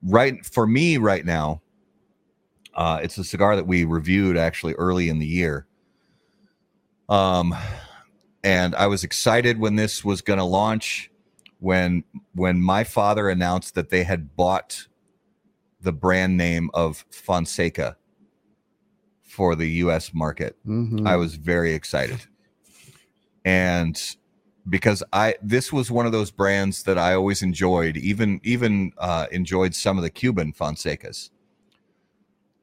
right 0.04 0.46
for 0.46 0.68
me 0.68 0.98
right 0.98 1.26
now 1.26 1.62
uh, 2.76 3.00
it's 3.02 3.18
a 3.18 3.24
cigar 3.24 3.56
that 3.56 3.66
we 3.66 3.86
reviewed 3.86 4.36
actually 4.38 4.74
early 4.74 5.08
in 5.08 5.18
the 5.18 5.26
year. 5.26 5.66
Um, 7.08 7.56
and 8.44 8.76
I 8.76 8.88
was 8.88 9.04
excited 9.06 9.60
when 9.60 9.78
this 9.78 10.04
was 10.04 10.22
going 10.22 10.40
to 10.40 10.46
launch. 10.46 11.10
When 11.60 12.04
when 12.34 12.60
my 12.60 12.84
father 12.84 13.30
announced 13.30 13.76
that 13.76 13.90
they 13.92 14.04
had 14.04 14.36
bought 14.36 14.88
the 15.80 15.94
brand 15.94 16.36
name 16.36 16.70
of 16.74 17.06
Fonseca 17.12 17.96
for 19.24 19.56
the 19.56 19.70
U.S. 19.86 20.14
market, 20.14 20.58
Mhm. 20.68 21.08
I 21.08 21.16
was 21.16 21.36
very 21.36 21.74
excited. 21.74 22.26
And 23.46 24.02
because 24.68 25.04
I 25.14 25.36
this 25.42 25.72
was 25.72 25.92
one 25.92 26.06
of 26.06 26.12
those 26.12 26.32
brands 26.32 26.84
that 26.84 26.98
I 26.98 27.14
always 27.14 27.42
enjoyed, 27.42 27.98
even 27.98 28.42
even 28.44 28.92
uh, 28.98 29.28
enjoyed 29.32 29.74
some 29.76 29.98
of 29.98 30.04
the 30.04 30.10
Cuban 30.10 30.52
Fonsecas. 30.52 31.30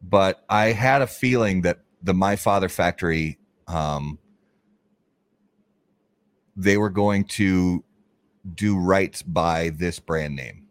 But 0.02 0.44
I 0.48 0.72
had 0.72 1.00
a 1.00 1.06
feeling 1.06 1.62
that 1.62 1.78
the 2.02 2.12
My 2.12 2.34
Father 2.34 2.68
Factory, 2.68 3.38
um, 3.68 4.18
they 6.56 6.76
were 6.76 6.90
going 6.90 7.24
to 7.24 7.84
do 8.54 8.76
right 8.76 9.22
by 9.28 9.70
this 9.70 10.00
brand 10.00 10.34
name, 10.34 10.66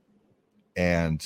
and 0.75 1.25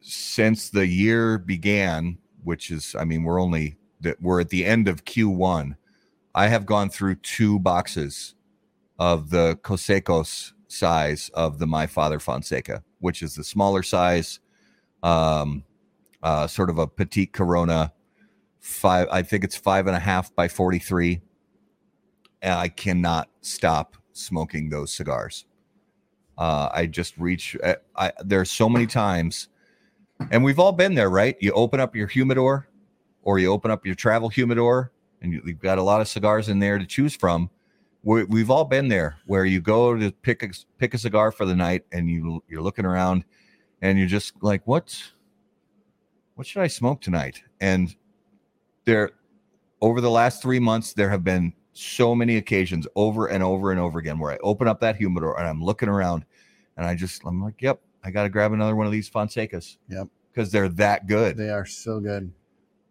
since 0.00 0.68
the 0.68 0.86
year 0.86 1.38
began, 1.38 2.18
which 2.42 2.70
is, 2.70 2.94
I 2.98 3.04
mean, 3.04 3.22
we're 3.22 3.40
only 3.40 3.76
that 4.00 4.20
we're 4.20 4.40
at 4.40 4.50
the 4.50 4.64
end 4.64 4.86
of 4.86 5.04
Q1. 5.04 5.76
I 6.34 6.48
have 6.48 6.66
gone 6.66 6.90
through 6.90 7.16
two 7.16 7.58
boxes 7.60 8.34
of 8.98 9.30
the 9.30 9.58
Cosacos 9.62 10.52
size 10.68 11.30
of 11.34 11.58
the 11.58 11.66
My 11.66 11.86
Father 11.86 12.18
Fonseca, 12.18 12.82
which 12.98 13.22
is 13.22 13.34
the 13.34 13.44
smaller 13.44 13.82
size, 13.82 14.40
um, 15.02 15.64
uh, 16.22 16.46
sort 16.46 16.70
of 16.70 16.78
a 16.78 16.86
petite 16.86 17.32
Corona. 17.32 17.92
Five, 18.60 19.08
I 19.12 19.22
think 19.22 19.44
it's 19.44 19.56
five 19.56 19.86
and 19.86 19.94
a 19.94 20.00
half 20.00 20.34
by 20.34 20.48
forty-three. 20.48 21.20
And 22.42 22.54
I 22.54 22.68
cannot 22.68 23.28
stop 23.40 23.96
smoking 24.12 24.70
those 24.70 24.92
cigars. 24.92 25.46
Uh, 26.36 26.68
I 26.72 26.86
just 26.86 27.16
reach. 27.16 27.56
I, 27.64 27.76
I 27.94 28.12
there's 28.24 28.50
so 28.50 28.68
many 28.68 28.86
times, 28.86 29.48
and 30.30 30.42
we've 30.42 30.58
all 30.58 30.72
been 30.72 30.94
there, 30.94 31.10
right? 31.10 31.36
You 31.40 31.52
open 31.52 31.78
up 31.78 31.94
your 31.94 32.06
humidor, 32.06 32.68
or 33.22 33.38
you 33.38 33.52
open 33.52 33.70
up 33.70 33.86
your 33.86 33.94
travel 33.94 34.28
humidor, 34.28 34.92
and 35.24 35.32
you, 35.32 35.42
you've 35.44 35.58
got 35.58 35.78
a 35.78 35.82
lot 35.82 36.00
of 36.00 36.06
cigars 36.06 36.48
in 36.48 36.58
there 36.60 36.78
to 36.78 36.86
choose 36.86 37.16
from. 37.16 37.50
We, 38.02 38.24
we've 38.24 38.50
all 38.50 38.64
been 38.64 38.88
there, 38.88 39.16
where 39.26 39.46
you 39.46 39.60
go 39.60 39.96
to 39.98 40.12
pick 40.12 40.42
a 40.42 40.50
pick 40.78 40.94
a 40.94 40.98
cigar 40.98 41.32
for 41.32 41.46
the 41.46 41.56
night, 41.56 41.84
and 41.90 42.08
you 42.08 42.44
you're 42.48 42.62
looking 42.62 42.84
around, 42.84 43.24
and 43.82 43.98
you're 43.98 44.06
just 44.06 44.34
like, 44.42 44.66
what? 44.66 45.02
What 46.34 46.46
should 46.46 46.62
I 46.62 46.66
smoke 46.66 47.00
tonight? 47.00 47.42
And 47.60 47.94
there, 48.84 49.12
over 49.80 50.00
the 50.00 50.10
last 50.10 50.42
three 50.42 50.58
months, 50.60 50.92
there 50.92 51.08
have 51.08 51.24
been 51.24 51.54
so 51.72 52.14
many 52.14 52.36
occasions 52.36 52.86
over 52.96 53.26
and 53.28 53.42
over 53.42 53.70
and 53.70 53.80
over 53.80 53.98
again 53.98 54.18
where 54.18 54.32
I 54.32 54.38
open 54.42 54.68
up 54.68 54.80
that 54.80 54.96
humidor 54.96 55.38
and 55.38 55.46
I'm 55.46 55.62
looking 55.62 55.88
around 55.88 56.24
and 56.76 56.86
I 56.86 56.94
just 56.94 57.22
I'm 57.24 57.42
like, 57.42 57.62
yep, 57.62 57.80
I 58.02 58.10
got 58.10 58.24
to 58.24 58.28
grab 58.28 58.52
another 58.52 58.76
one 58.76 58.86
of 58.86 58.92
these 58.92 59.08
Fonsecas. 59.08 59.78
Yep. 59.88 60.08
Because 60.32 60.50
they're 60.50 60.68
that 60.70 61.06
good. 61.06 61.36
They 61.36 61.50
are 61.50 61.64
so 61.64 62.00
good. 62.00 62.32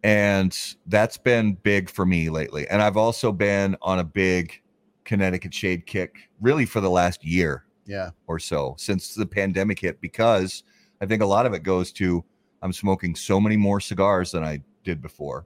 And 0.04 0.58
that's 0.88 1.18
been 1.18 1.54
big 1.64 1.90
for 1.90 2.06
me 2.06 2.30
lately. 2.30 2.68
And 2.68 2.82
I've 2.82 2.98
also 2.98 3.32
been 3.32 3.78
on 3.82 4.00
a 4.00 4.04
big 4.04 4.62
Connecticut 5.06 5.54
shade 5.54 5.86
kick 5.86 6.30
really 6.42 6.66
for 6.66 6.82
the 6.82 6.90
last 6.90 7.24
year 7.26 7.66
Yeah. 7.86 8.10
or 8.28 8.40
so 8.40 8.76
since 8.78 9.16
the 9.16 9.26
pandemic 9.26 9.80
hit 9.80 10.00
because 10.02 10.64
I 11.02 11.06
think 11.06 11.22
a 11.22 11.26
lot 11.26 11.46
of 11.46 11.54
it 11.54 11.64
goes 11.64 11.92
to 11.94 12.24
I'm 12.62 12.72
smoking 12.74 13.14
so 13.16 13.40
many 13.40 13.58
more 13.58 13.80
cigars 13.82 14.32
than 14.32 14.44
I 14.44 14.62
did 14.86 15.02
before 15.02 15.46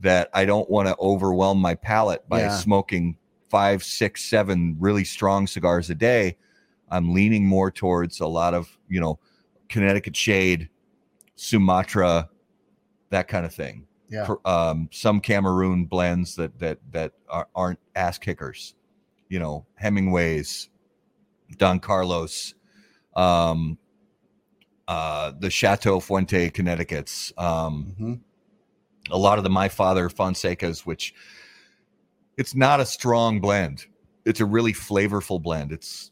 that 0.00 0.28
I 0.34 0.44
don't 0.44 0.68
want 0.68 0.88
to 0.88 0.96
overwhelm 0.98 1.58
my 1.58 1.74
palate 1.76 2.28
by 2.28 2.40
Yeah. 2.40 2.56
smoking 2.56 3.16
five, 3.48 3.84
six, 3.84 4.24
seven 4.24 4.76
really 4.80 5.04
strong 5.04 5.46
cigars 5.46 5.90
a 5.90 5.94
day. 5.94 6.36
I'm 6.90 7.12
leaning 7.14 7.46
more 7.46 7.70
towards 7.70 8.18
a 8.20 8.26
lot 8.26 8.54
of, 8.54 8.76
you 8.88 9.00
know, 9.00 9.20
Connecticut 9.68 10.16
shade, 10.16 10.68
Sumatra, 11.36 12.28
that 13.12 13.28
kind 13.28 13.46
of 13.46 13.54
thing. 13.54 13.86
Yeah. 14.10 14.26
Um, 14.44 14.88
some 14.92 15.20
Cameroon 15.20 15.86
blends 15.86 16.36
that 16.36 16.58
that 16.58 16.78
that 16.90 17.12
are, 17.28 17.48
aren't 17.54 17.78
ass 17.94 18.18
kickers, 18.18 18.74
you 19.28 19.38
know, 19.38 19.64
Hemingways, 19.76 20.68
Don 21.56 21.78
Carlos, 21.80 22.54
um, 23.16 23.78
uh, 24.88 25.32
the 25.38 25.48
Chateau 25.48 26.00
Fuente 26.00 26.50
Connecticut's, 26.50 27.32
um, 27.38 27.94
hmm 27.96 28.14
a 29.10 29.18
lot 29.18 29.38
of 29.38 29.44
the 29.44 29.50
My 29.50 29.68
Father 29.68 30.08
Fonsecas, 30.08 30.86
which 30.86 31.14
it's 32.36 32.54
not 32.54 32.80
a 32.80 32.86
strong 32.86 33.40
blend. 33.40 33.86
It's 34.24 34.40
a 34.40 34.44
really 34.44 34.72
flavorful 34.72 35.42
blend. 35.42 35.72
It's 35.72 36.10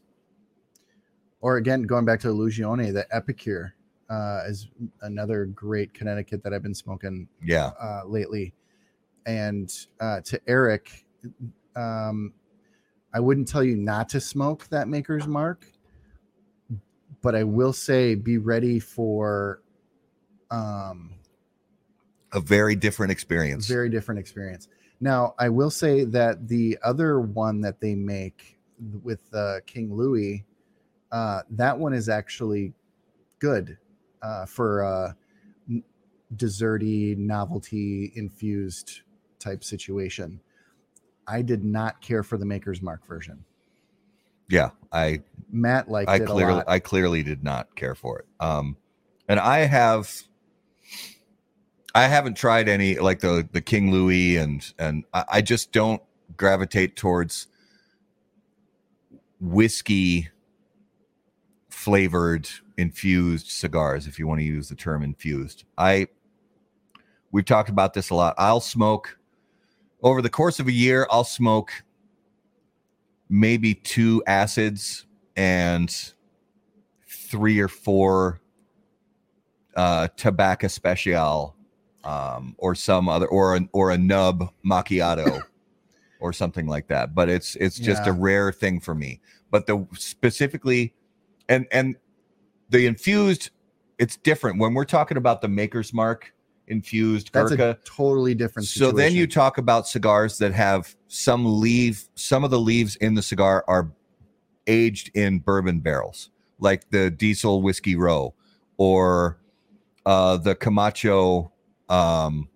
Or 1.39 1.57
again, 1.57 1.83
going 1.83 2.05
back 2.05 2.19
to 2.21 2.27
Illusione, 2.27 2.93
the 2.93 3.07
Epicure 3.15 3.75
uh, 4.11 4.41
is 4.45 4.67
another 5.01 5.45
great 5.45 5.93
Connecticut 5.93 6.43
that 6.43 6.53
I've 6.53 6.61
been 6.61 6.75
smoking 6.75 7.29
yeah, 7.41 7.71
uh, 7.81 8.01
lately. 8.05 8.53
And 9.25 9.73
uh, 10.01 10.19
to 10.21 10.41
Eric, 10.47 11.05
um, 11.77 12.33
I 13.13 13.21
wouldn't 13.21 13.47
tell 13.47 13.63
you 13.63 13.77
not 13.77 14.09
to 14.09 14.19
smoke 14.19 14.67
that 14.67 14.89
Maker's 14.89 15.27
Mark, 15.27 15.65
but 17.21 17.35
I 17.35 17.45
will 17.45 17.71
say 17.71 18.15
be 18.15 18.37
ready 18.37 18.79
for 18.79 19.61
um, 20.49 21.11
a 22.33 22.41
very 22.41 22.75
different 22.75 23.13
experience. 23.13 23.67
very 23.67 23.89
different 23.89 24.19
experience. 24.19 24.67
Now, 24.99 25.35
I 25.39 25.47
will 25.47 25.71
say 25.71 26.03
that 26.03 26.49
the 26.49 26.77
other 26.83 27.21
one 27.21 27.61
that 27.61 27.79
they 27.79 27.95
make 27.95 28.59
with 29.03 29.21
uh, 29.33 29.59
King 29.65 29.95
Louis, 29.95 30.43
uh, 31.13 31.41
that 31.51 31.77
one 31.77 31.93
is 31.93 32.09
actually 32.09 32.73
good 33.39 33.77
uh, 34.23 34.45
for 34.45 34.83
uh, 34.85 35.13
n- 35.69 35.83
desserty, 36.35 37.17
novelty 37.17 38.11
infused 38.15 39.01
type 39.39 39.63
situation. 39.63 40.39
I 41.27 41.41
did 41.41 41.63
not 41.63 42.01
care 42.01 42.23
for 42.23 42.37
the 42.37 42.45
Maker's 42.45 42.81
Mark 42.81 43.05
version. 43.07 43.45
yeah, 44.49 44.71
I 44.91 45.21
Matt 45.51 45.89
liked 45.89 46.09
I 46.09 46.17
it 46.17 46.23
a 46.23 46.25
clearly 46.25 46.53
lot. 46.55 46.65
I 46.67 46.79
clearly 46.79 47.23
did 47.23 47.43
not 47.43 47.75
care 47.75 47.95
for 47.95 48.19
it. 48.19 48.25
Um, 48.39 48.77
and 49.27 49.39
I 49.39 49.59
have 49.59 50.23
I 51.95 52.07
haven't 52.07 52.35
tried 52.37 52.69
any 52.69 52.97
like 52.99 53.21
the 53.21 53.47
the 53.51 53.61
King 53.61 53.91
Louis 53.91 54.37
and 54.37 54.73
and 54.79 55.05
I, 55.13 55.25
I 55.33 55.41
just 55.41 55.71
don't 55.71 56.01
gravitate 56.37 56.95
towards 56.95 57.47
whiskey 59.39 60.29
flavored 61.69 62.49
infused 62.81 63.47
cigars 63.47 64.07
if 64.07 64.17
you 64.19 64.27
want 64.27 64.39
to 64.39 64.45
use 64.45 64.67
the 64.67 64.75
term 64.75 65.03
infused. 65.03 65.63
I 65.77 66.07
we've 67.31 67.45
talked 67.45 67.69
about 67.69 67.93
this 67.93 68.09
a 68.09 68.15
lot. 68.15 68.35
I'll 68.37 68.59
smoke 68.59 69.17
over 70.03 70.21
the 70.21 70.29
course 70.29 70.59
of 70.59 70.67
a 70.67 70.71
year, 70.71 71.07
I'll 71.11 71.23
smoke 71.23 71.71
maybe 73.29 73.75
two 73.75 74.23
acids 74.27 75.05
and 75.35 76.13
three 77.07 77.59
or 77.59 77.67
four 77.67 78.41
uh 79.75 80.09
Tabak 80.17 80.63
Especial 80.63 81.55
um 82.03 82.55
or 82.57 82.75
some 82.75 83.07
other 83.07 83.27
or 83.27 83.55
an 83.55 83.69
or 83.71 83.91
a 83.91 83.97
nub 83.97 84.51
macchiato 84.65 85.41
or 86.19 86.33
something 86.33 86.67
like 86.67 86.87
that 86.87 87.15
but 87.15 87.29
it's 87.29 87.55
it's 87.55 87.79
just 87.79 88.05
a 88.05 88.11
rare 88.11 88.51
thing 88.51 88.81
for 88.81 88.93
me 88.93 89.21
but 89.49 89.65
the 89.65 89.87
specifically 89.93 90.93
and 91.47 91.67
and 91.71 91.95
the 92.71 92.87
infused 92.87 93.51
it's 93.99 94.17
different 94.17 94.57
when 94.59 94.73
we're 94.73 94.85
talking 94.85 95.17
about 95.17 95.41
the 95.41 95.47
maker's 95.47 95.93
mark 95.93 96.33
infused 96.67 97.31
That's 97.33 97.51
Gurkha 97.51 97.71
a 97.71 97.77
totally 97.85 98.33
different. 98.33 98.67
so 98.67 98.91
then 98.91 99.13
you 99.13 99.27
talk 99.27 99.57
about 99.57 99.87
cigars 99.87 100.37
that 100.39 100.53
have 100.53 100.95
some 101.07 101.59
leaf, 101.59 102.05
some 102.15 102.43
of 102.43 102.49
the 102.51 102.59
leaves 102.59 102.95
in 102.95 103.13
the 103.13 103.21
cigar 103.21 103.63
are 103.67 103.91
aged 104.67 105.11
in 105.15 105.39
bourbon 105.39 105.81
barrels, 105.81 106.29
like 106.59 106.89
the 106.91 107.11
Diesel 107.11 107.61
Whiskey 107.61 107.95
Row 107.95 108.33
or 108.77 109.37
uh, 110.05 110.37
the 110.37 110.55
Camacho, 110.55 111.51
um, 111.89 112.47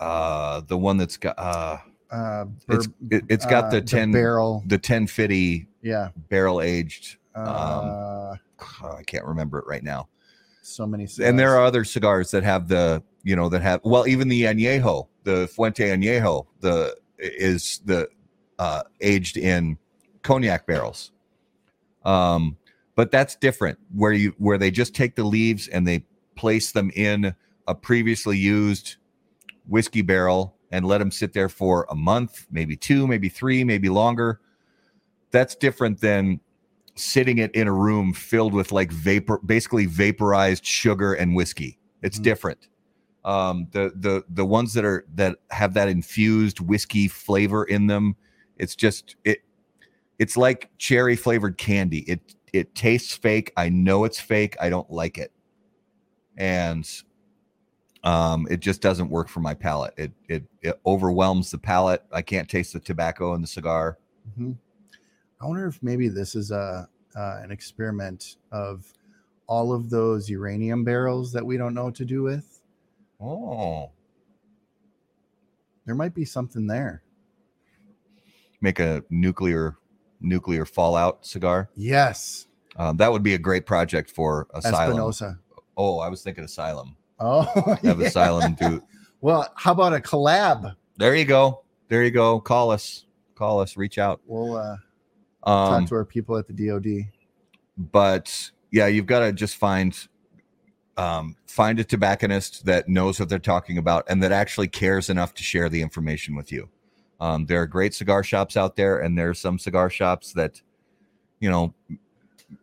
uh, 0.00 0.60
the 0.66 0.76
one 0.76 0.96
that's 0.96 1.16
got 1.16 1.38
uh, 1.38 1.78
uh, 2.10 2.46
it's 2.68 2.86
bur- 2.88 3.16
it, 3.16 3.24
it's 3.28 3.46
got 3.46 3.64
uh, 3.64 3.70
the 3.70 3.80
ten 3.80 4.10
barrel. 4.10 4.62
the 4.66 4.78
ten 4.78 5.06
fifty 5.06 5.68
Yeah. 5.82 6.08
barrel 6.28 6.60
aged. 6.60 7.16
Uh, 7.34 8.34
I 8.82 9.02
can't 9.02 9.24
remember 9.24 9.58
it 9.58 9.64
right 9.66 9.82
now. 9.82 10.08
so 10.62 10.86
many. 10.86 11.08
and 11.22 11.38
there 11.38 11.54
are 11.56 11.64
other 11.64 11.84
cigars 11.84 12.30
that 12.30 12.42
have 12.42 12.68
the 12.68 13.02
you 13.22 13.36
know 13.36 13.48
that 13.48 13.62
have 13.62 13.80
well 13.84 14.06
even 14.06 14.28
the 14.28 14.42
añejo 14.44 15.06
the 15.24 15.46
fuente 15.48 15.84
añejo 15.90 16.46
the 16.60 16.96
is 17.18 17.80
the 17.84 18.08
uh 18.58 18.82
aged 19.00 19.36
in 19.36 19.76
cognac 20.22 20.66
barrels 20.66 21.12
um 22.04 22.56
but 22.94 23.10
that's 23.10 23.34
different 23.36 23.78
where 23.94 24.12
you 24.12 24.34
where 24.38 24.58
they 24.58 24.70
just 24.70 24.94
take 24.94 25.14
the 25.16 25.24
leaves 25.24 25.68
and 25.68 25.86
they 25.86 26.04
place 26.36 26.72
them 26.72 26.90
in 26.94 27.34
a 27.66 27.74
previously 27.74 28.36
used 28.38 28.96
whiskey 29.66 30.02
barrel 30.02 30.54
and 30.70 30.86
let 30.86 30.98
them 30.98 31.10
sit 31.10 31.32
there 31.32 31.48
for 31.48 31.86
a 31.90 31.94
month 31.94 32.46
maybe 32.50 32.76
two 32.76 33.06
maybe 33.06 33.28
three 33.28 33.64
maybe 33.64 33.88
longer 33.88 34.40
that's 35.30 35.54
different 35.54 36.00
than 36.00 36.40
sitting 36.98 37.38
it 37.38 37.54
in 37.54 37.66
a 37.68 37.72
room 37.72 38.12
filled 38.12 38.52
with 38.54 38.72
like 38.72 38.90
vapor 38.92 39.38
basically 39.44 39.86
vaporized 39.86 40.64
sugar 40.64 41.14
and 41.14 41.34
whiskey. 41.34 41.78
It's 42.02 42.18
Mhm. 42.18 42.22
different. 42.22 42.68
Um 43.24 43.66
the 43.72 43.92
the 43.96 44.24
the 44.28 44.44
ones 44.44 44.72
that 44.74 44.84
are 44.84 45.04
that 45.14 45.38
have 45.50 45.74
that 45.74 45.88
infused 45.88 46.60
whiskey 46.60 47.08
flavor 47.08 47.64
in 47.64 47.86
them 47.86 48.16
it's 48.58 48.74
just 48.76 49.16
it 49.24 49.38
it's 50.18 50.36
like 50.36 50.70
cherry 50.78 51.14
flavored 51.16 51.58
candy. 51.58 52.00
It 52.00 52.34
it 52.52 52.74
tastes 52.74 53.12
fake. 53.14 53.52
I 53.56 53.68
know 53.68 54.04
it's 54.04 54.18
fake. 54.20 54.56
I 54.60 54.68
don't 54.70 54.90
like 54.90 55.18
it. 55.18 55.32
And 56.36 56.88
um 58.04 58.46
it 58.50 58.60
just 58.60 58.80
doesn't 58.80 59.10
work 59.10 59.28
for 59.28 59.40
my 59.40 59.54
palate. 59.54 59.94
It 59.96 60.12
it, 60.28 60.44
it 60.62 60.80
overwhelms 60.86 61.50
the 61.50 61.58
palate. 61.58 62.04
I 62.12 62.22
can't 62.22 62.48
taste 62.48 62.72
the 62.72 62.80
tobacco 62.80 63.34
in 63.34 63.40
the 63.40 63.46
cigar. 63.46 63.98
Mhm. 64.38 64.56
I 65.40 65.46
wonder 65.46 65.66
if 65.66 65.82
maybe 65.82 66.08
this 66.08 66.34
is 66.34 66.50
a 66.50 66.88
uh, 67.16 67.40
an 67.42 67.50
experiment 67.50 68.36
of 68.52 68.92
all 69.46 69.72
of 69.72 69.88
those 69.90 70.28
uranium 70.28 70.84
barrels 70.84 71.32
that 71.32 71.44
we 71.44 71.56
don't 71.56 71.74
know 71.74 71.84
what 71.84 71.94
to 71.96 72.04
do 72.04 72.22
with. 72.22 72.60
oh 73.20 73.90
There 75.86 75.94
might 75.94 76.14
be 76.14 76.24
something 76.24 76.66
there. 76.66 77.02
make 78.60 78.78
a 78.78 79.02
nuclear 79.10 79.76
nuclear 80.20 80.64
fallout 80.64 81.24
cigar. 81.24 81.70
Yes. 81.74 82.46
Um, 82.76 82.96
that 82.98 83.10
would 83.10 83.22
be 83.22 83.34
a 83.34 83.38
great 83.38 83.66
project 83.66 84.10
for 84.10 84.46
Asylum. 84.54 84.90
Espinosa. 84.90 85.38
Oh, 85.76 85.98
I 86.00 86.08
was 86.08 86.22
thinking 86.22 86.44
Asylum. 86.44 86.96
Oh, 87.20 87.42
Have 87.82 88.00
yeah. 88.00 88.06
Asylum 88.06 88.54
do. 88.54 88.82
Well, 89.20 89.52
how 89.56 89.72
about 89.72 89.94
a 89.94 89.98
collab? 89.98 90.76
There 90.96 91.16
you 91.16 91.24
go. 91.24 91.62
There 91.88 92.04
you 92.04 92.12
go. 92.12 92.38
Call 92.38 92.70
us. 92.70 93.04
Call 93.34 93.58
us. 93.60 93.76
Reach 93.76 93.98
out. 93.98 94.20
We'll 94.26 94.56
uh, 94.56 94.76
Um, 95.48 95.80
talk 95.80 95.88
to 95.88 95.94
our 95.94 96.04
people 96.04 96.36
at 96.36 96.46
the 96.46 96.52
DoD. 96.52 97.10
but 97.76 98.50
yeah, 98.70 98.86
you've 98.86 99.06
got 99.06 99.20
to 99.20 99.32
just 99.32 99.56
find 99.56 99.96
um, 100.98 101.36
find 101.46 101.78
a 101.78 101.84
tobacconist 101.84 102.66
that 102.66 102.88
knows 102.88 103.18
what 103.20 103.28
they're 103.28 103.38
talking 103.38 103.78
about 103.78 104.04
and 104.08 104.22
that 104.22 104.32
actually 104.32 104.68
cares 104.68 105.08
enough 105.08 105.32
to 105.34 105.42
share 105.42 105.68
the 105.68 105.80
information 105.80 106.34
with 106.34 106.50
you. 106.50 106.68
Um, 107.20 107.46
there 107.46 107.62
are 107.62 107.66
great 107.66 107.94
cigar 107.94 108.22
shops 108.22 108.56
out 108.56 108.76
there, 108.76 108.98
and 108.98 109.16
there 109.16 109.30
are 109.30 109.34
some 109.34 109.58
cigar 109.58 109.90
shops 109.90 110.32
that, 110.34 110.60
you 111.40 111.50
know, 111.50 111.74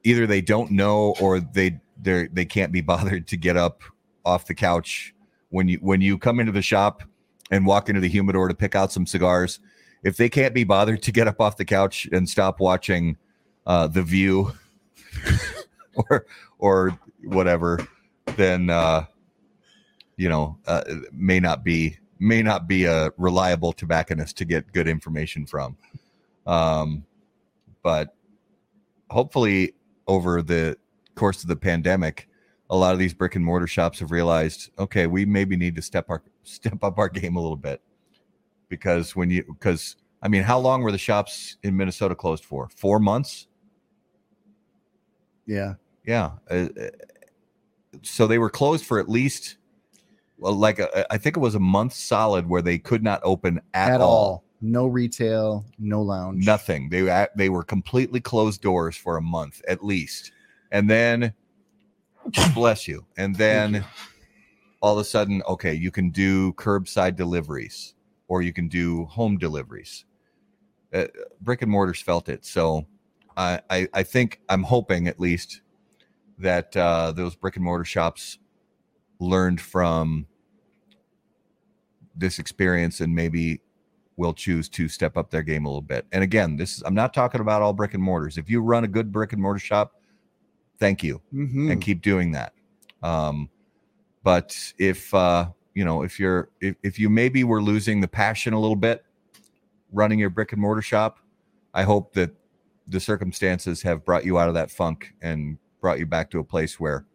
either 0.04 0.28
they 0.28 0.42
don't 0.42 0.72
know 0.72 1.16
or 1.20 1.40
they 1.40 1.80
they 2.02 2.28
they 2.28 2.46
can't 2.46 2.72
be 2.72 2.82
bothered 2.94 3.28
to 3.28 3.38
get 3.38 3.58
up 3.58 3.82
off 4.26 4.46
the 4.46 4.56
couch 4.56 5.14
when 5.50 5.68
you 5.68 5.78
when 5.82 6.02
you 6.02 6.18
come 6.18 6.40
into 6.40 6.52
the 6.52 6.62
shop 6.62 7.04
and 7.52 7.66
walk 7.66 7.90
into 7.90 8.02
the 8.02 8.10
humidor 8.10 8.48
to 8.48 8.54
pick 8.54 8.76
out 8.76 8.92
some 8.92 9.06
cigars. 9.06 9.60
If 10.06 10.18
they 10.18 10.30
can't 10.30 10.54
be 10.54 10.64
bothered 10.64 11.02
to 11.02 11.12
get 11.12 11.28
up 11.28 11.42
off 11.42 11.58
the 11.58 11.66
couch 11.66 12.08
and 12.12 12.30
stop 12.30 12.60
watching 12.60 13.18
uh, 13.66 13.88
the 13.88 14.04
View 14.04 14.54
or 15.96 16.28
or 16.60 17.00
whatever, 17.24 17.80
then 18.36 18.70
uh, 18.70 19.06
you 20.16 20.30
know 20.30 20.60
uh, 20.68 20.84
may 21.12 21.40
not 21.40 21.64
be 21.64 21.98
may 22.20 22.44
not 22.44 22.68
be 22.68 22.86
a 22.86 23.12
reliable 23.18 23.74
tobacconist 23.74 24.38
to 24.38 24.46
get 24.46 24.72
good 24.74 24.88
information 24.88 25.48
from. 25.48 25.76
Um, 26.46 27.04
but 27.82 28.16
hopefully, 29.10 29.74
over 30.08 30.44
the 30.44 30.78
course 31.16 31.42
of 31.42 31.50
the 31.50 31.56
pandemic, 31.56 32.30
a 32.70 32.78
lot 32.78 32.94
of 32.94 33.00
these 33.00 33.16
brick 33.16 33.36
and 33.36 33.44
mortar 33.44 33.66
shops 33.66 34.02
have 34.02 34.12
realized, 34.12 34.70
okay, 34.78 35.08
we 35.08 35.26
maybe 35.26 35.56
need 35.58 35.76
to 35.78 35.82
step 35.82 36.12
our 36.12 36.22
step 36.44 36.84
up 36.84 37.00
our 37.00 37.10
game 37.10 37.38
a 37.38 37.42
little 37.42 37.58
bit 37.58 37.82
because 38.70 39.16
when 39.16 39.30
you 39.30 39.44
because 39.44 39.96
I 40.22 40.28
mean, 40.28 40.44
how 40.44 40.58
long 40.60 40.82
were 40.82 40.92
the 40.92 40.98
shops 40.98 41.58
in 41.64 41.78
Minnesota 41.78 42.16
closed 42.16 42.46
for? 42.46 42.70
Four 42.76 43.00
months. 43.00 43.48
Yeah. 45.46 45.76
Yeah. 46.06 46.32
Uh, 46.50 46.68
uh, 46.80 46.90
so 48.02 48.28
they 48.28 48.38
were 48.38 48.50
closed 48.50 48.86
for 48.86 49.00
at 49.00 49.10
least, 49.10 49.58
well, 50.38 50.54
like 50.54 50.80
a, 50.80 51.12
I 51.14 51.18
think 51.18 51.38
it 51.38 51.42
was 51.42 51.56
a 51.56 51.60
month 51.60 51.94
solid 51.94 52.48
where 52.50 52.62
they 52.62 52.78
could 52.78 53.04
not 53.04 53.22
open 53.24 53.62
at, 53.74 53.94
At, 53.94 54.02
all. 54.02 54.10
all. 54.10 54.44
No 54.62 54.88
retail, 54.88 55.66
no 55.78 56.02
lounge. 56.02 56.46
Nothing. 56.46 56.90
They 56.90 57.28
they 57.36 57.50
were 57.50 57.64
completely 57.64 58.20
closed 58.20 58.62
doors 58.62 58.96
for 58.96 59.18
a 59.18 59.22
month 59.22 59.62
at 59.68 59.84
least, 59.84 60.32
and 60.72 60.90
then, 60.90 61.34
bless 62.56 62.88
you, 62.88 63.06
and 63.18 63.36
then 63.36 63.86
all 64.82 64.94
of 64.94 65.00
a 65.00 65.04
sudden, 65.04 65.44
okay, 65.48 65.74
you 65.74 65.92
can 65.92 66.10
do 66.10 66.54
curbside 66.54 67.16
deliveries 67.16 67.95
or 68.28 68.42
you 68.42 68.54
can 68.54 68.68
do 68.68 69.06
home 69.06 69.38
deliveries. 69.38 70.06
Uh, 70.94 71.06
brick 71.42 71.62
and 71.62 71.72
mortars 71.72 72.02
felt 72.02 72.30
it, 72.30 72.46
so 72.46 72.86
I, 73.36 73.60
I 73.70 73.88
I 73.94 74.04
think 74.04 74.42
I'm 74.50 74.64
hoping 74.64 75.08
at 75.08 75.20
least 75.20 75.62
that 76.40 76.76
uh, 76.78 77.12
those 77.12 77.36
brick 77.36 77.56
and 77.56 77.66
mortar 77.66 77.86
shops 77.86 78.38
learned 79.20 79.60
from 79.62 80.26
this 82.16 82.40
experience 82.40 83.02
and 83.02 83.14
maybe 83.14 83.60
will 84.18 84.34
choose 84.34 84.70
to 84.70 84.88
step 84.88 85.18
up 85.18 85.30
their 85.30 85.44
game 85.44 85.66
a 85.66 85.68
little 85.68 85.82
bit. 85.82 86.06
And 86.14 86.24
again, 86.24 86.56
this 86.56 86.78
is 86.78 86.84
I'm 86.86 86.94
not 86.96 87.14
talking 87.14 87.42
about 87.42 87.62
all 87.62 87.74
brick 87.74 87.94
and 87.94 88.02
mortars. 88.04 88.38
If 88.38 88.50
you 88.50 88.62
run 88.62 88.86
a 88.86 88.88
good 88.88 89.12
brick 89.12 89.34
and 89.34 89.42
mortar 89.42 89.60
shop, 89.60 90.00
thank 90.80 91.04
you 91.04 91.22
Mhm. 91.34 91.72
and 91.72 91.82
keep 91.82 92.02
doing 92.02 92.32
that. 92.32 92.54
Um, 93.04 93.50
but 94.24 94.74
if 94.78 95.14
uh, 95.14 95.50
you 95.76 95.86
know, 95.86 96.02
if 96.02 96.20
you're 96.20 96.50
if, 96.62 96.76
if 96.82 96.98
you 96.98 97.10
maybe 97.10 97.44
were 97.44 97.62
losing 97.62 98.02
the 98.02 98.08
passion 98.08 98.54
a 98.54 98.60
little 98.60 98.78
bit 98.78 99.06
running 99.92 100.18
your 100.18 100.32
brick 100.32 100.52
and 100.54 100.62
mortar 100.62 100.82
shop, 100.82 101.20
I 101.74 101.84
hope 101.84 102.14
that 102.14 102.32
the 102.88 103.00
circumstances 103.00 103.82
have 103.84 104.04
brought 104.04 104.26
you 104.26 104.40
out 104.40 104.48
of 104.48 104.56
that 104.56 104.72
funk 104.72 105.14
and 105.22 105.58
brought 105.82 106.00
you 106.00 106.06
back 106.06 106.32
to 106.32 106.40
a 106.40 106.44
place 106.44 106.80
where 106.80 107.06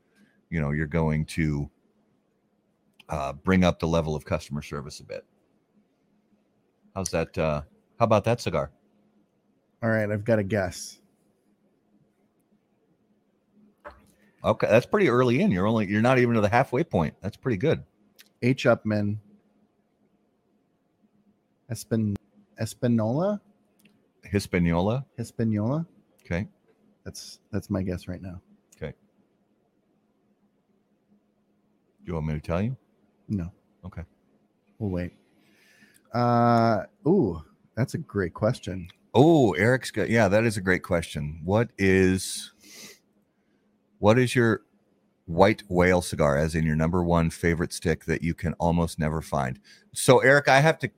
you 0.51 0.61
know 0.61 0.71
you're 0.71 0.87
going 0.87 1.25
to 1.25 1.69
uh, 3.09 3.33
bring 3.33 3.65
up 3.65 3.81
the 3.81 3.89
level 3.89 4.15
of 4.15 4.25
customer 4.25 4.63
service 4.63 5.01
a 5.01 5.05
bit. 5.05 5.25
How's 6.95 7.11
that? 7.11 7.37
Uh, 7.37 7.63
how 7.99 8.05
about 8.05 8.25
that 8.25 8.41
cigar? 8.41 8.71
All 9.83 9.89
right, 9.89 10.11
I've 10.11 10.25
got 10.25 10.39
a 10.39 10.45
guess. 10.45 10.99
Okay, 14.45 14.67
that's 14.69 14.87
pretty 14.87 15.09
early 15.09 15.41
in. 15.41 15.51
You're 15.51 15.67
only 15.67 15.87
you're 15.87 16.03
not 16.03 16.19
even 16.19 16.35
to 16.35 16.43
the 16.43 16.49
halfway 16.49 16.85
point. 16.85 17.15
That's 17.23 17.37
pretty 17.37 17.57
good. 17.57 17.83
H. 18.43 18.65
Upman. 18.65 19.19
Espin 21.71 22.17
Espinola? 22.61 23.41
Hispaniola. 24.25 25.05
Hispaniola? 25.17 25.87
Okay. 26.25 26.47
That's 27.05 27.41
that's 27.53 27.71
my 27.71 27.83
guess 27.83 28.09
right 28.09 28.21
now. 28.21 28.41
Okay. 28.77 28.93
Do 32.01 32.07
you 32.07 32.15
want 32.15 32.27
me 32.27 32.35
to 32.35 32.41
tell 32.41 32.63
you? 32.63 32.77
No. 33.29 33.51
Okay. 33.85 34.03
We'll 34.79 34.91
wait. 34.91 35.13
Uh 36.13 36.85
ooh, 37.07 37.43
that's 37.77 37.95
a 37.95 37.99
great 37.99 38.35
question. 38.35 38.89
Oh, 39.15 39.53
Eric's 39.53 39.91
got 39.91 40.11
yeah, 40.11 40.29
that 40.29 40.45
is 40.45 40.57
a 40.57 40.61
great 40.61 40.83
question. 40.83 41.41
What 41.45 41.71
is 41.79 42.53
what 43.99 44.19
is 44.19 44.35
your 44.35 44.63
white 45.31 45.63
whale 45.69 46.03
cigar 46.03 46.37
as 46.37 46.55
in 46.55 46.65
your 46.65 46.77
number 46.77 47.03
one 47.03 47.31
favorite 47.31 47.73
stick 47.73 48.05
that 48.05 48.23
you 48.23 48.35
can 48.35 48.53
almost 48.55 48.99
never 48.99 49.23
find? 49.23 49.59
So 49.93 50.19
Eric, 50.19 50.49
I 50.49 50.61
have 50.61 50.79
to 50.81 50.91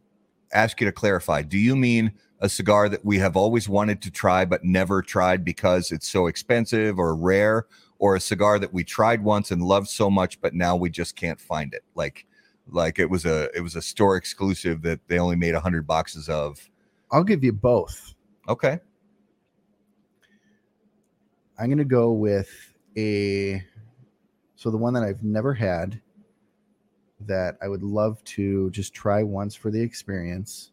ask 0.53 0.81
you 0.81 0.87
to 0.87 0.93
clarify. 0.93 1.43
Do 1.43 1.59
you 1.59 1.77
mean 1.77 2.13
a 2.41 2.49
cigar 2.49 2.89
that 2.89 3.05
we 3.05 3.19
have 3.19 3.37
always 3.37 3.69
wanted 3.69 4.03
to 4.03 4.11
try 4.11 4.45
but 4.45 4.65
never 4.65 5.01
tried 5.03 5.45
because 5.45 5.93
it's 5.93 6.09
so 6.09 6.27
expensive 6.27 6.99
or 6.99 7.15
rare 7.15 7.67
or 7.99 8.17
a 8.17 8.21
cigar 8.21 8.59
that 8.59 8.73
we 8.73 8.83
tried 8.83 9.23
once 9.23 9.53
and 9.53 9.63
loved 9.63 9.89
so 9.89 10.11
much 10.11 10.41
but 10.41 10.55
now 10.55 10.75
we 10.75 10.91
just 10.91 11.15
can't 11.15 11.41
find 11.41 11.73
it? 11.73 11.85
Like 11.95 12.27
like 12.69 12.99
it 12.99 13.09
was 13.09 13.25
a 13.25 13.49
it 13.55 13.61
was 13.61 13.77
a 13.77 13.83
store 13.83 14.17
exclusive 14.17 14.83
that 14.83 15.01
they 15.09 15.19
only 15.19 15.37
made 15.37 15.55
100 15.55 15.87
boxes 15.87 16.29
of. 16.29 16.69
I'll 17.11 17.25
give 17.25 17.45
you 17.45 17.53
both. 17.53 18.15
Okay. 18.49 18.79
I'm 21.59 21.69
gonna 21.69 21.85
go 21.85 22.13
with 22.13 22.51
a 22.97 23.63
so 24.62 24.70
the 24.70 24.76
one 24.76 24.94
that 24.94 25.02
I've 25.02 25.24
never 25.24 25.52
had 25.52 26.01
that 27.18 27.56
I 27.60 27.66
would 27.66 27.82
love 27.82 28.22
to 28.22 28.70
just 28.70 28.94
try 28.94 29.24
once 29.24 29.56
for 29.56 29.72
the 29.72 29.80
experience 29.80 30.70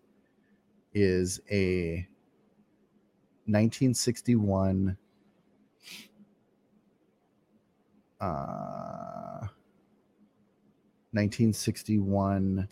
is 0.94 1.42
a 1.50 2.08
1961 3.48 4.96
uh 8.22 9.48
1961 11.12 12.68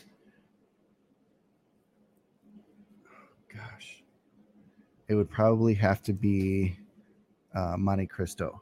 gosh 3.52 4.04
it 5.08 5.16
would 5.16 5.32
probably 5.32 5.74
have 5.74 6.04
to 6.04 6.14
be 6.14 6.78
uh, 7.56 7.76
Monte 7.76 8.06
Cristo, 8.06 8.62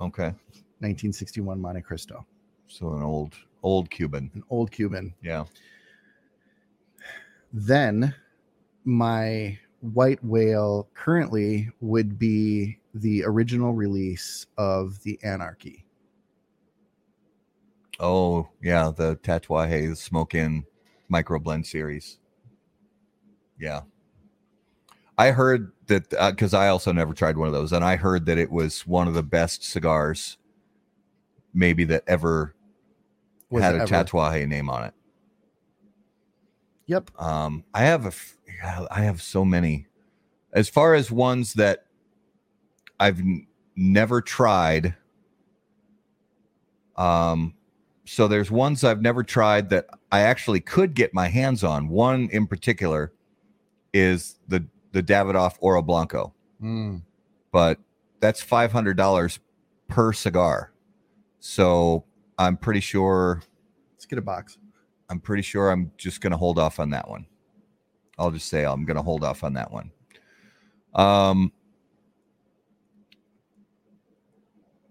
Okay. 0.00 0.34
1961 0.82 1.60
Monte 1.60 1.80
Cristo, 1.82 2.26
So 2.66 2.92
an 2.94 3.02
old 3.02 3.34
old 3.62 3.88
Cuban. 3.90 4.30
an 4.34 4.42
old 4.50 4.70
Cuban. 4.72 5.14
Yeah. 5.22 5.44
Then 7.52 8.14
my 8.84 9.58
white 9.80 10.22
whale 10.24 10.88
currently 10.94 11.70
would 11.80 12.18
be 12.18 12.78
the 12.94 13.24
original 13.24 13.72
release 13.74 14.46
of 14.58 15.02
the 15.02 15.18
Anarchy. 15.22 15.84
Oh, 18.00 18.48
yeah, 18.62 18.90
the 18.94 19.16
Tatuaje 19.16 19.96
Smoke 19.96 20.34
Inn 20.34 20.64
Micro 21.08 21.38
Blend 21.38 21.66
series. 21.66 22.18
Yeah. 23.60 23.82
I 25.18 25.30
heard 25.30 25.72
that 25.86 26.12
uh, 26.14 26.30
because 26.32 26.54
I 26.54 26.68
also 26.68 26.90
never 26.90 27.12
tried 27.14 27.36
one 27.36 27.46
of 27.46 27.54
those, 27.54 27.72
and 27.72 27.84
I 27.84 27.96
heard 27.96 28.26
that 28.26 28.38
it 28.38 28.50
was 28.50 28.86
one 28.86 29.06
of 29.06 29.14
the 29.14 29.22
best 29.22 29.62
cigars, 29.62 30.38
maybe 31.54 31.84
that 31.84 32.04
ever 32.06 32.54
Was 33.50 33.62
had 33.62 33.74
a 33.74 33.78
ever? 33.82 33.86
Tatuaje 33.86 34.46
name 34.48 34.68
on 34.68 34.84
it. 34.84 34.94
Yep. 36.86 37.10
Um, 37.20 37.64
I 37.72 37.82
have 37.82 38.06
a, 38.06 38.12
I 38.90 39.02
have 39.02 39.22
so 39.22 39.44
many. 39.44 39.86
As 40.52 40.68
far 40.68 40.94
as 40.94 41.10
ones 41.10 41.54
that 41.54 41.86
I've 43.00 43.20
n- 43.20 43.46
never 43.76 44.20
tried, 44.20 44.96
um, 46.96 47.54
so 48.04 48.28
there's 48.28 48.50
ones 48.50 48.84
I've 48.84 49.00
never 49.00 49.22
tried 49.22 49.70
that 49.70 49.86
I 50.10 50.20
actually 50.20 50.60
could 50.60 50.94
get 50.94 51.14
my 51.14 51.28
hands 51.28 51.64
on. 51.64 51.88
One 51.88 52.28
in 52.30 52.46
particular 52.46 53.12
is 53.92 54.36
the 54.48 54.66
the 54.92 55.02
Davidoff 55.02 55.56
Oro 55.60 55.80
Blanco. 55.82 56.34
Mm. 56.62 57.02
but 57.50 57.78
that's 58.20 58.40
five 58.40 58.70
hundred 58.72 58.96
dollars 58.96 59.40
per 59.88 60.12
cigar. 60.12 60.71
So 61.44 62.04
I'm 62.38 62.56
pretty 62.56 62.80
sure 62.80 63.42
Let's 64.02 64.08
get 64.08 64.18
a 64.18 64.22
box. 64.22 64.58
I'm 65.10 65.20
pretty 65.20 65.44
sure 65.44 65.70
I'm 65.70 65.92
just 65.96 66.20
going 66.20 66.32
to 66.32 66.36
hold 66.36 66.58
off 66.58 66.80
on 66.80 66.90
that 66.90 67.08
one. 67.08 67.24
I'll 68.18 68.32
just 68.32 68.48
say 68.48 68.64
I'm 68.64 68.84
going 68.84 68.96
to 68.96 69.02
hold 69.02 69.22
off 69.22 69.44
on 69.44 69.52
that 69.52 69.70
one. 69.70 69.92
Um, 70.92 71.52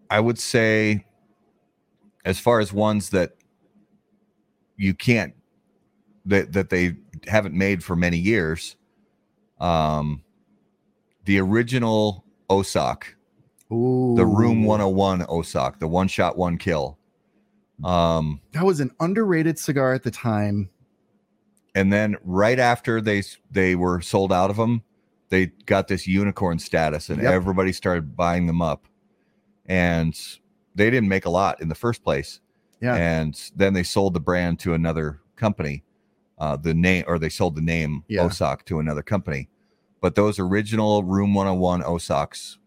I 0.09 0.21
would 0.21 0.39
say, 0.39 1.05
as 2.23 2.39
far 2.39 2.61
as 2.61 2.71
ones 2.71 3.09
that 3.09 3.33
you 4.77 4.93
can't 4.93 5.33
that 6.23 6.53
that 6.53 6.69
they 6.69 6.95
haven't 7.27 7.53
made 7.53 7.83
for 7.83 7.97
many 7.97 8.17
years, 8.17 8.77
um, 9.59 10.23
the 11.25 11.37
original 11.37 12.23
Osak, 12.49 13.15
Ooh, 13.71 14.15
the 14.15 14.25
Room 14.25 14.63
101 14.63 15.21
OSOK, 15.27 15.79
the 15.79 15.87
one 15.87 16.07
shot 16.07 16.37
one 16.37 16.57
kill. 16.57 16.97
Um, 17.83 18.41
That 18.51 18.65
was 18.65 18.79
an 18.79 18.91
underrated 18.99 19.57
cigar 19.57 19.93
at 19.93 20.03
the 20.03 20.11
time. 20.11 20.69
and 21.73 21.91
then 21.91 22.17
right 22.23 22.59
after 22.59 22.99
they 23.01 23.23
they 23.49 23.75
were 23.75 24.01
sold 24.01 24.31
out 24.33 24.49
of 24.49 24.57
them 24.57 24.83
they 25.29 25.45
got 25.65 25.87
this 25.87 26.05
unicorn 26.05 26.59
status 26.59 27.09
and 27.09 27.21
Yep. 27.23 27.31
everybody 27.33 27.71
started 27.71 28.17
buying 28.17 28.45
them 28.45 28.61
up 28.61 28.85
and 29.65 30.13
they 30.75 30.89
didn't 30.89 31.07
make 31.07 31.23
a 31.25 31.29
lot 31.29 31.61
in 31.61 31.69
the 31.69 31.75
first 31.75 32.03
place 32.03 32.41
Yeah. 32.81 32.95
and 32.95 33.51
then 33.55 33.73
they 33.73 33.83
sold 33.83 34.13
the 34.13 34.19
brand 34.19 34.59
to 34.59 34.73
another 34.73 35.21
company 35.37 35.83
uh 36.37 36.57
the 36.57 36.73
name 36.73 37.05
or 37.07 37.17
they 37.17 37.29
sold 37.29 37.55
the 37.55 37.61
name 37.61 38.03
Yeah. 38.09 38.23
OSOK 38.25 38.65
to 38.65 38.79
another 38.79 39.01
company 39.01 39.47
but 40.01 40.15
those 40.15 40.39
original 40.39 41.03
room 41.03 41.33
101 41.33 41.81
OSOKs 41.83 42.57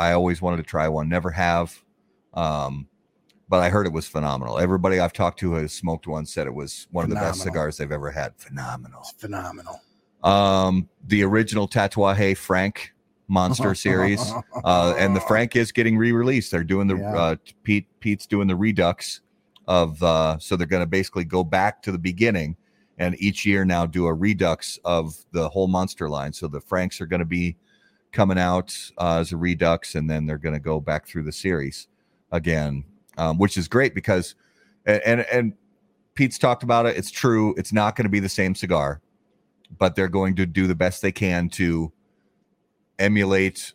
i 0.00 0.12
always 0.12 0.42
wanted 0.42 0.56
to 0.56 0.62
try 0.64 0.88
one 0.88 1.08
never 1.08 1.30
have 1.30 1.80
um 2.34 2.88
but 3.48 3.58
I 3.58 3.68
heard 3.68 3.84
it 3.84 3.92
was 3.92 4.06
phenomenal. 4.06 4.60
Everybody 4.60 5.00
I've 5.00 5.12
talked 5.12 5.40
to 5.40 5.50
who 5.50 5.56
has 5.56 5.72
smoked 5.72 6.06
one 6.06 6.24
said 6.24 6.46
it 6.46 6.54
was 6.54 6.86
one 6.92 7.02
of 7.02 7.10
the 7.10 7.16
best 7.16 7.40
cigars 7.42 7.76
they've 7.76 7.90
ever 7.90 8.08
had. 8.08 8.32
Phenomenal. 8.36 9.00
It's 9.00 9.20
phenomenal. 9.20 9.80
Um, 10.22 10.88
the 11.08 11.24
original 11.24 11.66
Tatuaje 11.66 12.36
Frank 12.36 12.92
Monster 13.26 13.74
series, 13.86 14.20
uh, 14.64 14.94
and 14.96 15.16
the 15.16 15.20
Frank 15.22 15.56
is 15.56 15.72
getting 15.72 15.98
re-released. 15.98 16.52
They're 16.52 16.62
doing 16.62 16.86
the 16.86 16.96
Yeah. 16.98 17.16
uh, 17.16 17.36
Pete 17.64 17.88
Pete's 17.98 18.24
doing 18.24 18.46
the 18.46 18.54
redux 18.54 19.20
of 19.66 20.00
uh, 20.00 20.38
so 20.38 20.54
they're 20.54 20.68
going 20.68 20.84
to 20.84 20.86
basically 20.86 21.24
go 21.24 21.42
back 21.42 21.82
to 21.82 21.90
the 21.90 21.98
beginning, 21.98 22.56
and 22.98 23.20
each 23.20 23.44
year 23.44 23.64
now 23.64 23.84
do 23.84 24.06
a 24.06 24.14
redux 24.14 24.78
of 24.84 25.16
the 25.32 25.48
whole 25.48 25.66
Monster 25.66 26.08
line. 26.08 26.32
So 26.32 26.46
the 26.46 26.60
Franks 26.60 27.00
are 27.00 27.06
going 27.06 27.18
to 27.18 27.26
be 27.26 27.56
coming 28.12 28.38
out 28.38 28.76
uh, 28.98 29.18
as 29.18 29.32
a 29.32 29.36
redux, 29.36 29.94
and 29.94 30.08
then 30.08 30.26
they're 30.26 30.38
going 30.38 30.54
to 30.54 30.60
go 30.60 30.80
back 30.80 31.06
through 31.06 31.22
the 31.22 31.32
series 31.32 31.88
again, 32.32 32.84
um, 33.18 33.38
which 33.38 33.56
is 33.56 33.68
great 33.68 33.94
because 33.94 34.34
and 34.86 35.02
and, 35.04 35.20
and 35.32 35.52
Pete's 36.14 36.38
talked 36.38 36.62
about 36.62 36.86
it. 36.86 36.96
It's 36.96 37.10
true. 37.10 37.54
It's 37.56 37.72
not 37.72 37.96
going 37.96 38.04
to 38.04 38.10
be 38.10 38.20
the 38.20 38.28
same 38.28 38.54
cigar, 38.54 39.00
but 39.78 39.94
they're 39.94 40.08
going 40.08 40.36
to 40.36 40.46
do 40.46 40.66
the 40.66 40.74
best 40.74 41.02
they 41.02 41.12
can 41.12 41.48
to 41.50 41.92
emulate 42.98 43.72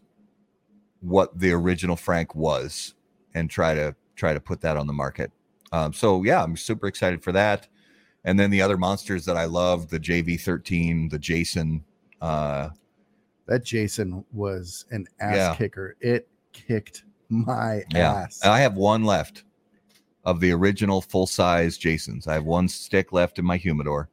what 1.00 1.38
the 1.38 1.52
original 1.52 1.96
Frank 1.96 2.36
was 2.36 2.94
and 3.34 3.50
try 3.50 3.74
to 3.74 3.96
try 4.16 4.34
to 4.34 4.40
put 4.40 4.62
that 4.62 4.78
on 4.78 4.88
the 4.88 4.94
market. 4.94 5.32
Um, 5.72 5.94
so 5.94 6.24
yeah, 6.24 6.44
I'm 6.44 6.56
super 6.56 6.88
excited 6.88 7.24
for 7.24 7.32
that. 7.32 7.68
And 8.24 8.40
then 8.40 8.50
the 8.50 8.62
other 8.62 8.78
monsters 8.78 9.26
that 9.26 9.38
I 9.38 9.46
love, 9.46 9.90
the 9.90 10.00
JV13, 10.00 11.12
the 11.12 11.20
Jason. 11.20 11.84
Uh, 12.22 12.70
that 13.48 13.64
Jason 13.64 14.24
was 14.32 14.86
an 14.92 15.06
ass 15.20 15.36
Yeah. 15.36 15.56
kicker. 15.56 15.96
It 16.00 16.28
kicked 16.54 17.04
my 17.30 17.84
Yeah. 17.92 18.14
ass. 18.14 18.44
I 18.44 18.60
have 18.60 18.76
one 18.76 19.04
left 19.04 19.44
of 20.24 20.40
the 20.40 20.52
original 20.52 21.02
full 21.02 21.28
size 21.28 21.78
Jasons. 21.78 22.28
I 22.28 22.34
have 22.34 22.46
one 22.46 22.68
stick 22.68 23.12
left 23.14 23.38
in 23.40 23.46
my 23.46 23.58
humidor. 23.58 24.10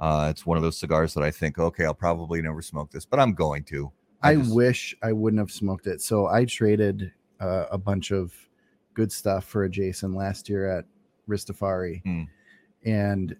Uh, 0.00 0.28
it's 0.30 0.44
one 0.44 0.56
of 0.56 0.62
those 0.64 0.76
cigars 0.76 1.14
that 1.14 1.22
I 1.22 1.30
think, 1.30 1.58
okay, 1.58 1.84
I'll 1.84 1.94
probably 1.94 2.42
never 2.42 2.60
smoke 2.62 2.90
this, 2.90 3.04
but 3.04 3.20
I'm 3.20 3.34
going 3.34 3.62
to. 3.64 3.92
I 4.20 4.34
just- 4.36 4.52
wish 4.54 4.96
I 5.02 5.12
wouldn't 5.12 5.38
have 5.38 5.50
smoked 5.52 5.86
it. 5.86 6.00
So 6.00 6.26
I 6.26 6.44
traded 6.44 7.12
uh, 7.40 7.66
a 7.72 7.78
bunch 7.78 8.12
of 8.12 8.32
good 8.94 9.10
stuff 9.10 9.44
for 9.44 9.64
a 9.64 9.68
Jason 9.70 10.14
last 10.14 10.48
year 10.48 10.68
at 10.68 10.84
Ristafari, 11.28 12.02
Hmm. 12.04 12.22
and 12.84 13.36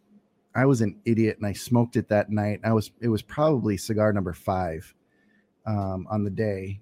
I 0.57 0.67
was 0.67 0.81
an 0.81 0.99
idiot 1.05 1.37
and 1.39 1.47
I 1.47 1.53
smoked 1.53 1.97
it 1.97 2.09
that 2.09 2.31
night. 2.31 2.61
I 2.65 2.73
was 2.73 2.91
it 3.01 3.09
was 3.09 3.23
probably 3.23 3.77
cigar 3.77 4.13
number 4.13 4.33
five 4.33 4.93
um, 5.67 6.07
on 6.11 6.25
the 6.25 6.31
day, 6.31 6.81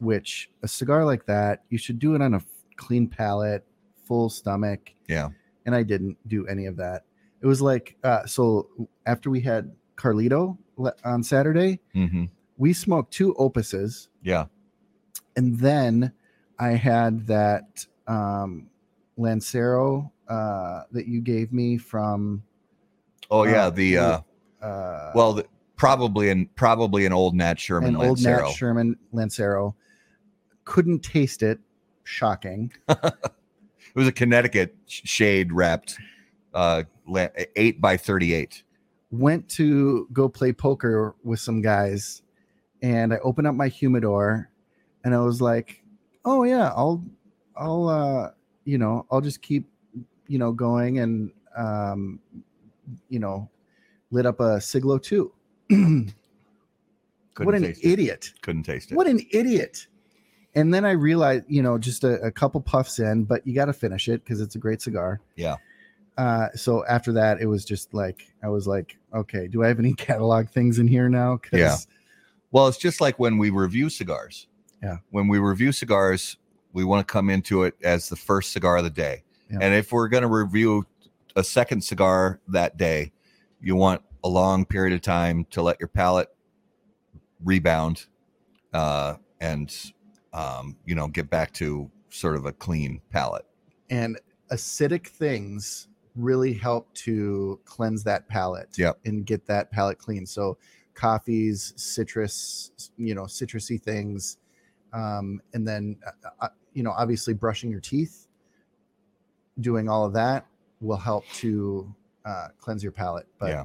which 0.00 0.50
a 0.62 0.68
cigar 0.68 1.04
like 1.04 1.26
that 1.26 1.64
you 1.68 1.78
should 1.78 1.98
do 1.98 2.14
it 2.14 2.22
on 2.22 2.34
a 2.34 2.42
clean 2.76 3.06
palate, 3.08 3.64
full 4.06 4.28
stomach. 4.30 4.92
Yeah. 5.08 5.28
and 5.66 5.74
I 5.74 5.82
didn't 5.82 6.16
do 6.28 6.46
any 6.46 6.66
of 6.66 6.76
that. 6.76 7.04
It 7.42 7.46
was 7.46 7.60
like 7.62 7.96
uh, 8.04 8.26
so 8.26 8.68
after 9.06 9.30
we 9.30 9.40
had 9.40 9.70
Carlito 9.96 10.56
on 11.04 11.22
Saturday 11.22 11.80
hmm 11.92 12.24
we 12.56 12.72
smoked 12.72 13.12
two 13.12 13.34
opuses 13.34 14.08
Yeah. 14.22 14.46
and 15.36 15.58
then 15.58 16.12
i 16.58 16.70
had 16.70 17.26
that 17.26 17.86
um 18.06 18.68
lancero 19.16 20.10
uh 20.28 20.82
that 20.92 21.06
you 21.06 21.20
gave 21.20 21.52
me 21.52 21.76
from 21.78 22.42
Oh 23.30 23.44
yeah. 23.44 23.66
Uh, 23.66 23.70
the 23.70 23.96
uh, 23.98 24.20
uh 24.62 25.12
well, 25.14 25.32
the, 25.34 25.46
probably 25.80 26.28
an 26.28 26.46
probably 26.56 27.06
an 27.06 27.12
old 27.12 27.34
Nat 27.34 27.58
Sherman 27.58 27.94
an 27.94 27.96
old 27.96 28.20
Lancero. 28.22 28.48
nat 28.48 28.52
sherman 28.52 28.96
lancero 29.12 29.74
couldn't 30.66 31.00
taste 31.02 31.42
it 31.42 31.58
shocking 32.04 32.70
it 32.88 33.14
was 33.94 34.06
a 34.06 34.12
Connecticut 34.12 34.76
shade 34.86 35.52
wrapped, 35.54 35.96
uh, 36.52 36.82
eight 37.56 37.80
by 37.80 37.96
thirty-eight. 37.96 38.62
went 39.10 39.48
to 39.48 40.06
go 40.12 40.28
play 40.28 40.52
poker 40.52 41.14
with 41.24 41.40
some 41.40 41.62
guys 41.62 42.20
and 42.82 43.14
i 43.14 43.18
opened 43.18 43.46
up 43.46 43.54
my 43.54 43.68
humidor 43.68 44.50
and 45.04 45.14
i 45.14 45.18
was 45.18 45.40
like 45.40 45.82
oh 46.26 46.44
yeah 46.44 46.68
i'll 46.76 47.02
i'll 47.56 47.88
uh 47.88 48.30
you 48.66 48.76
know 48.76 49.06
i'll 49.10 49.22
just 49.22 49.40
keep 49.40 49.66
you 50.28 50.38
know 50.38 50.52
going 50.52 50.98
and 50.98 51.32
um 51.56 52.20
you 53.08 53.18
know 53.18 53.48
lit 54.10 54.26
up 54.26 54.40
a 54.40 54.60
siglo 54.60 54.98
2 54.98 55.22
Couldn't 55.22 55.39
what 57.38 57.54
an 57.54 57.62
taste 57.62 57.84
it. 57.84 57.90
idiot 57.92 58.32
Couldn't 58.42 58.64
taste 58.64 58.90
it. 58.92 58.94
what 58.96 59.06
an 59.06 59.20
idiot 59.30 59.86
and 60.54 60.74
then 60.74 60.84
i 60.84 60.90
realized 60.90 61.44
you 61.48 61.62
know 61.62 61.78
just 61.78 62.04
a, 62.04 62.20
a 62.22 62.30
couple 62.30 62.60
puffs 62.60 62.98
in 62.98 63.24
but 63.24 63.46
you 63.46 63.54
got 63.54 63.66
to 63.66 63.72
finish 63.72 64.08
it 64.08 64.24
because 64.24 64.40
it's 64.40 64.54
a 64.56 64.58
great 64.58 64.82
cigar 64.82 65.20
Yeah. 65.36 65.56
uh 66.18 66.48
so 66.54 66.84
after 66.86 67.12
that 67.12 67.40
it 67.40 67.46
was 67.46 67.64
just 67.64 67.94
like 67.94 68.26
i 68.42 68.48
was 68.48 68.66
like 68.66 68.98
okay 69.14 69.46
do 69.46 69.62
i 69.62 69.68
have 69.68 69.78
any 69.78 69.92
catalog 70.08 70.48
things 70.50 70.78
in 70.78 70.88
here 70.88 71.08
now 71.08 71.38
Yeah. 71.52 71.76
Well, 72.52 72.66
it's 72.66 72.78
just 72.78 73.00
like 73.00 73.16
when 73.20 73.38
we 73.38 73.50
review 73.50 73.88
cigars. 73.88 74.48
Yeah. 74.82 74.96
When 75.10 75.28
we 75.28 75.38
review 75.38 75.70
cigars, 75.70 76.36
we 76.72 76.82
want 76.82 77.06
to 77.06 77.12
come 77.12 77.30
into 77.30 77.62
it 77.62 77.76
as 77.84 78.08
the 78.08 78.16
first 78.16 78.50
cigar 78.52 78.78
of 78.78 78.82
the 78.82 78.90
day. 78.90 79.22
Yeah. 79.48 79.58
And 79.60 79.72
if 79.72 79.92
we're 79.92 80.08
going 80.08 80.22
to 80.22 80.28
review 80.28 80.84
a 81.36 81.44
second 81.44 81.82
cigar 81.84 82.40
that 82.48 82.76
day, 82.76 83.12
you 83.60 83.76
want 83.76 84.02
a 84.24 84.28
long 84.28 84.64
period 84.64 84.92
of 84.94 85.00
time 85.02 85.46
to 85.50 85.62
let 85.62 85.78
your 85.80 85.88
palate 85.88 86.28
rebound 87.44 88.06
uh, 88.72 89.14
and, 89.40 89.92
um, 90.32 90.76
you 90.84 90.94
know, 90.94 91.08
get 91.08 91.30
back 91.30 91.52
to 91.54 91.90
sort 92.10 92.36
of 92.36 92.44
a 92.46 92.52
clean 92.52 93.00
palate. 93.10 93.46
and 93.88 94.18
acidic 94.52 95.06
things 95.06 95.86
really 96.16 96.52
help 96.52 96.92
to 96.92 97.58
cleanse 97.64 98.02
that 98.02 98.28
palate 98.28 98.68
Yep. 98.76 98.98
and 99.04 99.24
get 99.24 99.46
that 99.46 99.70
palate 99.70 99.96
clean 99.98 100.26
so 100.26 100.58
coffees 100.94 101.72
citrus 101.76 102.72
you 102.96 103.14
know 103.14 103.22
citrusy 103.22 103.80
things 103.80 104.38
um, 104.92 105.40
and 105.54 105.66
then 105.66 105.96
uh, 106.04 106.30
uh, 106.40 106.48
you 106.74 106.82
know 106.82 106.90
obviously 106.90 107.32
brushing 107.32 107.70
your 107.70 107.78
teeth 107.80 108.26
doing 109.60 109.88
all 109.88 110.04
of 110.04 110.12
that 110.14 110.46
will 110.80 110.96
help 110.96 111.24
to 111.34 111.92
uh, 112.24 112.48
cleanse 112.58 112.82
your 112.82 112.92
palate 112.92 113.26
but 113.38 113.50
Yeah. 113.50 113.64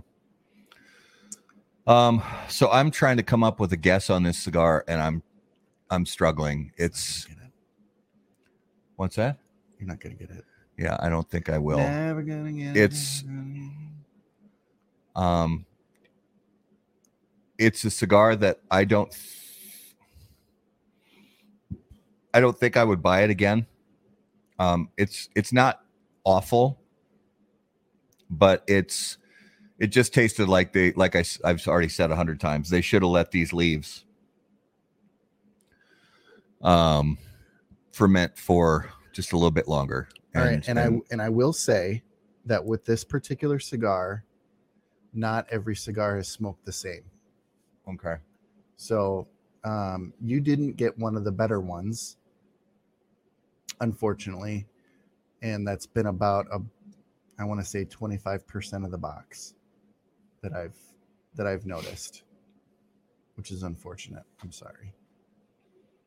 Um, 1.88 2.24
so 2.50 2.70
I'm 2.72 2.90
trying 2.92 3.18
to 3.18 3.24
come 3.24 3.44
up 3.44 3.60
with 3.60 3.72
a 3.74 3.78
guess 3.78 4.10
on 4.10 4.24
this 4.24 4.38
cigar 4.38 4.84
and 4.88 5.00
I'm, 5.02 5.22
I'm 5.90 6.06
struggling. 6.06 6.72
It's, 6.78 7.28
You're 7.28 7.36
not 7.38 7.42
gonna 7.42 7.46
get 7.46 7.48
it. 7.48 7.54
what's 8.96 9.16
that? 9.18 9.38
You're 9.80 9.88
not 9.88 10.00
gonna 10.00 10.16
get 10.16 10.30
it 10.32 10.46
Yeah, 10.78 10.98
I 11.00 11.10
don't 11.10 11.30
think 11.30 11.50
I 11.50 11.58
will. 11.60 11.78
Never 11.78 12.24
gonna 12.24 12.52
get 12.52 12.76
It's- 12.76 13.24
it. 13.28 13.72
Um, 15.16 15.66
it's 17.58 17.86
a 17.86 17.90
cigar 17.90 18.36
that 18.36 18.60
I 18.70 18.84
don't, 18.84 19.16
I 22.34 22.42
don't 22.42 22.58
think 22.60 22.76
I 22.76 22.84
would 22.84 23.02
buy 23.02 23.22
it 23.24 23.30
again. 23.30 23.66
Um, 24.60 24.90
it's 24.98 25.30
it's 25.36 25.54
not 25.54 25.82
awful, 26.26 26.82
but 28.30 28.66
it's 28.68 29.18
it 29.78 29.88
just 29.88 30.14
tasted 30.14 30.48
like 30.48 30.72
they 30.74 30.94
like 30.94 31.16
I 31.16 31.24
have 31.44 31.68
already 31.68 31.90
said 31.90 32.12
a 32.12 32.16
hundred 32.16 32.40
times. 32.40 32.70
They 32.70 32.82
should 32.82 33.02
have 33.02 33.12
let 33.12 33.32
these 33.32 33.52
leaves 33.52 34.06
um, 36.62 37.18
ferment 37.92 38.38
for 38.38 38.90
just 39.14 39.34
a 39.34 39.36
little 39.36 39.52
bit 39.52 39.68
longer. 39.68 40.08
All 40.36 40.44
right, 40.44 40.68
and, 40.68 40.80
I 40.80 40.90
and 41.12 41.22
I 41.22 41.30
will 41.30 41.54
say 41.54 42.04
that 42.46 42.64
with 42.64 42.86
this 42.86 43.04
particular 43.04 43.60
cigar, 43.60 44.24
not 45.14 45.46
every 45.50 45.76
cigar 45.76 46.18
is 46.18 46.28
smoked 46.28 46.66
the 46.66 46.74
same. 46.74 47.04
okay. 47.90 48.16
So 48.78 49.28
um, 49.64 50.14
you 50.22 50.42
didn't 50.42 50.74
get 50.74 50.98
one 50.98 51.16
of 51.16 51.24
the 51.24 51.32
better 51.32 51.62
ones, 51.62 52.18
unfortunately, 53.80 54.68
and 55.42 55.66
that's 55.66 55.86
been 55.86 56.08
about 56.08 56.48
a, 56.52 56.60
I 57.40 57.46
want 57.46 57.62
to 57.62 57.66
say 57.66 57.84
twenty 57.86 58.18
five 58.18 58.46
percent 58.48 58.86
of 58.86 58.92
the 58.92 58.98
box 58.98 59.54
that 60.46 60.54
I've 60.54 60.78
that 61.34 61.48
I've 61.48 61.66
noticed, 61.66 62.24
which 63.36 63.52
is 63.52 63.64
unfortunate. 63.64 64.24
I'm 64.44 64.52
sorry. 64.52 64.94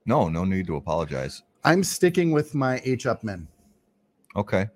No, 0.06 0.28
no 0.28 0.44
need 0.44 0.66
to 0.68 0.76
apologize. 0.76 1.42
I'm 1.64 1.82
sticking 1.82 2.30
with 2.30 2.54
my 2.54 2.80
H 2.84 3.04
Upman. 3.04 3.46
Okay. 4.36 4.68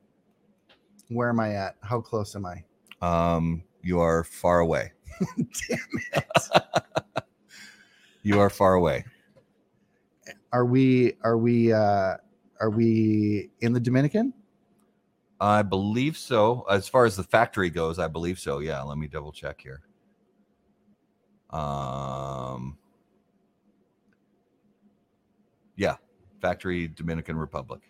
Where 1.09 1.29
am 1.29 1.39
I 1.39 1.55
at? 1.55 1.77
How 1.83 2.01
close 2.01 2.35
am 2.35 2.45
I? 2.45 2.65
Um, 3.01 3.63
you 3.83 4.01
are 4.01 4.25
far 4.25 4.61
away. 4.61 4.93
Damn 5.37 5.79
it. 6.13 6.27
You 8.25 8.39
are 8.39 8.51
far 8.51 8.75
away. 8.75 9.05
Are 10.53 10.65
we 10.65 11.15
are 11.25 11.37
we 11.37 11.73
uh 11.73 12.19
are 12.61 12.71
we 12.71 13.51
in 13.63 13.73
the 13.73 13.81
Dominican? 13.81 14.33
I 15.43 15.63
believe 15.63 16.17
so. 16.17 16.65
As 16.71 16.87
far 16.89 17.05
as 17.05 17.17
the 17.17 17.25
factory 17.25 17.69
goes, 17.69 17.99
I 17.99 18.07
believe 18.07 18.39
so. 18.39 18.61
Yeah, 18.61 18.81
let 18.83 18.97
me 18.97 19.09
double 19.09 19.33
check 19.33 19.61
here. 19.61 19.83
Um, 21.51 22.79
yeah, 25.75 25.97
factory 26.41 26.87
Dominican 26.87 27.37
Republic. 27.37 27.81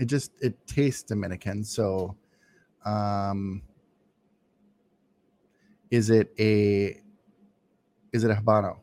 It 0.00 0.06
just 0.06 0.32
it 0.40 0.66
tastes 0.66 1.04
Dominican. 1.04 1.62
So 1.62 2.16
um 2.84 3.62
is 5.92 6.10
it 6.10 6.32
a 6.40 7.00
is 8.12 8.24
it 8.24 8.30
a 8.32 8.34
habano? 8.34 8.78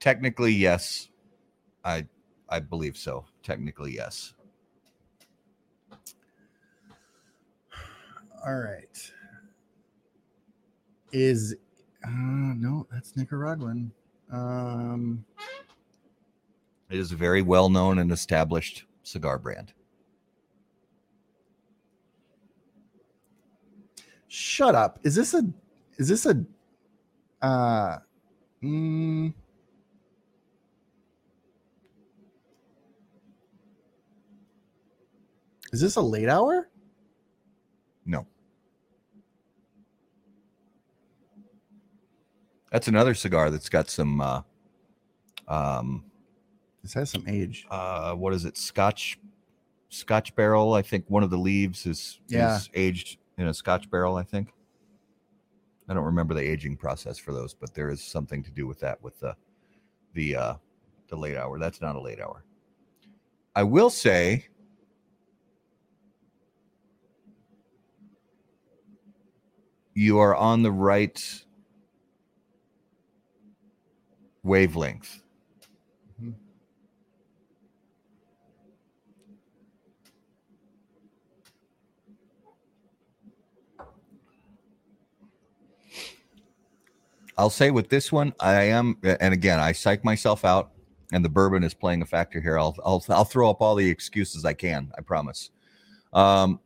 Technically, 0.00 0.52
yes. 0.52 1.08
I 1.84 2.06
I 2.48 2.60
believe 2.60 2.96
so. 2.96 3.24
Technically, 3.42 3.94
yes. 3.94 4.34
All 8.46 8.56
right. 8.56 9.12
Is 11.12 11.54
uh 12.04 12.08
no, 12.10 12.86
that's 12.92 13.16
Nicaraguan. 13.16 13.92
Um 14.30 15.24
It 16.90 16.98
is 16.98 17.12
a 17.12 17.16
very 17.16 17.42
well 17.42 17.68
known 17.68 17.98
and 17.98 18.12
established 18.12 18.84
cigar 19.02 19.38
brand. 19.38 19.72
shut 24.28 24.74
up. 24.74 24.98
Is 25.02 25.14
this 25.14 25.34
a 25.34 25.42
is 25.96 26.08
this 26.08 26.26
a 26.26 26.44
uh 27.42 27.98
mm, 28.62 29.34
Is 35.72 35.80
this 35.80 35.96
a 35.96 36.00
late 36.00 36.28
hour? 36.28 36.68
No. 38.06 38.26
That's 42.72 42.88
another 42.88 43.14
cigar 43.14 43.50
that's 43.50 43.68
got 43.68 43.88
some 43.90 44.20
uh 44.20 44.42
um 45.46 46.04
This 46.82 46.94
has 46.94 47.10
some 47.10 47.24
age. 47.26 47.66
uh 47.70 48.14
what 48.14 48.32
is 48.34 48.44
it? 48.44 48.56
Scotch 48.56 49.18
Scotch 49.90 50.34
barrel. 50.34 50.74
I 50.74 50.82
think 50.82 51.04
one 51.08 51.22
of 51.22 51.30
the 51.30 51.38
leaves 51.38 51.86
is, 51.86 52.20
Yeah. 52.28 52.56
is 52.56 52.68
aged 52.74 53.18
in 53.38 53.46
a 53.48 53.54
Scotch 53.54 53.90
barrel, 53.90 54.16
I 54.16 54.22
think. 54.22 54.52
I 55.88 55.94
don't 55.94 56.04
remember 56.04 56.34
the 56.34 56.42
aging 56.42 56.76
process 56.76 57.16
for 57.16 57.32
those, 57.32 57.54
but 57.54 57.72
there 57.72 57.88
is 57.88 58.02
something 58.02 58.42
to 58.42 58.50
do 58.50 58.66
with 58.66 58.78
that 58.80 59.02
with 59.02 59.18
the 59.20 59.34
the 60.14 60.36
uh 60.36 60.54
the 61.08 61.16
late 61.16 61.36
hour. 61.36 61.58
That's 61.58 61.80
not 61.80 61.96
a 61.96 62.00
late 62.00 62.20
hour. 62.20 62.44
I 63.56 63.62
will 63.62 63.88
say 63.90 64.46
you 69.98 70.20
are 70.20 70.36
on 70.36 70.62
the 70.62 70.70
right 70.70 71.42
wavelength. 74.44 75.22
Mhm. 76.22 76.34
I'll 87.36 87.50
say 87.50 87.72
with 87.72 87.88
this 87.88 88.12
one, 88.12 88.34
I 88.38 88.62
am, 88.64 88.98
and 89.02 89.34
again, 89.34 89.58
I 89.58 89.72
psych 89.72 90.04
myself 90.04 90.44
out, 90.44 90.70
and 91.12 91.24
the 91.24 91.28
bourbon 91.28 91.64
is 91.64 91.74
playing 91.74 92.02
a 92.02 92.06
factor 92.06 92.40
here. 92.40 92.56
I'll, 92.56 92.76
I'll, 92.84 93.04
I'll 93.08 93.24
throw 93.24 93.50
up 93.50 93.60
all 93.60 93.74
the 93.74 93.88
excuses 93.88 94.44
I 94.44 94.52
can. 94.52 94.92
I 94.96 95.00
promise. 95.00 95.50
Um, 96.12 96.60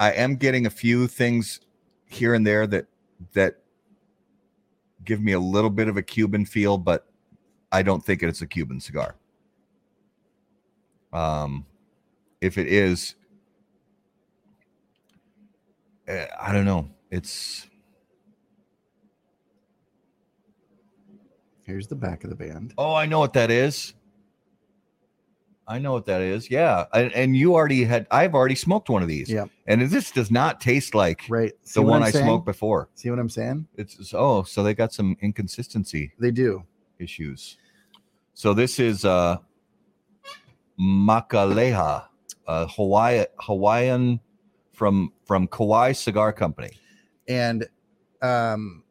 I 0.00 0.12
am 0.12 0.34
getting 0.34 0.66
a 0.66 0.70
few 0.70 1.06
things 1.06 1.60
here 2.06 2.34
and 2.34 2.46
there 2.46 2.66
that 2.66 2.86
that 3.32 3.58
give 5.04 5.20
me 5.20 5.32
a 5.32 5.40
little 5.40 5.70
bit 5.70 5.88
of 5.88 5.96
a 5.96 6.02
Cuban 6.02 6.44
feel, 6.44 6.78
but 6.78 7.06
I 7.72 7.82
don't 7.82 8.04
think 8.04 8.22
it's 8.22 8.42
a 8.42 8.46
Cuban 8.46 8.80
cigar. 8.80 9.16
Um, 11.12 11.66
if 12.40 12.58
it 12.58 12.66
is, 12.66 13.14
eh, 16.08 16.26
I 16.38 16.52
don't 16.52 16.64
know. 16.64 16.90
It's 17.10 17.68
Here's 21.66 21.88
the 21.88 21.96
back 21.96 22.22
of 22.22 22.30
the 22.30 22.36
band. 22.36 22.74
Oh, 22.78 22.94
I 22.94 23.06
know 23.06 23.18
what 23.18 23.32
that 23.32 23.50
is. 23.50 23.92
I 25.68 25.78
know 25.80 25.92
what 25.92 26.04
that 26.06 26.20
is. 26.20 26.50
Yeah, 26.50 26.84
and, 26.92 27.12
and 27.12 27.36
you 27.36 27.54
already 27.54 27.82
had. 27.84 28.06
I've 28.10 28.34
already 28.34 28.54
smoked 28.54 28.88
one 28.88 29.02
of 29.02 29.08
these. 29.08 29.28
Yeah, 29.28 29.46
and 29.66 29.82
this 29.82 30.10
does 30.12 30.30
not 30.30 30.60
taste 30.60 30.94
like 30.94 31.22
Right. 31.28 31.52
See 31.62 31.80
the 31.80 31.86
one 31.86 32.02
I'm 32.02 32.08
I 32.08 32.10
saying? 32.12 32.24
smoked 32.24 32.44
before. 32.44 32.88
See 32.94 33.10
what 33.10 33.18
I'm 33.18 33.28
saying? 33.28 33.66
It's 33.76 33.94
it's- 33.94 34.14
oh, 34.14 34.44
so 34.44 34.62
they 34.62 34.74
got 34.74 34.92
some 34.92 35.16
inconsistency 35.20 36.12
They 36.20 36.30
do. 36.30 36.62
issues. 36.98 37.56
So 38.34 38.54
this 38.54 38.78
is 38.78 39.04
uh 39.04 39.38
Makaleha, 40.78 42.04
a 42.46 42.66
Hawaii 42.68 43.24
Hawaiian 43.40 44.20
from 44.72 45.12
from 45.24 45.48
Kauai 45.48 45.92
Cigar 45.92 46.32
Company. 46.32 46.70
And 47.28 47.66
um 48.22 48.84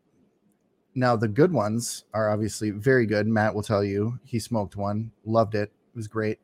now 0.94 1.16
the 1.16 1.28
good 1.28 1.52
ones 1.54 2.06
are 2.14 2.32
obviously 2.32 2.72
very 2.72 3.06
good. 3.06 3.28
Matt 3.28 3.54
will 3.54 3.64
tell 3.64 3.84
you 3.84 4.20
he 4.24 4.40
smoked 4.40 4.76
one, 4.76 5.12
loved 5.26 5.56
it. 5.56 5.72
It 5.94 5.96
was 5.96 6.08
great. 6.08 6.40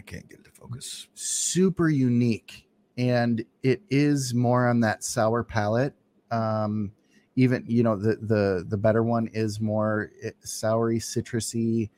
I 0.00 0.02
can't 0.02 0.28
get 0.30 0.38
it 0.38 0.44
to 0.46 0.50
focus. 0.50 1.08
super 1.14 1.90
unique 1.90 2.66
and 2.96 3.44
it 3.62 3.82
is 3.90 4.32
more 4.32 4.66
on 4.66 4.80
that 4.80 5.04
sour 5.04 5.44
palate 5.44 5.92
um 6.30 6.90
even 7.36 7.62
you 7.68 7.82
know 7.82 7.96
the 7.96 8.16
the 8.16 8.64
the 8.66 8.78
better 8.78 9.02
one 9.02 9.28
is 9.34 9.60
more 9.60 10.10
eh, 10.22 10.30
soury 10.44 10.96
citrusy 10.98 11.90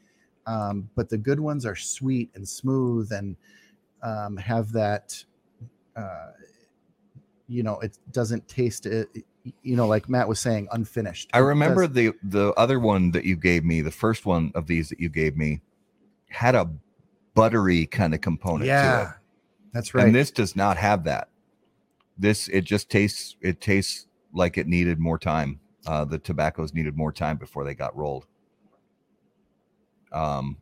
um 0.47 0.91
but 0.97 1.09
the 1.09 1.17
good 1.17 1.39
ones 1.39 1.65
are 1.65 1.77
sweet 1.77 2.29
and 2.35 2.49
smooth 2.49 3.13
and 3.13 3.37
um 4.03 4.37
have 4.37 4.73
that 4.73 5.25
uh 5.97 6.33
you 7.47 7.63
know 7.63 7.79
it 7.81 7.99
doesn't 8.11 8.47
taste 8.49 8.85
it 8.85 9.09
you 9.63 9.77
know 9.77 9.87
like 9.87 10.09
matt 10.09 10.27
was 10.27 10.41
saying 10.41 10.67
unfinished 10.73 11.31
I 11.33 11.39
remember 11.39 11.87
the 11.87 12.15
the 12.23 12.53
other 12.55 12.81
one 12.81 13.13
that 13.13 13.25
you 13.25 13.37
gave 13.37 13.65
me, 13.65 13.81
the 13.81 13.91
first 13.93 14.27
one 14.27 14.51
of 14.57 14.67
these 14.67 14.89
that 14.89 14.99
you 15.01 15.09
gave 15.09 15.37
me, 15.37 15.61
had 16.29 16.55
a 16.55 16.69
buttery 17.35 17.87
kind 17.87 18.15
of 18.15 18.21
component 18.21 18.69
yeah 18.69 19.13
that's 19.73 19.95
right 19.95 20.07
And 20.07 20.15
this 20.15 20.31
does 20.31 20.55
not 20.55 20.77
have 20.77 21.05
that. 21.05 21.29
This 22.19 22.49
it 22.49 22.63
just 22.63 22.91
tastes 22.91 23.37
it 23.41 23.61
tastes 23.61 24.07
like 24.35 24.59
it 24.59 24.67
needed 24.67 24.99
more 24.99 25.19
time. 25.19 25.61
Uh, 25.87 26.05
the 26.05 26.19
tobaccos 26.19 26.75
needed 26.75 26.97
more 26.97 27.13
time 27.13 27.37
before 27.39 27.65
they 27.65 27.75
got 27.75 27.97
rolled. 27.97 28.27
Um, 30.13 30.59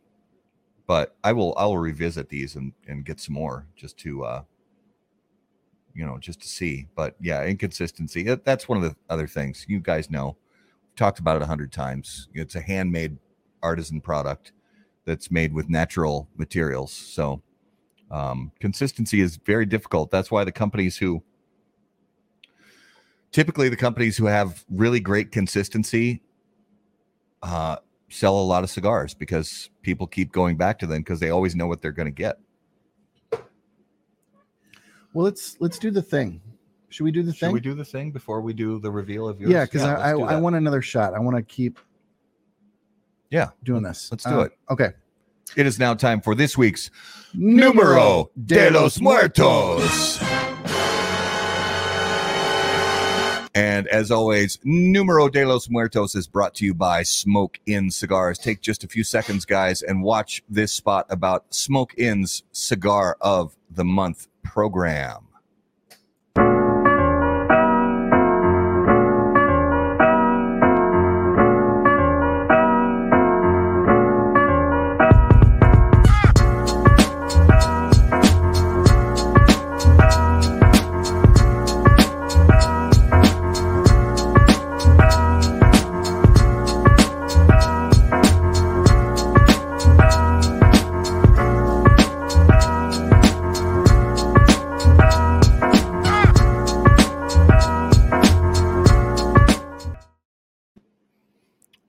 but 0.87 1.17
I 1.25 1.33
will 1.33 1.55
I 1.57 1.65
will 1.67 1.79
revisit 1.79 2.29
these 2.29 2.55
and 2.57 2.73
and 2.87 3.05
get 3.05 3.21
some 3.21 3.35
more 3.35 3.67
just 3.77 3.97
to 3.99 4.25
uh, 4.25 4.43
you 5.95 6.07
know 6.07 6.19
just 6.19 6.41
to 6.43 6.49
see. 6.49 6.87
But 6.95 7.17
yeah, 7.21 7.45
inconsistency. 7.45 8.23
that- 8.25 8.45
That's 8.45 8.69
one 8.69 8.79
of 8.79 8.85
the 8.85 8.97
other 9.09 9.27
things 9.27 9.67
you 9.69 9.81
guys 9.81 10.11
know. 10.11 10.37
We've 10.83 10.97
talked 10.97 11.19
about 11.19 11.37
it 11.37 11.43
a 11.43 11.47
hundred 11.47 11.73
times. 11.73 12.29
It's 12.33 12.55
a 12.55 12.61
handmade 12.61 13.19
artisan 13.63 14.01
product 14.01 14.53
that's 15.11 15.29
made 15.29 15.53
with 15.53 15.69
natural 15.69 16.29
materials. 16.37 16.93
So 16.93 17.43
um, 18.13 18.53
consistency 18.61 19.21
is 19.21 19.41
very 19.45 19.67
difficult. 19.67 20.13
That's 20.13 20.31
why 20.31 20.45
the 20.45 20.53
companies 20.53 20.97
who 20.97 21.21
typically 23.33 23.69
the 23.69 23.77
companies 23.77 24.17
who 24.17 24.27
have 24.27 24.65
really 24.71 25.01
great 25.01 25.33
consistency 25.33 26.23
uh, 27.43 27.77
sell 28.09 28.39
a 28.39 28.47
lot 28.47 28.63
of 28.63 28.71
cigars 28.71 29.13
because 29.13 29.71
people 29.83 30.07
keep 30.07 30.31
going 30.31 30.57
back 30.57 30.79
to 30.79 30.87
them 30.87 30.99
because 30.99 31.19
they 31.19 31.31
always 31.31 31.57
know 31.57 31.67
what 31.67 31.83
they're 31.83 31.91
going 31.91 32.07
to 32.07 32.13
get. 32.13 32.39
Well, 35.13 35.25
let's 35.25 35.57
let's 35.59 35.81
do 35.81 35.91
the 35.91 36.03
thing. 36.03 36.41
Should 36.91 37.03
we 37.03 37.11
do 37.11 37.25
the 37.25 37.33
Should 37.33 37.47
thing? 37.47 37.53
we 37.53 37.61
do 37.61 37.75
the 37.75 37.85
thing 37.85 38.13
before 38.13 38.41
we 38.41 38.53
do 38.53 38.79
the 38.79 38.93
reveal 38.93 39.29
of 39.29 39.41
yours? 39.41 39.51
yeah, 39.51 39.65
because 39.65 39.83
let's 39.83 40.01
I, 40.01 40.13
I, 40.13 40.35
I 40.35 40.37
want 40.37 40.55
another 40.55 40.83
shot. 40.83 41.15
I 41.15 41.19
want 41.19 41.37
to 41.37 41.43
keep. 41.43 41.81
Yeah, 43.31 43.51
doing 43.63 43.83
this. 43.83 44.09
let's 44.11 44.25
do 44.25 44.31
Uh, 44.31 44.45
it. 44.45 44.53
Okay. 44.71 44.91
It 45.57 45.67
is 45.67 45.79
now 45.79 45.95
time 45.95 46.21
for 46.21 46.35
this 46.35 46.57
week's 46.59 46.91
Numero 47.35 48.31
de 48.45 48.71
los 48.71 49.01
Muertos. 49.01 50.19
And 53.53 53.89
as 53.89 54.11
always, 54.13 54.59
Numero 54.63 55.29
de 55.29 55.45
los 55.45 55.69
Muertos 55.69 56.15
is 56.15 56.29
brought 56.29 56.55
to 56.57 56.65
you 56.65 56.73
by 56.73 57.03
Smoke 57.03 57.59
Inn 57.67 57.91
Cigars. 57.91 58.39
Take 58.39 58.61
just 58.61 58.85
a 58.85 58.89
few 58.89 59.03
seconds, 59.03 59.45
guys, 59.45 59.83
and 59.83 60.03
watch 60.03 60.43
this 60.49 60.73
spot 60.73 61.07
about 61.11 61.53
Smoke 61.53 61.93
Inn's 61.99 62.45
Cigar 62.53 63.17
of 63.21 63.57
the 63.69 63.85
Month 63.85 64.29
program. 64.45 65.27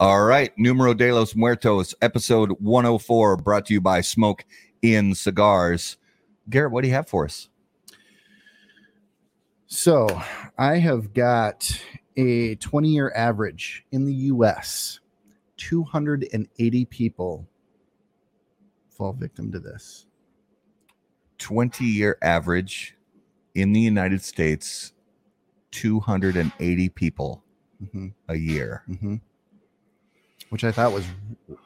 All 0.01 0.23
right, 0.23 0.51
Numero 0.57 0.95
de 0.95 1.13
los 1.13 1.35
Muertos, 1.35 1.93
episode 2.01 2.53
104, 2.53 3.37
brought 3.37 3.67
to 3.67 3.73
you 3.75 3.79
by 3.79 4.01
Smoke 4.01 4.43
Inn 4.81 5.13
Cigars. 5.13 5.97
Garrett, 6.49 6.71
what 6.71 6.81
do 6.81 6.87
you 6.87 6.95
have 6.95 7.07
for 7.07 7.25
us? 7.25 7.49
So 9.67 10.07
I 10.57 10.79
have 10.79 11.13
got 11.13 11.79
a 12.17 12.55
20 12.55 12.89
year 12.89 13.13
average 13.15 13.85
in 13.91 14.05
the 14.05 14.13
US 14.13 14.99
280 15.57 16.85
people 16.85 17.47
fall 18.89 19.13
victim 19.13 19.51
to 19.51 19.59
this. 19.59 20.07
20 21.37 21.85
year 21.85 22.17
average 22.23 22.97
in 23.53 23.71
the 23.71 23.81
United 23.81 24.23
States, 24.23 24.93
280 25.69 26.89
people 26.89 27.43
hmm 27.91 28.07
a 28.27 28.35
year. 28.35 28.81
hmm 28.87 29.17
Which 30.51 30.63
I 30.63 30.71
thought 30.71 30.91
was, 30.93 31.05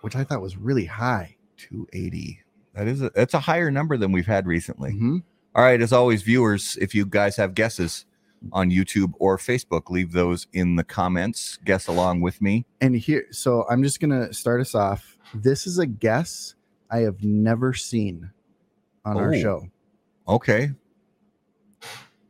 which 0.02 0.16
I 0.16 0.24
thought 0.24 0.42
was 0.42 0.56
really 0.58 0.86
high. 0.86 1.36
280. 1.58 2.40
That 2.74 2.88
is 2.88 3.02
a, 3.02 3.10
that's 3.14 3.34
a 3.34 3.40
higher 3.40 3.70
number 3.72 3.98
than 3.98 4.12
we've 4.12 4.26
had 4.26 4.46
recently. 4.48 4.94
Mhm. 4.94 5.24
All 5.54 5.64
right, 5.64 5.82
as 5.82 5.92
always, 5.94 6.22
viewers, 6.22 6.78
if 6.82 6.96
you 6.96 7.06
guys 7.06 7.36
have 7.38 7.54
guesses 7.56 8.06
on 8.52 8.70
YouTube 8.72 9.14
or 9.20 9.38
Facebook, 9.38 9.90
leave 9.90 10.12
those 10.12 10.48
in 10.54 10.76
the 10.76 10.84
comments. 10.84 11.58
Guess 11.66 11.88
along 11.88 12.22
with 12.22 12.42
me. 12.42 12.66
And 12.82 12.96
here, 12.96 13.26
so 13.32 13.66
I'm 13.70 13.82
just 13.84 14.00
gonna 14.00 14.32
start 14.34 14.62
us 14.62 14.76
off. 14.76 15.18
This 15.34 15.66
is 15.68 15.80
a 15.80 15.86
guess 15.86 16.56
I 16.92 17.00
have 17.00 17.24
never 17.24 17.74
seen 17.74 18.32
on 19.04 19.18
our 19.18 19.34
Oh. 19.34 19.40
show. 19.42 19.68
Okay. 20.28 20.72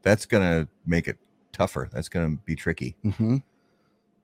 That's 0.04 0.26
going 0.26 0.44
to 0.44 0.68
make 0.86 1.08
it 1.08 1.18
tougher. 1.52 1.90
That's 1.92 2.10
going 2.10 2.38
to 2.38 2.44
be 2.44 2.56
tricky. 2.56 2.96
hmm 3.04 3.38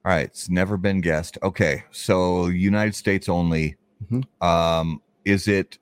All 0.04 0.12
right, 0.12 0.26
it's 0.26 0.50
never 0.50 0.78
been 0.78 1.02
guessed. 1.02 1.38
Okay, 1.44 1.84
so 1.92 2.48
United 2.48 2.96
States 2.96 3.30
only. 3.30 3.76
Mhm. 4.04 4.24
Um, 4.46 5.02
is 5.26 5.48
it 5.48 5.78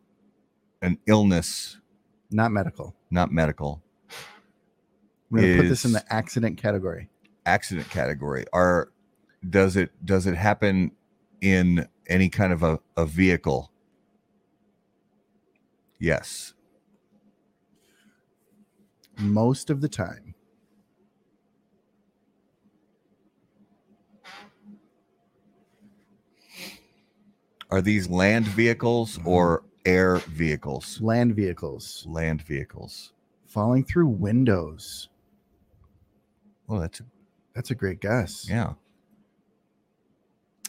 an 0.81 0.97
illness, 1.07 1.79
Not 2.31 2.51
medical. 2.51 2.95
not 3.09 3.31
medical? 3.31 3.81
I'm 5.31 5.37
gonna 5.39 5.57
put 5.57 5.69
this 5.69 5.85
in 5.85 5.91
the 5.93 6.03
accident 6.13 6.57
category. 6.57 7.09
accident 7.45 7.89
category 7.89 8.45
are 8.53 8.91
does 9.49 9.75
it 9.77 9.91
does 10.05 10.27
it 10.27 10.35
happen 10.35 10.91
in 11.41 11.87
any 12.07 12.29
kind 12.29 12.51
of 12.53 12.61
a, 12.61 12.79
a 12.97 13.05
vehicle 13.05 13.71
yes 15.99 16.53
Most 19.17 19.69
of 19.69 19.81
the 19.81 19.89
time. 19.89 20.35
Are 27.69 27.81
these 27.81 28.09
land 28.09 28.45
vehicles 28.47 29.19
or 29.25 29.63
air 29.85 30.17
vehicles 30.17 30.99
Land 31.01 31.35
vehicles 31.35 32.05
land 32.07 32.41
vehicles 32.41 33.13
falling 33.47 33.83
through 33.83 34.07
windows. 34.07 35.09
well 36.67 36.79
that's 36.81 37.01
That's 37.55 37.71
a 37.71 37.75
great 37.75 37.99
guess. 38.01 38.47
yeah 38.49 38.73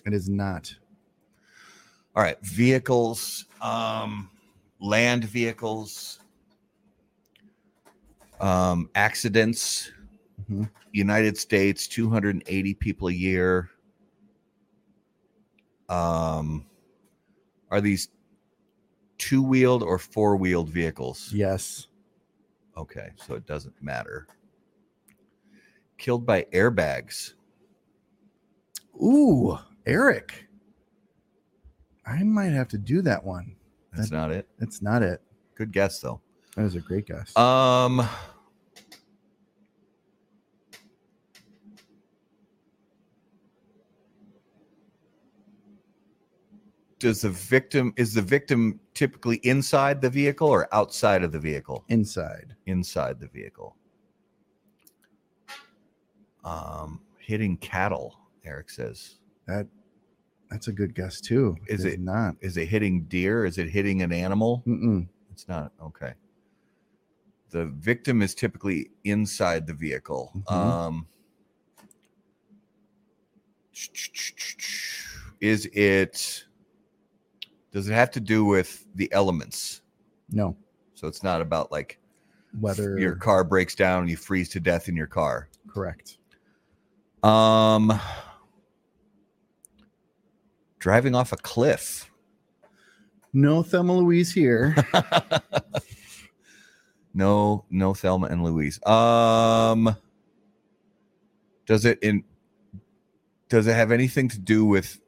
It 0.06 0.14
is 0.14 0.28
not. 0.28 0.74
all 2.16 2.22
right 2.22 2.38
vehicles 2.42 3.46
um 3.60 4.30
land 4.80 5.24
vehicles 5.24 6.20
um 8.40 8.88
accidents 8.94 9.90
Mhm. 10.50 10.68
United 10.92 11.38
States, 11.38 11.86
280 11.86 12.74
people 12.74 13.08
a 13.08 13.12
year. 13.12 13.70
Um, 15.88 16.66
are 17.70 17.80
these 17.80 18.08
two 19.18 19.42
wheeled 19.42 19.82
or 19.82 19.98
four 19.98 20.36
wheeled 20.36 20.68
vehicles? 20.70 21.32
Yes. 21.32 21.86
Okay, 22.76 23.10
so 23.16 23.34
it 23.34 23.46
doesn't 23.46 23.74
matter. 23.82 24.26
Killed 25.98 26.24
by 26.24 26.46
airbags. 26.52 27.34
Ooh, 29.02 29.58
Eric. 29.86 30.46
I 32.06 32.22
might 32.22 32.50
have 32.52 32.68
to 32.68 32.78
do 32.78 33.02
that 33.02 33.24
one. 33.24 33.56
That's 33.94 34.10
That- 34.10 34.16
not 34.16 34.30
it. 34.32 34.48
That's 34.58 34.80
not 34.82 35.02
it. 35.02 35.20
Good 35.54 35.72
guess 35.72 36.00
though. 36.00 36.20
That 36.56 36.62
was 36.62 36.74
a 36.74 36.80
great 36.80 37.06
guess. 37.06 37.36
Um, 37.36 38.00
does 47.00 47.22
the 47.22 47.30
victim 47.30 47.92
is 47.96 48.14
the 48.14 48.22
victim 48.22 48.78
typically 48.94 49.36
inside 49.38 50.00
the 50.00 50.10
vehicle 50.10 50.46
or 50.48 50.72
outside 50.72 51.24
of 51.24 51.32
the 51.32 51.38
vehicle? 51.40 51.84
Inside. 51.88 52.54
Inside 52.66 53.18
the 53.18 53.26
vehicle. 53.28 53.74
Um, 56.44 57.00
hitting 57.18 57.56
cattle. 57.56 58.16
Eric 58.44 58.70
says, 58.70 59.16
That 59.46 59.66
that's 60.50 60.68
a 60.68 60.72
good 60.72 60.94
guess 60.94 61.20
too. 61.20 61.56
Is 61.66 61.84
it- 61.84 62.00
not? 62.00 62.36
is 62.40 62.56
it 62.56 62.66
hitting 62.68 63.04
deer? 63.04 63.44
Is 63.44 63.58
it 63.58 63.68
hitting 63.68 64.02
an 64.02 64.12
animal? 64.12 64.62
Mm-mm. 64.66 65.08
It's 65.32 65.48
not 65.48 65.72
okay. 65.82 66.12
The 67.50 67.66
victim 67.66 68.20
is 68.22 68.34
typically 68.34 68.90
inside 69.04 69.66
the 69.66 69.74
vehicle. 69.74 70.32
Mhm. 70.36 70.52
Um, 70.52 71.06
is 75.40 75.66
it? 75.72 76.44
Does 77.72 77.88
it 77.88 77.94
have 77.94 78.10
to 78.12 78.20
do 78.20 78.44
with 78.44 78.84
the 78.94 79.10
elements? 79.12 79.82
No. 80.30 80.56
So 80.94 81.06
it's 81.08 81.22
not 81.22 81.40
about 81.40 81.70
like 81.70 81.98
Whether 82.58 82.98
your 82.98 83.14
car 83.16 83.44
breaks 83.44 83.74
down 83.74 84.00
and 84.02 84.10
you 84.10 84.16
freeze 84.16 84.48
to 84.50 84.60
death 84.60 84.88
in 84.88 84.96
your 84.96 85.06
car. 85.06 85.48
correct. 85.68 86.18
Um, 87.22 87.92
driving 90.78 91.14
off 91.14 91.32
a 91.32 91.36
cliff. 91.36 92.10
No 93.32 93.62
Thelma 93.62 93.92
Louise 93.96 94.32
here. 94.32 94.74
no, 97.14 97.64
no 97.70 97.94
Thelma 97.94 98.26
and 98.28 98.42
Louise. 98.42 98.84
Um 98.86 99.94
does 101.66 101.84
it 101.84 102.00
in 102.02 102.24
does 103.48 103.66
it 103.68 103.74
have 103.74 103.92
anything 103.92 104.28
to 104.28 104.38
do 104.40 104.64
with 104.64 104.98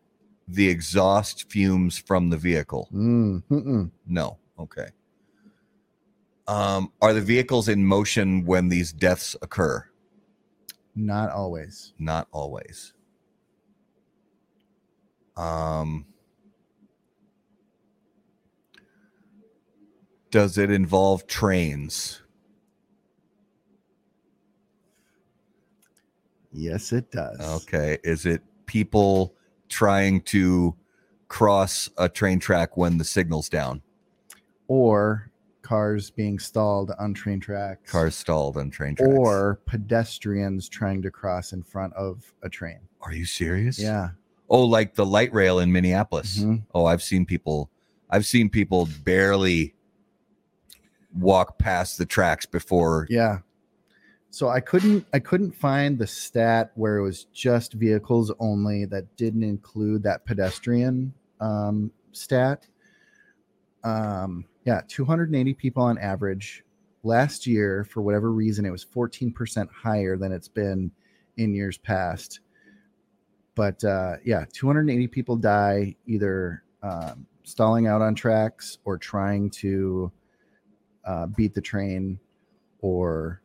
the 0.49 0.69
exhaust 0.69 1.51
fumes 1.51 1.99
from 1.99 2.31
the 2.31 2.37
vehicle? 2.37 2.89
Mm. 2.93 3.91
No. 4.07 4.39
Okay. 4.59 4.89
Um 6.49 6.93
are 7.01 7.13
the 7.13 7.21
vehicles 7.21 7.69
in 7.69 7.85
motion 7.85 8.45
when 8.45 8.69
these 8.69 8.93
deaths 8.93 9.37
occur? 9.43 9.87
Not 10.95 11.31
always. 11.31 11.95
Not 11.99 12.29
always. 12.33 12.93
Um, 15.37 16.07
does 20.31 20.59
it 20.59 20.71
involve 20.71 21.27
trains? 21.27 22.21
Yes, 26.53 26.93
it 26.93 27.11
does. 27.11 27.41
Okay. 27.63 27.99
Is 28.05 28.27
it 28.27 28.43
people 28.67 29.35
trying 29.77 30.21
to 30.21 30.75
cross 31.29 31.89
a 31.97 32.09
train 32.09 32.39
track 32.39 32.77
when 32.77 32.99
the 32.99 33.05
signal's 33.05 33.49
down? 33.49 33.81
Or 34.69 35.31
cars 35.63 36.11
being 36.11 36.39
stalled 36.39 36.93
on 36.99 37.15
train 37.15 37.41
tracks. 37.41 37.91
Cars 37.91 38.15
stalled 38.15 38.57
on 38.59 38.71
train 38.71 38.95
tracks. 38.97 39.13
Or 39.17 39.61
pedestrians 39.67 40.69
trying 40.69 41.01
to 41.03 41.11
cross 41.11 41.53
in 41.53 41.63
front 41.63 41.95
of 41.95 42.33
a 42.43 42.49
train. 42.49 42.81
are 43.01 43.13
you 43.15 43.25
serious? 43.25 43.81
Yeah. 43.81 44.11
Oh, 44.49 44.63
like 44.65 44.95
the 44.95 45.05
light 45.07 45.33
rail 45.33 45.59
in 45.59 45.73
Minneapolis. 45.73 46.39
Mhm. 46.39 46.63
Oh, 46.75 46.85
I've 46.85 47.03
seen 47.03 47.25
people. 47.27 47.69
I've 48.11 48.27
seen 48.27 48.49
people 48.51 48.89
barely 49.03 49.75
walk 51.19 51.59
past 51.59 51.99
the 51.99 52.07
tracks 52.07 52.47
before. 52.47 53.07
Yeah. 53.11 53.39
So 54.33 54.49
I 54.49 54.61
couldn't 54.61 55.07
I 55.13 55.19
couldn't 55.19 55.53
find 55.53 55.99
the 55.99 56.07
stat 56.07 56.73
where 56.75 56.97
it 56.97 57.03
was 57.03 57.25
just 57.35 57.75
vehicles 57.75 58.33
only 58.39 58.87
that 58.87 59.15
didn't 59.19 59.43
include 59.43 60.03
that 60.05 60.25
pedestrian 60.25 61.13
um, 61.39 61.93
stat. 62.13 62.67
Um, 63.85 64.47
yeah, 64.65 64.81
280 64.89 65.53
people 65.53 65.83
on 65.83 65.99
average. 65.99 66.65
Last 67.03 67.47
year, 67.47 67.85
for 67.85 68.01
whatever 68.01 68.33
reason, 68.33 68.65
it 68.65 68.71
was 68.71 68.87
14% 68.87 69.69
higher 69.71 70.17
than 70.17 70.33
it's 70.33 70.49
been 70.49 70.91
in 71.37 71.53
years 71.53 71.77
past. 71.77 72.41
But 73.55 73.85
uh, 73.85 74.15
yeah, 74.25 74.47
280 74.51 75.09
people 75.09 75.37
die 75.37 75.95
either 76.07 76.63
um, 76.83 77.27
stalling 77.43 77.87
out 77.87 78.01
on 78.01 78.15
tracks 78.15 78.79
or 78.87 78.97
trying 78.97 79.51
to 79.51 80.11
uh, 81.05 81.27
beat 81.27 81.53
the 81.53 81.61
train 81.61 82.19
or 82.79 83.42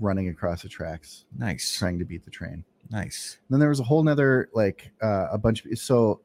running 0.00 0.28
across 0.28 0.62
the 0.62 0.68
tracks 0.68 1.24
Nice, 1.38 1.76
trying 1.78 1.98
to 1.98 2.04
beat 2.04 2.24
the 2.24 2.30
train 2.30 2.64
nice. 2.90 3.38
then 3.50 3.60
there 3.60 3.68
was 3.68 3.80
a 3.80 3.84
whole 3.84 4.02
nother 4.02 4.48
like 4.54 4.90
uh, 5.02 5.28
a 5.30 5.38
bunch 5.38 5.64
of 5.64 5.78
so 5.78 6.20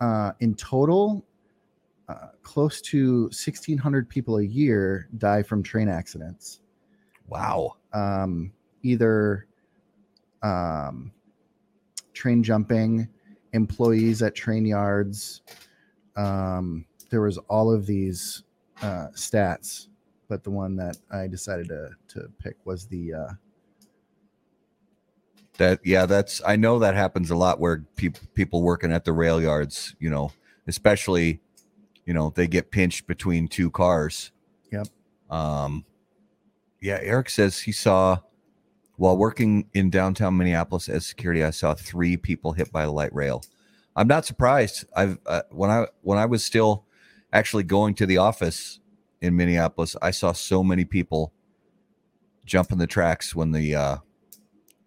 uh, 0.00 0.32
in 0.40 0.54
total 0.54 1.24
uh, 2.08 2.28
close 2.42 2.80
to 2.80 3.22
1600 3.24 4.08
people 4.08 4.38
a 4.38 4.42
year 4.42 5.08
die 5.18 5.42
from 5.42 5.62
train 5.62 5.88
accidents 5.88 6.60
Wow. 7.28 7.76
um, 7.92 8.52
either 8.82 9.46
um, 10.42 11.10
train 12.12 12.42
jumping 12.42 13.08
employees 13.52 14.22
at 14.22 14.34
train 14.34 14.64
yards 14.64 15.42
um, 16.16 16.86
there 17.10 17.20
was 17.22 17.38
all 17.48 17.72
of 17.72 17.86
these 17.86 18.44
uh, 18.82 19.08
stats 19.14 19.88
but 20.28 20.44
the 20.44 20.50
one 20.50 20.76
that 20.76 20.96
i 21.12 21.26
decided 21.26 21.68
to, 21.68 21.90
to 22.08 22.28
pick 22.38 22.56
was 22.64 22.86
the 22.88 23.14
uh, 23.14 23.28
That 25.58 25.80
yeah, 25.84 26.06
that's 26.06 26.42
I 26.46 26.56
know 26.56 26.80
that 26.80 26.94
happens 26.96 27.30
a 27.30 27.36
lot 27.36 27.60
where 27.60 27.84
people 27.96 28.22
people 28.34 28.62
working 28.62 28.92
at 28.92 29.04
the 29.04 29.12
rail 29.12 29.40
yards, 29.40 29.94
you 30.00 30.10
know, 30.10 30.32
especially, 30.66 31.40
you 32.06 32.14
know, 32.14 32.32
they 32.34 32.48
get 32.48 32.70
pinched 32.72 33.06
between 33.06 33.48
two 33.48 33.70
cars. 33.70 34.32
Yep. 34.72 34.88
Um, 35.30 35.84
yeah, 36.80 36.98
Eric 37.02 37.30
says 37.30 37.60
he 37.60 37.72
saw 37.72 38.18
while 38.96 39.16
working 39.16 39.68
in 39.74 39.90
downtown 39.90 40.36
Minneapolis 40.38 40.88
as 40.88 41.06
security, 41.06 41.44
I 41.44 41.50
saw 41.50 41.74
three 41.74 42.16
people 42.16 42.52
hit 42.52 42.72
by 42.72 42.84
a 42.84 42.92
light 42.92 43.14
rail. 43.14 43.42
I'm 43.96 44.08
not 44.08 44.26
surprised. 44.26 44.86
I've 44.96 45.18
uh, 45.26 45.42
when 45.50 45.70
I 45.70 45.86
when 46.02 46.18
I 46.18 46.26
was 46.26 46.44
still 46.44 46.86
actually 47.32 47.64
going 47.64 47.94
to 47.96 48.06
the 48.06 48.18
office 48.18 48.80
in 49.20 49.36
Minneapolis, 49.36 49.96
I 50.02 50.10
saw 50.10 50.32
so 50.32 50.62
many 50.62 50.84
people 50.84 51.32
jumping 52.44 52.78
the 52.78 52.86
tracks 52.86 53.34
when 53.34 53.52
the 53.52 53.74
uh, 53.74 53.96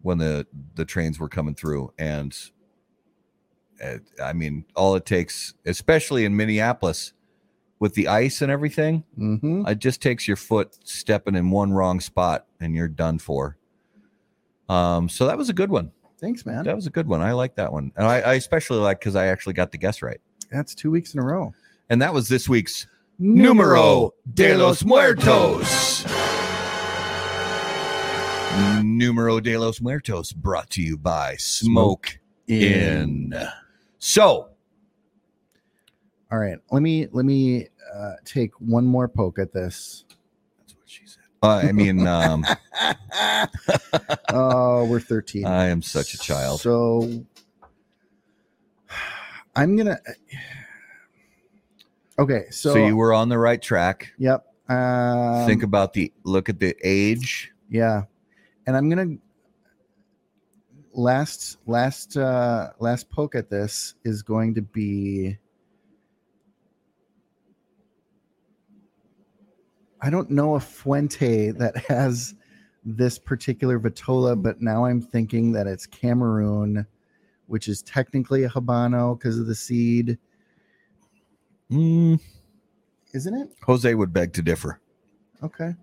when 0.02 0.18
the 0.18 0.48
the 0.76 0.86
trains 0.86 1.20
were 1.20 1.30
coming 1.30 1.56
through. 1.56 1.94
And 1.98 2.36
uh, 3.84 3.98
i 4.24 4.34
mean 4.34 4.66
all 4.76 4.96
it 4.96 5.06
takes 5.06 5.54
especially 5.66 6.26
in 6.26 6.36
minneapolis 6.36 7.14
with 7.80 7.94
the 7.94 8.08
ice 8.08 8.42
and 8.42 8.52
everything 8.52 9.04
mhm. 9.18 9.68
it 9.70 9.80
just 9.80 10.02
takes 10.02 10.28
your 10.28 10.36
foot 10.36 10.78
stepping 10.84 11.36
in 11.36 11.50
one 11.50 11.72
wrong 11.72 12.02
spot 12.02 12.46
and 12.60 12.76
you're 12.76 12.90
done 12.90 13.18
for. 13.18 13.58
Um 14.68 15.08
so 15.08 15.26
that 15.28 15.38
was 15.38 15.50
a 15.50 15.54
good 15.54 15.70
one. 15.70 15.92
Thanks 16.20 16.46
man. 16.46 16.66
That 16.66 16.76
was 16.76 16.88
a 16.88 16.90
good 16.90 17.08
one. 17.08 17.22
I 17.22 17.32
like 17.32 17.56
that 17.56 17.72
one. 17.72 17.92
And 17.96 18.06
i, 18.06 18.20
I 18.20 18.34
especially 18.34 18.80
like 18.80 19.00
because 19.00 19.16
i 19.16 19.28
actually 19.28 19.54
got 19.54 19.72
the 19.72 19.78
guess 19.78 20.02
right. 20.02 20.20
That's 20.52 20.76
two 20.76 20.92
weeks 20.92 21.14
in 21.14 21.22
a 21.22 21.24
row. 21.24 21.54
And 21.90 22.02
that 22.02 22.14
was 22.14 22.28
this 22.28 22.50
week's 22.50 22.86
Numero 23.20 24.12
de 24.34 24.56
los 24.58 24.86
Muertos. 24.86 26.06
Numero 28.82 29.42
de 29.42 29.58
los 29.58 29.82
Muertos 29.82 30.32
brought 30.32 30.70
to 30.70 30.82
you 30.82 30.98
by 30.98 31.36
Smoke 31.38 32.20
Inn. 32.48 33.34
So, 33.98 34.50
All 36.32 36.40
right, 36.40 36.58
let 36.72 36.82
me 36.82 37.08
let 37.12 37.26
me 37.26 37.68
uh, 37.94 38.14
take 38.24 38.52
one 38.60 38.86
more 38.86 39.08
poke 39.10 39.38
at 39.40 39.52
this. 39.52 40.06
that's 40.60 40.76
what 40.76 40.88
she 40.88 41.06
said. 41.06 41.24
Uh, 41.44 41.62
I 41.68 41.72
mean, 41.74 42.08
um, 42.08 42.46
oh, 44.30 44.86
we're 44.86 45.00
13. 45.02 45.46
I 45.46 45.66
am 45.66 45.82
such 45.82 46.14
a 46.14 46.18
child. 46.18 46.62
So 46.62 47.26
I'm 49.56 49.76
gonna. 49.76 50.00
Okay, 52.20 52.48
so, 52.52 52.74
So, 52.74 52.86
you 52.86 52.98
were 52.98 53.14
on 53.14 53.30
the 53.30 53.40
right 53.40 53.62
track. 53.62 54.12
Yep. 54.18 54.46
Um, 54.68 55.48
Think 55.48 55.64
about 55.64 55.94
the 55.94 56.12
look 56.26 56.50
at 56.50 56.60
the 56.60 56.76
age. 56.84 57.52
Yeah, 57.70 58.04
and 58.68 58.76
I'm 58.76 58.90
gonna 58.90 59.16
last 60.94 61.58
last 61.66 62.18
uh 62.18 62.72
last 62.80 63.10
poke 63.10 63.36
at 63.36 63.50
this 63.50 63.96
is 64.04 64.22
going 64.22 64.54
to 64.56 64.62
be. 64.62 65.38
I 70.02 70.10
don't 70.10 70.30
know 70.30 70.56
a 70.56 70.60
Fuente 70.60 71.52
that 71.52 71.78
has 71.88 72.36
this 72.84 73.18
particular 73.18 73.80
Vitola, 73.80 74.42
but 74.42 74.62
now 74.62 74.86
I'm 74.86 75.02
thinking 75.02 75.52
that 75.54 75.68
it's 75.68 75.86
Cameroon, 75.86 76.86
which 77.48 77.68
is 77.68 77.82
technically 77.82 78.44
a 78.44 78.50
Habano 78.50 79.18
because 79.18 79.40
of 79.40 79.48
the 79.48 79.56
seed, 79.56 80.18
Mm, 81.72 82.20
isn't 83.14 83.34
it? 83.36 83.50
Jose 83.64 83.94
would 83.94 84.14
beg 84.14 84.34
to 84.34 84.42
differ. 84.42 84.80
Okay. 85.44 85.76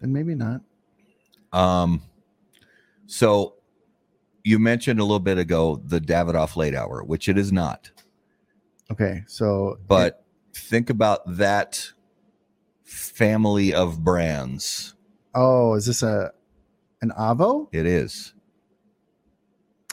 Then 0.00 0.12
maybe 0.12 0.34
not. 0.34 0.62
Um, 1.52 2.02
so 3.06 3.54
you 4.44 4.58
mentioned 4.58 5.00
a 5.00 5.04
little 5.04 5.20
bit 5.20 5.38
ago 5.38 5.80
the 5.84 6.00
Davidoff 6.00 6.56
late 6.56 6.74
hour, 6.74 7.02
which 7.02 7.28
it 7.28 7.38
is 7.38 7.52
not. 7.52 7.90
Okay, 8.90 9.24
so 9.26 9.78
but 9.86 10.24
think 10.54 10.90
about 10.90 11.20
that 11.36 11.92
family 12.84 13.74
of 13.74 14.04
brands. 14.04 14.94
Oh, 15.34 15.74
is 15.74 15.86
this 15.86 16.02
a 16.02 16.32
an 17.02 17.12
Avo? 17.18 17.68
It 17.72 17.86
is. 17.86 18.32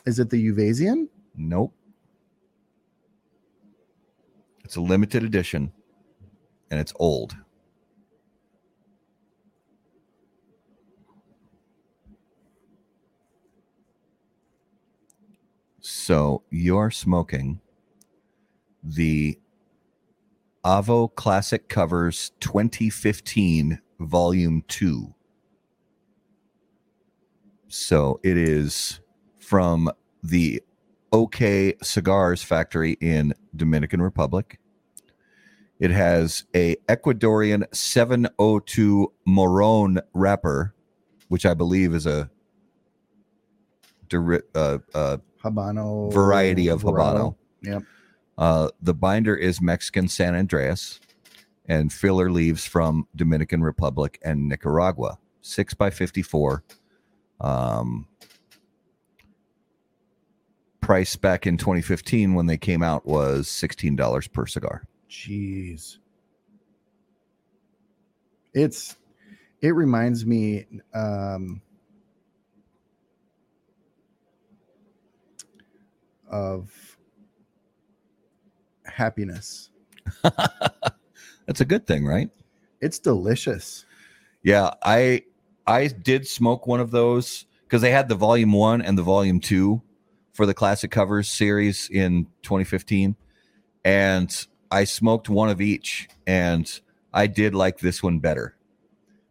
Is 0.05 0.19
it 0.19 0.29
the 0.29 0.51
Uvezian? 0.51 1.07
Nope. 1.35 1.73
It's 4.63 4.75
a 4.75 4.81
limited 4.81 5.23
edition 5.23 5.71
and 6.71 6.79
it's 6.79 6.93
old. 6.97 7.35
So 15.79 16.43
you're 16.49 16.91
smoking 16.91 17.59
the 18.83 19.37
Avo 20.65 21.13
Classic 21.13 21.67
Covers 21.67 22.31
2015 22.39 23.81
Volume 23.99 24.63
2. 24.67 25.13
So 27.67 28.19
it 28.23 28.37
is 28.37 29.01
from 29.39 29.91
the 30.23 30.63
OK 31.13 31.75
Cigars 31.81 32.41
factory 32.43 32.97
in 32.99 33.33
Dominican 33.55 34.01
Republic. 34.01 34.59
It 35.79 35.91
has 35.91 36.45
a 36.55 36.75
Ecuadorian 36.87 37.65
702 37.73 39.13
Moron 39.25 39.99
wrapper, 40.13 40.73
which 41.27 41.45
I 41.45 41.53
believe 41.53 41.93
is 41.93 42.07
a 42.07 42.29
uh, 44.13 44.77
uh, 44.93 45.17
Habano 45.43 46.11
variety 46.11 46.67
of. 46.67 46.83
Habano. 46.83 47.35
Yep. 47.61 47.83
Uh, 48.37 48.69
the 48.81 48.93
binder 48.93 49.35
is 49.35 49.61
Mexican 49.61 50.07
San 50.07 50.33
Andrés, 50.33 50.99
and 51.67 51.91
filler 51.91 52.31
leaves 52.31 52.65
from 52.65 53.07
Dominican 53.15 53.61
Republic 53.61 54.19
and 54.23 54.47
Nicaragua. 54.47 55.17
six 55.41 55.73
by 55.73 55.89
fifty-four. 55.89 56.63
Um, 57.41 58.07
price 60.83 61.15
back 61.15 61.47
in 61.47 61.57
2015 61.57 62.33
when 62.33 62.45
they 62.45 62.57
came 62.57 62.83
out 62.83 63.05
was 63.05 63.47
$16 63.47 64.31
per 64.33 64.45
cigar. 64.45 64.83
Jeez. 65.09 65.97
It's 68.53 68.97
it 69.61 69.71
reminds 69.71 70.25
me 70.25 70.65
um 70.93 71.61
of 76.29 76.97
happiness. 78.85 79.69
That's 80.21 81.61
a 81.61 81.65
good 81.65 81.87
thing, 81.87 82.05
right? 82.05 82.29
It's 82.81 82.99
delicious. 82.99 83.85
Yeah, 84.43 84.71
I 84.83 85.23
I 85.65 85.87
did 85.87 86.27
smoke 86.27 86.67
one 86.67 86.81
of 86.81 86.91
those 86.91 87.45
because 87.63 87.81
they 87.81 87.91
had 87.91 88.09
the 88.09 88.15
volume 88.15 88.51
one 88.51 88.81
and 88.81 88.97
the 88.97 89.03
volume 89.03 89.39
two 89.39 89.81
for 90.33 90.45
the 90.45 90.53
classic 90.53 90.91
covers 90.91 91.29
series 91.29 91.89
in 91.89 92.25
2015, 92.41 93.15
and 93.85 94.47
I 94.71 94.83
smoked 94.83 95.29
one 95.29 95.49
of 95.49 95.61
each, 95.61 96.09
and 96.27 96.69
I 97.13 97.27
did 97.27 97.53
like 97.55 97.79
this 97.79 98.01
one 98.01 98.19
better. 98.19 98.55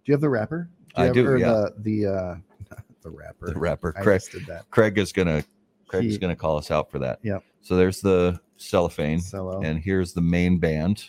Do 0.05 0.11
you 0.11 0.15
have 0.15 0.21
the 0.21 0.31
wrapper? 0.31 0.69
I 0.95 1.07
have, 1.07 1.15
do, 1.15 1.27
or 1.27 1.37
yeah. 1.37 1.67
The 1.77 2.03
the 2.03 2.07
uh 2.07 2.37
the 3.03 3.11
wrapper. 3.11 3.47
The 3.47 3.59
wrapper, 3.59 3.95
I 3.97 4.03
Craig. 4.03 4.23
did 4.31 4.47
that. 4.47 4.71
Craig 4.71 4.99
is 4.99 5.13
gonna 5.13 5.45
Craig 5.89 6.05
is 6.07 6.19
gonna 6.19 6.37
call 6.37 6.57
us 6.57 6.71
out 6.71 6.91
for 6.91 6.99
that. 7.01 7.19
Yeah. 7.23 7.39
So 7.61 7.77
there's 7.77 8.01
the 8.01 8.41
cellophane, 8.57 9.21
Cello. 9.21 9.61
and 9.63 9.79
here's 9.79 10.13
the 10.13 10.21
main 10.21 10.59
band, 10.59 11.05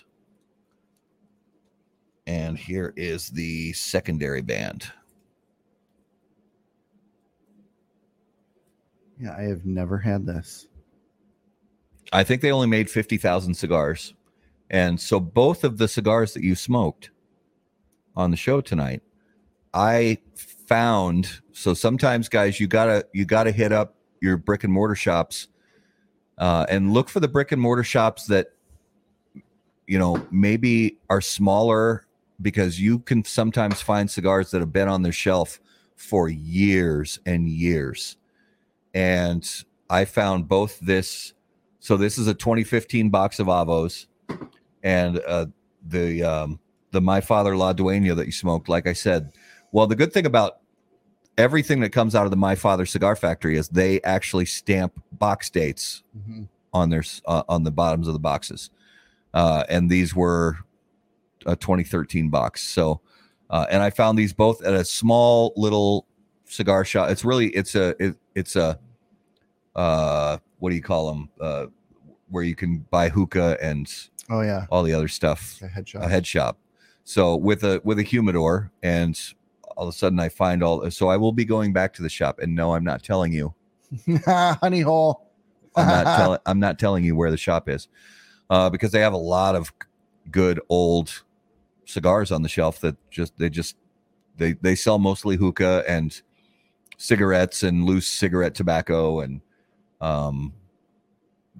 and 2.25 2.57
here 2.57 2.93
is 2.95 3.29
the 3.29 3.73
secondary 3.73 4.41
band. 4.41 4.91
Yeah, 9.23 9.35
I 9.37 9.43
have 9.43 9.65
never 9.65 9.97
had 9.97 10.25
this. 10.25 10.67
I 12.11 12.23
think 12.23 12.41
they 12.41 12.51
only 12.51 12.67
made 12.67 12.89
50,000 12.89 13.53
cigars. 13.53 14.13
And 14.69 14.99
so 14.99 15.19
both 15.19 15.63
of 15.63 15.77
the 15.77 15.87
cigars 15.87 16.33
that 16.33 16.43
you 16.43 16.55
smoked 16.55 17.11
on 18.15 18.31
the 18.31 18.37
show 18.37 18.59
tonight, 18.59 19.01
I 19.73 20.17
found 20.35 21.41
so 21.51 21.73
sometimes 21.73 22.29
guys 22.29 22.59
you 22.59 22.67
got 22.67 22.85
to 22.85 23.05
you 23.13 23.25
got 23.25 23.43
to 23.43 23.51
hit 23.51 23.71
up 23.71 23.95
your 24.21 24.37
brick 24.37 24.63
and 24.63 24.71
mortar 24.71 24.95
shops 24.95 25.47
uh, 26.37 26.65
and 26.69 26.93
look 26.93 27.09
for 27.09 27.19
the 27.19 27.27
brick 27.27 27.51
and 27.51 27.61
mortar 27.61 27.83
shops 27.83 28.27
that 28.27 28.47
you 29.87 29.99
know 29.99 30.25
maybe 30.31 30.99
are 31.09 31.21
smaller 31.21 32.05
because 32.41 32.79
you 32.79 32.99
can 32.99 33.23
sometimes 33.23 33.81
find 33.81 34.09
cigars 34.09 34.51
that 34.51 34.59
have 34.59 34.73
been 34.73 34.87
on 34.87 35.01
their 35.01 35.11
shelf 35.11 35.59
for 35.95 36.29
years 36.29 37.19
and 37.25 37.47
years. 37.49 38.17
And 38.93 39.47
I 39.89 40.05
found 40.05 40.47
both 40.47 40.79
this 40.79 41.33
so 41.79 41.97
this 41.97 42.17
is 42.17 42.27
a 42.27 42.33
2015 42.33 43.09
box 43.09 43.39
of 43.39 43.47
Avos, 43.47 44.05
and 44.83 45.19
uh, 45.27 45.47
the 45.85 46.23
um, 46.23 46.59
the 46.91 47.01
My 47.01 47.19
Father 47.19 47.57
La 47.57 47.73
Dueña 47.73 48.15
that 48.15 48.25
you 48.25 48.31
smoked. 48.31 48.69
Like 48.69 48.87
I 48.87 48.93
said, 48.93 49.33
well, 49.73 49.85
the 49.85 49.95
good 49.95 50.13
thing 50.13 50.25
about 50.25 50.59
everything 51.37 51.81
that 51.81 51.89
comes 51.89 52.15
out 52.15 52.23
of 52.23 52.31
the 52.31 52.37
My 52.37 52.55
Father 52.55 52.85
Cigar 52.85 53.17
Factory 53.17 53.57
is 53.57 53.67
they 53.67 54.01
actually 54.03 54.45
stamp 54.45 54.93
box 55.11 55.49
dates 55.49 56.03
Mhm. 56.17 56.47
on 56.73 56.89
their 56.89 57.03
uh, 57.25 57.43
on 57.49 57.63
the 57.63 57.71
bottoms 57.71 58.07
of 58.07 58.13
the 58.13 58.19
boxes, 58.19 58.69
uh, 59.33 59.65
and 59.67 59.89
these 59.89 60.15
were 60.15 60.59
a 61.45 61.57
2013 61.57 62.29
box. 62.29 62.63
So, 62.63 63.01
uh, 63.49 63.65
and 63.69 63.83
I 63.83 63.89
found 63.89 64.17
these 64.17 64.31
both 64.31 64.63
at 64.63 64.73
a 64.73 64.85
small 64.85 65.51
little 65.57 66.07
cigar 66.45 66.85
shop. 66.85 67.09
It's 67.09 67.25
really 67.25 67.47
it's 67.49 67.75
a 67.75 67.93
it, 68.01 68.15
it's 68.35 68.55
a 68.55 68.79
uh 69.75 70.37
what 70.59 70.69
do 70.69 70.75
you 70.75 70.81
call 70.81 71.07
them 71.13 71.29
uh 71.41 71.65
where 72.29 72.43
you 72.43 72.55
can 72.55 72.79
buy 72.89 73.09
hookah 73.09 73.57
and 73.61 73.91
Oh 74.29 74.41
yeah, 74.41 74.65
all 74.69 74.83
the 74.83 74.93
other 74.93 75.09
stuff. 75.09 75.61
A 75.61 75.67
head 75.67 75.87
shop. 75.87 76.01
A 76.03 76.07
head 76.07 76.25
shop. 76.25 76.57
So 77.03 77.35
with 77.35 77.63
a 77.63 77.81
with 77.83 77.99
a 77.99 78.03
humidor 78.03 78.71
and 78.81 79.19
all 79.75 79.87
of 79.87 79.93
a 79.93 79.97
sudden 79.97 80.19
i 80.19 80.29
find 80.29 80.63
all 80.63 80.89
so 80.91 81.09
i 81.09 81.17
will 81.17 81.31
be 81.31 81.43
going 81.45 81.73
back 81.73 81.93
to 81.93 82.01
the 82.01 82.09
shop 82.09 82.39
and 82.39 82.55
no 82.55 82.75
i'm 82.75 82.83
not 82.83 83.03
telling 83.03 83.33
you. 83.33 83.53
Honey 84.25 84.81
hole. 84.81 85.31
i'm 85.75 85.87
not 85.87 86.05
telling 86.17 86.39
i'm 86.45 86.59
not 86.59 86.79
telling 86.79 87.03
you 87.03 87.15
where 87.15 87.31
the 87.31 87.37
shop 87.37 87.67
is 87.67 87.87
uh 88.49 88.69
because 88.69 88.91
they 88.91 89.01
have 89.01 89.13
a 89.13 89.17
lot 89.17 89.55
of 89.55 89.73
good 90.31 90.59
old 90.69 91.23
cigars 91.85 92.31
on 92.31 92.41
the 92.43 92.49
shelf 92.49 92.79
that 92.81 92.95
just 93.09 93.37
they 93.37 93.49
just 93.49 93.75
they 94.37 94.53
they 94.53 94.75
sell 94.75 94.99
mostly 94.99 95.35
hookah 95.35 95.83
and 95.87 96.21
cigarettes 97.03 97.63
and 97.63 97.83
loose 97.83 98.07
cigarette 98.07 98.55
tobacco 98.55 99.19
and 99.19 99.41
um 99.99 100.53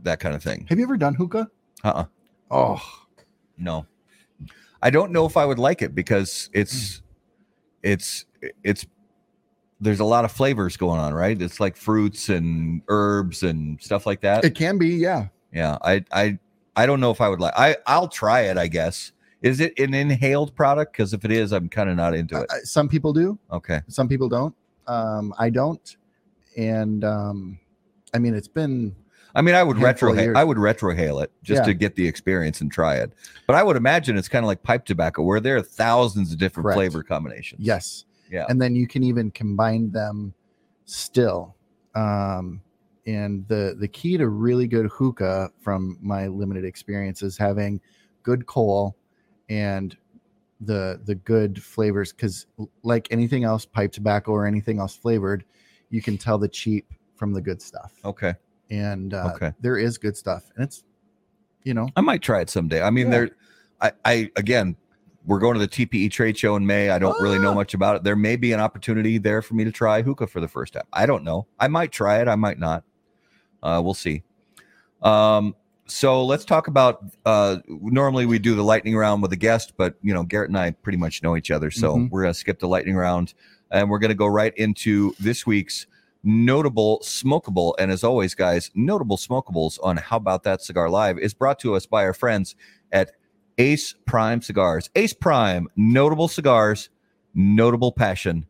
that 0.02 0.20
kind 0.20 0.36
of 0.36 0.42
thing 0.42 0.66
Have 0.70 0.78
you 0.80 0.86
ever 0.86 0.96
done 0.98 1.14
hookah? 1.16 1.50
uh-uh 1.84 2.06
Oh, 2.50 2.82
No. 3.58 3.86
I 4.82 4.90
don't 4.90 5.12
know 5.12 5.26
if 5.26 5.36
I 5.38 5.46
would 5.46 5.60
like 5.60 5.82
it 5.82 5.96
because 5.96 6.50
it's 6.54 7.02
it's 7.82 8.26
it's 8.64 8.86
there's 9.82 10.00
a 10.00 10.06
lot 10.06 10.24
of 10.24 10.32
flavors 10.32 10.78
going 10.78 11.00
on, 11.00 11.14
right? 11.14 11.42
It's 11.42 11.60
like 11.60 11.76
fruits 11.76 12.30
and 12.30 12.82
herbs 12.88 13.44
and 13.44 13.82
stuff 13.82 14.06
like 14.06 14.22
that. 14.22 14.46
it 14.46 14.56
can 14.56 14.78
be. 14.78 14.90
Yeah. 14.90 15.28
yeah. 15.52 15.78
I 15.82 16.06
I 16.12 16.38
I 16.76 16.86
don't 16.86 17.00
know 17.00 17.12
if 17.12 17.20
I 17.22 17.28
would 17.30 17.40
like 17.40 17.54
I 17.58 17.78
I'll 17.88 18.08
try 18.08 18.42
it, 18.42 18.58
I 18.58 18.68
guess. 18.68 19.12
Is 19.42 19.60
it 19.60 19.78
an 19.80 19.94
inhaled 19.94 20.56
product? 20.56 20.94
Because 20.94 21.14
if 21.14 21.26
it 21.26 21.32
is, 21.32 21.52
I'm 21.52 21.68
kind 21.70 21.90
of 21.90 21.96
not 21.98 22.14
into 22.14 22.42
it. 22.42 22.50
Uh, 22.50 22.60
some 22.64 22.88
people 22.88 23.12
do. 23.14 23.38
Okay. 23.52 23.82
Some 23.88 24.08
people 24.08 24.30
don't. 24.30 24.54
Um, 24.88 25.34
I 25.40 25.50
don't. 25.50 25.96
And 26.58 27.04
um, 27.04 27.60
I 28.14 28.20
mean, 28.20 28.34
it's 28.36 28.48
been 28.48 28.96
I 29.36 29.42
mean, 29.42 29.56
I 29.56 29.64
would 29.64 29.80
retro. 29.80 30.14
I 30.36 30.44
would 30.44 30.58
retrohale 30.58 31.24
it 31.24 31.32
just 31.42 31.62
Yeah. 31.62 31.66
to 31.66 31.74
get 31.74 31.96
the 31.96 32.08
experience 32.08 32.62
and 32.62 32.72
try 32.72 32.98
it. 32.98 33.12
But 33.48 33.56
I 33.56 33.64
would 33.64 33.76
imagine 33.76 34.16
it's 34.16 34.28
kind 34.30 34.46
of 34.46 34.48
like 34.48 34.62
pipe 34.62 34.86
tobacco 34.86 35.24
where 35.24 35.40
there 35.40 35.58
are 35.58 35.62
thousands 35.64 36.32
of 36.32 36.38
different 36.38 36.66
Correct. 36.66 36.78
flavor 36.78 37.04
combinations. 37.04 37.62
yes. 37.66 38.06
Yeah. 38.32 38.46
And 38.50 38.60
then 38.62 38.76
you 38.76 38.88
can 38.88 39.04
even 39.04 39.30
combine 39.32 39.92
them 39.92 40.34
still. 40.86 41.56
Um, 41.94 42.62
and 43.06 43.48
the 43.48 43.76
the 43.80 43.88
key 43.88 44.18
to 44.18 44.28
really 44.30 44.66
good 44.68 44.88
hookah, 44.88 45.52
from 45.62 45.98
my 46.02 46.28
limited 46.28 46.64
experience, 46.66 47.22
is 47.22 47.38
having 47.38 47.80
good 48.24 48.46
coal 48.46 48.96
and 49.50 49.96
the 50.66 51.00
the 51.04 51.16
good 51.16 51.62
flavors. 51.62 52.12
Because 52.12 52.48
like 52.84 53.08
anything 53.12 53.44
else, 53.44 53.66
pipe 53.66 53.92
tobacco 53.92 54.32
or 54.32 54.46
anything 54.46 54.80
else 54.80 54.96
flavored, 54.96 55.44
you 55.90 56.02
can 56.02 56.18
tell 56.18 56.38
the 56.38 56.48
cheap 56.48 56.92
from 57.16 57.34
the 57.34 57.42
good 57.42 57.62
stuff. 57.62 57.94
Okay. 58.04 58.34
And 58.70 59.14
uh, 59.14 59.32
Okay. 59.36 59.52
there 59.62 59.78
is 59.78 59.98
good 59.98 60.18
stuff, 60.18 60.50
and 60.56 60.64
it's 60.64 60.84
you 61.64 61.74
know 61.74 61.90
I 61.96 62.02
might 62.02 62.22
try 62.22 62.42
it 62.42 62.50
someday. 62.50 62.82
I 62.82 62.90
mean, 62.90 63.06
Yeah. 63.08 63.12
there, 63.12 63.30
I, 63.82 63.92
I, 64.06 64.32
again, 64.36 64.76
we're 65.26 65.40
going 65.40 65.54
to 65.54 65.60
the 65.60 65.68
TPE 65.68 66.10
trade 66.12 66.38
show 66.38 66.56
in 66.56 66.66
May. 66.66 66.90
I 66.90 67.00
don't 67.00 67.20
really 67.22 67.40
know 67.40 67.52
Ah. 67.52 67.56
much 67.56 67.74
about 67.74 67.96
it. 67.98 68.04
There 68.04 68.16
may 68.16 68.36
be 68.36 68.52
an 68.54 68.60
opportunity 68.60 69.18
there 69.18 69.42
for 69.42 69.54
me 69.54 69.64
to 69.64 69.72
try 69.72 70.02
hookah 70.02 70.28
for 70.28 70.40
the 70.42 70.48
first 70.48 70.74
time. 70.74 70.84
I 70.92 71.06
don't 71.06 71.24
know. 71.24 71.46
I 71.60 71.68
might 71.68 71.92
try 71.92 72.20
it. 72.22 72.28
I 72.28 72.36
might 72.36 72.60
not. 72.60 72.84
Uh, 73.62 73.82
we'll 73.84 73.94
see. 73.94 74.24
Um, 75.02 75.56
so 75.86 76.26
let's 76.26 76.46
talk 76.46 76.68
about. 76.68 77.04
Uh, 77.26 77.58
normally 77.68 78.26
we 78.26 78.40
do 78.40 78.56
the 78.56 78.64
lightning 78.64 78.96
round 78.96 79.22
with 79.22 79.32
a 79.34 79.38
guest, 79.38 79.74
but 79.78 79.96
you 80.02 80.14
know, 80.14 80.24
Garrett 80.24 80.50
and 80.50 80.58
I 80.58 80.72
pretty 80.72 80.98
much 80.98 81.22
know 81.24 81.36
each 81.36 81.52
other, 81.52 81.72
so 81.72 81.96
Mhm. 81.96 82.10
we're 82.10 82.22
gonna 82.24 82.34
skip 82.34 82.60
the 82.60 82.68
lightning 82.68 82.96
round, 82.96 83.34
and 83.72 83.90
we're 83.90 84.00
gonna 84.00 84.14
go 84.16 84.28
right 84.28 84.54
into 84.58 85.14
this 85.20 85.46
week's 85.46 85.86
notable 86.24 87.00
smokable. 87.04 87.74
And 87.78 87.92
as 87.92 88.04
always, 88.04 88.34
guys, 88.34 88.72
notable 88.74 89.18
smokables 89.18 89.78
on 89.84 89.98
How 89.98 90.18
About 90.18 90.44
That 90.44 90.62
Cigar 90.62 90.90
Live 90.90 91.20
is 91.20 91.34
brought 91.34 91.60
to 91.60 91.76
us 91.76 91.86
by 91.86 92.04
our 92.06 92.14
friends 92.14 92.56
at 92.92 93.12
Ace 93.58 93.94
Prime 94.06 94.42
Cigars. 94.42 94.90
Ace 94.96 95.14
Prime, 95.14 95.68
notable 95.76 96.28
cigars, 96.30 96.90
notable 97.36 97.92
passion, 97.92 98.46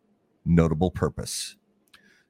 notable 0.45 0.91
purpose. 0.91 1.55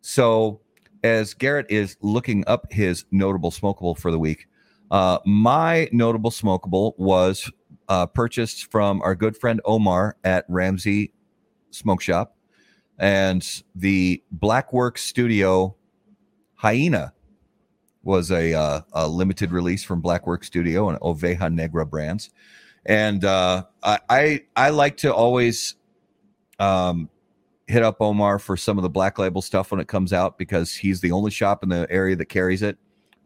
So, 0.01 0.61
as 1.03 1.33
Garrett 1.33 1.65
is 1.69 1.97
looking 2.01 2.43
up 2.47 2.71
his 2.71 3.03
notable 3.11 3.51
smokable 3.51 3.97
for 3.97 4.11
the 4.11 4.19
week, 4.19 4.47
uh, 4.93 5.17
my 5.25 5.89
notable 5.91 6.29
smokable 6.29 6.93
was 6.99 7.51
uh, 7.89 8.05
purchased 8.05 8.71
from 8.71 9.01
our 9.01 9.15
good 9.15 9.35
friend 9.35 9.59
Omar 9.65 10.17
at 10.23 10.45
Ramsey 10.47 11.11
Smoke 11.71 11.99
Shop 11.99 12.37
and 12.99 13.63
the 13.73 14.23
Blackwork 14.31 14.99
Studio 14.99 15.75
Hyena 16.53 17.11
was 18.03 18.29
a, 18.31 18.53
uh, 18.53 18.81
a 18.93 19.07
limited 19.07 19.51
release 19.51 19.83
from 19.83 19.99
Blackwork 19.99 20.43
Studio 20.43 20.89
and 20.89 20.99
Oveja 20.99 21.51
Negra 21.51 21.87
brands. 21.87 22.29
And 22.85 23.25
uh, 23.25 23.63
I, 23.81 23.99
I 24.09 24.41
I 24.55 24.69
like 24.69 24.97
to 24.97 25.13
always 25.13 25.75
um, 26.59 27.09
hit 27.65 27.81
up 27.81 27.97
Omar 27.99 28.37
for 28.37 28.57
some 28.57 28.77
of 28.77 28.83
the 28.83 28.89
black 28.89 29.17
label 29.17 29.41
stuff 29.41 29.71
when 29.71 29.79
it 29.79 29.87
comes 29.87 30.13
out 30.13 30.37
because 30.37 30.75
he's 30.75 31.01
the 31.01 31.13
only 31.13 31.31
shop 31.31 31.63
in 31.63 31.69
the 31.69 31.87
area 31.89 32.15
that 32.17 32.25
carries 32.25 32.61
it. 32.61 32.77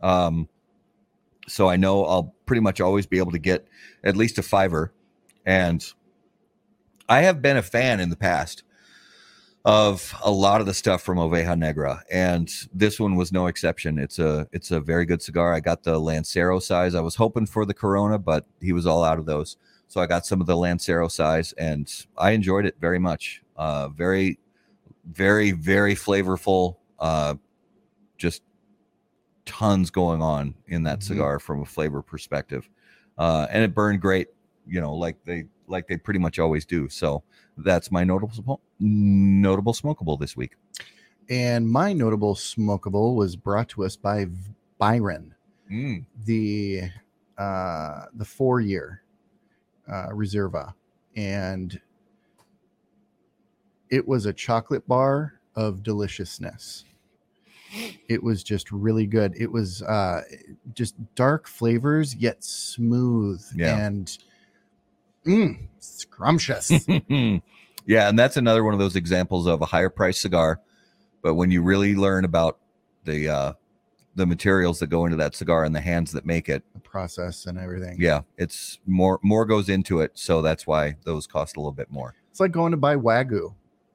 Um, 0.02 0.48
so 1.48 1.70
I 1.70 1.78
know 1.78 2.06
I'll 2.06 2.36
pretty 2.46 2.62
much 2.62 2.82
always 2.82 3.06
be 3.06 3.18
able 3.18 3.32
to 3.32 3.40
get 3.40 3.68
at 4.04 4.18
least 4.18 4.38
a 4.38 4.44
fiver. 4.44 4.94
And 5.46 5.86
I 7.10 7.22
have 7.22 7.42
been 7.42 7.58
a 7.58 7.62
fan 7.62 8.00
in 8.00 8.10
the 8.10 8.18
past 8.18 8.64
of 9.68 10.16
a 10.24 10.32
lot 10.32 10.62
of 10.62 10.68
the 10.68 10.74
stuff 10.74 11.02
from 11.02 11.18
Oveja 11.18 11.58
Negra, 11.58 12.02
and 12.10 12.50
this 12.74 13.02
one 13.02 13.18
was 13.18 13.34
no 13.34 13.48
exception. 13.48 14.00
It's 14.00 14.18
a 14.18 14.48
it's 14.54 14.72
a 14.72 14.80
very 14.80 15.06
good 15.06 15.22
cigar. 15.22 15.54
I 15.54 15.60
got 15.60 15.84
the 15.84 16.00
Lancero 16.00 16.60
size. 16.60 16.96
I 16.96 17.02
was 17.02 17.16
hoping 17.16 17.46
for 17.46 17.66
the 17.66 17.74
Corona, 17.74 18.18
but 18.18 18.46
he 18.62 18.72
was 18.72 18.86
all 18.86 19.04
out 19.04 19.20
of 19.20 19.26
those, 19.26 19.58
so 19.90 20.00
I 20.00 20.06
got 20.06 20.26
some 20.26 20.40
of 20.40 20.48
the 20.48 20.56
Lancero 20.56 21.10
size, 21.10 21.54
and 21.54 21.92
I 22.18 22.32
enjoyed 22.32 22.66
it 22.66 22.76
very 22.80 23.00
much. 23.00 23.42
Uh, 23.58 23.90
very, 23.90 24.40
very, 25.06 25.52
very 25.52 25.96
flavorful. 25.96 26.78
Uh, 26.98 27.36
just 28.18 28.44
tons 29.48 29.90
going 29.90 30.22
on 30.22 30.54
in 30.68 30.84
that 30.84 31.00
Mhm. 31.00 31.04
cigar 31.04 31.40
from 31.40 31.62
a 31.62 31.66
flavor 31.66 32.02
perspective, 32.02 32.70
uh, 33.18 33.48
and 33.50 33.64
it 33.64 33.74
burned 33.74 34.02
great. 34.02 34.28
You 34.68 34.82
know, 34.82 34.94
like 34.94 35.24
they 35.24 35.46
like 35.68 35.88
they 35.88 35.98
pretty 35.98 36.20
much 36.20 36.38
always 36.38 36.66
do. 36.66 36.88
So 36.90 37.24
that's 37.58 37.92
my 37.92 38.04
notable 38.04 38.62
notable 38.80 39.74
smokable 39.74 40.20
this 40.20 40.38
week. 40.38 40.56
And 41.30 41.70
my 41.70 41.94
notable 41.94 42.36
smokable 42.36 43.16
was 43.16 43.36
brought 43.36 43.70
to 43.70 43.84
us 43.84 43.96
by 43.96 44.28
Byron, 44.78 45.34
Mm, 45.72 46.06
the 46.26 46.84
uh, 47.38 48.06
the 48.14 48.26
four 48.26 48.62
year 48.62 49.04
uh, 49.88 50.10
Reserva, 50.10 50.74
and 51.16 51.80
it 53.90 54.08
was 54.08 54.26
a 54.26 54.34
chocolate 54.34 54.88
bar 54.88 55.40
of 55.56 55.84
deliciousness. 55.84 56.86
It 58.08 58.24
was 58.24 58.44
just 58.44 58.72
really 58.72 59.06
good. 59.06 59.34
It 59.38 59.52
was 59.52 59.82
uh, 59.82 60.22
just 60.74 60.96
dark 61.16 61.48
flavors 61.48 62.16
yet 62.16 62.44
smooth 62.44 63.44
Yeah. 63.56 63.78
and 63.86 64.18
mm, 65.26 65.68
scrumptious. 65.80 66.72
yeah, 67.86 68.10
and 68.10 68.18
that's 68.18 68.38
another 68.38 68.64
one 68.64 68.74
of 68.74 68.80
those 68.80 68.96
examples 68.96 69.48
of 69.48 69.62
a 69.62 69.66
higher 69.66 69.90
price 69.90 70.20
cigar, 70.20 70.62
but 71.22 71.36
when 71.36 71.52
you 71.52 71.62
really 71.62 71.96
learn 71.96 72.26
about 72.26 72.58
the 73.04 73.30
uh, 73.30 73.54
the 74.16 74.26
materials 74.26 74.80
that 74.80 74.88
go 74.88 75.06
into 75.06 75.18
that 75.18 75.36
cigar 75.36 75.64
and 75.64 75.76
the 75.76 75.82
hands 75.82 76.12
that 76.14 76.26
make 76.26 76.50
it, 76.50 76.64
the 76.74 76.80
process 76.80 77.46
and 77.46 77.58
everything. 77.60 77.98
yeah, 78.00 78.22
it's 78.38 78.80
more 78.86 79.20
more 79.22 79.46
goes 79.46 79.70
into 79.70 80.00
it. 80.02 80.12
So 80.16 80.42
that's 80.42 80.66
why 80.66 80.96
those 81.04 81.28
cost 81.28 81.56
a 81.56 81.60
little 81.60 81.72
bit 81.72 81.92
more. 81.92 82.16
It's 82.32 82.40
like 82.40 82.52
going 82.52 82.72
to 82.72 82.78
buy 82.78 82.96
wagyu. 82.96 83.54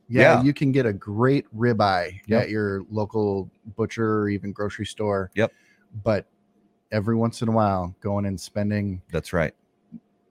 Yeah, 0.09 0.21
Yeah. 0.39 0.43
you 0.43 0.53
can 0.53 0.73
get 0.73 0.85
a 0.87 0.93
great 0.93 1.47
ribeye 1.57 2.21
Yep. 2.27 2.43
at 2.43 2.51
your 2.51 2.83
local 2.91 3.51
butcher 3.77 4.21
or 4.21 4.29
even 4.29 4.53
grocery 4.53 4.87
store. 4.87 5.31
Yep. 5.35 5.53
But 6.05 6.27
every 6.91 7.15
once 7.17 7.41
in 7.43 7.49
a 7.49 7.53
while, 7.53 7.95
going 8.01 8.27
and 8.27 8.39
spending 8.41 9.01
That's 9.11 9.33
right. 9.33 9.55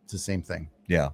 it's 0.04 0.14
the 0.14 0.20
same 0.20 0.42
thing. 0.42 0.70
Yeah, 0.88 1.10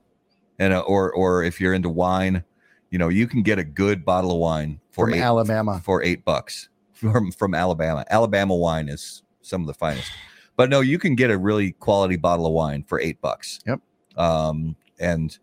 and 0.59 0.73
uh, 0.73 0.79
or 0.81 1.11
or 1.13 1.43
if 1.43 1.61
you're 1.61 1.73
into 1.73 1.89
wine, 1.89 2.43
you 2.89 2.97
know, 2.97 3.09
you 3.09 3.27
can 3.27 3.43
get 3.43 3.59
a 3.59 3.63
good 3.63 4.03
bottle 4.03 4.31
of 4.31 4.37
wine 4.37 4.79
for 4.91 5.05
From 5.05 5.13
eight, 5.15 5.21
Alabama. 5.21 5.81
for 5.83 6.01
eight 6.03 6.25
bucks 6.25 6.69
from 6.93 7.31
from 7.31 7.53
Alabama. 7.53 8.03
Alabama 8.09 8.55
wine 8.55 8.89
is 8.89 9.23
some 9.41 9.61
of 9.61 9.67
the 9.67 9.73
finest, 9.73 10.11
but 10.55 10.69
no, 10.69 10.81
you 10.81 10.97
can 10.97 11.15
get 11.15 11.29
a 11.29 11.37
really 11.37 11.73
quality 11.73 12.15
bottle 12.15 12.45
of 12.47 12.53
wine 12.53 12.83
for 12.83 12.99
eight 12.99 13.21
bucks. 13.21 13.59
Yep. 13.67 13.81
Um, 14.17 14.75
and 14.99 15.37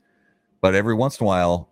but 0.61 0.75
every 0.75 0.95
once 0.95 1.21
in 1.21 1.25
a 1.25 1.29
while, 1.29 1.69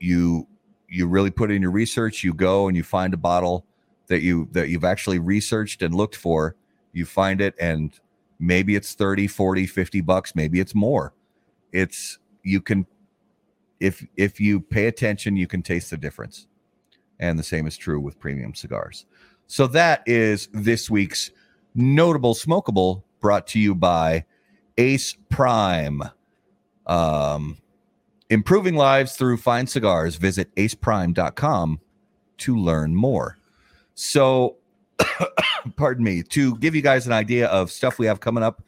you 0.00 0.46
you 0.88 1.06
really 1.06 1.30
put 1.30 1.50
in 1.50 1.62
your 1.62 1.70
research. 1.70 2.24
You 2.24 2.32
go 2.32 2.68
and 2.68 2.76
you 2.76 2.82
find 2.82 3.12
a 3.12 3.18
bottle 3.18 3.66
that 4.06 4.22
you 4.22 4.48
that 4.52 4.68
you've 4.68 4.84
actually 4.84 5.18
researched 5.18 5.82
and 5.82 5.94
looked 5.94 6.16
for. 6.16 6.56
You 6.92 7.04
find 7.04 7.40
it 7.40 7.54
and 7.60 7.98
maybe 8.38 8.76
it's 8.76 8.94
30 8.94 9.26
40 9.26 9.66
50 9.66 10.00
bucks 10.00 10.34
maybe 10.34 10.60
it's 10.60 10.74
more 10.74 11.12
it's 11.72 12.18
you 12.42 12.60
can 12.60 12.86
if 13.80 14.04
if 14.16 14.40
you 14.40 14.60
pay 14.60 14.86
attention 14.86 15.36
you 15.36 15.46
can 15.46 15.62
taste 15.62 15.90
the 15.90 15.96
difference 15.96 16.46
and 17.18 17.38
the 17.38 17.42
same 17.42 17.66
is 17.66 17.76
true 17.76 18.00
with 18.00 18.18
premium 18.18 18.54
cigars 18.54 19.06
so 19.46 19.66
that 19.66 20.02
is 20.06 20.48
this 20.52 20.88
week's 20.88 21.30
notable 21.74 22.34
smokable 22.34 23.02
brought 23.20 23.46
to 23.46 23.58
you 23.58 23.74
by 23.74 24.24
ace 24.76 25.16
prime 25.28 26.02
um 26.86 27.56
improving 28.30 28.74
lives 28.74 29.16
through 29.16 29.38
fine 29.38 29.66
cigars. 29.66 30.16
Visit 30.16 30.54
aceprime.com 30.56 31.80
to 32.38 32.56
learn 32.56 32.94
more. 32.94 33.38
So 33.94 34.56
pardon 35.76 36.04
me 36.04 36.22
to 36.22 36.56
give 36.56 36.74
you 36.74 36.82
guys 36.82 37.06
an 37.06 37.12
idea 37.12 37.46
of 37.48 37.70
stuff 37.70 37.98
we 37.98 38.06
have 38.06 38.20
coming 38.20 38.44
up 38.44 38.62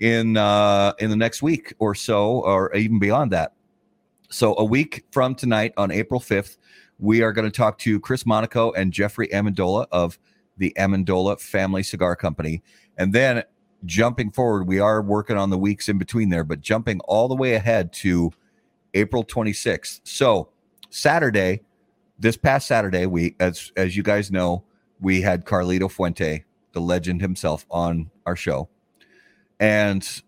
in 0.00 0.36
uh 0.36 0.92
in 0.98 1.08
the 1.08 1.16
next 1.16 1.42
week 1.42 1.72
or 1.78 1.94
so 1.94 2.40
or 2.40 2.74
even 2.74 2.98
beyond 2.98 3.30
that. 3.32 3.54
So 4.30 4.56
a 4.58 4.64
week 4.64 5.04
from 5.12 5.34
tonight 5.34 5.72
on 5.76 5.90
april 5.90 6.20
5th 6.20 6.56
we 6.98 7.22
are 7.22 7.32
going 7.32 7.44
to 7.44 7.56
talk 7.56 7.78
to 7.78 8.00
chris 8.00 8.26
monaco 8.26 8.72
and 8.72 8.92
jeffrey 8.92 9.28
amendola 9.28 9.86
of 9.92 10.18
the 10.56 10.72
amendola 10.78 11.40
family 11.40 11.82
cigar 11.82 12.16
company. 12.16 12.62
And 12.96 13.12
then 13.12 13.44
jumping 13.84 14.30
forward 14.30 14.66
we 14.66 14.80
are 14.80 15.02
working 15.02 15.36
on 15.36 15.50
the 15.50 15.58
weeks 15.58 15.88
in 15.88 15.98
between 15.98 16.30
there 16.30 16.44
but 16.44 16.60
jumping 16.60 17.00
all 17.00 17.28
the 17.28 17.36
way 17.36 17.54
ahead 17.54 17.92
to 17.92 18.32
april 18.94 19.24
26th 19.24 20.00
so 20.04 20.48
saturday 20.90 21.60
this 22.18 22.36
past 22.36 22.66
saturday 22.66 23.06
we 23.06 23.34
as 23.40 23.72
as 23.76 23.96
you 23.96 24.02
guys 24.02 24.30
know 24.30 24.64
we 25.00 25.20
had 25.20 25.44
carlito 25.44 25.90
fuente 25.90 26.44
the 26.72 26.80
legend 26.80 27.20
himself 27.20 27.66
on 27.70 28.10
our 28.26 28.36
show 28.36 28.68
and 29.60 30.22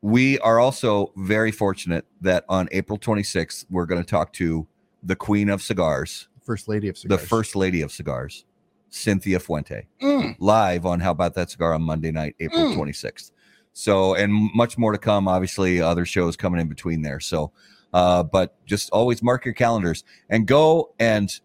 we 0.00 0.38
are 0.40 0.58
also 0.58 1.12
very 1.16 1.52
fortunate 1.52 2.04
that 2.20 2.44
on 2.48 2.68
April 2.72 2.98
26th, 2.98 3.64
we're 3.70 3.86
going 3.86 4.02
to 4.02 4.06
talk 4.06 4.32
to 4.32 4.66
the 5.02 5.14
queen 5.14 5.48
of 5.48 5.62
cigars, 5.62 6.26
First 6.44 6.66
lady 6.66 6.88
of 6.88 6.98
the 7.04 7.18
first 7.18 7.54
lady 7.54 7.82
of 7.82 7.92
cigars, 7.92 8.44
Cynthia 8.90 9.38
Fuente, 9.38 9.86
Mm. 10.02 10.34
live 10.40 10.84
on 10.86 10.98
How 11.00 11.12
About 11.12 11.34
That 11.34 11.50
Cigar 11.50 11.72
on 11.72 11.82
Monday 11.82 12.10
night, 12.10 12.34
April 12.40 12.64
Mm. 12.64 12.74
26th. 12.74 13.30
So, 13.72 14.14
and 14.14 14.32
much 14.54 14.76
more 14.76 14.90
to 14.90 14.98
come. 14.98 15.28
Obviously, 15.28 15.80
other 15.80 16.04
shows 16.04 16.36
coming 16.36 16.60
in 16.60 16.66
between 16.68 17.02
there. 17.02 17.20
So, 17.20 17.52
uh, 17.92 18.22
but 18.22 18.54
just 18.66 18.90
always 18.90 19.22
mark 19.22 19.44
your 19.44 19.54
calendars 19.54 20.04
and 20.28 20.46
go 20.46 20.94
and 20.98 21.40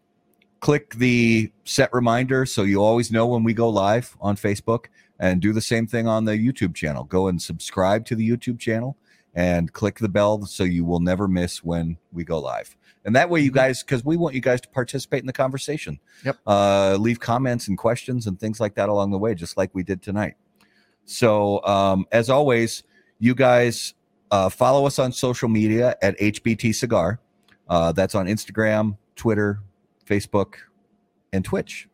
click 0.60 0.96
the 0.96 1.52
set 1.66 1.94
reminder 1.94 2.46
so 2.46 2.64
you 2.64 2.82
always 2.82 3.12
know 3.12 3.28
when 3.28 3.44
we 3.44 3.54
go 3.54 3.70
live 3.70 4.18
on 4.20 4.36
Facebook 4.36 4.86
and 5.20 5.42
do 5.42 5.54
the 5.54 5.62
same 5.62 5.86
thing 5.88 6.08
on 6.08 6.26
the 6.26 6.34
YouTube 6.34 6.74
channel. 6.76 7.04
Go 7.04 7.28
and 7.28 7.42
subscribe 7.42 8.06
to 8.06 8.16
the 8.16 8.28
YouTube 8.28 8.60
channel 8.60 8.98
and 9.36 9.72
click 9.74 10.00
the 10.00 10.10
bell 10.10 10.46
so 10.46 10.64
you 10.64 10.84
will 10.84 11.00
never 11.00 11.28
miss 11.28 11.64
when 11.64 11.98
we 12.12 12.24
go 12.24 12.40
live. 12.40 12.76
And 13.06 13.16
that 13.16 13.30
way, 13.30 13.40
you 13.42 13.52
Mhm. 13.52 13.56
guys, 13.56 13.84
because 13.84 14.04
we 14.04 14.18
want 14.18 14.36
you 14.36 14.42
guys 14.42 14.60
to 14.62 14.70
participate 14.70 15.22
in 15.22 15.28
the 15.28 15.34
conversation. 15.34 16.00
Yep. 16.26 16.38
Uh, 16.46 16.98
leave 17.00 17.20
comments 17.20 17.68
and 17.68 17.78
questions 17.78 18.28
and 18.28 18.40
things 18.40 18.60
like 18.60 18.76
that 18.76 18.90
along 18.90 19.12
the 19.12 19.18
way, 19.18 19.34
just 19.36 19.58
like 19.58 19.74
we 19.74 19.84
did 19.84 20.02
tonight. 20.02 20.34
So, 21.06 21.64
um, 21.66 22.06
as 22.12 22.30
always, 22.30 22.84
you 23.20 23.34
guys 23.34 23.94
uh, 24.32 24.50
follow 24.50 24.86
us 24.86 25.00
on 25.00 25.12
social 25.12 25.50
media 25.50 25.96
at 26.02 26.18
HBT 26.20 26.74
Cigar. 26.76 27.20
Uh, 27.68 27.92
that's 27.92 28.16
on 28.16 28.28
Instagram, 28.28 28.98
Twitter, 29.16 29.60
Facebook, 30.06 30.56
and 31.34 31.44
Twitch. 31.44 31.88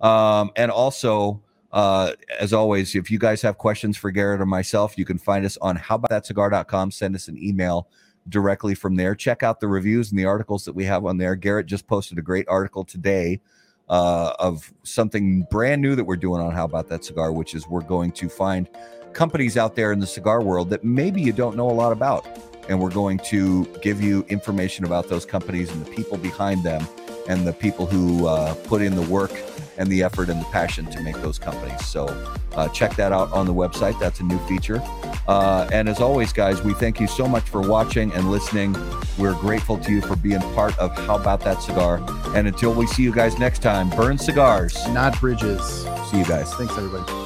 Um, 0.00 0.50
and 0.56 0.70
also, 0.70 1.42
uh, 1.72 2.12
as 2.38 2.52
always, 2.52 2.94
if 2.94 3.10
you 3.10 3.18
guys 3.18 3.42
have 3.42 3.58
questions 3.58 3.96
for 3.96 4.10
Garrett 4.10 4.40
or 4.40 4.46
myself, 4.46 4.98
you 4.98 5.04
can 5.04 5.18
find 5.18 5.44
us 5.44 5.56
on 5.58 5.76
howaboutthatcigar.com. 5.76 6.90
Send 6.90 7.14
us 7.14 7.28
an 7.28 7.38
email 7.42 7.88
directly 8.28 8.74
from 8.74 8.96
there. 8.96 9.14
Check 9.14 9.42
out 9.42 9.60
the 9.60 9.68
reviews 9.68 10.10
and 10.10 10.18
the 10.18 10.24
articles 10.24 10.64
that 10.64 10.74
we 10.74 10.84
have 10.84 11.04
on 11.04 11.18
there. 11.18 11.36
Garrett 11.36 11.66
just 11.66 11.86
posted 11.86 12.18
a 12.18 12.22
great 12.22 12.46
article 12.48 12.84
today 12.84 13.40
uh, 13.88 14.32
of 14.38 14.72
something 14.82 15.46
brand 15.50 15.80
new 15.80 15.94
that 15.94 16.04
we're 16.04 16.16
doing 16.16 16.40
on 16.40 16.52
How 16.52 16.64
About 16.64 16.88
That 16.88 17.04
Cigar, 17.04 17.32
which 17.32 17.54
is 17.54 17.68
we're 17.68 17.82
going 17.82 18.12
to 18.12 18.28
find 18.28 18.68
companies 19.16 19.56
out 19.56 19.74
there 19.74 19.92
in 19.92 19.98
the 19.98 20.06
cigar 20.06 20.42
world 20.42 20.68
that 20.68 20.84
maybe 20.84 21.22
you 21.22 21.32
don't 21.32 21.56
know 21.56 21.70
a 21.70 21.72
lot 21.72 21.90
about. 21.90 22.28
And 22.68 22.78
we're 22.78 22.90
going 22.90 23.18
to 23.30 23.64
give 23.80 24.02
you 24.02 24.26
information 24.28 24.84
about 24.84 25.08
those 25.08 25.24
companies 25.24 25.70
and 25.70 25.84
the 25.84 25.90
people 25.90 26.18
behind 26.18 26.64
them 26.64 26.86
and 27.28 27.46
the 27.46 27.52
people 27.52 27.86
who 27.86 28.26
uh, 28.26 28.54
put 28.64 28.82
in 28.82 28.94
the 28.94 29.02
work 29.02 29.32
and 29.78 29.88
the 29.88 30.02
effort 30.02 30.28
and 30.28 30.40
the 30.40 30.44
passion 30.46 30.84
to 30.86 31.00
make 31.00 31.16
those 31.16 31.38
companies. 31.38 31.84
So 31.86 32.06
uh, 32.54 32.68
check 32.68 32.94
that 32.96 33.12
out 33.12 33.32
on 33.32 33.46
the 33.46 33.54
website. 33.54 33.98
That's 33.98 34.20
a 34.20 34.22
new 34.22 34.38
feature. 34.46 34.82
Uh, 35.26 35.68
and 35.72 35.88
as 35.88 36.00
always, 36.00 36.32
guys, 36.32 36.62
we 36.62 36.74
thank 36.74 37.00
you 37.00 37.06
so 37.06 37.26
much 37.26 37.44
for 37.44 37.66
watching 37.66 38.12
and 38.12 38.30
listening. 38.30 38.76
We're 39.16 39.34
grateful 39.34 39.78
to 39.78 39.92
you 39.92 40.02
for 40.02 40.16
being 40.16 40.40
part 40.54 40.78
of 40.78 40.96
How 41.06 41.16
About 41.16 41.40
That 41.40 41.62
Cigar. 41.62 42.04
And 42.36 42.46
until 42.46 42.74
we 42.74 42.86
see 42.86 43.02
you 43.02 43.12
guys 43.12 43.38
next 43.38 43.60
time, 43.62 43.88
burn 43.90 44.18
cigars. 44.18 44.76
Not 44.88 45.18
bridges. 45.20 45.84
See 46.10 46.18
you 46.18 46.24
guys. 46.24 46.52
Thanks, 46.54 46.76
everybody. 46.76 47.25